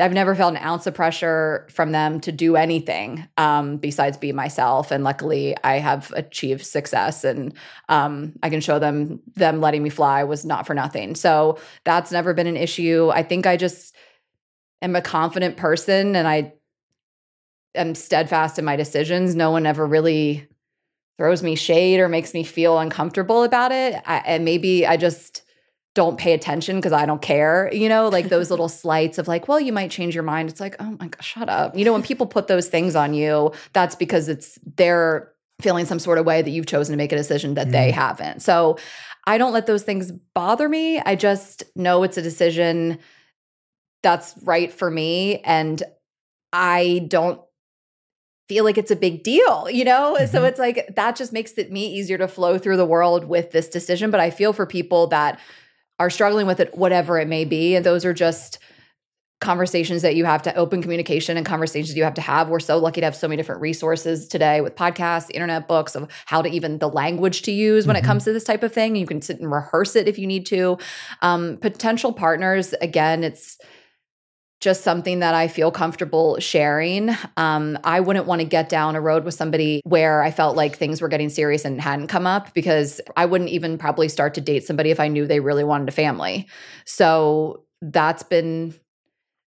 I've 0.00 0.12
never 0.12 0.34
felt 0.34 0.54
an 0.54 0.62
ounce 0.62 0.86
of 0.86 0.94
pressure 0.94 1.66
from 1.70 1.92
them 1.92 2.20
to 2.20 2.32
do 2.32 2.56
anything 2.56 3.26
um, 3.36 3.78
besides 3.78 4.16
be 4.16 4.32
myself. 4.32 4.90
And 4.90 5.02
luckily, 5.04 5.56
I 5.64 5.78
have 5.78 6.12
achieved 6.14 6.64
success, 6.64 7.24
and 7.24 7.54
um, 7.88 8.34
I 8.42 8.50
can 8.50 8.60
show 8.60 8.78
them 8.78 9.20
them 9.34 9.60
letting 9.60 9.82
me 9.82 9.90
fly 9.90 10.24
was 10.24 10.44
not 10.44 10.66
for 10.66 10.74
nothing. 10.74 11.14
So 11.14 11.58
that's 11.84 12.12
never 12.12 12.34
been 12.34 12.46
an 12.46 12.56
issue. 12.56 13.10
I 13.12 13.22
think 13.22 13.46
I 13.46 13.56
just 13.56 13.94
am 14.82 14.94
a 14.96 15.02
confident 15.02 15.56
person 15.56 16.14
and 16.14 16.28
I 16.28 16.52
am 17.74 17.94
steadfast 17.94 18.58
in 18.58 18.64
my 18.64 18.76
decisions. 18.76 19.34
No 19.34 19.50
one 19.50 19.66
ever 19.66 19.86
really 19.86 20.48
throws 21.18 21.42
me 21.42 21.56
shade 21.56 22.00
or 22.00 22.08
makes 22.08 22.32
me 22.32 22.44
feel 22.44 22.78
uncomfortable 22.78 23.42
about 23.42 23.72
it. 23.72 24.00
I, 24.06 24.18
and 24.18 24.44
maybe 24.44 24.86
I 24.86 24.96
just 24.96 25.42
don't 25.98 26.16
pay 26.16 26.32
attention 26.32 26.76
because 26.76 26.92
I 26.92 27.06
don't 27.06 27.20
care, 27.20 27.68
you 27.74 27.88
know, 27.88 28.08
like 28.08 28.28
those 28.28 28.50
little 28.52 28.68
slights 28.68 29.18
of 29.18 29.26
like, 29.26 29.48
well, 29.48 29.58
you 29.58 29.72
might 29.72 29.90
change 29.90 30.14
your 30.14 30.22
mind. 30.22 30.48
It's 30.48 30.60
like, 30.60 30.76
oh 30.78 30.96
my 31.00 31.08
God, 31.08 31.24
shut 31.24 31.48
up. 31.48 31.76
You 31.76 31.84
know, 31.84 31.92
when 31.92 32.02
people 32.04 32.24
put 32.24 32.46
those 32.46 32.68
things 32.68 32.94
on 32.94 33.14
you, 33.14 33.50
that's 33.72 33.96
because 33.96 34.28
it's 34.28 34.60
they're 34.76 35.32
feeling 35.60 35.86
some 35.86 35.98
sort 35.98 36.18
of 36.18 36.24
way 36.24 36.40
that 36.40 36.50
you've 36.50 36.66
chosen 36.66 36.92
to 36.92 36.96
make 36.96 37.10
a 37.10 37.16
decision 37.16 37.54
that 37.54 37.72
they 37.72 37.90
haven't. 37.90 38.42
So 38.42 38.78
I 39.26 39.38
don't 39.38 39.52
let 39.52 39.66
those 39.66 39.82
things 39.82 40.12
bother 40.36 40.68
me. 40.68 41.00
I 41.00 41.16
just 41.16 41.64
know 41.74 42.04
it's 42.04 42.16
a 42.16 42.22
decision 42.22 43.00
that's 44.04 44.36
right 44.44 44.72
for 44.72 44.88
me. 44.88 45.40
And 45.40 45.82
I 46.52 47.06
don't 47.08 47.40
feel 48.48 48.62
like 48.62 48.78
it's 48.78 48.92
a 48.92 48.96
big 48.96 49.24
deal, 49.24 49.68
you 49.68 49.84
know? 49.84 50.16
So 50.30 50.42
Mhm. 50.42 50.48
it's 50.48 50.60
like 50.60 50.94
that 50.94 51.16
just 51.16 51.32
makes 51.32 51.54
it 51.58 51.72
me 51.72 51.86
easier 51.88 52.18
to 52.18 52.28
flow 52.28 52.56
through 52.56 52.76
the 52.76 52.86
world 52.86 53.24
with 53.24 53.50
this 53.50 53.68
decision. 53.68 54.12
But 54.12 54.20
I 54.20 54.30
feel 54.30 54.52
for 54.52 54.64
people 54.64 55.08
that 55.08 55.40
are 55.98 56.10
struggling 56.10 56.46
with 56.46 56.60
it, 56.60 56.76
whatever 56.76 57.18
it 57.18 57.28
may 57.28 57.44
be. 57.44 57.74
And 57.74 57.84
those 57.84 58.04
are 58.04 58.12
just 58.14 58.58
conversations 59.40 60.02
that 60.02 60.16
you 60.16 60.24
have 60.24 60.42
to 60.42 60.54
open 60.56 60.82
communication 60.82 61.36
and 61.36 61.46
conversations 61.46 61.96
you 61.96 62.02
have 62.02 62.14
to 62.14 62.20
have. 62.20 62.48
We're 62.48 62.58
so 62.58 62.76
lucky 62.76 63.00
to 63.00 63.04
have 63.04 63.14
so 63.14 63.28
many 63.28 63.36
different 63.36 63.60
resources 63.60 64.26
today 64.26 64.60
with 64.60 64.74
podcasts, 64.74 65.30
internet 65.32 65.68
books 65.68 65.94
of 65.94 66.10
how 66.26 66.42
to 66.42 66.48
even 66.48 66.78
the 66.78 66.88
language 66.88 67.42
to 67.42 67.52
use 67.52 67.86
when 67.86 67.94
Mhm. 67.94 68.00
it 68.00 68.04
comes 68.04 68.24
to 68.24 68.32
this 68.32 68.42
type 68.42 68.64
of 68.64 68.72
thing. 68.72 68.96
You 68.96 69.06
can 69.06 69.22
sit 69.22 69.38
and 69.38 69.50
rehearse 69.50 69.94
it 69.94 70.08
if 70.08 70.18
you 70.18 70.26
need 70.26 70.44
to. 70.46 70.76
Um, 71.22 71.56
potential 71.60 72.12
partners, 72.12 72.74
again, 72.80 73.22
it's 73.22 73.58
just 74.60 74.82
something 74.82 75.20
that 75.20 75.34
I 75.34 75.46
feel 75.46 75.70
comfortable 75.70 76.38
sharing. 76.40 77.10
Um, 77.36 77.78
I 77.84 78.00
wouldn't 78.00 78.26
want 78.26 78.40
to 78.40 78.46
get 78.46 78.68
down 78.68 78.96
a 78.96 79.00
road 79.00 79.24
with 79.24 79.34
somebody 79.34 79.80
where 79.84 80.22
I 80.22 80.30
felt 80.30 80.56
like 80.56 80.76
things 80.76 81.00
were 81.00 81.08
getting 81.08 81.28
serious 81.28 81.64
and 81.64 81.80
hadn't 81.80 82.08
come 82.08 82.26
up 82.26 82.52
because 82.54 83.00
I 83.16 83.26
wouldn't 83.26 83.50
even 83.50 83.78
probably 83.78 84.08
start 84.08 84.34
to 84.34 84.40
date 84.40 84.64
somebody 84.64 84.90
if 84.90 84.98
I 84.98 85.08
knew 85.08 85.26
they 85.26 85.40
really 85.40 85.64
wanted 85.64 85.88
a 85.88 85.92
family. 85.92 86.48
So 86.84 87.64
that's 87.80 88.24
been 88.24 88.74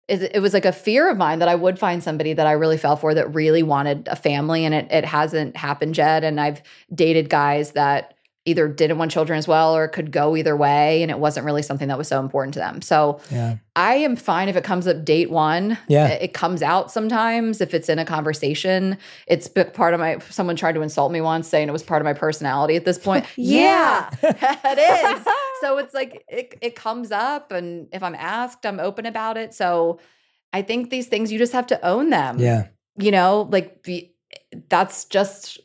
it, 0.07 0.35
it 0.35 0.39
was 0.39 0.53
like 0.53 0.65
a 0.65 0.73
fear 0.73 1.09
of 1.09 1.17
mine 1.17 1.39
that 1.39 1.47
I 1.47 1.55
would 1.55 1.79
find 1.79 2.03
somebody 2.03 2.33
that 2.33 2.45
I 2.45 2.51
really 2.51 2.77
fell 2.77 2.97
for 2.97 3.13
that 3.13 3.33
really 3.33 3.63
wanted 3.63 4.07
a 4.09 4.15
family, 4.15 4.65
and 4.65 4.75
it 4.75 4.91
it 4.91 5.05
hasn't 5.05 5.55
happened 5.55 5.97
yet. 5.97 6.23
And 6.23 6.39
I've 6.39 6.61
dated 6.93 7.29
guys 7.29 7.71
that 7.71 8.13
either 8.45 8.67
didn't 8.67 8.97
want 8.97 9.11
children 9.11 9.37
as 9.37 9.47
well 9.47 9.75
or 9.75 9.87
could 9.87 10.11
go 10.11 10.35
either 10.35 10.57
way, 10.57 11.03
and 11.03 11.11
it 11.11 11.19
wasn't 11.19 11.45
really 11.45 11.61
something 11.61 11.87
that 11.89 11.97
was 11.97 12.07
so 12.07 12.19
important 12.19 12.53
to 12.55 12.59
them. 12.59 12.81
So 12.81 13.19
Yeah. 13.29 13.57
I 13.75 13.95
am 13.95 14.15
fine 14.15 14.49
if 14.49 14.55
it 14.55 14.63
comes 14.63 14.87
up 14.87 15.05
date 15.05 15.29
one. 15.29 15.77
Yeah. 15.87 16.07
It, 16.07 16.33
comes 16.33 16.63
out 16.63 16.91
sometimes 16.91 17.61
if 17.61 17.73
it's 17.75 17.87
in 17.87 17.99
a 17.99 18.05
conversation. 18.05 18.97
It's 19.27 19.47
part 19.47 19.93
of 19.93 19.99
my, 19.99 20.17
someone 20.29 20.55
tried 20.55 20.73
to 20.73 20.81
insult 20.81 21.11
me 21.11 21.21
once 21.21 21.47
saying 21.47 21.69
it 21.69 21.71
was 21.71 21.83
part 21.83 22.01
of 22.01 22.05
my 22.05 22.13
personality 22.13 22.75
at 22.75 22.83
this 22.83 22.97
point. 23.03 23.25
Yeah. 23.35 24.09
it 24.23 25.19
is. 25.19 25.27
So 25.61 25.77
it's 25.77 25.93
like, 25.93 26.25
it, 26.27 26.57
it 26.59 26.75
comes 26.75 27.11
up. 27.11 27.51
And 27.51 27.87
if 27.93 28.01
I'm 28.01 28.15
asked, 28.15 28.65
I'm 28.65 28.79
open 28.79 29.05
about 29.05 29.37
it. 29.37 29.53
So 29.53 29.99
I 30.51 30.63
think 30.63 30.89
these 30.89 31.05
things, 31.05 31.31
you 31.31 31.37
just 31.37 31.53
have 31.53 31.67
to 31.67 31.85
own 31.85 32.09
them. 32.09 32.39
Yeah. 32.39 32.69
You 32.97 33.11
know, 33.11 33.47
like 33.51 33.83
be, 33.83 34.15
that's 34.69 35.05
just 35.05 35.59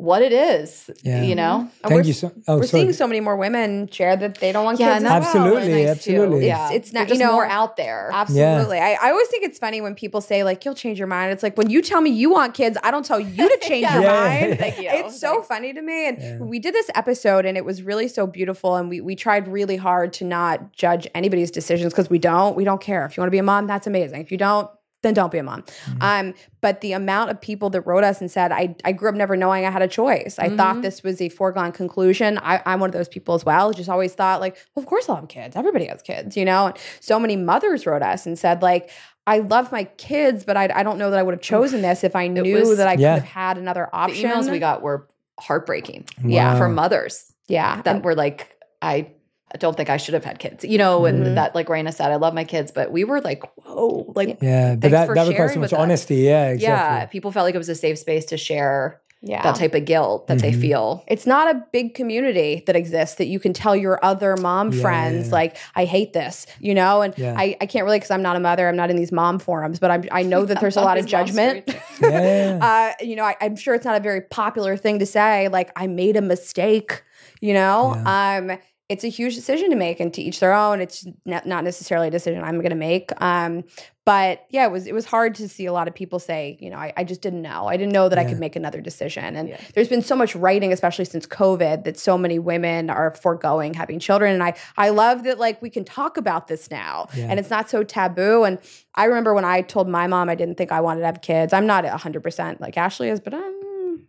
what 0.00 0.22
it 0.22 0.32
is, 0.32 0.90
Yeah. 1.02 1.22
you 1.22 1.34
know? 1.34 1.60
And 1.60 1.70
Thank 1.82 1.92
we're, 1.94 2.02
you 2.02 2.12
so. 2.14 2.32
Oh, 2.48 2.56
we're 2.56 2.62
sorry. 2.66 2.82
seeing 2.84 2.92
so 2.94 3.06
many 3.06 3.20
more 3.20 3.36
women 3.36 3.86
share 3.88 4.16
that 4.16 4.36
they 4.36 4.50
don't 4.52 4.64
want 4.64 4.80
Yeah, 4.80 4.94
kids 4.94 5.04
and 5.04 5.06
as 5.06 5.22
that's 5.24 5.34
well. 5.34 5.46
Absolutely, 5.46 5.82
nice 5.84 5.88
absolutely. 5.90 6.40
Too. 6.40 6.46
Yeah. 6.46 6.64
It's- 6.66 6.76
it's 6.76 6.90
They're 6.90 7.02
not- 7.02 7.08
just 7.08 7.20
you 7.20 7.26
know, 7.26 7.32
more 7.32 7.46
out 7.46 7.76
there. 7.76 8.10
Absolutely. 8.12 8.78
I, 8.78 8.92
I 8.94 9.10
always 9.10 9.28
think 9.28 9.44
it's 9.44 9.58
funny 9.58 9.80
when 9.80 9.94
people 9.94 10.20
say, 10.20 10.42
like, 10.44 10.64
you'll 10.64 10.74
change 10.74 10.98
your 10.98 11.06
mind. 11.06 11.32
It's 11.32 11.42
like 11.42 11.56
when 11.58 11.68
you 11.68 11.82
tell 11.82 12.00
me 12.00 12.10
you 12.10 12.30
want 12.30 12.54
kids, 12.54 12.78
I 12.82 12.90
don't 12.90 13.04
tell 13.04 13.20
you 13.20 13.48
to 13.48 13.58
change 13.62 13.82
Yeah. 13.82 13.94
your 13.94 14.02
Yeah. 14.04 14.46
mind. 14.46 14.58
Thank 14.58 14.78
you. 14.80 14.88
It's 14.90 15.20
so 15.20 15.32
Thanks. 15.34 15.48
funny 15.48 15.72
to 15.74 15.82
me. 15.82 16.08
And 16.08 16.18
Yeah. 16.18 16.38
we 16.38 16.58
did 16.58 16.74
this 16.74 16.88
episode 16.94 17.44
and 17.44 17.56
it 17.58 17.64
was 17.64 17.82
really 17.82 18.08
so 18.08 18.26
beautiful. 18.26 18.76
And 18.76 18.88
we 18.88 19.00
we 19.00 19.14
tried 19.16 19.48
really 19.48 19.76
hard 19.76 20.12
to 20.14 20.24
not 20.24 20.72
judge 20.72 21.06
anybody's 21.14 21.50
decisions 21.50 21.92
because 21.92 22.08
we 22.08 22.18
don't. 22.18 22.56
We 22.56 22.64
don't 22.64 22.80
care. 22.80 23.04
If 23.04 23.16
you 23.16 23.20
want 23.20 23.28
to 23.28 23.32
be 23.32 23.38
a 23.38 23.42
mom, 23.42 23.66
that's 23.66 23.86
amazing. 23.86 24.20
If 24.22 24.32
you 24.32 24.38
don't, 24.38 24.68
then 25.02 25.14
don't 25.14 25.32
be 25.32 25.38
a 25.38 25.42
mom. 25.42 25.62
Mm-hmm. 25.62 26.02
Um, 26.02 26.34
but 26.60 26.82
the 26.82 26.92
amount 26.92 27.30
of 27.30 27.40
people 27.40 27.70
that 27.70 27.80
wrote 27.82 28.04
us 28.04 28.20
and 28.20 28.30
said, 28.30 28.52
I, 28.52 28.74
I 28.84 28.92
grew 28.92 29.08
up 29.08 29.14
never 29.14 29.34
knowing 29.36 29.64
I 29.64 29.70
had 29.70 29.80
a 29.82 29.88
choice. 29.88 30.38
I 30.38 30.54
thought 30.54 30.76
Mhm. 30.76 30.82
this 30.82 31.02
was 31.02 31.20
a 31.22 31.28
foregone 31.30 31.72
conclusion. 31.72 32.38
I, 32.42 32.60
I'm 32.66 32.80
one 32.80 32.90
of 32.90 32.94
those 32.94 33.08
people 33.08 33.34
as 33.34 33.44
well. 33.44 33.72
Just 33.72 33.88
always 33.88 34.12
thought, 34.14 34.40
like, 34.40 34.56
well, 34.74 34.82
of 34.82 34.86
course 34.88 35.08
I'll 35.08 35.16
have 35.16 35.28
kids. 35.28 35.56
Everybody 35.56 35.86
has 35.86 36.02
kids, 36.02 36.36
you 36.36 36.44
know? 36.44 36.66
And 36.66 36.76
so 37.00 37.18
many 37.18 37.36
mothers 37.36 37.86
wrote 37.86 38.02
us 38.02 38.26
and 38.26 38.38
said, 38.38 38.60
like, 38.60 38.90
I 39.26 39.38
love 39.38 39.72
my 39.72 39.84
kids, 39.84 40.44
but 40.44 40.56
I, 40.56 40.68
I 40.74 40.82
don't 40.82 40.98
know 40.98 41.10
that 41.10 41.18
I 41.18 41.22
would 41.22 41.32
have 41.34 41.40
chosen 41.42 41.80
this 41.82 42.04
if 42.04 42.14
I 42.14 42.26
knew 42.26 42.42
was- 42.54 42.76
that 42.76 42.88
I 42.88 42.94
Yeah. 42.94 43.14
could 43.14 43.22
have 43.24 43.32
had 43.32 43.58
another 43.58 43.88
option. 43.92 44.22
The 44.22 44.28
option. 44.28 44.48
emails 44.48 44.50
we 44.52 44.58
got 44.58 44.82
were 44.82 45.08
heartbreaking. 45.38 46.06
Yeah. 46.24 46.52
Wow. 46.54 46.58
from 46.58 46.74
mothers 46.74 47.32
yeah. 47.48 47.80
that 47.82 47.96
And- 47.96 48.04
were 48.04 48.14
like, 48.14 48.54
I 48.82 49.12
don't 49.58 49.76
think 49.76 49.90
I 49.90 49.96
should 49.96 50.14
have 50.14 50.24
had 50.24 50.38
kids, 50.38 50.64
you 50.64 50.78
know, 50.78 51.04
and 51.06 51.24
Mhm. 51.26 51.34
that 51.34 51.54
like 51.54 51.66
Rayna 51.68 51.92
said, 51.92 52.10
I 52.12 52.16
love 52.16 52.34
my 52.34 52.44
kids, 52.44 52.70
but 52.72 52.92
we 52.92 53.04
were 53.04 53.20
like, 53.20 53.42
whoa, 53.64 54.12
like, 54.14 54.38
Yeah, 54.40 54.74
but 54.76 54.90
that, 54.90 55.08
that 55.08 55.08
requires 55.08 55.28
sharing 55.36 55.54
so 55.54 55.60
much 55.60 55.70
with 55.72 55.78
us. 55.78 55.82
honesty. 55.82 56.16
Yeah, 56.16 56.48
exactly. 56.50 56.98
yeah, 57.00 57.06
people 57.06 57.32
felt 57.32 57.44
like 57.44 57.54
it 57.54 57.58
was 57.58 57.68
a 57.68 57.74
safe 57.74 57.98
space 57.98 58.24
to 58.26 58.36
share 58.36 59.00
yeah. 59.22 59.42
that 59.42 59.56
type 59.56 59.74
of 59.74 59.84
guilt 59.84 60.28
that 60.28 60.38
they 60.38 60.50
Mhm. 60.52 60.60
feel. 60.62 61.04
it's 61.06 61.26
not 61.26 61.54
a 61.54 61.62
big 61.72 61.92
community 61.94 62.62
that 62.66 62.74
exists 62.74 63.16
that 63.16 63.26
you 63.26 63.38
can 63.38 63.52
tell 63.52 63.76
your 63.76 64.02
other 64.02 64.34
mom 64.38 64.72
Yeah, 64.72 64.80
friends 64.80 65.26
yeah. 65.28 65.32
like 65.34 65.56
i 65.76 65.84
hate 65.84 66.14
this 66.14 66.46
you 66.58 66.74
know 66.74 67.02
and 67.02 67.12
Yeah. 67.18 67.34
I, 67.36 67.54
I 67.60 67.66
can't 67.66 67.84
really 67.84 67.98
because 67.98 68.10
i'm 68.10 68.22
not 68.22 68.36
a 68.36 68.40
mother 68.40 68.66
i'm 68.66 68.76
not 68.76 68.88
in 68.88 68.96
these 68.96 69.12
mom 69.12 69.38
forums 69.38 69.78
but 69.78 69.90
I'm, 69.90 70.04
i 70.10 70.22
know 70.22 70.46
that 70.46 70.58
there's 70.62 70.78
a 70.78 70.80
lot 70.88 70.96
of 70.96 71.04
judgment 71.04 71.66
great. 71.66 71.80
Yeah. 72.12 72.94
uh, 72.98 73.04
you 73.04 73.14
know 73.14 73.24
I, 73.24 73.36
i'm 73.42 73.56
sure 73.56 73.74
it's 73.74 73.84
not 73.84 73.96
a 73.96 74.00
very 74.00 74.22
popular 74.22 74.74
thing 74.78 74.98
to 75.00 75.06
say 75.06 75.48
like 75.48 75.70
i 75.76 75.86
made 75.86 76.16
a 76.16 76.22
mistake 76.22 77.02
you 77.42 77.52
know 77.52 77.92
um 78.06 78.56
it's 78.90 79.04
a 79.04 79.08
huge 79.08 79.34
decision 79.36 79.70
to 79.70 79.76
make 79.76 80.00
and 80.00 80.12
to 80.14 80.20
each 80.20 80.40
their 80.40 80.52
own. 80.52 80.80
It's 80.80 81.06
not, 81.24 81.46
necessarily 81.46 82.08
a 82.08 82.10
decision 82.10 82.42
i'm 82.42 82.56
going 82.58 82.70
to 82.70 82.74
make 82.92 83.10
um 83.22 83.62
but 84.06 84.46
yeah 84.50 84.64
it 84.66 84.72
was 84.72 84.86
it 84.86 84.94
was 84.94 85.04
hard 85.04 85.34
to 85.36 85.48
see 85.48 85.66
a 85.66 85.72
lot 85.72 85.86
of 85.88 85.94
people 85.94 86.18
say 86.18 86.56
you 86.60 86.70
know 86.70 86.76
i, 86.76 86.92
I 86.96 87.04
just 87.04 87.20
didn't 87.22 87.42
know. 87.42 87.66
I 87.68 87.76
didn't 87.76 87.92
know 87.92 88.08
that 88.08 88.18
i 88.18 88.24
could 88.24 88.40
make 88.40 88.56
another 88.56 88.80
decision. 88.80 89.36
And 89.36 89.48
Yeah. 89.50 89.60
there's 89.74 89.88
been 89.88 90.02
so 90.02 90.16
much 90.16 90.34
writing 90.34 90.72
especially 90.72 91.04
since 91.04 91.26
covid 91.26 91.84
that 91.84 91.98
so 91.98 92.16
many 92.18 92.38
women 92.38 92.90
are 92.90 93.10
foregoing 93.14 93.74
having 93.74 93.98
children. 94.00 94.32
And 94.34 94.42
i 94.42 94.54
i 94.76 94.88
love 94.88 95.22
that 95.24 95.38
like 95.38 95.60
we 95.62 95.70
can 95.70 95.84
talk 95.84 96.16
about 96.16 96.48
this 96.48 96.70
now 96.70 97.08
Yeah. 97.14 97.26
and 97.30 97.38
it's 97.38 97.50
not 97.50 97.70
so 97.70 97.82
taboo. 97.84 98.44
And 98.44 98.58
i 98.94 99.04
remember 99.04 99.34
when 99.34 99.44
i 99.44 99.60
told 99.62 99.86
my 99.88 100.06
mom 100.06 100.28
i 100.28 100.34
didn't 100.34 100.56
think 100.56 100.72
i 100.72 100.80
wanted 100.80 101.00
to 101.00 101.06
have 101.06 101.20
kids 101.20 101.52
i'm 101.52 101.66
not 101.66 101.84
100% 101.84 102.60
like 102.60 102.76
ashley 102.76 103.08
is 103.10 103.20
but 103.20 103.34
i'm 103.34 104.06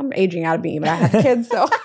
i'm 0.00 0.12
aging 0.14 0.44
out 0.44 0.56
of 0.56 0.62
being 0.62 0.80
but 0.80 0.90
i 0.90 0.94
have 0.96 1.22
kids 1.22 1.48
so 1.48 1.68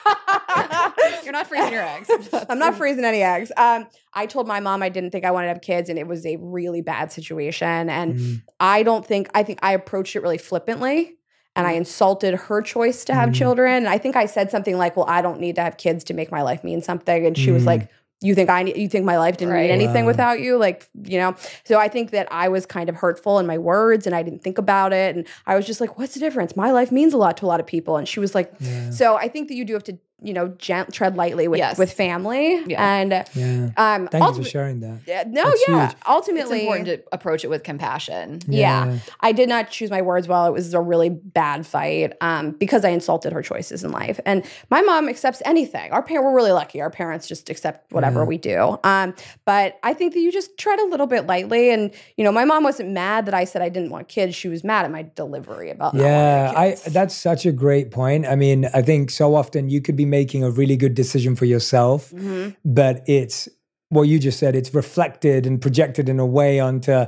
You're 1.23 1.33
not 1.33 1.47
freezing 1.47 1.73
your 1.73 1.83
eggs. 1.83 2.09
I'm 2.49 2.59
not 2.65 2.75
freezing 2.75 3.05
any 3.05 3.21
eggs. 3.21 3.51
Um, 3.57 3.87
I 4.13 4.25
told 4.25 4.47
my 4.47 4.59
mom 4.59 4.81
I 4.81 4.89
didn't 4.89 5.11
think 5.11 5.25
I 5.25 5.31
wanted 5.31 5.47
to 5.47 5.53
have 5.53 5.61
kids, 5.61 5.89
and 5.89 5.99
it 5.99 6.07
was 6.07 6.25
a 6.25 6.37
really 6.37 6.81
bad 6.81 7.11
situation. 7.11 7.89
And 7.89 8.15
Mm. 8.15 8.41
I 8.59 8.83
don't 8.83 9.05
think 9.05 9.29
I 9.35 9.43
think 9.43 9.59
I 9.61 9.73
approached 9.73 10.15
it 10.15 10.21
really 10.21 10.37
flippantly, 10.37 11.15
and 11.55 11.67
I 11.67 11.73
Mm. 11.73 11.77
insulted 11.77 12.33
her 12.35 12.61
choice 12.61 13.03
to 13.05 13.13
have 13.13 13.29
Mm. 13.29 13.33
children. 13.35 13.73
And 13.85 13.89
I 13.89 13.97
think 13.97 14.15
I 14.15 14.25
said 14.25 14.49
something 14.51 14.77
like, 14.77 14.95
"Well, 14.95 15.05
I 15.09 15.21
don't 15.21 15.39
need 15.39 15.55
to 15.55 15.61
have 15.61 15.77
kids 15.77 16.03
to 16.05 16.13
make 16.13 16.31
my 16.31 16.41
life 16.41 16.63
mean 16.63 16.81
something," 16.81 17.25
and 17.25 17.37
she 17.37 17.51
was 17.51 17.63
Mm. 17.63 17.67
like. 17.67 17.89
You 18.19 18.33
think 18.33 18.49
I 18.49 18.63
need, 18.63 18.77
you 18.77 18.89
think 18.89 19.05
my 19.05 19.19
life 19.19 19.37
didn't 19.37 19.53
Right. 19.53 19.61
mean 19.61 19.69
anything 19.69 20.05
Wow. 20.05 20.07
without 20.07 20.39
you? 20.39 20.57
Like, 20.57 20.87
you 21.03 21.19
know. 21.19 21.35
So 21.65 21.77
I 21.77 21.87
think 21.87 22.09
that 22.09 22.27
I 22.31 22.47
was 22.49 22.65
kind 22.65 22.89
of 22.89 22.95
hurtful 22.95 23.37
in 23.37 23.45
my 23.45 23.59
words 23.59 24.07
and 24.07 24.15
I 24.15 24.23
didn't 24.23 24.41
think 24.41 24.57
about 24.57 24.91
it. 24.91 25.15
And 25.15 25.27
I 25.45 25.55
was 25.55 25.67
just 25.67 25.79
like, 25.79 25.99
what's 25.99 26.15
the 26.15 26.19
difference? 26.19 26.55
My 26.55 26.71
life 26.71 26.91
means 26.91 27.13
a 27.13 27.17
lot 27.17 27.37
to 27.37 27.45
a 27.45 27.49
lot 27.53 27.59
of 27.59 27.67
people. 27.67 27.95
And 27.95 28.07
she 28.07 28.19
was 28.19 28.33
like, 28.33 28.51
Yeah. 28.59 28.89
so 28.89 29.17
I 29.17 29.27
think 29.27 29.49
that 29.49 29.53
you 29.53 29.63
do 29.65 29.73
have 29.73 29.83
to, 29.83 29.99
you 30.23 30.33
know, 30.33 30.47
gent- 30.57 30.91
tread 30.91 31.15
lightly 31.15 31.47
with 31.47 31.59
Yes. 31.59 31.77
with 31.77 31.91
family. 31.93 32.63
Yeah. 32.65 32.83
And 32.83 33.11
Yeah. 33.35 33.69
um, 33.77 34.07
Thank 34.07 34.25
you 34.37 34.43
for 34.43 34.49
sharing 34.49 34.79
that. 34.79 34.99
yeah, 35.05 35.23
no, 35.27 35.43
That's 35.43 35.63
yeah. 35.67 35.81
huge. 35.81 35.91
It's 35.91 36.01
Ultimately, 36.09 36.61
important 36.61 36.87
to 36.87 37.03
approach 37.11 37.43
it 37.43 37.49
with 37.49 37.61
compassion. 37.63 38.39
Yeah. 38.47 38.97
I 39.19 39.31
did 39.31 39.47
not 39.47 39.69
choose 39.69 39.91
my 39.91 40.01
words 40.01 40.27
well. 40.27 40.47
It 40.47 40.53
was 40.53 40.73
a 40.73 40.81
really 40.81 41.09
bad 41.09 41.67
fight 41.67 42.13
um, 42.21 42.51
because 42.51 42.83
I 42.83 42.89
insulted 42.89 43.31
her 43.31 43.43
choices 43.43 43.83
in 43.83 43.91
life. 43.91 44.19
And 44.25 44.43
my 44.71 44.81
mom 44.81 45.07
accepts 45.07 45.41
anything. 45.45 45.91
Our 45.91 46.01
parent, 46.01 46.25
we're 46.25 46.35
really 46.35 46.51
lucky. 46.51 46.81
Our 46.81 46.89
parents 46.89 47.27
just 47.27 47.49
accept 47.51 47.91
whatever 47.93 48.21
Yeah. 48.21 48.25
we 48.25 48.37
do. 48.39 48.79
Um, 48.83 49.13
but 49.45 49.77
I 49.83 49.93
think 49.93 50.13
that 50.13 50.19
you 50.19 50.31
just 50.31 50.57
tread 50.57 50.79
a 50.79 50.85
little 50.87 51.07
bit 51.07 51.27
lightly. 51.27 51.69
And 51.69 51.91
you 52.15 52.23
know, 52.23 52.31
my 52.31 52.43
mom 52.43 52.63
wasn't 52.63 52.89
mad 52.89 53.27
that 53.27 53.35
I 53.35 53.43
said 53.43 53.61
I 53.61 53.69
didn't 53.69 53.91
want 53.91 54.07
kids. 54.07 54.33
She 54.35 54.47
was 54.47 54.63
mad 54.63 54.83
at 54.85 54.91
my 54.91 55.05
delivery 55.13 55.69
about 55.69 55.93
Yeah, 55.93 56.53
I 56.55 56.75
that's 56.87 57.13
such 57.15 57.45
a 57.45 57.51
great 57.51 57.91
point. 57.91 58.25
I 58.25 58.35
mean, 58.35 58.67
I 58.73 58.81
think 58.81 59.11
so 59.11 59.35
often 59.35 59.69
you 59.69 59.79
could 59.79 59.95
be 59.95 60.06
making 60.09 60.43
a 60.43 60.49
really 60.51 60.77
good 60.77 60.95
decision 60.95 61.35
for 61.35 61.45
yourself, 61.45 62.11
Mhm. 62.11 62.55
but 62.65 63.03
it's 63.07 63.47
what 63.89 64.03
you 64.03 64.19
just 64.19 64.37
said, 64.39 64.55
it's 64.55 64.73
reflected 64.73 65.45
and 65.47 65.61
projected 65.61 66.09
in 66.09 66.19
a 66.19 66.25
way 66.25 66.59
onto 66.59 67.05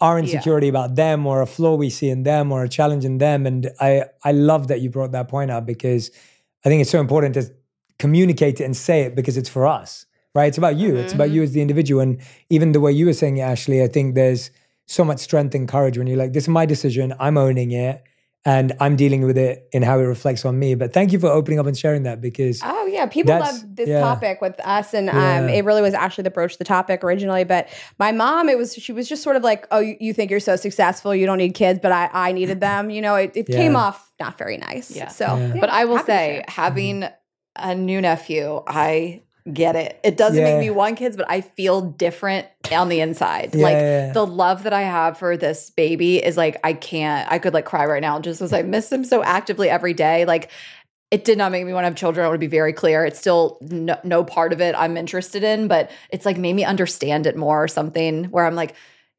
our 0.00 0.18
insecurity 0.18 0.68
about 0.68 0.94
them 0.94 1.26
or 1.26 1.40
a 1.42 1.46
flaw 1.46 1.74
we 1.74 1.88
see 1.90 2.08
in 2.10 2.22
them 2.22 2.52
or 2.52 2.62
a 2.64 2.68
challenge 2.68 3.04
in 3.04 3.18
them. 3.18 3.46
And 3.46 3.70
I 3.80 4.04
I 4.24 4.32
love 4.32 4.68
that 4.68 4.80
you 4.80 4.90
brought 4.90 5.12
that 5.12 5.28
point 5.28 5.50
up 5.50 5.64
because 5.66 6.10
I 6.64 6.68
think 6.68 6.80
it's 6.82 6.90
so 6.90 7.00
important 7.00 7.34
to 7.34 7.50
communicate 7.98 8.60
it 8.60 8.64
and 8.64 8.76
say 8.76 9.02
it 9.02 9.14
because 9.14 9.36
it's 9.38 9.48
for 9.48 9.66
us, 9.66 10.04
right? 10.34 10.46
It's 10.48 10.58
about 10.58 10.76
you. 10.76 10.96
It's 10.96 11.14
about 11.14 11.30
you 11.30 11.42
as 11.42 11.52
the 11.52 11.62
individual. 11.62 12.02
And 12.02 12.18
even 12.50 12.72
the 12.72 12.80
way 12.80 12.92
you 12.92 13.06
were 13.06 13.14
saying 13.14 13.38
it, 13.38 13.42
Ashley, 13.42 13.82
I 13.82 13.88
think 13.88 14.14
there's 14.14 14.50
so 14.86 15.02
much 15.04 15.18
strength 15.20 15.54
and 15.54 15.66
courage 15.66 15.96
when 15.98 16.06
you're 16.06 16.18
like, 16.18 16.32
this 16.34 16.44
is 16.44 16.48
my 16.48 16.66
decision, 16.66 17.14
I'm 17.18 17.36
owning 17.38 17.72
it, 17.72 18.02
and 18.46 18.72
I'm 18.80 18.94
dealing 18.96 19.22
with 19.26 19.36
it 19.36 19.68
in 19.72 19.82
how 19.82 19.98
it 19.98 20.04
reflects 20.04 20.44
on 20.44 20.58
me. 20.58 20.74
But 20.76 20.92
thank 20.94 21.12
you 21.12 21.18
for 21.18 21.26
opening 21.26 21.58
up 21.58 21.66
and 21.66 21.76
sharing 21.76 22.04
that 22.04 22.20
because 22.20 22.60
Oh 22.64 22.86
yeah, 22.86 23.04
people 23.06 23.38
love 23.38 23.56
this 23.76 23.88
yeah. 23.88 24.00
topic 24.00 24.40
with 24.40 24.58
us, 24.60 24.94
and 24.94 25.10
um, 25.10 25.48
it 25.48 25.64
really 25.64 25.82
was 25.82 25.92
Ashley 25.92 26.22
that 26.22 26.32
broached 26.32 26.58
the 26.58 26.64
topic 26.64 27.02
originally. 27.04 27.44
But 27.44 27.68
my 27.98 28.12
mom, 28.12 28.48
it 28.48 28.56
was 28.56 28.74
she 28.74 28.92
was 28.92 29.08
just 29.08 29.22
sort 29.22 29.36
of 29.36 29.42
like, 29.42 29.66
"Oh, 29.70 29.80
you, 29.80 29.96
you 30.00 30.12
think 30.14 30.30
you're 30.30 30.40
so 30.40 30.56
successful, 30.56 31.14
you 31.14 31.26
don't 31.26 31.38
need 31.38 31.54
kids, 31.54 31.80
but 31.82 31.90
I 31.92 32.08
I 32.12 32.32
needed 32.32 32.60
them." 32.60 32.88
You 32.90 33.02
know, 33.02 33.16
it, 33.16 33.32
it 33.34 33.46
came 33.48 33.74
off 33.76 34.12
not 34.20 34.38
very 34.38 34.56
nice. 34.56 34.90
Yeah. 34.94 35.08
So, 35.08 35.26
Yeah. 35.26 35.54
yeah, 35.54 35.60
But 35.60 35.70
I 35.70 35.84
will 35.84 35.96
happy 35.96 36.06
to 36.06 36.12
say, 36.12 36.34
share. 36.36 36.44
having 36.48 37.04
a 37.56 37.74
new 37.74 38.00
nephew, 38.00 38.62
I 38.66 39.22
get 39.52 39.76
it. 39.76 40.00
It 40.02 40.16
doesn't 40.16 40.38
Yeah. 40.38 40.56
make 40.56 40.60
me 40.60 40.70
want 40.70 40.96
kids, 40.96 41.16
but 41.16 41.26
I 41.28 41.40
feel 41.40 41.80
different 41.80 42.46
on 42.72 42.88
the 42.88 43.00
inside. 43.00 43.50
Yeah, 43.54 43.62
like 43.62 43.76
yeah, 43.76 44.12
the 44.12 44.26
love 44.26 44.64
that 44.64 44.72
I 44.72 44.82
have 44.82 45.18
for 45.18 45.36
this 45.36 45.70
baby 45.70 46.16
is 46.24 46.36
like 46.36 46.58
I 46.64 46.72
can't. 46.72 47.30
I 47.30 47.38
could 47.38 47.54
like 47.54 47.64
cry 47.64 47.86
right 47.86 48.02
now 48.02 48.18
just 48.20 48.40
as 48.40 48.52
I 48.52 48.62
miss 48.62 48.90
him 48.90 49.04
so 49.04 49.22
actively 49.22 49.70
every 49.70 49.94
day. 49.94 50.24
Like 50.24 50.50
it 51.12 51.24
did 51.24 51.38
not 51.38 51.52
make 51.52 51.64
me 51.64 51.72
want 51.72 51.84
to 51.84 51.86
have 51.86 51.94
children. 51.94 52.24
I 52.24 52.28
want 52.28 52.40
to 52.40 52.46
be 52.46 52.48
very 52.48 52.72
clear. 52.72 53.04
It's 53.04 53.18
still 53.18 53.58
no, 53.60 53.96
no 54.02 54.24
part 54.24 54.52
of 54.52 54.60
it 54.60 54.74
I'm 54.76 54.96
interested 54.96 55.44
in, 55.44 55.68
but 55.68 55.90
it's 56.10 56.26
like 56.26 56.36
made 56.36 56.54
me 56.54 56.64
understand 56.64 57.26
it 57.26 57.36
more 57.36 57.62
or 57.62 57.68
something 57.68 58.24
where 58.24 58.44
I'm 58.44 58.56
like, 58.56 58.74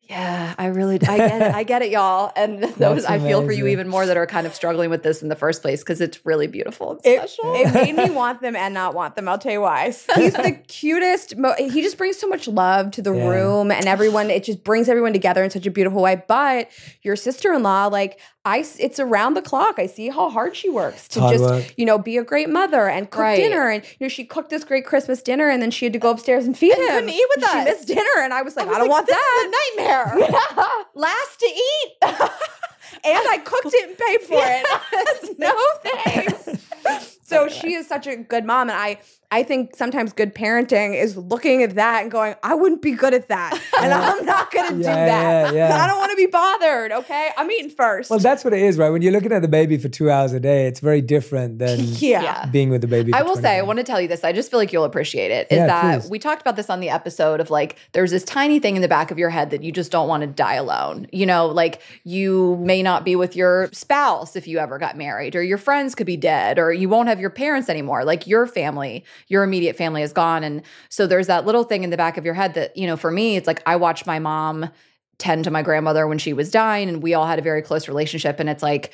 yeah, 0.10 0.56
I 0.58 0.68
really, 0.68 0.96
I 0.96 1.18
get 1.18 1.42
it. 1.42 1.54
I 1.56 1.64
get 1.64 1.82
it, 1.82 1.92
y'all. 1.92 2.32
And 2.36 2.64
those, 2.78 3.06
I 3.06 3.20
feel 3.20 3.44
for 3.46 3.52
you 3.52 3.68
even 3.68 3.88
more 3.88 4.06
that 4.06 4.16
are 4.18 4.26
kind 4.28 4.48
of 4.48 4.54
struggling 4.56 4.90
with 4.90 5.04
this 5.04 5.22
in 5.22 5.28
the 5.30 5.36
first 5.36 5.62
place 5.62 5.82
because 5.82 6.00
it's 6.02 6.26
really 6.26 6.48
beautiful 6.48 6.92
and 6.92 7.00
It, 7.04 7.18
special. 7.20 7.54
it 7.56 7.74
made 7.74 7.96
me 7.96 8.10
want 8.10 8.42
them 8.42 8.56
and 8.56 8.74
not 8.74 8.94
want 8.94 9.16
them. 9.16 9.28
I'll 9.28 9.38
tell 9.38 9.52
you 9.52 9.62
why. 9.62 9.86
He's 9.88 10.06
the 10.34 10.60
cutest. 10.68 11.36
Mo- 11.38 11.56
he 11.58 11.82
just 11.82 11.98
brings 11.98 12.18
so 12.18 12.28
much 12.28 12.48
love 12.48 12.92
to 12.92 13.02
the 13.02 13.14
Yeah. 13.14 13.28
room 13.28 13.72
and 13.72 13.86
everyone. 13.86 14.30
It 14.30 14.44
just 14.44 14.64
brings 14.64 14.88
everyone 14.90 15.14
together 15.14 15.44
in 15.44 15.50
such 15.50 15.66
a 15.66 15.72
beautiful 15.72 16.02
way. 16.02 16.22
But 16.28 16.70
your 17.02 17.16
sister 17.16 17.54
in 17.54 17.64
law, 17.64 17.88
like 17.88 18.20
I, 18.46 18.60
s- 18.60 18.78
it's 18.80 19.00
around 19.00 19.34
the 19.34 19.42
clock. 19.42 19.78
I 19.78 19.88
see 19.88 20.08
how 20.08 20.30
hard 20.30 20.56
she 20.56 20.70
works 20.70 21.10
to 21.10 21.20
hard 21.20 21.38
just 21.38 21.44
work. 21.44 21.74
you 21.78 21.86
know 21.86 21.98
be 21.98 22.16
a 22.18 22.24
great 22.24 22.48
mother 22.50 22.88
and 22.88 23.10
cook 23.12 23.20
Right. 23.22 23.36
dinner. 23.36 23.70
And 23.70 23.84
you 23.84 24.06
know 24.06 24.08
she 24.08 24.24
cooked 24.24 24.50
this 24.52 24.64
great 24.64 24.86
Christmas 24.86 25.22
dinner, 25.22 25.50
and 25.50 25.62
then 25.62 25.70
she 25.70 25.84
had 25.86 25.92
to 25.94 26.00
go 26.00 26.12
upstairs 26.12 26.46
and 26.46 26.58
feed 26.58 26.72
him. 26.74 26.88
couldn't 26.88 27.10
eat 27.10 27.26
with 27.36 27.44
She 27.50 27.58
us. 27.58 27.66
missed 27.66 27.88
dinner, 27.90 28.20
and 28.20 28.34
I 28.34 28.42
was 28.44 28.56
like, 28.56 28.68
I, 28.68 28.70
was 28.70 28.78
don't 28.78 28.88
like, 28.88 28.96
want 28.96 29.08
this 29.08 29.16
that. 29.18 29.42
is 29.42 29.48
a 29.48 29.82
nightmare. 29.82 29.97
Yeah. 30.18 30.84
Last 30.96 31.40
to 31.40 31.46
eat. 31.46 31.92
and 32.02 33.28
I 33.30 33.40
cooked 33.44 33.74
it 33.74 33.90
and 33.90 33.98
paid 33.98 34.22
for 34.22 34.42
it. 34.42 35.38
no 35.40 35.56
thanks. 35.84 37.17
So 37.28 37.50
she 37.50 37.74
is 37.74 37.88
such 37.88 38.08
a 38.08 38.16
good 38.16 38.46
mom, 38.46 38.70
and 38.70 38.80
I 38.80 39.00
I 39.30 39.44
think 39.44 39.76
sometimes 39.76 40.14
good 40.14 40.34
parenting 40.34 40.96
is 40.96 41.18
looking 41.18 41.62
at 41.62 41.76
that 41.76 42.02
and 42.04 42.10
going, 42.10 42.36
I 42.44 42.56
wouldn't 42.56 42.82
be 42.82 42.94
good 42.94 43.14
at 43.14 43.28
that, 43.28 43.60
and 43.82 43.94
I'm 43.94 44.26
not 44.26 44.50
going 44.52 44.70
to 44.70 44.78
do 44.78 44.84
that. 44.84 45.54
yeah, 45.54 45.68
yeah. 45.68 45.84
I 45.84 45.88
don't 45.88 45.98
want 45.98 46.12
to 46.12 46.16
be 46.16 46.28
bothered. 46.28 46.94
Okay, 46.94 47.32
I'm 47.38 47.52
eating 47.52 47.70
first. 47.70 48.10
well, 48.10 48.20
that's 48.20 48.46
what 48.46 48.54
it 48.54 48.62
is, 48.62 48.78
right? 48.78 48.90
When 48.90 49.02
you're 49.02 49.12
looking 49.12 49.34
at 49.34 49.42
the 49.42 49.50
baby 49.50 49.78
for 49.78 49.90
two 49.90 50.10
hours 50.10 50.32
a 50.32 50.40
day, 50.40 50.68
it's 50.68 50.80
very 50.80 51.02
different 51.02 51.60
than 51.60 51.80
yeah. 51.82 52.22
Yeah. 52.24 52.46
being 52.46 52.70
with 52.70 52.80
the 52.80 52.88
baby. 52.88 53.12
I 53.14 53.22
will 53.24 53.34
20 53.34 53.42
say, 53.42 53.58
I 53.58 53.62
want 53.64 53.80
to 53.80 53.84
tell 53.84 54.00
you 54.00 54.08
this. 54.08 54.24
I 54.24 54.32
just 54.32 54.50
feel 54.50 54.60
like 54.60 54.72
you'll 54.72 54.86
appreciate 54.86 55.30
it. 55.32 55.48
Is 55.52 55.58
Yeah, 55.58 55.68
that 55.68 56.02
please. 56.04 56.10
we 56.10 56.20
talked 56.20 56.42
about 56.42 56.56
this 56.56 56.70
on 56.70 56.80
the 56.80 56.90
episode 56.90 57.42
of 57.42 57.50
like, 57.50 57.76
there's 57.92 58.12
this 58.12 58.24
tiny 58.24 58.60
thing 58.60 58.78
in 58.78 58.82
the 58.82 58.88
back 58.88 59.12
of 59.12 59.20
your 59.20 59.30
head 59.30 59.50
that 59.50 59.62
you 59.62 59.74
just 59.74 59.92
don't 59.92 60.08
want 60.08 60.22
to 60.22 60.28
die 60.28 60.56
alone. 60.56 61.06
You 61.12 61.26
know, 61.26 61.48
like 61.48 61.82
you 62.06 62.56
may 62.62 62.82
not 62.82 63.04
be 63.04 63.18
with 63.18 63.36
your 63.36 63.70
spouse 63.74 64.38
if 64.38 64.48
you 64.48 64.60
ever 64.60 64.78
got 64.78 64.96
married, 64.96 65.36
or 65.36 65.44
your 65.44 65.58
friends 65.58 65.96
could 65.96 66.08
be 66.08 66.16
dead, 66.18 66.58
or 66.60 66.72
you 66.72 66.88
won't 66.88 67.10
have 67.10 67.17
your 67.20 67.30
parents 67.30 67.70
anymore. 67.70 68.04
Like 68.04 68.28
your 68.28 68.48
family, 68.48 69.04
your 69.28 69.44
immediate 69.44 69.76
family 69.76 70.02
is 70.02 70.14
gone. 70.14 70.44
And 70.44 70.62
so 70.90 71.08
there's 71.08 71.28
that 71.28 71.46
little 71.46 71.64
thing 71.64 71.84
in 71.84 71.90
the 71.90 71.98
back 71.98 72.18
of 72.18 72.26
your 72.26 72.34
head 72.34 72.54
that, 72.56 72.76
you 72.78 72.88
know, 72.88 72.98
for 72.98 73.12
me, 73.12 73.36
it's 73.36 73.48
like 73.48 73.62
I 73.66 73.76
watched 73.76 74.06
my 74.06 74.20
mom 74.20 74.70
tend 75.18 75.44
to 75.46 75.52
my 75.52 75.64
grandmother 75.64 76.08
when 76.08 76.20
she 76.20 76.34
was 76.34 76.52
dying, 76.52 76.90
and 76.90 77.02
we 77.02 77.14
all 77.14 77.26
had 77.26 77.40
a 77.40 77.42
very 77.42 77.62
close 77.62 77.88
relationship. 77.88 78.40
And 78.40 78.50
it's 78.50 78.62
like, 78.62 78.94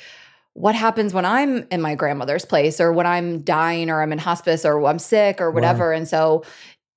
what 0.54 0.74
happens 0.74 1.12
when 1.12 1.24
I'm 1.24 1.66
in 1.70 1.82
my 1.82 1.96
grandmother's 1.96 2.44
place 2.44 2.80
or 2.80 2.92
when 2.92 3.06
I'm 3.06 3.40
dying 3.42 3.90
or 3.90 4.00
I'm 4.00 4.12
in 4.12 4.18
hospice 4.18 4.64
or 4.64 4.84
I'm 4.86 5.00
sick 5.00 5.40
or 5.40 5.50
whatever. 5.50 5.92
And 5.92 6.06
so 6.06 6.44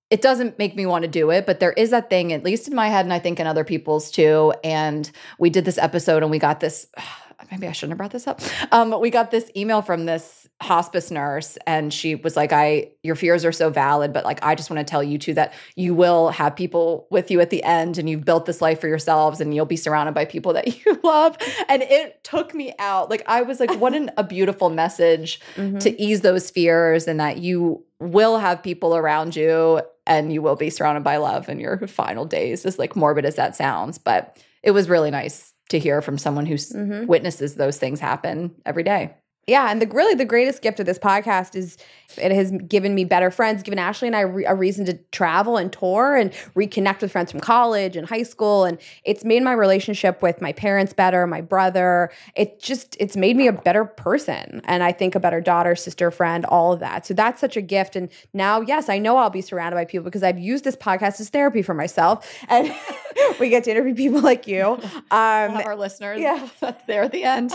it 0.09 0.21
doesn't 0.21 0.57
make 0.57 0.75
me 0.75 0.86
want 0.86 1.03
to 1.03 1.07
do 1.09 1.32
it, 1.32 1.45
but 1.45 1.59
there 1.59 1.73
is 1.73 1.89
that 1.89 2.09
thing, 2.09 2.32
at 2.32 2.43
least 2.43 2.67
in 2.67 2.75
my 2.75 2.88
head, 2.88 3.05
and 3.05 3.11
I 3.11 3.19
think 3.19 3.39
in 3.39 3.47
other 3.47 3.63
people's 3.63 4.09
too. 4.09 4.53
And 4.63 5.09
we 5.38 5.49
did 5.49 5.65
this 5.65 5.78
episode 5.78 6.23
and 6.23 6.32
we 6.32 6.39
got 6.39 6.59
this. 6.59 6.88
Maybe 7.51 7.67
I 7.67 7.71
shouldn't 7.71 7.91
have 7.91 7.97
brought 7.97 8.11
this 8.11 8.28
up. 8.28 8.41
Um, 8.71 8.89
but 8.89 8.99
we 8.99 9.09
got 9.09 9.32
this 9.32 9.51
email 9.55 9.82
from 9.82 10.05
this 10.05 10.47
hospice 10.62 11.12
nurse, 11.12 11.58
and 11.68 11.93
she 11.93 12.16
was 12.16 12.36
like, 12.36 12.51
"I, 12.51 12.89
your 13.03 13.16
fears 13.16 13.45
are 13.45 13.51
so 13.51 13.70
valid, 13.70 14.12
but 14.12 14.26
like, 14.26 14.43
I 14.43 14.55
just 14.55 14.70
want 14.70 14.80
to 14.86 14.89
tell 14.89 15.03
you 15.03 15.18
too 15.20 15.34
that 15.36 15.53
you 15.76 15.93
will 15.93 16.30
have 16.30 16.55
people 16.55 17.08
with 17.12 17.30
you 17.30 17.39
at 17.41 17.49
the 17.51 17.64
end, 17.64 17.97
and 17.97 18.10
you've 18.10 18.26
built 18.26 18.45
this 18.47 18.62
life 18.62 18.82
for 18.82 18.88
yourselves, 18.88 19.39
and 19.39 19.53
you'll 19.53 19.66
be 19.66 19.76
surrounded 19.76 20.16
by 20.16 20.26
people 20.26 20.53
that 20.53 20.68
you 20.86 20.99
love." 21.03 21.38
And 21.70 21.84
it 21.84 22.24
took 22.24 22.53
me 22.55 22.74
out. 22.80 23.10
Like, 23.10 23.24
I 23.28 23.43
was 23.43 23.60
like, 23.60 23.72
"What 23.80 23.93
an, 23.93 24.10
a 24.18 24.24
beautiful 24.24 24.70
message 24.70 25.39
Mhm. 25.55 25.80
to 25.82 26.01
ease 26.01 26.22
those 26.22 26.49
fears, 26.49 27.08
and 27.08 27.20
that 27.20 27.38
you 27.38 27.84
will 27.99 28.38
have 28.39 28.64
people 28.64 28.95
around 28.95 29.36
you, 29.36 29.82
and 30.08 30.34
you 30.34 30.41
will 30.41 30.55
be 30.55 30.70
surrounded 30.70 31.03
by 31.03 31.18
love 31.18 31.49
in 31.49 31.60
your 31.60 31.88
final 31.88 32.26
days." 32.26 32.66
As 32.66 32.80
like 32.80 32.95
morbid 32.95 33.26
as 33.26 33.36
that 33.36 33.55
sounds, 33.55 33.97
but 33.99 34.38
it 34.64 34.72
was 34.72 34.89
really 34.89 35.12
nice 35.12 35.53
to 35.70 35.78
hear 35.78 36.01
from 36.01 36.18
someone 36.18 36.45
who 36.47 36.55
s 36.55 36.74
Mhm. 36.74 37.05
witnesses 37.08 37.55
those 37.55 37.78
things 37.78 37.99
happen 37.99 38.55
every 38.66 38.84
day. 38.84 39.14
Yeah, 39.48 39.72
and 39.72 39.82
the 39.82 39.88
really 39.88 40.14
the 40.14 40.26
greatest 40.26 40.62
gift 40.62 40.82
of 40.82 40.86
this 40.86 41.00
podcast 41.00 41.56
is 41.56 41.78
it 42.18 42.34
has 42.34 42.52
given 42.68 42.93
me 42.93 43.06
better 43.06 43.32
friends, 43.32 43.64
given 43.64 43.80
Ashley 43.80 44.08
and 44.10 44.16
I 44.16 44.22
re- 44.22 44.43
a 44.45 44.54
reason 44.54 44.86
to 44.88 44.95
travel 45.14 45.56
and 45.56 45.72
tour 45.72 46.18
and 46.18 46.32
reconnect 46.54 47.00
with 47.00 47.14
friends 47.14 47.32
from 47.32 47.39
college 47.39 47.95
and 47.95 48.06
high 48.10 48.24
school, 48.24 48.66
and 48.66 48.78
it's 49.06 49.24
made 49.24 49.41
my 49.43 49.54
relationship 49.54 50.22
with 50.22 50.41
my 50.41 50.52
parents 50.52 50.91
better, 50.91 51.26
my 51.28 51.39
brother. 51.39 52.12
It 52.36 52.62
just 52.62 52.98
it's 53.00 53.16
made 53.16 53.38
me 53.38 53.48
a 53.48 53.54
better 53.54 53.86
person, 53.86 54.62
and 54.66 54.84
I 54.84 54.91
think 54.91 55.16
a 55.16 55.20
better 55.20 55.39
daughter, 55.39 55.78
sister, 55.78 56.12
friend, 56.12 56.43
all 56.45 56.74
of 56.74 56.82
that. 56.82 57.06
So 57.06 57.14
that's 57.14 57.39
such 57.39 57.56
a 57.56 57.62
gift. 57.62 57.95
And 57.95 58.10
now, 58.34 58.60
yes, 58.60 58.89
I 58.89 58.98
know 58.98 59.16
I'll 59.16 59.30
be 59.30 59.41
surrounded 59.41 59.78
by 59.78 59.86
people 59.86 60.04
because 60.04 60.24
I've 60.24 60.39
used 60.39 60.66
this 60.66 60.76
podcast 60.76 61.22
as 61.22 61.30
therapy 61.30 61.62
for 61.62 61.74
myself, 61.74 62.30
and 62.50 62.74
we 63.39 63.48
get 63.48 63.64
to 63.64 63.72
interview 63.72 63.95
people 63.95 64.20
like 64.20 64.45
you. 64.45 64.58
We'll 65.10 65.20
Um, 65.22 65.52
have 65.56 65.66
our 65.66 65.76
listeners 65.78 66.20
yeah. 66.20 66.50
there 66.88 67.04
at 67.04 67.14
the 67.14 67.24
end. 67.24 67.54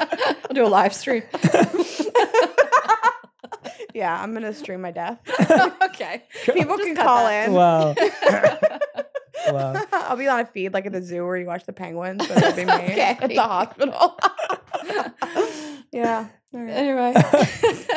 I'll 0.00 0.54
do 0.54 0.64
a 0.64 0.68
live 0.68 0.94
stream. 0.94 1.22
yeah, 3.94 4.20
I'm 4.22 4.32
gonna 4.32 4.54
stream 4.54 4.80
my 4.80 4.90
death. 4.90 5.18
okay. 5.82 6.22
People 6.44 6.76
Just 6.76 6.86
can 6.88 6.96
call 6.96 7.24
that. 7.24 7.48
in. 7.48 7.54
Wow. 7.54 7.94
wow. 9.52 9.82
I'll 9.92 10.16
be 10.16 10.28
on 10.28 10.40
a 10.40 10.46
feed 10.46 10.72
like 10.72 10.86
at 10.86 10.92
the 10.92 11.02
zoo 11.02 11.24
where 11.26 11.36
you 11.36 11.46
watch 11.46 11.64
the 11.66 11.72
penguins. 11.72 12.26
So 12.26 12.34
that'll 12.34 12.56
be 12.56 12.64
me 12.64 12.72
Okay. 12.72 13.00
at 13.20 13.28
the 13.28 13.36
hospital. 13.36 14.16
yeah. 15.92 16.28
All 16.54 16.60
right. 16.60 16.70
Anyway. 16.70 17.14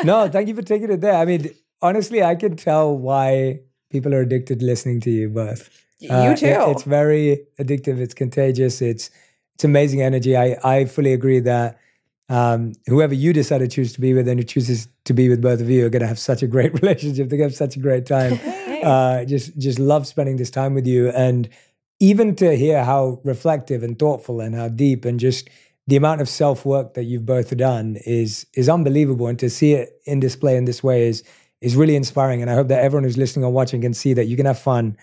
No, 0.03 0.27
thank 0.29 0.47
you 0.47 0.55
for 0.55 0.61
taking 0.61 0.91
it 0.91 1.01
there. 1.01 1.15
I 1.15 1.25
mean, 1.25 1.49
honestly, 1.81 2.23
I 2.23 2.36
can 2.36 2.55
tell 2.55 2.97
why 2.97 3.61
people 3.89 4.13
are 4.13 4.21
addicted 4.21 4.59
to 4.59 4.65
listening 4.65 4.99
to 5.01 5.11
you 5.11 5.29
both. 5.29 5.69
Uh, 6.09 6.23
you 6.23 6.31
it- 6.31 6.38
too. 6.38 6.55
it's 6.71 6.84
very 6.84 7.45
addictive. 7.59 7.99
It's 7.99 8.13
contagious. 8.13 8.81
It's 8.81 9.09
it's 9.55 9.63
amazing 9.63 10.01
energy. 10.01 10.35
I 10.35 10.57
I 10.63 10.85
fully 10.85 11.13
agree 11.13 11.39
that 11.41 11.79
um, 12.29 12.73
whoever 12.87 13.13
you 13.13 13.33
decide 13.33 13.59
to 13.59 13.67
choose 13.67 13.93
to 13.93 14.01
be 14.01 14.13
with 14.13 14.27
and 14.27 14.39
who 14.39 14.45
chooses 14.45 14.87
to 15.05 15.13
be 15.13 15.29
with 15.29 15.41
both 15.41 15.61
of 15.61 15.69
you 15.69 15.85
are 15.85 15.89
going 15.89 16.01
to 16.01 16.07
have 16.07 16.19
such 16.19 16.41
a 16.41 16.47
great 16.47 16.73
relationship. 16.81 17.29
They're 17.29 17.37
going 17.37 17.51
to 17.51 17.53
have 17.53 17.55
such 17.55 17.75
a 17.75 17.79
great 17.79 18.05
time. 18.05 18.39
uh, 18.83 19.25
just 19.25 19.57
just 19.57 19.79
love 19.79 20.07
spending 20.07 20.37
this 20.37 20.51
time 20.51 20.73
with 20.73 20.87
you, 20.87 21.09
and 21.09 21.49
even 21.99 22.35
to 22.37 22.55
hear 22.55 22.83
how 22.83 23.19
reflective 23.23 23.83
and 23.83 23.97
thoughtful 23.97 24.41
and 24.41 24.55
how 24.55 24.69
deep 24.69 25.05
and 25.05 25.19
just 25.19 25.49
the 25.87 25.95
amount 25.95 26.21
of 26.21 26.29
self 26.29 26.65
work 26.65 26.93
that 26.93 27.03
you've 27.03 27.25
both 27.25 27.55
done 27.55 27.97
is 28.05 28.45
is 28.53 28.69
unbelievable, 28.69 29.27
and 29.27 29.39
to 29.39 29.49
see 29.49 29.73
it 29.73 30.01
in 30.05 30.19
display 30.19 30.57
in 30.57 30.65
this 30.65 30.81
way 30.81 31.07
is 31.07 31.23
is 31.61 31.75
really 31.75 31.95
inspiring. 31.95 32.41
And 32.41 32.49
I 32.49 32.55
hope 32.55 32.67
that 32.69 32.83
everyone 32.83 33.03
who's 33.03 33.17
listening 33.17 33.45
or 33.45 33.51
watching 33.51 33.81
can 33.81 33.93
see 33.93 34.13
that 34.13 34.25
you 34.25 34.35
can 34.35 34.45
have 34.45 34.59
fun 34.59 34.97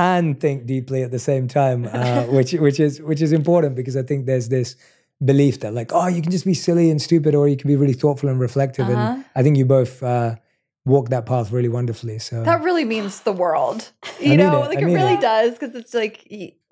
and 0.00 0.40
think 0.40 0.66
deeply 0.66 1.02
at 1.02 1.10
the 1.10 1.18
same 1.18 1.46
time, 1.48 1.80
uh, 1.92 2.22
which 2.36 2.52
which 2.52 2.78
is 2.80 3.00
which 3.10 3.22
is 3.22 3.32
important 3.32 3.72
because 3.76 3.96
I 3.96 4.02
think 4.02 4.26
there's 4.26 4.48
this 4.48 4.76
belief 5.22 5.60
that 5.60 5.72
like 5.74 5.90
oh 5.92 6.06
you 6.14 6.22
can 6.22 6.32
just 6.32 6.46
be 6.46 6.54
silly 6.54 6.90
and 6.90 7.00
stupid 7.00 7.34
or 7.34 7.46
you 7.46 7.56
can 7.56 7.68
be 7.68 7.76
really 7.76 7.92
thoughtful 8.02 8.28
and 8.30 8.40
reflective 8.40 8.88
Uh-huh. 8.88 9.12
and 9.16 9.24
I 9.38 9.42
think 9.42 9.56
you 9.58 9.66
both 9.66 10.02
uh, 10.02 10.36
walk 10.86 11.10
that 11.10 11.26
path 11.26 11.52
really 11.52 11.68
wonderfully. 11.68 12.18
So 12.18 12.42
that 12.42 12.62
really 12.62 12.84
means 12.94 13.20
the 13.20 13.32
world. 13.44 13.80
You 14.20 14.36
know, 14.36 14.62
it. 14.64 14.68
like 14.68 14.78
it 14.80 14.84
really 14.86 15.14
it. 15.14 15.20
does 15.20 15.50
because 15.58 15.74
it's 15.74 15.94
like 15.94 16.16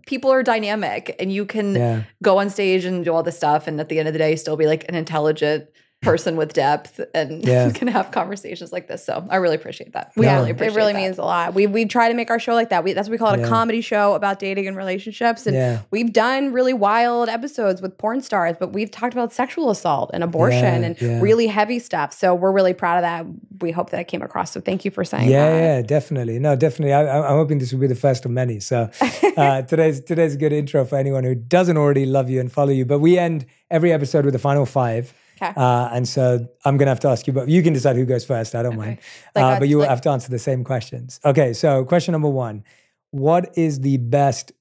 people 0.06 0.30
are 0.32 0.42
dynamic 0.42 1.14
and 1.20 1.28
you 1.32 1.44
can 1.54 1.74
yeah, 1.74 2.02
go 2.22 2.38
on 2.40 2.48
stage 2.50 2.84
and 2.88 3.04
do 3.04 3.12
all 3.14 3.22
this 3.22 3.36
stuff 3.36 3.66
and 3.68 3.80
at 3.80 3.88
the 3.90 3.98
end 3.98 4.08
of 4.08 4.14
the 4.14 4.18
day 4.26 4.36
still 4.36 4.56
be 4.56 4.66
like 4.66 4.84
an 4.88 4.94
intelligent 4.94 5.62
person 6.00 6.36
with 6.36 6.52
depth 6.52 7.00
and 7.12 7.44
Yeah. 7.46 7.70
can 7.72 7.88
have 7.88 8.12
conversations 8.12 8.72
like 8.72 8.86
this. 8.86 9.04
So 9.04 9.26
I 9.30 9.36
really 9.36 9.56
appreciate 9.56 9.92
that. 9.94 10.12
We 10.16 10.26
Yeah. 10.26 10.36
really 10.36 10.50
appreciate 10.52 10.74
it 10.74 10.76
really 10.76 10.92
that. 10.92 10.98
means 11.00 11.18
a 11.18 11.22
lot. 11.24 11.54
We 11.54 11.66
we 11.66 11.86
try 11.86 12.08
to 12.08 12.14
make 12.14 12.30
our 12.30 12.38
show 12.38 12.54
like 12.54 12.68
that. 12.68 12.84
We, 12.84 12.92
that's 12.92 13.08
what 13.08 13.12
we 13.12 13.18
call 13.18 13.34
it 13.34 13.40
Yeah. 13.40 13.46
a 13.46 13.48
comedy 13.48 13.80
show 13.80 14.14
about 14.14 14.38
dating 14.38 14.68
and 14.68 14.76
relationships. 14.76 15.46
And 15.46 15.56
Yeah. 15.56 15.80
we've 15.90 16.12
done 16.12 16.52
really 16.52 16.72
wild 16.72 17.28
episodes 17.28 17.82
with 17.82 17.98
porn 17.98 18.20
stars, 18.20 18.54
but 18.60 18.72
we've 18.72 18.92
talked 18.92 19.12
about 19.12 19.32
sexual 19.32 19.70
assault 19.70 20.10
and 20.14 20.22
abortion 20.22 20.82
Yeah, 20.82 20.86
and 20.86 21.00
yeah. 21.02 21.20
really 21.20 21.48
heavy 21.48 21.80
stuff. 21.80 22.12
So 22.12 22.32
we're 22.32 22.52
really 22.52 22.74
proud 22.74 22.98
of 22.98 23.02
that. 23.02 23.26
We 23.60 23.72
hope 23.72 23.90
that 23.90 23.98
it 23.98 24.06
came 24.06 24.22
across. 24.22 24.52
So 24.52 24.60
thank 24.60 24.84
you 24.84 24.92
for 24.92 25.04
saying 25.04 25.28
Yeah, 25.28 25.50
that. 25.50 25.56
yeah, 25.58 25.82
definitely. 25.82 26.38
No, 26.38 26.54
definitely. 26.54 26.92
I, 26.92 27.02
I- 27.06 27.28
I'm 27.28 27.36
hoping 27.38 27.58
this 27.58 27.72
will 27.72 27.80
be 27.80 27.88
the 27.88 27.96
first 27.96 28.24
of 28.24 28.30
many. 28.30 28.60
So 28.60 28.88
uh, 29.36 29.62
today's 29.62 30.00
today's 30.00 30.34
a 30.34 30.38
good 30.38 30.52
intro 30.52 30.84
for 30.84 30.96
anyone 30.96 31.24
who 31.24 31.34
doesn't 31.34 31.76
already 31.76 32.06
love 32.06 32.30
you 32.30 32.38
and 32.38 32.52
follow 32.52 32.70
you. 32.70 32.84
But 32.84 33.00
we 33.00 33.18
end 33.18 33.46
every 33.68 33.92
episode 33.92 34.24
with 34.24 34.32
the 34.34 34.38
final 34.38 34.64
five. 34.64 35.12
Okay. 35.40 35.52
Uh, 35.56 35.88
and 35.92 36.08
so 36.08 36.46
I'm 36.64 36.76
going 36.76 36.86
to 36.86 36.90
have 36.90 37.00
to 37.00 37.08
ask 37.08 37.26
you, 37.26 37.32
but 37.32 37.48
you 37.48 37.62
can 37.62 37.72
decide 37.72 37.96
who 37.96 38.04
goes 38.04 38.24
first. 38.24 38.54
I 38.54 38.62
don't 38.62 38.76
mind. 38.76 38.98
Like 39.34 39.44
uh, 39.44 39.58
but 39.58 39.68
you 39.68 39.76
will 39.76 39.82
like- 39.82 39.90
have 39.90 40.00
to 40.02 40.10
answer 40.10 40.30
the 40.30 40.38
same 40.38 40.64
questions. 40.64 41.20
Okay. 41.24 41.52
So 41.52 41.84
question 41.84 42.12
number 42.12 42.28
one 42.28 42.64
What 43.10 43.56
is 43.56 43.80
the 43.80 43.98
best 43.98 44.52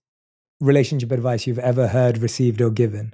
relationship 0.60 1.12
advice 1.12 1.48
you've 1.48 1.60
ever 1.60 1.88
heard, 1.88 2.20
received, 2.20 2.62
or 2.62 2.70
given? 2.70 3.14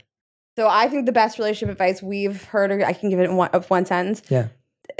So 0.57 0.67
I 0.67 0.87
think 0.87 1.05
the 1.05 1.11
best 1.11 1.39
relationship 1.39 1.71
advice 1.71 2.03
we've 2.03 2.43
heard, 2.43 2.71
or 2.71 2.85
I 2.85 2.93
can 2.93 3.09
give 3.09 3.19
it 3.19 3.23
in 3.23 3.35
one, 3.35 3.49
of 3.49 3.69
one 3.69 3.85
sentence. 3.85 4.21
Yeah. 4.29 4.49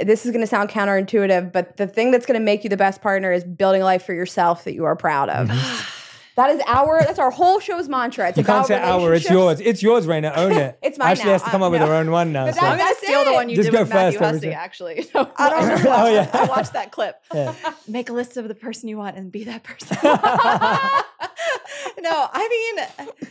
This 0.00 0.24
is 0.24 0.32
going 0.32 0.40
to 0.40 0.46
sound 0.46 0.70
counterintuitive, 0.70 1.52
but 1.52 1.76
the 1.76 1.86
thing 1.86 2.10
that's 2.10 2.26
going 2.26 2.40
to 2.40 2.44
make 2.44 2.64
you 2.64 2.70
the 2.70 2.76
best 2.76 3.02
partner 3.02 3.30
is 3.32 3.44
building 3.44 3.82
a 3.82 3.84
life 3.84 4.04
for 4.04 4.14
yourself 4.14 4.64
that 4.64 4.74
you 4.74 4.84
are 4.84 4.96
proud 4.96 5.28
of. 5.28 5.50
That 6.36 6.50
is 6.50 6.60
our 6.66 7.00
that's 7.04 7.20
our 7.20 7.30
whole 7.30 7.60
show's 7.60 7.88
mantra. 7.88 8.28
It's. 8.30 8.38
You 8.38 8.42
can't 8.44 8.66
say 8.66 8.76
our, 8.80 9.14
it's 9.14 9.30
yours. 9.30 9.60
It's 9.60 9.82
yours, 9.84 10.06
Rayna. 10.06 10.32
Own 10.36 10.50
it. 10.52 10.76
It's 10.82 10.98
mine 10.98 11.12
Ashley 11.12 11.26
now. 11.26 11.32
has 11.32 11.42
to 11.44 11.50
come 11.50 11.62
Uh, 11.62 11.66
up 11.66 11.72
with 11.72 11.80
no. 11.80 11.86
her 11.86 11.94
own 11.94 12.10
one 12.10 12.32
now. 12.32 12.46
But 12.46 12.54
so. 12.56 12.60
that- 12.60 12.72
I'm 12.72 12.78
gonna 12.78 12.88
That's 12.90 12.98
steal 13.06 13.24
the 13.24 13.30
it. 13.30 13.34
one 13.34 13.48
you 13.48 13.56
Just 13.56 13.66
did 13.70 13.76
go 13.76 13.82
with 13.82 13.90
Matthew 13.90 14.18
first, 14.18 14.34
Hussey, 14.34 14.52
actually. 14.52 15.06
No, 15.14 15.30
I 15.36 15.48
don't 15.50 15.62
I, 15.62 15.82
know. 15.82 15.94
Oh, 15.96 16.12
yeah. 16.12 16.24
that. 16.24 16.34
I 16.34 16.44
watched 16.46 16.72
that 16.72 16.90
clip. 16.90 17.20
Yeah. 17.32 17.54
Make 17.86 18.08
a 18.10 18.12
list 18.12 18.36
of 18.36 18.48
the 18.48 18.54
person 18.54 18.88
you 18.88 18.96
want 18.98 19.16
and 19.16 19.30
be 19.30 19.44
that 19.44 19.62
person. 19.62 19.96
no, 20.02 20.10
I 22.32 22.48
mean, 23.18 23.28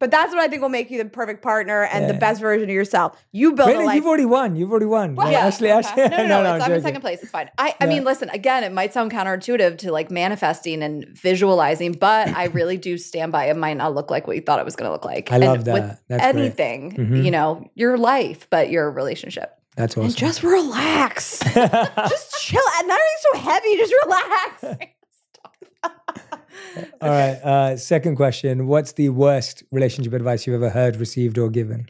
But 0.00 0.10
that's 0.12 0.30
what 0.32 0.38
I 0.40 0.46
think 0.48 0.62
will 0.62 0.68
make 0.68 0.90
you 0.90 0.98
the 1.02 1.08
perfect 1.08 1.42
partner 1.42 1.82
and 1.84 2.08
the 2.08 2.14
best 2.14 2.40
version 2.40 2.68
of 2.68 2.74
yourself. 2.74 3.20
You 3.32 3.52
build 3.52 3.74
life. 3.84 3.96
you've 3.96 4.06
already 4.06 4.26
won. 4.26 4.54
You've 4.54 4.70
already 4.70 4.86
won. 4.86 5.16
Well, 5.16 5.26
Yeah, 5.30 5.40
yeah, 5.40 5.46
Ashley, 5.46 5.70
Ashley. 5.70 6.02
no, 6.08 6.16
no, 6.26 6.42
no, 6.44 6.54
it's, 6.56 6.64
I'm 6.64 6.72
in 6.72 6.82
second 6.82 7.00
place. 7.00 7.20
It's 7.22 7.32
fine. 7.32 7.50
I, 7.58 7.74
I 7.80 7.84
Yeah. 7.84 7.88
mean, 7.90 8.04
listen, 8.04 8.30
again, 8.30 8.62
it 8.62 8.72
might 8.72 8.92
sound 8.92 9.10
counterintuitive 9.10 9.78
to 9.78 9.90
like 9.90 10.10
manifesting 10.10 10.82
and 10.84 11.04
visualizing, 11.08 11.92
but 11.92 12.28
I 12.28 12.44
really 12.58 12.76
do 12.76 12.96
stand 12.96 13.32
by 13.32 13.46
it 13.46 13.56
might 13.56 13.76
not 13.76 13.94
look 13.94 14.10
like 14.10 14.26
what 14.28 14.36
you 14.36 14.42
thought 14.42 14.60
it 14.60 14.64
was 14.64 14.76
going 14.76 14.86
to 14.88 14.92
look 14.92 15.04
like. 15.04 15.32
I 15.32 15.36
And 15.36 15.44
love 15.44 15.64
that. 15.64 16.00
That's 16.08 16.22
anything, 16.22 16.92
Mhm. 16.92 17.24
you 17.24 17.30
know, 17.32 17.68
your 17.74 17.98
life, 17.98 18.46
but 18.50 18.70
your 18.70 18.90
relationship. 18.92 19.52
That's 19.76 19.94
awesome. 19.94 20.04
and 20.06 20.16
just 20.16 20.42
relax. 20.42 21.38
just 21.54 22.40
chill. 22.40 22.62
Not 22.84 23.00
everything's 23.00 23.22
so 23.32 23.38
heavy. 23.38 23.76
Just 23.76 23.94
relax. 24.04 24.64
All 27.00 27.08
right. 27.08 27.38
Uh, 27.42 27.76
second 27.76 28.16
question. 28.16 28.66
What's 28.66 28.92
the 28.92 29.08
worst 29.10 29.62
relationship 29.72 30.12
advice 30.12 30.46
you've 30.46 30.54
ever 30.54 30.70
heard, 30.70 30.96
received, 30.96 31.38
or 31.38 31.48
given? 31.50 31.88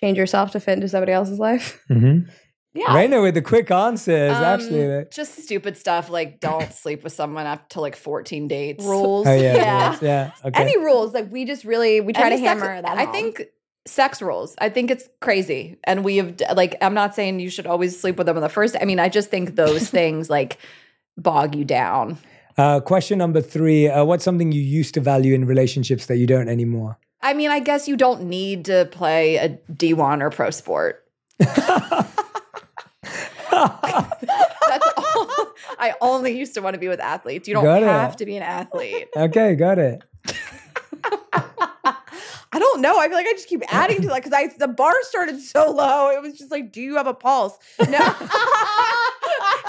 Change 0.00 0.18
yourself 0.18 0.50
to 0.52 0.60
fit 0.60 0.72
into 0.74 0.88
somebody 0.88 1.12
else's 1.12 1.38
life. 1.38 1.82
Mm-hmm. 1.90 2.28
Yeah. 2.74 2.86
Rayna 2.86 3.22
with 3.22 3.34
the 3.34 3.42
quick 3.42 3.70
answers, 3.70 4.32
Um, 4.34 4.42
actually. 4.42 5.04
just 5.12 5.42
stupid 5.42 5.76
stuff 5.76 6.08
like 6.08 6.40
don't 6.40 6.72
sleep 6.72 7.04
with 7.04 7.12
someone 7.12 7.46
up 7.46 7.68
to 7.70 7.80
like 7.82 7.94
14 7.96 8.48
dates. 8.48 8.82
Rules. 8.84 9.26
Oh, 9.26 9.34
yeah. 9.34 9.54
yeah. 9.56 9.88
rules, 9.90 10.02
Yeah. 10.02 10.30
Okay. 10.44 10.62
Any 10.62 10.78
rules? 10.78 11.12
Like 11.12 11.30
we 11.30 11.44
just 11.44 11.64
really 11.64 12.00
we 12.00 12.14
try 12.14 12.28
And 12.28 12.32
to 12.32 12.36
the 12.38 12.46
sex- 12.46 12.60
hammer 12.62 12.80
that. 12.82 12.98
I 12.98 13.04
home. 13.04 13.12
think 13.12 13.42
sex 13.86 14.22
rules. 14.22 14.54
I 14.58 14.70
think 14.70 14.90
it's 14.90 15.06
crazy. 15.20 15.76
And 15.84 16.02
we 16.02 16.16
have 16.16 16.40
like 16.54 16.76
I'm 16.80 16.94
not 16.94 17.14
saying 17.14 17.40
you 17.40 17.50
should 17.50 17.66
always 17.66 18.00
sleep 18.00 18.16
with 18.16 18.26
them 18.26 18.36
on 18.36 18.42
the 18.42 18.48
first. 18.48 18.74
I 18.80 18.86
mean, 18.86 18.98
I 18.98 19.10
just 19.10 19.28
think 19.30 19.54
those 19.54 19.90
things 19.98 20.30
like 20.30 20.56
bog 21.18 21.54
you 21.54 21.64
down. 21.66 22.16
Uh, 22.56 22.80
question 22.80 23.18
number 23.18 23.40
three. 23.40 23.88
Uh, 23.88 24.04
what's 24.04 24.24
something 24.24 24.52
you 24.52 24.60
used 24.60 24.94
to 24.94 25.00
value 25.00 25.34
in 25.34 25.46
relationships 25.46 26.06
that 26.06 26.16
you 26.16 26.26
don't 26.26 26.48
anymore? 26.48 26.98
I 27.20 27.34
mean, 27.34 27.50
I 27.50 27.60
guess 27.60 27.86
you 27.86 27.96
don't 27.96 28.24
need 28.24 28.64
to 28.66 28.88
play 28.90 29.36
a 29.36 29.48
D1 29.72 30.22
or 30.22 30.30
pro 30.30 30.50
sport. 30.50 31.04
That's 31.38 31.56
all. 34.96 35.28
I 35.78 35.94
only 36.00 36.36
used 36.36 36.54
to 36.54 36.60
want 36.60 36.74
to 36.74 36.80
be 36.80 36.88
with 36.88 37.00
athletes. 37.00 37.46
You 37.46 37.54
don't 37.54 37.82
have 37.82 38.16
to 38.16 38.26
be 38.26 38.36
an 38.36 38.42
athlete. 38.42 39.08
Okay, 39.16 39.54
got 39.54 39.78
it. 39.78 40.02
I 42.54 42.58
don't 42.58 42.80
know. 42.82 42.98
I 42.98 43.08
feel 43.08 43.16
like 43.16 43.26
I 43.26 43.32
just 43.32 43.48
keep 43.48 43.62
adding 43.72 44.02
to 44.02 44.08
that 44.08 44.16
because 44.22 44.32
I 44.32 44.48
the 44.58 44.68
bar 44.68 44.92
started 45.02 45.40
so 45.40 45.70
low. 45.70 46.10
It 46.10 46.20
was 46.20 46.36
just 46.38 46.50
like, 46.50 46.70
do 46.72 46.80
you 46.82 46.96
have 46.96 47.06
a 47.06 47.14
pulse? 47.14 47.58
No. 47.88 47.98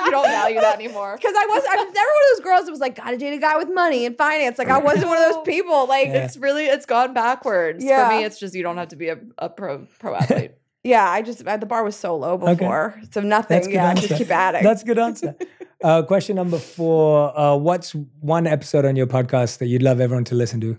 You 0.06 0.12
don't 0.12 0.26
value 0.28 0.60
that 0.60 0.76
anymore. 0.76 1.16
Because 1.16 1.34
I 1.38 1.46
was, 1.46 1.64
I 1.70 1.76
was 1.78 1.94
never 1.94 2.10
one 2.10 2.24
of 2.32 2.38
those 2.38 2.44
girls 2.44 2.66
that 2.66 2.72
was 2.72 2.80
like, 2.82 2.96
gotta 2.96 3.18
date 3.18 3.34
a 3.34 3.38
guy 3.38 3.56
with 3.58 3.70
money 3.74 4.06
and 4.06 4.18
finance. 4.18 4.58
Like 4.58 4.68
I 4.68 4.78
wasn't 4.80 5.08
one 5.08 5.18
of 5.18 5.32
those 5.34 5.44
people. 5.46 5.88
Like, 5.88 6.08
Yeah. 6.08 6.26
It's 6.26 6.36
really 6.36 6.66
it's 6.66 6.86
gone 6.86 7.14
backwards. 7.14 7.84
Yeah. 7.84 8.10
For 8.10 8.18
me, 8.18 8.26
it's 8.26 8.38
just 8.38 8.54
you 8.54 8.64
don't 8.64 8.76
have 8.78 8.90
to 8.90 8.96
be 8.98 9.08
a, 9.10 9.20
a 9.38 9.50
pro 9.50 9.88
pro 10.00 10.16
athlete. 10.16 10.52
yeah, 10.84 11.10
I 11.10 11.22
just 11.22 11.46
the 11.46 11.66
bar 11.66 11.84
was 11.86 11.96
so 11.96 12.18
low 12.18 12.34
Okay. 12.34 12.54
before, 12.56 13.00
so 13.12 13.22
nothing. 13.22 13.56
That's 13.56 13.68
good 13.68 13.76
yeah, 13.76 13.90
answer. 13.92 14.08
just 14.10 14.20
keep 14.20 14.32
adding. 14.32 14.64
That's 14.64 14.82
a 14.82 14.86
good 14.86 15.00
answer. 15.00 15.36
Uh, 15.82 16.02
question 16.04 16.36
number 16.36 16.60
four. 16.60 17.38
Uh, 17.40 17.56
what's 17.56 17.92
one 18.20 18.46
episode 18.46 18.84
on 18.86 18.96
your 18.98 19.08
podcast 19.08 19.60
that 19.60 19.68
you'd 19.68 19.84
love 19.84 20.02
everyone 20.02 20.26
to 20.26 20.36
listen 20.36 20.60
to? 20.62 20.76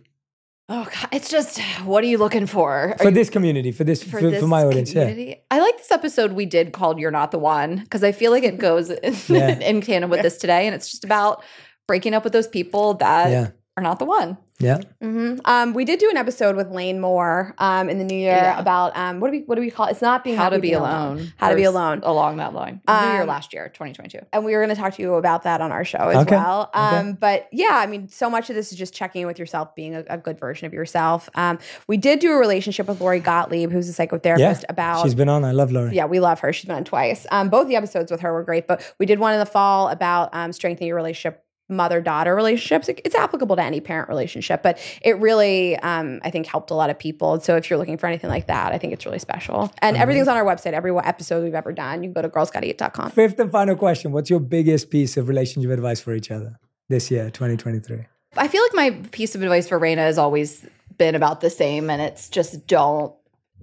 Oh 0.69 0.85
God, 0.85 1.09
it's 1.13 1.29
just 1.29 1.59
what 1.85 2.03
are 2.03 2.07
you 2.07 2.17
looking 2.17 2.47
for? 2.47 2.73
Are 2.93 2.97
For 2.99 3.05
you- 3.05 3.11
this 3.11 3.29
community, 3.29 3.71
for 3.71 3.85
this, 3.85 4.03
for, 4.03 4.19
for, 4.21 4.31
this 4.31 4.43
my 4.45 4.63
audience, 4.65 4.95
yeah. 4.95 5.35
I 5.51 5.61
like 5.61 5.77
this 5.77 5.91
episode 5.91 6.33
we 6.33 6.47
did 6.47 6.73
called 6.73 6.99
"You're 6.99 7.11
Not 7.11 7.33
the 7.33 7.39
One" 7.39 7.77
because 7.77 8.03
I 8.03 8.13
feel 8.13 8.31
like 8.31 8.45
it 8.45 8.59
goes 8.59 8.89
in, 8.91 9.15
Yeah. 9.29 9.59
in 9.59 9.83
tandem 9.83 10.09
with 10.11 10.23
this 10.23 10.39
today, 10.39 10.67
and 10.67 10.75
it's 10.75 10.91
just 10.91 11.05
about 11.05 11.45
breaking 11.87 12.15
up 12.15 12.25
with 12.25 12.33
those 12.33 12.49
people 12.49 12.95
that 12.95 13.31
Yeah. 13.31 13.49
are 13.77 13.83
not 13.83 13.99
the 13.99 14.07
one. 14.07 14.39
Yeah. 14.61 14.79
hmm 15.03 15.35
Um, 15.45 15.75
we 15.75 15.85
did 15.85 15.99
do 15.99 16.09
an 16.11 16.17
episode 16.17 16.55
with 16.55 16.71
Lane 16.71 17.01
Moore 17.01 17.55
um, 17.59 17.89
in 17.91 17.99
the 17.99 18.05
new 18.05 18.15
year 18.17 18.31
Yeah. 18.37 18.59
about 18.61 18.97
um, 18.97 19.19
what 19.19 19.33
do 19.33 19.39
we 19.39 19.43
what 19.47 19.57
do 19.57 19.61
we 19.61 19.71
call 19.71 19.87
it? 19.87 19.91
It's 19.91 20.01
not 20.03 20.23
being 20.23 20.37
How 20.37 20.45
happy, 20.45 20.57
to 20.57 20.63
be 20.63 20.69
being 20.69 20.81
alone. 20.81 21.33
How 21.39 21.51
to 21.51 21.57
be 21.57 21.65
alone. 21.65 22.01
along 22.05 22.37
that 22.37 22.55
line. 22.55 22.81
new 22.87 22.95
year 22.95 23.23
Um, 23.23 23.27
last 23.27 23.53
year, 23.53 23.69
2022. 23.69 24.21
and 24.33 24.45
we 24.45 24.53
were 24.55 24.65
going 24.65 24.75
to 24.75 24.81
talk 24.81 24.95
to 24.95 25.03
you 25.03 25.15
about 25.15 25.43
that 25.43 25.61
on 25.61 25.73
our 25.73 25.85
show 25.85 25.99
as 26.09 26.19
Okay. 26.19 26.37
well. 26.37 26.71
Okay. 26.75 26.79
Um, 26.99 27.15
But 27.15 27.49
yeah, 27.53 27.71
I 27.73 27.87
mean, 27.87 28.09
so 28.09 28.31
much 28.31 28.49
of 28.49 28.55
this 28.55 28.71
is 28.71 28.79
just 28.79 28.95
checking 28.95 29.23
in 29.23 29.27
with 29.27 29.41
yourself, 29.41 29.75
being 29.75 29.97
a, 29.97 30.05
a 30.09 30.19
good 30.19 30.39
version 30.39 30.67
of 30.67 30.73
yourself. 30.73 31.29
Um, 31.35 31.59
we 31.89 31.97
did 31.97 32.21
do 32.21 32.31
a 32.33 32.37
relationship 32.37 32.87
with 32.87 33.01
Lori 33.01 33.19
Gottlieb, 33.21 33.73
who's 33.73 33.89
a 33.89 33.93
psychotherapist, 34.07 34.39
Yeah. 34.39 34.61
about. 34.69 35.03
She's 35.03 35.17
been 35.17 35.29
on. 35.29 35.45
I 35.45 35.51
love 35.51 35.73
Lori. 35.73 35.95
yeah, 35.97 36.07
we 36.07 36.21
love 36.21 36.39
her. 36.41 36.53
She's 36.53 36.67
been 36.67 36.77
on 36.77 36.85
twice. 36.85 37.27
Um, 37.33 37.49
both 37.51 37.67
the 37.67 37.75
episodes 37.77 38.11
with 38.11 38.21
her 38.21 38.33
were 38.33 38.45
great, 38.45 38.69
but 38.69 38.95
we 39.01 39.05
did 39.07 39.19
one 39.19 39.33
in 39.35 39.41
the 39.41 39.47
fall 39.47 39.89
about 39.89 40.31
um, 40.33 40.53
strengthening 40.53 40.87
your 40.89 40.97
relationship 40.97 41.44
mother 41.69 42.01
daughter 42.03 42.35
relationships 42.35 42.89
it's 42.89 43.15
applicable 43.15 43.57
to 43.57 43.63
any 43.63 43.81
parent 43.81 44.09
relationship 44.09 44.63
but 44.63 44.79
it 45.03 45.19
really 45.19 45.77
um, 45.79 46.21
i 46.23 46.31
think 46.31 46.47
helped 46.47 46.71
a 46.71 46.75
lot 46.75 46.91
of 46.91 46.99
people 46.99 47.41
so 47.41 47.57
if 47.57 47.71
you're 47.71 47.79
looking 47.79 47.97
for 47.97 48.07
anything 48.07 48.29
like 48.29 48.47
that 48.49 48.73
i 48.73 48.79
think 48.79 48.93
it's 48.93 49.07
really 49.07 49.19
special 49.19 49.73
and 49.79 49.97
everything's 49.97 50.29
on 50.29 50.37
our 50.37 50.45
website 50.45 50.73
every 50.75 50.95
episode 50.99 51.43
we've 51.43 51.55
ever 51.55 51.73
done 51.73 52.03
you 52.03 52.11
can 52.11 52.13
go 52.13 52.23
to 52.23 52.29
girlsgottaeat.com 52.29 53.11
Fifth 53.13 53.39
and 53.39 53.51
final 53.51 53.77
question. 53.77 54.13
What's 54.13 54.29
your 54.29 54.41
biggest 54.41 54.91
piece 54.91 55.17
of 55.17 55.29
relationship 55.29 55.71
advice 55.71 56.01
for 56.01 56.15
each 56.15 56.31
other 56.31 56.59
this 56.89 57.11
year, 57.11 57.31
2023? 57.31 58.05
I 58.37 58.49
feel 58.49 58.63
like 58.63 58.75
my 58.75 58.91
piece 59.11 59.35
of 59.35 59.43
advice 59.43 59.69
for 59.69 59.79
Rayna 59.81 59.99
has 59.99 60.19
always 60.19 60.67
been 60.99 61.15
about 61.15 61.41
the 61.41 61.49
same, 61.51 61.89
and 61.91 62.03
it's 62.03 62.29
just 62.29 62.67
don't 62.67 63.15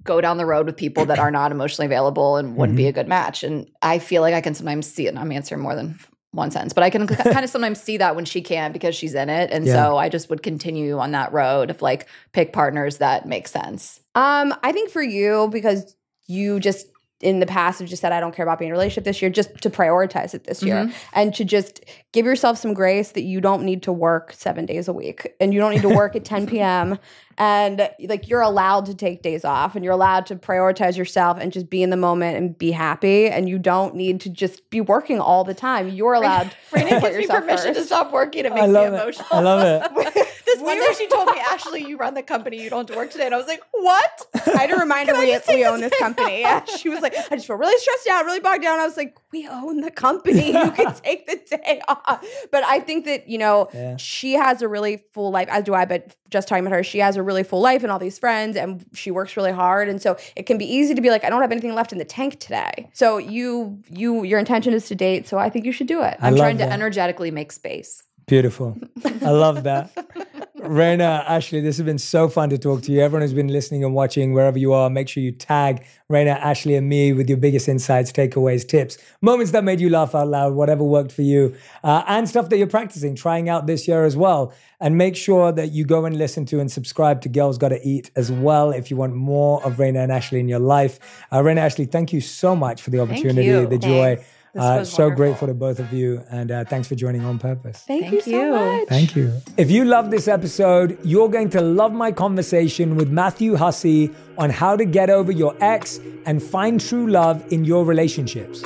go 0.03 0.21
down 0.21 0.37
the 0.37 0.45
road 0.45 0.65
with 0.65 0.75
people 0.77 1.05
that 1.05 1.19
are 1.19 1.29
not 1.31 1.51
emotionally 1.51 1.85
available 1.85 2.37
and 2.37 2.55
wouldn't 2.55 2.75
Mm-hmm. 2.77 2.83
be 2.83 2.87
a 2.87 2.91
good 2.93 3.07
match. 3.07 3.43
And 3.43 3.69
I 3.81 3.99
feel 3.99 4.21
like 4.21 4.33
I 4.33 4.41
can 4.41 4.53
sometimes 4.55 4.87
see 4.91 5.05
it. 5.05 5.09
And 5.09 5.19
I'm 5.19 5.31
answering 5.31 5.61
more 5.61 5.75
than 5.75 5.99
one 6.31 6.49
sentence, 6.51 6.73
but 6.73 6.83
I 6.83 6.89
can 6.89 7.07
kind 7.07 7.43
of 7.43 7.49
sometimes 7.49 7.81
see 7.81 7.97
that 7.97 8.15
when 8.15 8.25
she 8.25 8.41
can 8.41 8.71
because 8.71 8.95
she's 8.95 9.13
in 9.13 9.29
it. 9.29 9.51
And 9.51 9.65
Yeah. 9.67 9.73
so 9.73 9.97
I 9.97 10.09
just 10.09 10.29
would 10.29 10.43
continue 10.43 10.97
on 10.97 11.11
that 11.11 11.31
road 11.33 11.69
of 11.69 11.81
like 11.81 12.07
pick 12.31 12.53
partners 12.53 12.97
that 12.97 13.25
make 13.27 13.47
sense. 13.47 13.99
Um, 14.15 14.53
I 14.63 14.71
think 14.71 14.89
for 14.89 15.01
you, 15.01 15.49
because 15.51 15.95
you 16.27 16.59
just 16.59 16.87
in 17.19 17.39
the 17.39 17.45
past 17.45 17.79
have 17.79 17.87
just 17.87 18.01
said, 18.01 18.11
I 18.11 18.19
don't 18.19 18.33
care 18.33 18.43
about 18.43 18.57
being 18.57 18.69
in 18.69 18.73
a 18.73 18.77
relationship 18.77 19.03
this 19.03 19.21
year, 19.21 19.29
just 19.29 19.55
to 19.61 19.69
prioritize 19.69 20.33
it 20.33 20.45
this 20.45 20.63
year 20.63 20.91
and 21.13 21.35
to 21.35 21.45
just 21.45 21.85
give 22.13 22.25
yourself 22.25 22.57
some 22.57 22.73
grace 22.73 23.11
that 23.11 23.21
you 23.21 23.39
don't 23.39 23.63
need 23.63 23.83
to 23.83 23.91
work 23.93 24.33
seven 24.33 24.65
days 24.65 24.87
a 24.87 24.93
week 24.93 25.31
and 25.39 25.53
you 25.53 25.59
don't 25.59 25.71
need 25.71 25.83
to 25.83 25.89
work 25.89 26.15
at 26.15 26.25
10 26.25 26.47
p.m. 26.47 26.97
And 27.41 27.89
like 28.01 28.29
you're 28.29 28.41
allowed 28.41 28.85
to 28.85 28.93
take 28.93 29.23
days 29.23 29.43
off 29.43 29.75
and 29.75 29.83
you're 29.83 29.95
allowed 29.95 30.27
to 30.27 30.35
prioritize 30.35 30.95
yourself 30.95 31.39
and 31.41 31.51
just 31.51 31.71
be 31.71 31.81
in 31.81 31.89
the 31.89 31.97
moment 31.97 32.37
and 32.37 32.55
be 32.55 32.69
happy. 32.69 33.29
And 33.29 33.49
you 33.49 33.57
don't 33.57 33.95
need 33.95 34.21
to 34.21 34.29
just 34.29 34.69
be 34.69 34.79
working 34.79 35.19
all 35.19 35.43
the 35.43 35.55
time. 35.55 35.89
You're 35.89 36.13
allowed 36.13 36.51
to 36.51 36.55
Rayna 36.71 36.99
put 36.99 37.01
gives 37.01 37.15
me 37.15 37.21
yourself 37.23 37.39
permission 37.39 37.73
to 37.73 37.83
stop 37.83 38.13
working. 38.13 38.45
It 38.45 38.51
I 38.51 38.55
makes 38.55 38.67
me 38.67 38.73
love 38.73 38.93
it. 38.93 39.01
emotional. 39.01 39.27
I 39.31 39.39
love 39.39 40.05
it. 40.05 40.27
Because 40.53 40.63
one 40.65 40.77
day 40.79 40.93
she 40.97 41.07
told 41.07 41.27
me, 41.27 41.39
Ashley, 41.49 41.83
you 41.87 41.97
run 41.97 42.13
the 42.13 42.23
company. 42.23 42.61
You 42.61 42.69
don't 42.69 42.79
have 42.87 42.87
to 42.87 42.95
work 42.95 43.11
today. 43.11 43.25
And 43.25 43.33
I 43.35 43.37
was 43.37 43.47
like, 43.47 43.61
what? 43.71 44.27
I 44.47 44.61
had 44.61 44.69
to 44.71 44.75
remind 44.79 45.09
her 45.09 45.17
we, 45.17 45.31
just 45.31 45.47
we 45.47 45.65
own 45.65 45.81
this 45.81 45.93
company. 45.99 46.41
Yeah, 46.41 46.65
she 46.65 46.89
was 46.89 47.01
like, 47.01 47.13
I 47.15 47.35
just 47.35 47.47
feel 47.47 47.55
really 47.55 47.77
stressed 47.79 48.07
out, 48.09 48.25
really 48.25 48.39
bogged 48.39 48.63
down. 48.63 48.79
I 48.79 48.85
was 48.85 48.97
like, 48.97 49.17
we 49.31 49.47
own 49.47 49.81
the 49.81 49.91
company. 49.91 50.47
You 50.53 50.71
can 50.75 50.93
take 50.95 51.27
the 51.27 51.57
day 51.57 51.81
off. 51.87 52.25
But 52.51 52.63
I 52.63 52.79
think 52.79 53.05
that, 53.05 53.27
you 53.27 53.37
know, 53.37 53.69
Yeah. 53.73 53.97
she 53.97 54.33
has 54.33 54.61
a 54.61 54.67
really 54.67 54.97
full 55.13 55.31
life, 55.31 55.47
as 55.49 55.63
do 55.63 55.73
I, 55.73 55.85
but 55.85 56.15
just 56.29 56.47
talking 56.47 56.65
about 56.65 56.75
her, 56.75 56.83
she 56.83 56.99
has 56.99 57.17
a 57.17 57.23
really 57.23 57.43
full 57.43 57.59
life 57.61 57.83
and 57.83 57.91
all 57.91 57.99
these 57.99 58.17
friends 58.17 58.55
and 58.55 58.85
she 58.93 59.11
works 59.11 59.35
really 59.35 59.51
hard. 59.51 59.89
And 59.89 60.01
so 60.01 60.17
it 60.35 60.43
can 60.45 60.57
be 60.57 60.65
easy 60.65 60.93
to 60.95 61.01
be 61.01 61.09
like, 61.09 61.23
I 61.25 61.29
don't 61.29 61.41
have 61.41 61.51
anything 61.51 61.73
left 61.75 61.91
in 61.91 61.97
the 61.97 62.05
tank 62.05 62.39
today. 62.39 62.89
So 62.93 63.17
you, 63.17 63.81
you, 63.89 64.23
your 64.23 64.39
intention 64.39 64.73
is 64.73 64.87
to 64.87 64.95
date. 64.95 65.27
So 65.27 65.37
I 65.37 65.49
think 65.49 65.65
you 65.65 65.71
should 65.73 65.87
do 65.87 66.01
it. 66.01 66.17
I 66.21 66.27
I'm 66.27 66.33
love 66.35 66.39
trying 66.39 66.57
to 66.59 66.63
that. 66.65 66.71
energetically 66.71 67.31
make 67.31 67.51
space. 67.51 68.03
Beautiful. 68.31 68.77
I 69.03 69.31
love 69.31 69.63
that. 69.63 69.93
Rayna, 70.55 71.25
Ashley, 71.27 71.59
this 71.59 71.75
has 71.75 71.85
been 71.85 71.97
so 71.97 72.29
fun 72.29 72.49
to 72.51 72.57
talk 72.57 72.81
to 72.83 72.91
you. 72.93 73.01
Everyone 73.01 73.23
who's 73.23 73.33
been 73.33 73.49
listening 73.49 73.83
and 73.83 73.93
watching, 73.93 74.33
wherever 74.33 74.57
you 74.57 74.71
are, 74.71 74.89
make 74.89 75.09
sure 75.09 75.21
you 75.21 75.33
tag 75.33 75.85
Rayna, 76.09 76.37
Ashley, 76.37 76.75
and 76.75 76.87
me 76.87 77.11
with 77.11 77.27
your 77.27 77.37
biggest 77.37 77.67
insights, 77.67 78.09
takeaways, 78.09 78.65
tips, 78.65 78.97
moments 79.21 79.51
that 79.51 79.65
made 79.65 79.81
you 79.81 79.89
laugh 79.89 80.15
out 80.15 80.29
loud, 80.29 80.53
whatever 80.53 80.81
worked 80.81 81.11
for 81.11 81.23
you, 81.23 81.53
uh, 81.83 82.05
and 82.07 82.29
stuff 82.29 82.47
that 82.47 82.57
you're 82.57 82.67
practicing, 82.67 83.15
trying 83.15 83.49
out 83.49 83.67
this 83.67 83.85
year 83.85 84.05
as 84.05 84.15
well. 84.15 84.53
And 84.79 84.97
make 84.97 85.17
sure 85.17 85.51
that 85.51 85.73
you 85.73 85.83
go 85.83 86.05
and 86.05 86.17
listen 86.17 86.45
to 86.45 86.61
and 86.61 86.71
subscribe 86.71 87.19
to 87.23 87.29
Girls 87.29 87.57
Gotta 87.57 87.85
Eat 87.85 88.11
as 88.15 88.31
well 88.31 88.71
if 88.71 88.89
you 88.89 88.95
want 88.95 89.13
more 89.13 89.61
of 89.65 89.73
Rayna 89.73 90.03
and 90.03 90.11
Ashley 90.11 90.39
in 90.39 90.47
your 90.47 90.59
life. 90.59 90.99
Uh, 91.33 91.39
Rayna, 91.39 91.57
Ashley, 91.57 91.83
thank 91.83 92.13
you 92.13 92.21
so 92.21 92.55
much 92.55 92.81
for 92.81 92.91
the 92.91 93.01
opportunity, 93.01 93.65
the 93.65 93.77
joy. 93.77 94.15
Thanks. 94.15 94.29
This 94.53 94.61
Uh, 94.63 94.75
was 94.79 94.91
so 94.91 95.03
wonderful. 95.03 95.15
grateful 95.17 95.47
to 95.47 95.53
both 95.53 95.79
of 95.79 95.93
you. 95.93 96.21
And 96.29 96.51
uh, 96.51 96.65
thanks 96.65 96.87
for 96.89 96.95
joining 96.95 97.23
on 97.23 97.39
purpose. 97.39 97.83
Thank, 97.87 98.01
Thank 98.03 98.13
you 98.13 98.21
so 98.21 98.51
much. 98.51 98.87
Thank 98.89 99.15
you. 99.15 99.31
If 99.57 99.71
you 99.71 99.85
love 99.85 100.11
this 100.11 100.27
episode, 100.27 100.97
you're 101.03 101.29
going 101.29 101.49
to 101.51 101.61
love 101.61 101.93
my 101.93 102.11
conversation 102.11 102.95
with 102.97 103.09
Matthew 103.09 103.55
Hussey 103.55 104.11
on 104.37 104.49
how 104.49 104.75
to 104.75 104.83
get 104.83 105.09
over 105.09 105.31
your 105.31 105.55
ex 105.61 105.99
and 106.25 106.43
find 106.43 106.81
true 106.81 107.07
love 107.07 107.43
in 107.51 107.63
your 107.63 107.85
relationships. 107.85 108.63